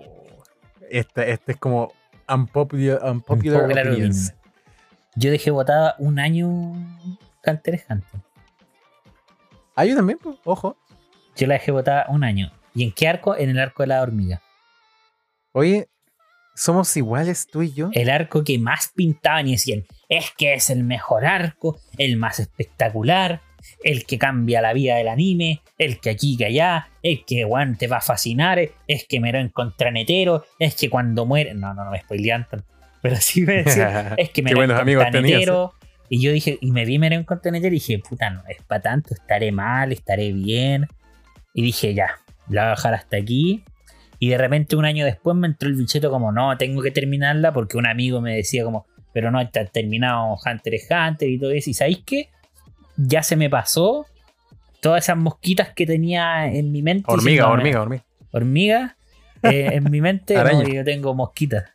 Este, 0.89 1.31
este 1.31 1.51
es 1.53 1.57
como 1.57 1.91
unpopular, 2.29 2.99
unpopular 3.03 3.61
Unpopular 3.63 3.87
opinions. 3.89 4.29
opinion. 4.29 4.53
Yo 5.15 5.31
dejé 5.31 5.51
botada 5.51 5.95
un 5.99 6.19
año 6.19 6.47
Hunter 7.45 7.73
x 7.73 7.85
Hunter. 7.89 8.21
Ah, 9.75 9.85
yo 9.85 9.95
también, 9.95 10.17
pues, 10.21 10.37
ojo. 10.45 10.77
Yo 11.35 11.47
la 11.47 11.55
dejé 11.55 11.71
botada 11.71 12.05
un 12.09 12.23
año. 12.23 12.51
¿Y 12.73 12.83
en 12.83 12.91
qué 12.91 13.07
arco? 13.07 13.35
En 13.35 13.49
el 13.49 13.59
arco 13.59 13.83
de 13.83 13.87
la 13.87 14.01
hormiga. 14.01 14.41
Oye, 15.51 15.87
somos 16.57 16.97
iguales 16.97 17.47
tú 17.47 17.61
y 17.61 17.71
yo. 17.71 17.89
El 17.93 18.09
arco 18.09 18.43
que 18.43 18.57
más 18.57 18.91
pintaban 18.95 19.47
y 19.47 19.51
decían, 19.51 19.85
es 20.09 20.31
que 20.35 20.55
es 20.55 20.69
el 20.69 20.83
mejor 20.83 21.25
arco, 21.25 21.79
el 21.97 22.17
más 22.17 22.39
espectacular, 22.39 23.41
el 23.83 24.05
que 24.05 24.17
cambia 24.17 24.61
la 24.61 24.73
vida 24.73 24.95
del 24.95 25.07
anime, 25.07 25.61
el 25.77 25.99
que 25.99 26.09
aquí 26.09 26.35
que 26.35 26.45
allá, 26.45 26.89
el 27.03 27.23
que 27.25 27.45
weón, 27.45 27.77
te 27.77 27.87
va 27.87 27.97
a 27.97 28.01
fascinar, 28.01 28.59
es 28.87 29.05
que 29.07 29.19
me 29.19 29.31
lo 29.31 29.39
encontré 29.39 29.91
netero, 29.91 30.45
es 30.57 30.75
que 30.75 30.89
cuando 30.89 31.25
muere. 31.25 31.53
No, 31.53 31.73
no, 31.73 31.85
no 31.85 31.91
me 31.91 32.01
spoilean 32.01 32.47
tanto. 32.49 32.65
Pero 33.01 33.15
sí 33.17 33.41
me 33.41 33.63
decían, 33.63 34.15
es 34.17 34.31
que 34.31 34.41
me 34.41 34.51
lo 34.51 34.67
tenías, 35.11 35.47
¿eh? 35.47 35.67
Y 36.09 36.21
yo 36.21 36.31
dije, 36.31 36.57
y 36.61 36.71
me 36.71 36.85
vi 36.85 36.99
Merón 36.99 37.23
con 37.23 37.41
Tenetero 37.41 37.75
y 37.75 37.79
dije, 37.79 37.99
puta, 37.99 38.29
no 38.29 38.41
es 38.47 38.61
para 38.63 38.81
tanto, 38.81 39.13
estaré 39.13 39.51
mal, 39.51 39.91
estaré 39.91 40.31
bien. 40.31 40.87
Y 41.53 41.61
dije, 41.61 41.93
ya, 41.93 42.19
la 42.47 42.61
voy 42.61 42.67
a 42.67 42.69
bajar 42.69 42.93
hasta 42.93 43.17
aquí. 43.17 43.63
Y 44.19 44.29
de 44.29 44.37
repente 44.37 44.75
un 44.75 44.85
año 44.85 45.05
después 45.05 45.35
me 45.35 45.47
entró 45.47 45.69
el 45.69 45.75
bicheto 45.75 46.09
como, 46.09 46.31
no, 46.31 46.57
tengo 46.57 46.81
que 46.81 46.91
terminarla 46.91 47.53
porque 47.53 47.77
un 47.77 47.87
amigo 47.87 48.19
me 48.21 48.35
decía 48.35 48.63
como, 48.63 48.85
pero 49.13 49.31
no, 49.31 49.39
está 49.39 49.65
terminado 49.65 50.35
Hunter 50.43 50.73
x 50.73 50.89
Hunter 50.89 51.29
y 51.29 51.39
todo 51.39 51.51
eso. 51.51 51.69
Y 51.69 51.73
¿sabéis 51.73 52.03
qué? 52.05 52.29
Ya 52.95 53.21
se 53.23 53.35
me 53.35 53.49
pasó 53.49 54.05
todas 54.81 55.03
esas 55.03 55.17
mosquitas 55.17 55.73
que 55.73 55.85
tenía 55.85 56.47
en 56.51 56.71
mi 56.71 56.81
mente. 56.81 57.05
Hormiga, 57.07 57.49
hormiga, 57.49 57.81
hormiga. 57.81 58.03
Hormiga. 58.31 58.97
eh, 59.43 59.69
en 59.73 59.91
mi 59.91 60.01
mente 60.01 60.35
no, 60.35 60.63
yo 60.63 60.83
tengo 60.83 61.13
mosquitas. 61.13 61.65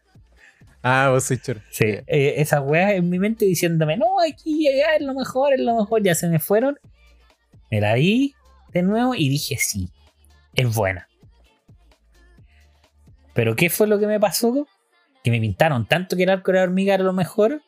Ah, 0.82 1.10
vos 1.10 1.24
sois 1.24 1.40
choro. 1.40 1.60
Sí, 1.70 1.84
eh, 1.84 2.34
esas 2.38 2.60
weas 2.64 2.92
en 2.92 3.08
mi 3.08 3.18
mente 3.20 3.44
diciéndome, 3.44 3.96
no, 3.96 4.16
aquí, 4.28 4.66
allá, 4.66 4.96
es 4.96 5.02
lo 5.02 5.14
mejor, 5.14 5.52
es 5.52 5.60
lo 5.60 5.76
mejor, 5.76 6.02
ya 6.02 6.14
se 6.14 6.28
me 6.28 6.40
fueron. 6.40 6.76
Me 7.70 7.80
la 7.80 7.94
vi 7.94 8.34
de 8.72 8.82
nuevo 8.82 9.14
y 9.14 9.28
dije, 9.28 9.56
sí, 9.58 9.90
es 10.54 10.74
buena. 10.74 11.08
Pero 13.34 13.56
¿qué 13.56 13.70
fue 13.70 13.86
lo 13.86 13.98
que 13.98 14.06
me 14.06 14.20
pasó? 14.20 14.66
Que 15.24 15.30
me 15.30 15.40
pintaron 15.40 15.86
tanto 15.86 16.16
que 16.16 16.24
el 16.24 16.30
arco 16.30 16.52
de 16.52 16.58
la 16.58 16.64
hormiga 16.64 16.94
era 16.94 17.04
lo 17.04 17.12
mejor. 17.12 17.62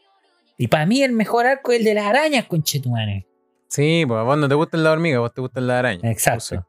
Y 0.57 0.69
para 0.69 0.87
mí 0.87 1.03
el 1.03 1.13
mejor 1.13 1.47
arco 1.47 1.73
es 1.73 1.79
el 1.79 1.85
de 1.85 1.95
las 1.95 2.07
arañas, 2.07 2.47
conchetumane. 2.47 3.27
Sí, 3.69 4.05
pues 4.07 4.19
a 4.19 4.23
vos 4.23 4.39
no 4.39 4.49
te 4.49 4.55
gustan 4.55 4.85
las 4.85 4.93
hormigas, 4.93 5.21
vos 5.21 5.33
te 5.35 5.41
gustan 5.41 5.67
las 5.67 5.79
arañas. 5.79 6.05
Exacto. 6.05 6.67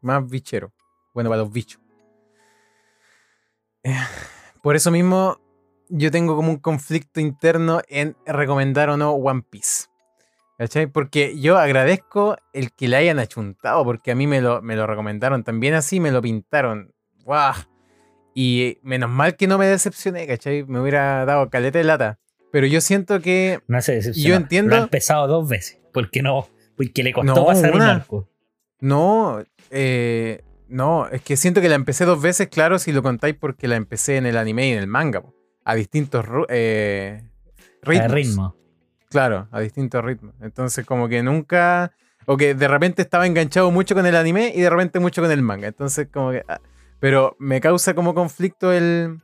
Más 0.00 0.28
bichero. 0.28 0.72
Bueno, 1.14 1.30
para 1.30 1.42
los 1.42 1.52
bichos. 1.52 1.80
Eh, 3.84 3.94
Por 4.62 4.76
eso 4.76 4.90
mismo, 4.90 5.40
yo 5.88 6.10
tengo 6.10 6.36
como 6.36 6.50
un 6.50 6.58
conflicto 6.58 7.20
interno 7.20 7.80
en 7.88 8.16
recomendar 8.26 8.90
o 8.90 8.96
no 8.96 9.12
One 9.12 9.42
Piece. 9.48 9.86
¿Cachai? 10.58 10.86
Porque 10.86 11.38
yo 11.40 11.58
agradezco 11.58 12.36
el 12.52 12.72
que 12.72 12.86
le 12.86 12.96
hayan 12.96 13.18
achuntado, 13.18 13.84
porque 13.84 14.12
a 14.12 14.14
mí 14.14 14.26
me 14.26 14.40
lo, 14.40 14.62
me 14.62 14.76
lo 14.76 14.86
recomendaron 14.86 15.42
también 15.42 15.74
así, 15.74 15.98
me 16.00 16.10
lo 16.12 16.22
pintaron. 16.22 16.92
¡Guau! 17.24 17.54
Y 18.34 18.78
menos 18.82 19.10
mal 19.10 19.36
que 19.36 19.46
no 19.46 19.58
me 19.58 19.66
decepcioné, 19.66 20.26
¿cachai? 20.26 20.64
Me 20.64 20.80
hubiera 20.80 21.24
dado 21.24 21.50
caleta 21.50 21.78
de 21.78 21.84
lata. 21.84 22.18
Pero 22.50 22.66
yo 22.66 22.80
siento 22.80 23.20
que 23.20 23.60
No 23.68 23.80
sé, 23.82 24.00
Yo 24.14 24.34
entiendo- 24.34 24.74
Lo 24.76 24.80
ha 24.82 24.84
empezado 24.84 25.26
dos 25.26 25.48
veces. 25.48 25.78
Porque 25.92 26.22
no, 26.22 26.48
porque 26.76 27.02
le 27.02 27.12
costó 27.12 27.34
No, 27.34 27.46
pasar 27.46 27.70
un 27.70 27.76
una. 27.76 27.94
arco. 27.96 28.28
No, 28.80 29.42
eh, 29.70 30.42
no, 30.68 31.06
es 31.08 31.22
que 31.22 31.36
siento 31.36 31.60
que 31.60 31.68
la 31.68 31.74
empecé 31.76 32.04
dos 32.04 32.20
veces, 32.20 32.48
claro, 32.48 32.78
si 32.78 32.92
lo 32.92 33.02
contáis 33.02 33.34
porque 33.38 33.68
la 33.68 33.76
empecé 33.76 34.16
en 34.16 34.26
el 34.26 34.36
anime 34.36 34.68
y 34.68 34.72
en 34.72 34.78
el 34.78 34.86
manga, 34.86 35.20
po, 35.20 35.34
a 35.64 35.74
distintos 35.74 36.24
eh, 36.48 37.22
ritmos. 37.82 38.12
Ritmo. 38.12 38.56
Claro, 39.10 39.46
a 39.50 39.60
distintos 39.60 40.02
ritmos. 40.04 40.34
Entonces, 40.40 40.84
como 40.86 41.08
que 41.08 41.22
nunca. 41.22 41.92
O 42.24 42.36
que 42.36 42.54
de 42.54 42.68
repente 42.68 43.02
estaba 43.02 43.26
enganchado 43.26 43.70
mucho 43.70 43.94
con 43.94 44.06
el 44.06 44.16
anime 44.16 44.52
y 44.54 44.60
de 44.62 44.70
repente 44.70 45.00
mucho 45.00 45.20
con 45.22 45.30
el 45.30 45.42
manga. 45.42 45.68
Entonces, 45.68 46.08
como 46.12 46.30
que. 46.30 46.42
ah, 46.48 46.60
Pero 47.02 47.34
me 47.40 47.60
causa 47.60 47.94
como 47.94 48.14
conflicto 48.14 48.72
el 48.72 49.18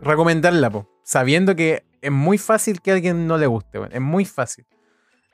recomendarla, 0.00 0.70
po, 0.70 0.88
sabiendo 1.02 1.56
que 1.56 1.82
es 2.00 2.12
muy 2.12 2.38
fácil 2.38 2.80
que 2.80 2.92
a 2.92 2.94
alguien 2.94 3.26
no 3.26 3.38
le 3.38 3.48
guste, 3.48 3.80
weón, 3.80 3.90
es 3.92 4.00
muy 4.00 4.24
fácil. 4.24 4.64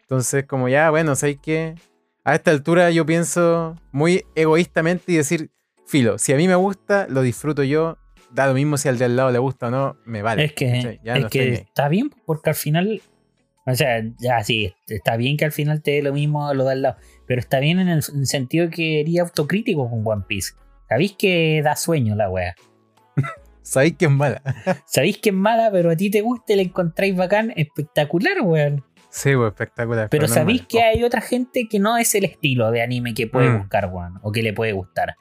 Entonces, 0.00 0.46
como 0.46 0.70
ya, 0.70 0.88
bueno, 0.88 1.14
¿sabes 1.14 1.36
qué? 1.42 1.74
A 2.24 2.36
esta 2.36 2.52
altura 2.52 2.90
yo 2.90 3.04
pienso 3.04 3.76
muy 3.92 4.24
egoístamente 4.34 5.12
y 5.12 5.16
decir, 5.16 5.50
filo, 5.86 6.16
si 6.16 6.32
a 6.32 6.36
mí 6.38 6.48
me 6.48 6.54
gusta, 6.54 7.06
lo 7.10 7.20
disfruto 7.20 7.64
yo, 7.64 7.98
da 8.30 8.46
lo 8.46 8.54
mismo 8.54 8.78
si 8.78 8.88
al 8.88 8.96
de 8.96 9.04
al 9.04 9.16
lado 9.16 9.30
le 9.30 9.38
gusta 9.38 9.66
o 9.66 9.70
no, 9.70 9.98
me 10.06 10.22
vale. 10.22 10.46
es 10.46 10.54
que. 10.54 11.00
Ya 11.04 11.16
es 11.16 11.24
no 11.24 11.28
que 11.28 11.52
está 11.52 11.90
bien 11.90 12.10
porque 12.24 12.48
al 12.48 12.56
final, 12.56 13.02
o 13.66 13.74
sea, 13.74 14.02
ya 14.18 14.42
sí, 14.42 14.72
está 14.86 15.18
bien 15.18 15.36
que 15.36 15.44
al 15.44 15.52
final 15.52 15.82
te 15.82 15.90
dé 15.90 16.02
lo 16.02 16.14
mismo 16.14 16.54
lo 16.54 16.64
de 16.64 16.72
al 16.72 16.80
lado, 16.80 16.96
pero 17.26 17.42
está 17.42 17.60
bien 17.60 17.78
en 17.78 17.88
el 17.90 18.02
en 18.10 18.20
el 18.20 18.26
sentido 18.26 18.70
que 18.70 19.02
eres 19.02 19.18
autocrítico 19.18 19.90
con 19.90 20.00
One 20.02 20.24
Piece. 20.26 20.54
Sabéis 20.90 21.14
que 21.16 21.62
da 21.62 21.76
sueño 21.76 22.16
la 22.16 22.28
wea. 22.28 22.54
Sabéis 23.62 23.96
que 23.96 24.06
es 24.06 24.10
mala. 24.10 24.42
Sabéis 24.86 25.18
que 25.18 25.28
es 25.30 25.34
mala, 25.34 25.70
pero 25.70 25.90
a 25.90 25.96
ti 25.96 26.10
te 26.10 26.20
gusta 26.20 26.52
y 26.52 26.56
la 26.56 26.62
encontráis 26.62 27.14
bacán, 27.16 27.52
espectacular, 27.54 28.40
weón. 28.42 28.84
Sí, 29.08 29.34
pues 29.36 29.52
espectacular. 29.52 30.08
Pero 30.10 30.24
es 30.24 30.32
sabéis 30.32 30.66
que 30.66 30.82
hay 30.82 31.04
otra 31.04 31.20
gente 31.20 31.68
que 31.70 31.78
no 31.78 31.96
es 31.96 32.12
el 32.16 32.24
estilo 32.24 32.72
de 32.72 32.82
anime 32.82 33.14
que 33.14 33.28
puede 33.28 33.50
Mm. 33.50 33.58
buscar, 33.58 33.88
weón, 33.92 34.18
o 34.22 34.32
que 34.32 34.42
le 34.42 34.52
puede 34.52 34.72
gustar. 34.72 35.14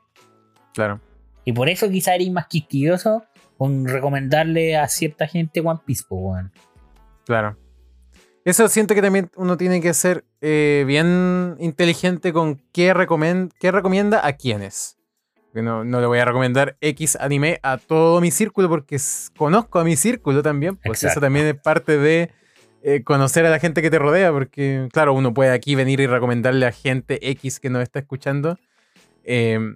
Claro. 0.73 0.99
Y 1.45 1.53
por 1.53 1.69
eso 1.69 1.87
quizá 1.89 2.15
eres 2.15 2.31
más 2.31 2.47
quisquilloso 2.47 3.23
con 3.57 3.85
recomendarle 3.87 4.75
a 4.75 4.87
cierta 4.87 5.27
gente 5.27 5.59
One 5.61 5.81
Piece, 5.85 6.03
weón. 6.09 6.51
Claro. 7.25 7.57
Eso 8.43 8.67
siento 8.69 8.95
que 8.95 9.03
también 9.03 9.29
uno 9.35 9.57
tiene 9.57 9.81
que 9.81 9.93
ser 9.93 10.25
eh, 10.41 10.83
bien 10.87 11.55
inteligente 11.59 12.33
con 12.33 12.55
qué, 12.71 12.91
qué 13.59 13.71
recomienda 13.71 14.25
a 14.25 14.33
quiénes. 14.33 14.98
No, 15.53 15.83
no 15.83 15.99
le 15.99 16.07
voy 16.07 16.19
a 16.19 16.25
recomendar 16.25 16.77
X 16.79 17.17
anime 17.19 17.59
a 17.63 17.77
todo 17.77 18.21
mi 18.21 18.31
círculo 18.31 18.69
porque 18.69 18.97
conozco 19.35 19.79
a 19.79 19.83
mi 19.83 19.95
círculo 19.95 20.41
también. 20.43 20.75
Pues 20.77 21.03
eso 21.03 21.19
también 21.19 21.47
es 21.47 21.55
parte 21.55 21.97
de 21.97 22.31
eh, 22.83 23.03
conocer 23.03 23.45
a 23.45 23.49
la 23.49 23.59
gente 23.59 23.81
que 23.81 23.89
te 23.89 23.99
rodea. 23.99 24.31
Porque, 24.31 24.87
claro, 24.91 25.13
uno 25.13 25.33
puede 25.33 25.51
aquí 25.51 25.75
venir 25.75 25.99
y 25.99 26.07
recomendarle 26.07 26.65
a 26.65 26.71
gente 26.71 27.29
X 27.31 27.59
que 27.59 27.69
nos 27.69 27.81
está 27.81 27.99
escuchando. 27.99 28.57
eh, 29.23 29.75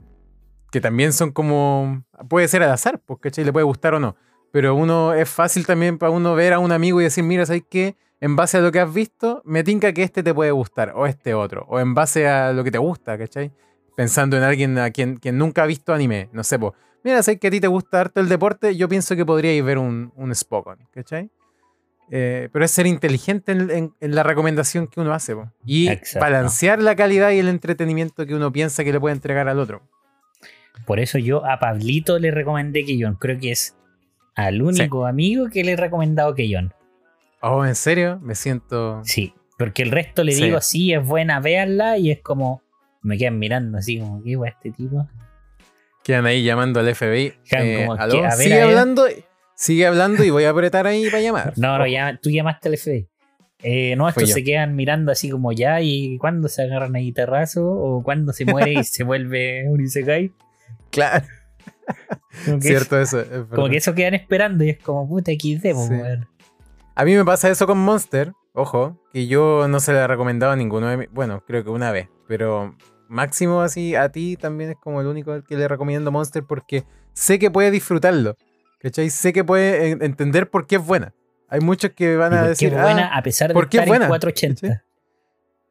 que 0.73 0.81
también 0.81 1.13
son 1.13 1.31
como. 1.31 2.03
Puede 2.27 2.47
ser 2.47 2.63
al 2.63 2.71
azar, 2.71 2.99
pues, 3.05 3.19
¿cachai? 3.19 3.45
Le 3.45 3.53
puede 3.53 3.63
gustar 3.63 3.93
o 3.93 3.99
no. 3.99 4.15
Pero 4.51 4.73
uno 4.73 5.13
es 5.13 5.29
fácil 5.29 5.67
también 5.67 5.99
para 5.99 6.09
uno 6.09 6.33
ver 6.33 6.51
a 6.51 6.57
un 6.59 6.71
amigo 6.71 6.99
y 6.99 7.03
decir, 7.03 7.23
mira, 7.23 7.45
¿sabes 7.45 7.61
qué? 7.69 7.95
En 8.19 8.35
base 8.35 8.57
a 8.57 8.61
lo 8.61 8.71
que 8.71 8.79
has 8.79 8.91
visto, 8.91 9.43
me 9.45 9.63
tinca 9.63 9.93
que 9.93 10.01
este 10.01 10.23
te 10.23 10.33
puede 10.33 10.49
gustar, 10.49 10.93
o 10.95 11.05
este 11.05 11.35
otro. 11.35 11.65
O 11.69 11.79
en 11.79 11.93
base 11.93 12.27
a 12.27 12.53
lo 12.53 12.63
que 12.63 12.71
te 12.71 12.79
gusta, 12.79 13.17
¿cachai? 13.19 13.51
Pensando 13.95 14.37
en 14.37 14.43
alguien 14.43 14.77
a 14.79 14.89
quien, 14.91 15.17
quien 15.17 15.37
nunca 15.37 15.63
ha 15.63 15.65
visto 15.67 15.93
anime. 15.93 16.29
No 16.31 16.43
sé, 16.43 16.57
pues. 16.59 16.73
Mira, 17.03 17.21
¿sabes 17.21 17.39
que 17.39 17.47
a 17.47 17.51
ti 17.51 17.59
te 17.59 17.67
gusta 17.67 17.99
harto 18.01 18.19
el 18.21 18.29
deporte? 18.29 18.75
Yo 18.75 18.87
pienso 18.89 19.15
que 19.15 19.25
podríais 19.25 19.63
ver 19.63 19.77
un, 19.77 20.11
un 20.15 20.33
Spokon, 20.33 20.79
¿cachai? 20.91 21.29
Eh, 22.09 22.49
pero 22.51 22.63
es 22.65 22.71
ser 22.71 22.85
inteligente 22.87 23.51
en, 23.51 23.69
en- 23.71 23.93
en 23.99 24.15
la 24.15 24.23
recomendación 24.23 24.87
que 24.87 24.99
uno 25.01 25.13
hace, 25.13 25.35
po. 25.35 25.51
Y 25.65 25.87
Exacto. 25.89 26.19
balancear 26.25 26.81
la 26.81 26.95
calidad 26.95 27.31
y 27.31 27.39
el 27.39 27.47
entretenimiento 27.47 28.25
que 28.25 28.35
uno 28.35 28.51
piensa 28.51 28.83
que 28.83 28.91
le 28.93 28.99
puede 28.99 29.15
entregar 29.15 29.47
al 29.49 29.59
otro. 29.59 29.81
Por 30.85 30.99
eso 30.99 31.17
yo 31.17 31.45
a 31.45 31.59
Pablito 31.59 32.19
le 32.19 32.31
recomendé 32.31 32.83
Keyon. 32.83 33.15
Creo 33.15 33.39
que 33.39 33.51
es 33.51 33.75
al 34.35 34.61
único 34.61 35.05
amigo 35.05 35.49
que 35.49 35.63
le 35.63 35.73
he 35.73 35.75
recomendado 35.77 36.33
Keyon. 36.35 36.73
Oh, 37.41 37.65
¿en 37.65 37.75
serio? 37.75 38.19
Me 38.21 38.35
siento... 38.35 39.01
Sí, 39.03 39.33
porque 39.57 39.83
el 39.83 39.91
resto 39.91 40.23
le 40.23 40.31
Sí. 40.33 40.43
digo, 40.45 40.61
sí, 40.61 40.93
es 40.93 41.05
buena, 41.05 41.39
véanla, 41.39 41.97
y 41.97 42.11
es 42.11 42.21
como, 42.21 42.61
me 43.03 43.17
quedan 43.17 43.37
mirando 43.39 43.77
así 43.77 43.99
como, 43.99 44.21
¿qué 44.23 44.35
va 44.35 44.47
este 44.49 44.71
tipo? 44.71 45.07
Quedan 46.03 46.25
ahí 46.25 46.43
llamando 46.43 46.79
al 46.79 46.93
FBI. 46.95 47.33
Quedan 47.49 47.65
Eh, 47.65 47.85
como 47.85 47.93
¿aló? 47.99 48.13
que, 48.13 48.25
a 48.25 48.29
ver, 48.29 48.37
sigue 48.37 48.61
a 48.61 48.65
hablando, 48.65 49.05
sigue 49.55 49.87
hablando 49.87 50.23
y 50.23 50.29
voy 50.29 50.43
a 50.45 50.49
apretar 50.49 50.87
ahí 50.87 51.05
para 51.05 51.21
llamar. 51.21 51.53
No, 51.57 51.77
no, 51.77 51.83
Oh, 51.83 51.87
ya, 51.87 52.19
tú 52.21 52.29
llamaste 52.29 52.69
al 52.69 52.77
FBI. 52.77 53.07
Eh, 53.65 53.95
no, 53.95 54.09
estos 54.09 54.29
se 54.29 54.43
quedan 54.43 54.75
mirando 54.75 55.11
así 55.13 55.29
como 55.29 55.53
ya, 55.53 55.79
y 55.81 56.17
cuándo 56.17 56.49
se 56.49 56.63
agarran 56.63 56.95
a 56.97 56.99
guitarrazo, 56.99 57.65
o 57.65 58.03
cuándo 58.03 58.33
se 58.33 58.43
muere 58.43 58.73
y 58.73 58.83
se 58.83 59.03
vuelve 59.05 59.63
un 59.69 59.79
Isekai. 59.81 60.33
Claro, 60.91 61.25
Como 62.45 62.59
que, 62.59 62.67
cierto 62.67 62.99
eso. 62.99 63.21
es 63.21 63.27
como 63.49 63.69
que 63.69 63.77
eso 63.77 63.93
quedan 63.95 64.15
esperando 64.15 64.63
y 64.65 64.71
es 64.71 64.79
como 64.79 65.07
puta 65.07 65.31
XD, 65.31 65.71
po, 65.73 65.87
Sí. 65.87 65.93
A 66.95 67.05
mí 67.05 67.15
me 67.15 67.23
pasa 67.23 67.49
eso 67.49 67.65
con 67.65 67.77
Monster, 67.77 68.33
ojo, 68.53 68.99
que 69.13 69.27
yo 69.27 69.67
no 69.69 69.79
se 69.79 69.93
le 69.93 69.99
he 69.99 70.07
recomendado 70.07 70.51
a 70.51 70.55
ninguno 70.57 70.87
de 70.87 70.97
mis... 70.97 71.11
Bueno, 71.11 71.43
creo 71.47 71.63
que 71.63 71.69
una 71.69 71.91
vez, 71.91 72.09
pero 72.27 72.75
máximo 73.13 73.61
así 73.61 73.95
a 73.95 74.09
ti 74.09 74.35
también 74.35 74.71
es 74.71 74.75
como 74.77 74.99
el 75.01 75.07
único 75.07 75.31
al 75.31 75.43
que 75.43 75.55
le 75.55 75.67
recomiendo 75.67 76.11
Monster 76.11 76.43
porque 76.43 76.83
sé 77.13 77.39
que 77.39 77.49
puede 77.51 77.71
disfrutarlo, 77.71 78.35
¿cachai? 78.79 79.09
Sé 79.09 79.31
que 79.33 79.43
puede 79.43 79.91
en- 79.91 80.03
entender 80.03 80.49
por 80.49 80.65
qué 80.67 80.75
es 80.77 80.85
buena. 80.85 81.13
Hay 81.49 81.59
muchos 81.61 81.91
que 81.91 82.15
van 82.17 82.33
a 82.33 82.47
decir, 82.47 82.71
buena 82.71 83.09
"Ah, 83.13 83.19
a 83.19 83.23
pesar 83.23 83.49
de 83.49 83.53
¿por 83.53 83.69
qué 83.69 83.77
es 83.77 83.81
estar 83.83 83.87
buena? 83.89 84.05
en 84.05 84.09
480. 84.09 84.83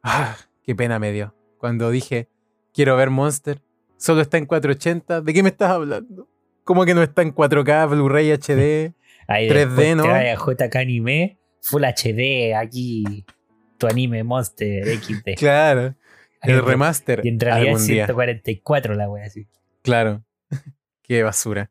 ah, 0.03 0.37
qué 0.63 0.75
pena 0.75 0.99
me 0.99 1.11
dio. 1.13 1.35
Cuando 1.59 1.91
dije, 1.91 2.29
quiero 2.73 2.97
ver 2.97 3.11
Monster, 3.11 3.61
solo 3.97 4.21
está 4.21 4.39
en 4.39 4.47
480. 4.47 5.21
¿De 5.21 5.33
qué 5.35 5.43
me 5.43 5.49
estás 5.49 5.71
hablando? 5.71 6.29
¿Cómo 6.65 6.85
que 6.85 6.95
no 6.95 7.03
está 7.03 7.23
en 7.23 7.33
4K, 7.35 7.87
Blu-ray 7.89 8.31
HD? 8.33 8.95
Ahí 9.29 9.49
3D, 9.49 9.55
después 9.75 9.97
¿no? 9.97 10.05
JK 10.05 10.77
Anime, 10.77 11.39
Full 11.63 11.83
HD, 11.85 12.55
aquí 12.57 13.25
tu 13.79 13.87
anime 13.87 14.23
Monster 14.25 14.87
XD. 15.01 15.37
Claro. 15.39 15.95
El 16.43 16.63
remaster. 16.63 17.21
Y 17.25 17.29
en 17.29 17.41
realidad 17.41 17.69
es 17.69 17.75
algún 17.75 17.87
día. 17.87 18.07
144 18.07 18.95
la 18.95 19.09
wea 19.09 19.27
así. 19.27 19.47
Claro. 19.83 20.25
Qué 21.03 21.23
basura. 21.23 21.71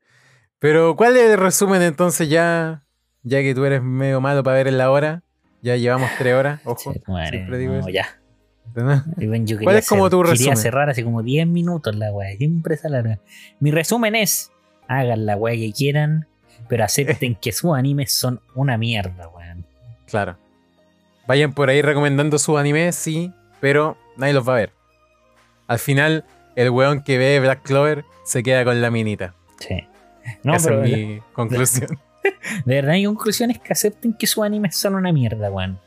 Pero, 0.59 0.95
¿cuál 0.95 1.17
es 1.17 1.31
el 1.31 1.37
resumen 1.37 1.81
entonces 1.81 2.29
ya? 2.29 2.83
Ya 3.23 3.41
que 3.41 3.53
tú 3.53 3.65
eres 3.65 3.81
medio 3.81 4.21
malo 4.21 4.43
para 4.43 4.57
ver 4.57 4.67
en 4.67 4.77
la 4.77 4.91
hora. 4.91 5.23
Ya 5.61 5.75
llevamos 5.75 6.09
tres 6.17 6.33
horas. 6.33 6.61
Ojo. 6.65 6.93
Madre, 7.07 7.29
siempre 7.37 7.57
digo 7.57 7.73
no, 7.73 7.79
eso. 7.79 7.89
ya. 7.89 8.17
¿Cuál 8.73 9.03
quería 9.17 9.79
es 9.79 9.87
como 9.89 10.09
tu 10.09 10.21
Quería 10.21 10.31
resumen? 10.31 10.57
cerrar 10.57 10.89
hace 10.89 11.03
como 11.03 11.23
10 11.23 11.47
minutos 11.47 11.95
la 11.95 12.11
wea. 12.13 12.35
Siempre 12.37 12.75
esa 12.75 12.89
larga. 12.89 13.19
Mi 13.59 13.71
resumen 13.71 14.15
es: 14.15 14.51
hagan 14.87 15.25
la 15.25 15.35
wea 15.35 15.55
que 15.55 15.73
quieran, 15.73 16.27
pero 16.69 16.83
acepten 16.83 17.35
que 17.41 17.51
sus 17.51 17.75
animes 17.75 18.13
son 18.13 18.39
una 18.55 18.77
mierda, 18.77 19.27
weón. 19.27 19.65
Claro. 20.07 20.37
Vayan 21.27 21.53
por 21.53 21.69
ahí 21.69 21.81
recomendando 21.81 22.39
sus 22.39 22.57
animes, 22.57 22.95
sí, 22.95 23.31
pero 23.59 23.97
nadie 24.17 24.33
los 24.33 24.47
va 24.47 24.53
a 24.53 24.57
ver. 24.57 24.73
Al 25.67 25.79
final, 25.79 26.25
el 26.55 26.69
weón 26.69 27.03
que 27.03 27.17
ve 27.17 27.39
Black 27.39 27.63
Clover 27.63 28.05
se 28.23 28.43
queda 28.43 28.63
con 28.63 28.81
la 28.81 28.91
minita. 28.91 29.33
Sí. 29.59 29.87
No, 30.43 30.55
Esa 30.55 30.69
pero 30.69 30.83
es 30.83 30.91
mi 30.91 31.21
conclusión. 31.33 31.99
De 32.65 32.75
verdad, 32.75 32.93
mi 32.93 33.05
conclusión 33.05 33.51
es 33.51 33.59
que 33.59 33.73
acepten 33.73 34.13
que 34.13 34.27
sus 34.27 34.43
animes 34.43 34.75
son 34.75 34.95
una 34.95 35.11
mierda, 35.11 35.49
weón. 35.49 35.79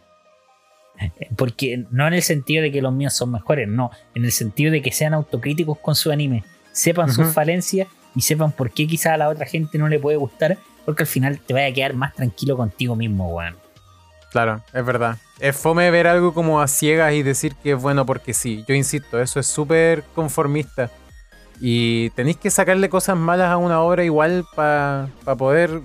Porque 1.37 1.85
no 1.91 2.07
en 2.07 2.15
el 2.15 2.23
sentido 2.23 2.63
de 2.63 2.71
que 2.71 2.81
los 2.81 2.93
míos 2.93 3.15
son 3.15 3.33
mejores, 3.33 3.69
no. 3.69 3.91
En 4.15 4.25
el 4.25 4.33
sentido 4.33 4.73
de 4.73 4.81
que 4.81 4.93
sean 4.93 5.15
autocríticos 5.15 5.79
con 5.79 5.95
su 5.95 6.11
anime. 6.11 6.45
Sepan 6.73 7.13
sus 7.13 7.33
falencias 7.33 7.89
y 8.15 8.23
sepan 8.23 8.53
por 8.53 8.71
qué 8.71 8.87
quizás 8.87 9.13
a 9.13 9.17
la 9.17 9.29
otra 9.29 9.47
gente 9.47 9.79
no 9.79 9.89
le 9.89 9.99
puede 9.99 10.17
gustar. 10.17 10.59
Porque 10.85 11.03
al 11.03 11.07
final 11.07 11.41
te 11.41 11.55
vaya 11.55 11.67
a 11.67 11.73
quedar 11.73 11.95
más 11.95 12.15
tranquilo 12.15 12.57
contigo 12.57 12.97
mismo, 12.97 13.29
weón. 13.29 13.57
Claro, 14.35 14.63
es 14.73 14.85
verdad. 14.85 15.17
Es 15.39 15.55
fome 15.57 15.89
ver 15.93 16.09
algo 16.09 16.35
como 16.35 16.61
a 16.61 16.67
ciegas 16.67 17.13
y 17.13 17.23
decir 17.23 17.55
que 17.55 17.71
es 17.75 17.81
bueno 17.81 18.05
porque 18.05 18.35
sí. 18.35 18.65
Yo 18.67 18.75
insisto, 18.75 19.21
eso 19.21 19.39
es 19.39 19.47
súper 19.47 20.03
conformista. 20.13 20.91
Y 21.61 22.11
tenéis 22.11 22.39
que 22.39 22.51
sacarle 22.51 22.89
cosas 22.89 23.17
malas 23.17 23.51
a 23.51 23.59
una 23.59 23.81
obra 23.81 24.03
igual 24.03 24.45
para 24.57 25.07
poder 25.39 25.83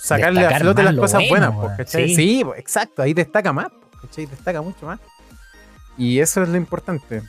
sacarle 0.00 0.44
a 0.44 0.58
flote 0.58 0.82
las 0.82 0.96
cosas 0.96 1.22
bueno, 1.28 1.52
buenas, 1.52 1.76
pues. 1.76 1.90
Sí. 1.92 2.12
Sí, 2.16 2.42
pues, 2.44 2.58
exacto, 2.58 3.02
ahí 3.02 3.14
destaca 3.14 3.52
más, 3.52 3.68
pues, 3.70 4.02
¿cachai? 4.02 4.26
Destaca 4.26 4.60
mucho 4.62 4.84
más. 4.84 4.98
Y 5.96 6.18
eso 6.18 6.42
es 6.42 6.48
lo 6.48 6.56
importante. 6.56 7.22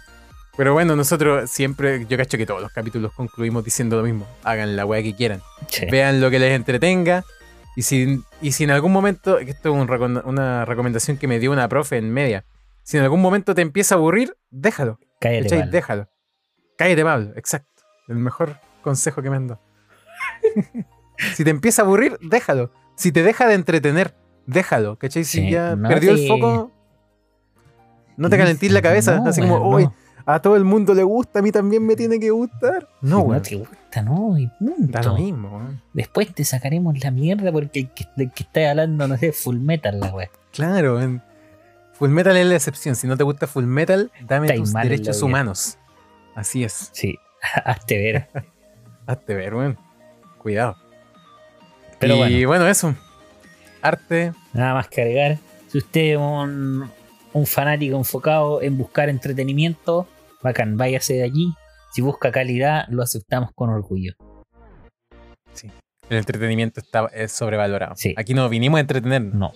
Pero 0.58 0.74
bueno, 0.74 0.96
nosotros 0.96 1.52
siempre, 1.52 2.08
yo 2.08 2.18
cacho 2.18 2.36
que 2.36 2.48
todos 2.48 2.64
los 2.64 2.72
capítulos 2.72 3.12
concluimos 3.14 3.64
diciendo 3.64 3.98
lo 3.98 4.02
mismo. 4.02 4.26
Hagan 4.44 4.76
la 4.76 4.88
weá 4.88 5.04
que 5.04 5.16
quieran 5.16 5.44
Sí. 5.68 5.86
vean 5.92 6.20
lo 6.20 6.32
que 6.32 6.40
les 6.40 6.52
entretenga. 6.54 7.24
Y 7.76 7.82
si, 7.82 8.22
y 8.42 8.52
si 8.52 8.64
en 8.66 8.72
algún 8.72 8.92
momento, 8.92 9.40
esto 9.40 9.74
es 9.76 9.90
un 9.90 10.22
una 10.26 10.66
recomendación 10.66 11.18
que 11.18 11.28
me 11.28 11.40
dio 11.40 11.52
una 11.52 11.68
profe 11.68 11.98
en 11.98 12.12
media, 12.12 12.46
si 12.84 12.98
en 12.98 13.04
algún 13.04 13.22
momento 13.22 13.56
te 13.56 13.62
empieza 13.62 13.96
a 13.96 13.98
aburrir, 13.98 14.36
déjalo. 14.52 15.00
Cállate. 15.20 15.50
Pablo. 15.50 15.72
Déjalo. 15.72 16.10
Cállate, 16.78 17.04
Pablo, 17.04 17.32
exacto. 17.36 17.82
El 18.08 18.18
mejor 18.18 18.58
consejo 18.82 19.22
que 19.22 19.30
me 19.30 19.38
han 19.38 19.48
dado. 19.48 19.62
si 21.36 21.44
te 21.44 21.50
empieza 21.50 21.82
a 21.82 21.86
aburrir, 21.86 22.18
déjalo. 22.22 22.72
Si 22.96 23.12
te 23.12 23.24
deja 23.24 23.48
de 23.48 23.56
entretener, 23.56 24.14
déjalo. 24.46 24.98
¿Cachai? 25.00 25.24
Si 25.24 25.40
Sí, 25.42 25.50
ya 25.52 25.76
no 25.76 25.90
perdió 25.90 26.14
te- 26.16 26.22
el 26.22 26.28
foco, 26.28 26.72
no 28.18 28.30
te 28.30 28.38
calentís 28.38 28.72
la 28.72 28.82
cabeza. 28.82 29.18
No, 29.20 29.30
así 29.30 29.42
como, 29.42 29.68
uy, 29.70 29.86
no. 29.86 29.94
a 30.26 30.40
todo 30.42 30.56
el 30.56 30.64
mundo 30.64 30.94
le 30.94 31.04
gusta, 31.04 31.40
a 31.40 31.42
mí 31.42 31.52
también 31.52 31.86
me 31.86 31.96
tiene 31.96 32.20
que 32.20 32.30
gustar. 32.30 32.88
No, 33.02 33.26
no 33.28 33.42
gusta, 33.94 34.02
no, 34.02 34.38
y 34.38 34.48
punto. 34.48 34.92
Da 34.92 35.04
lo 35.04 35.16
mismo, 35.16 35.58
weón. 35.58 35.82
Después 35.94 36.34
te 36.34 36.44
sacaremos 36.44 36.98
la 37.04 37.12
mierda 37.12 37.52
porque 37.52 37.82
el 37.82 37.90
que, 37.92 38.06
el 38.18 38.32
que 38.32 38.44
está 38.44 38.70
hablando, 38.70 39.08
no 39.08 39.18
sé, 39.18 39.32
full 39.32 39.58
metal, 39.58 40.00
la 40.00 40.14
wea. 40.14 40.30
Claro, 40.52 41.02
en 41.02 41.22
Full 41.94 42.10
Metal 42.10 42.36
es 42.36 42.46
la 42.46 42.56
excepción. 42.56 42.96
Si 42.96 43.08
no 43.08 43.16
te 43.16 43.24
gusta 43.24 43.48
Full 43.48 43.66
Metal, 43.66 44.12
dame 44.28 44.52
tus 44.54 44.74
derechos 44.74 45.22
humanos. 45.22 45.78
Así 46.36 46.64
es. 46.64 46.90
Sí, 46.92 47.18
hazte 47.66 47.98
ver. 47.98 48.28
Hazte 49.06 49.36
ver, 49.36 49.54
weón. 49.54 49.78
Cuidado. 50.38 50.76
Pero 52.00 52.16
y 52.16 52.18
bueno. 52.18 52.48
bueno. 52.48 52.68
eso. 52.68 52.96
Arte. 53.82 54.34
Nada 54.54 54.74
más 54.74 54.88
que 54.88 55.02
agregar. 55.02 55.38
Si 55.70 55.78
usted 55.78 56.14
es 56.14 56.18
un, 56.18 56.90
un 57.34 57.46
fanático 57.46 57.96
enfocado 57.96 58.62
en 58.62 58.78
buscar 58.78 59.10
entretenimiento, 59.10 60.08
bacán, 60.42 60.78
váyase 60.78 61.14
de 61.14 61.24
allí. 61.24 61.54
Si 61.94 62.02
busca 62.02 62.32
calidad, 62.32 62.86
lo 62.90 63.04
aceptamos 63.04 63.52
con 63.54 63.70
orgullo. 63.70 64.14
El 66.10 66.18
entretenimiento 66.18 66.80
está 66.80 67.08
es 67.14 67.32
sobrevalorado. 67.32 67.96
Sí. 67.96 68.14
Aquí 68.18 68.34
no 68.34 68.50
vinimos 68.50 68.78
a 68.78 68.82
entretenernos. 68.82 69.34
No. 69.34 69.52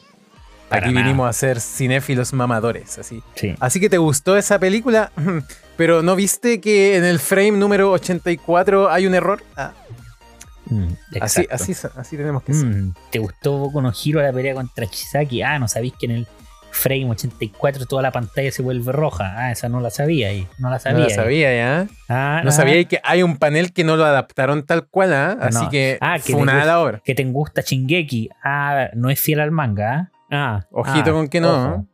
Aquí 0.69 0.91
nada. 0.91 1.03
vinimos 1.05 1.29
a 1.29 1.33
ser 1.33 1.59
cinéfilos 1.59 2.33
mamadores. 2.33 2.97
Así. 2.99 3.21
Sí. 3.35 3.55
Así 3.59 3.79
que 3.79 3.89
te 3.89 3.97
gustó 3.97 4.37
esa 4.37 4.59
película, 4.59 5.11
pero 5.77 6.01
¿no 6.01 6.15
viste 6.15 6.61
que 6.61 6.97
en 6.97 7.03
el 7.03 7.19
frame 7.19 7.53
número 7.53 7.91
84 7.91 8.89
hay 8.89 9.07
un 9.07 9.15
error? 9.15 9.43
Ah, 9.55 9.73
Mm, 10.69 10.93
así, 11.21 11.47
así, 11.49 11.73
así 11.95 12.17
tenemos 12.17 12.43
que 12.43 12.53
ser. 12.53 12.65
Mm, 12.65 12.93
¿Te 13.09 13.19
gustó 13.19 13.57
Boku 13.57 13.81
no 13.81 13.91
Hero 13.91 14.21
la 14.21 14.33
pelea 14.33 14.53
contra 14.53 14.85
Chisaki? 14.85 15.41
Ah, 15.41 15.59
no 15.59 15.67
sabéis 15.67 15.93
que 15.97 16.07
en 16.07 16.11
el 16.11 16.27
frame 16.77 17.09
84 17.09 17.85
toda 17.85 18.01
la 18.01 18.11
pantalla 18.11 18.51
se 18.51 18.61
vuelve 18.61 18.91
roja. 18.91 19.33
Ah, 19.35 19.51
esa 19.51 19.67
no 19.67 19.79
la 19.81 19.89
sabía 19.89 20.29
ahí. 20.29 20.47
No 20.59 20.69
la 20.69 20.75
No 20.75 20.79
sabía. 20.79 20.99
la 20.99 21.05
ahí. 21.05 21.09
sabía 21.11 21.55
ya. 21.55 21.87
Ah, 22.07 22.41
No 22.43 22.49
ah, 22.49 22.53
sabía 22.53 22.83
que 22.85 22.99
hay 23.03 23.23
un 23.23 23.37
panel 23.37 23.73
que 23.73 23.83
no 23.83 23.95
lo 23.97 24.05
adaptaron 24.05 24.65
tal 24.65 24.87
cual, 24.87 25.13
¿ah? 25.13 25.37
Así 25.41 25.63
No. 25.63 25.69
que 25.69 25.97
Ah, 25.99 26.17
que 26.25 26.33
una 26.33 26.53
gusta- 26.53 26.65
la 26.67 26.79
obra. 26.81 27.01
Que 27.03 27.15
te 27.15 27.23
gusta 27.25 27.61
Shingeki. 27.61 28.29
Ah, 28.43 28.89
no 28.93 29.09
es 29.09 29.19
fiel 29.19 29.39
al 29.39 29.51
manga. 29.51 30.11
Ah, 30.31 30.59
ah, 30.61 30.67
Ojito 30.71 31.09
ah, 31.09 31.13
con 31.13 31.27
que 31.27 31.41
no. 31.41 31.53
Ojo. 31.73 31.87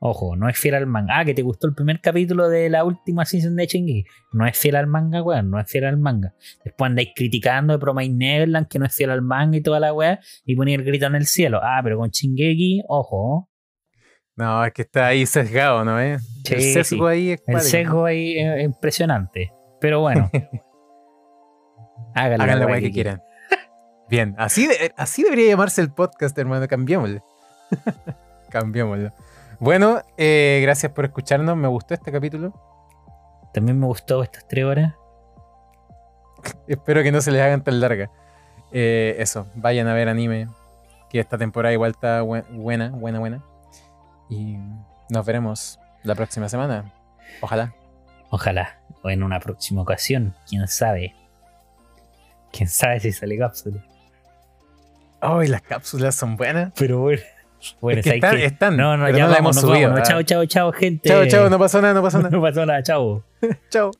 Ojo, 0.00 0.36
no 0.36 0.48
es 0.48 0.56
fiel 0.56 0.76
al 0.76 0.86
manga. 0.86 1.18
Ah, 1.18 1.24
que 1.24 1.34
te 1.34 1.42
gustó 1.42 1.66
el 1.66 1.74
primer 1.74 2.00
capítulo 2.00 2.48
de 2.48 2.70
la 2.70 2.84
última 2.84 3.24
season 3.24 3.56
de 3.56 3.66
Shingeki. 3.66 4.04
No 4.32 4.46
es 4.46 4.56
fiel 4.56 4.76
al 4.76 4.86
manga, 4.86 5.22
weón. 5.24 5.50
No 5.50 5.58
es 5.58 5.68
fiel 5.68 5.86
al 5.86 5.96
manga. 5.96 6.34
Después 6.64 6.88
andáis 6.90 7.08
criticando 7.16 7.72
de 7.72 7.80
Promise 7.80 8.10
Neverland 8.12 8.68
que 8.68 8.78
no 8.78 8.86
es 8.86 8.94
fiel 8.94 9.10
al 9.10 9.22
manga 9.22 9.56
y 9.56 9.60
toda 9.60 9.80
la 9.80 9.92
weá. 9.92 10.20
Y 10.44 10.54
ponía 10.54 10.76
el 10.76 10.84
grito 10.84 11.06
en 11.06 11.16
el 11.16 11.26
cielo. 11.26 11.58
Ah, 11.64 11.80
pero 11.82 11.98
con 11.98 12.10
Shingeki, 12.10 12.84
ojo. 12.86 13.48
No, 14.38 14.64
es 14.64 14.72
que 14.72 14.82
está 14.82 15.06
ahí 15.08 15.26
sesgado, 15.26 15.84
¿no? 15.84 16.00
eh? 16.00 16.18
Sí, 16.44 16.54
el 16.54 16.62
sesgo 16.72 17.06
sí. 17.08 17.12
ahí 17.12 17.30
es 17.32 17.42
El 17.46 17.60
sesgo 17.60 18.04
ahí 18.04 18.38
es 18.38 18.64
impresionante. 18.64 19.52
Pero 19.80 20.00
bueno. 20.00 20.30
Háganlo 22.14 22.44
Hagan 22.44 22.60
la 22.60 22.66
weá 22.66 22.80
que 22.80 22.90
quieran. 22.90 23.22
Bien, 24.08 24.34
así, 24.38 24.66
de- 24.66 24.92
así 24.96 25.22
debería 25.22 25.48
llamarse 25.50 25.80
el 25.80 25.92
podcast, 25.92 26.36
hermano. 26.38 26.66
Cambiémosle. 26.68 27.22
Cambiémoslo. 28.50 29.12
Bueno, 29.60 30.00
eh, 30.16 30.60
gracias 30.62 30.92
por 30.92 31.04
escucharnos. 31.04 31.56
Me 31.56 31.68
gustó 31.68 31.94
este 31.94 32.10
capítulo. 32.12 32.52
También 33.52 33.78
me 33.78 33.86
gustó 33.86 34.22
estas 34.22 34.46
tres 34.48 34.64
horas. 34.64 34.94
Espero 36.68 37.02
que 37.02 37.12
no 37.12 37.20
se 37.20 37.30
les 37.32 37.42
hagan 37.42 37.62
tan 37.64 37.80
largas. 37.80 38.08
Eh, 38.72 39.16
eso, 39.18 39.46
vayan 39.56 39.88
a 39.88 39.94
ver 39.94 40.08
anime. 40.08 40.48
Que 41.10 41.20
esta 41.20 41.36
temporada 41.38 41.72
igual 41.72 41.90
está 41.90 42.22
bue- 42.22 42.46
buena, 42.50 42.90
buena, 42.90 43.18
buena. 43.18 43.44
Y 44.30 44.56
nos 45.10 45.24
veremos 45.26 45.78
la 46.02 46.14
próxima 46.14 46.48
semana. 46.48 46.92
Ojalá. 47.40 47.74
Ojalá. 48.30 48.80
O 49.02 49.10
en 49.10 49.22
una 49.22 49.40
próxima 49.40 49.82
ocasión. 49.82 50.34
Quién 50.48 50.66
sabe. 50.68 51.14
Quién 52.52 52.68
sabe 52.68 53.00
si 53.00 53.12
sale 53.12 53.38
cápsula. 53.38 53.84
Ay, 55.20 55.48
las 55.48 55.62
cápsulas 55.62 56.14
son 56.14 56.36
buenas. 56.36 56.72
Pero 56.76 57.00
bueno. 57.00 57.22
Bueno, 57.80 58.00
es 58.00 58.04
que 58.04 58.20
¿sabes 58.20 58.44
están, 58.44 58.74
están, 58.74 58.76
No, 58.76 58.96
no, 58.96 59.10
ya 59.10 59.24
no 59.24 59.30
la 59.30 59.36
vamos, 59.38 59.56
hemos 59.56 59.72
subido. 59.74 59.92
ah. 59.94 60.02
Chao, 60.02 60.22
chao, 60.22 60.46
chao, 60.46 60.72
gente. 60.72 61.08
Chao, 61.08 61.26
chao, 61.26 61.50
no 61.50 61.58
pasó 61.58 61.82
nada, 61.82 61.94
no 61.94 62.02
pasó 62.02 62.18
nada. 62.22 62.30
No 62.30 62.40
pasó 62.40 62.64
nada, 62.64 62.82
chao. 62.82 63.24
chao. 63.70 63.90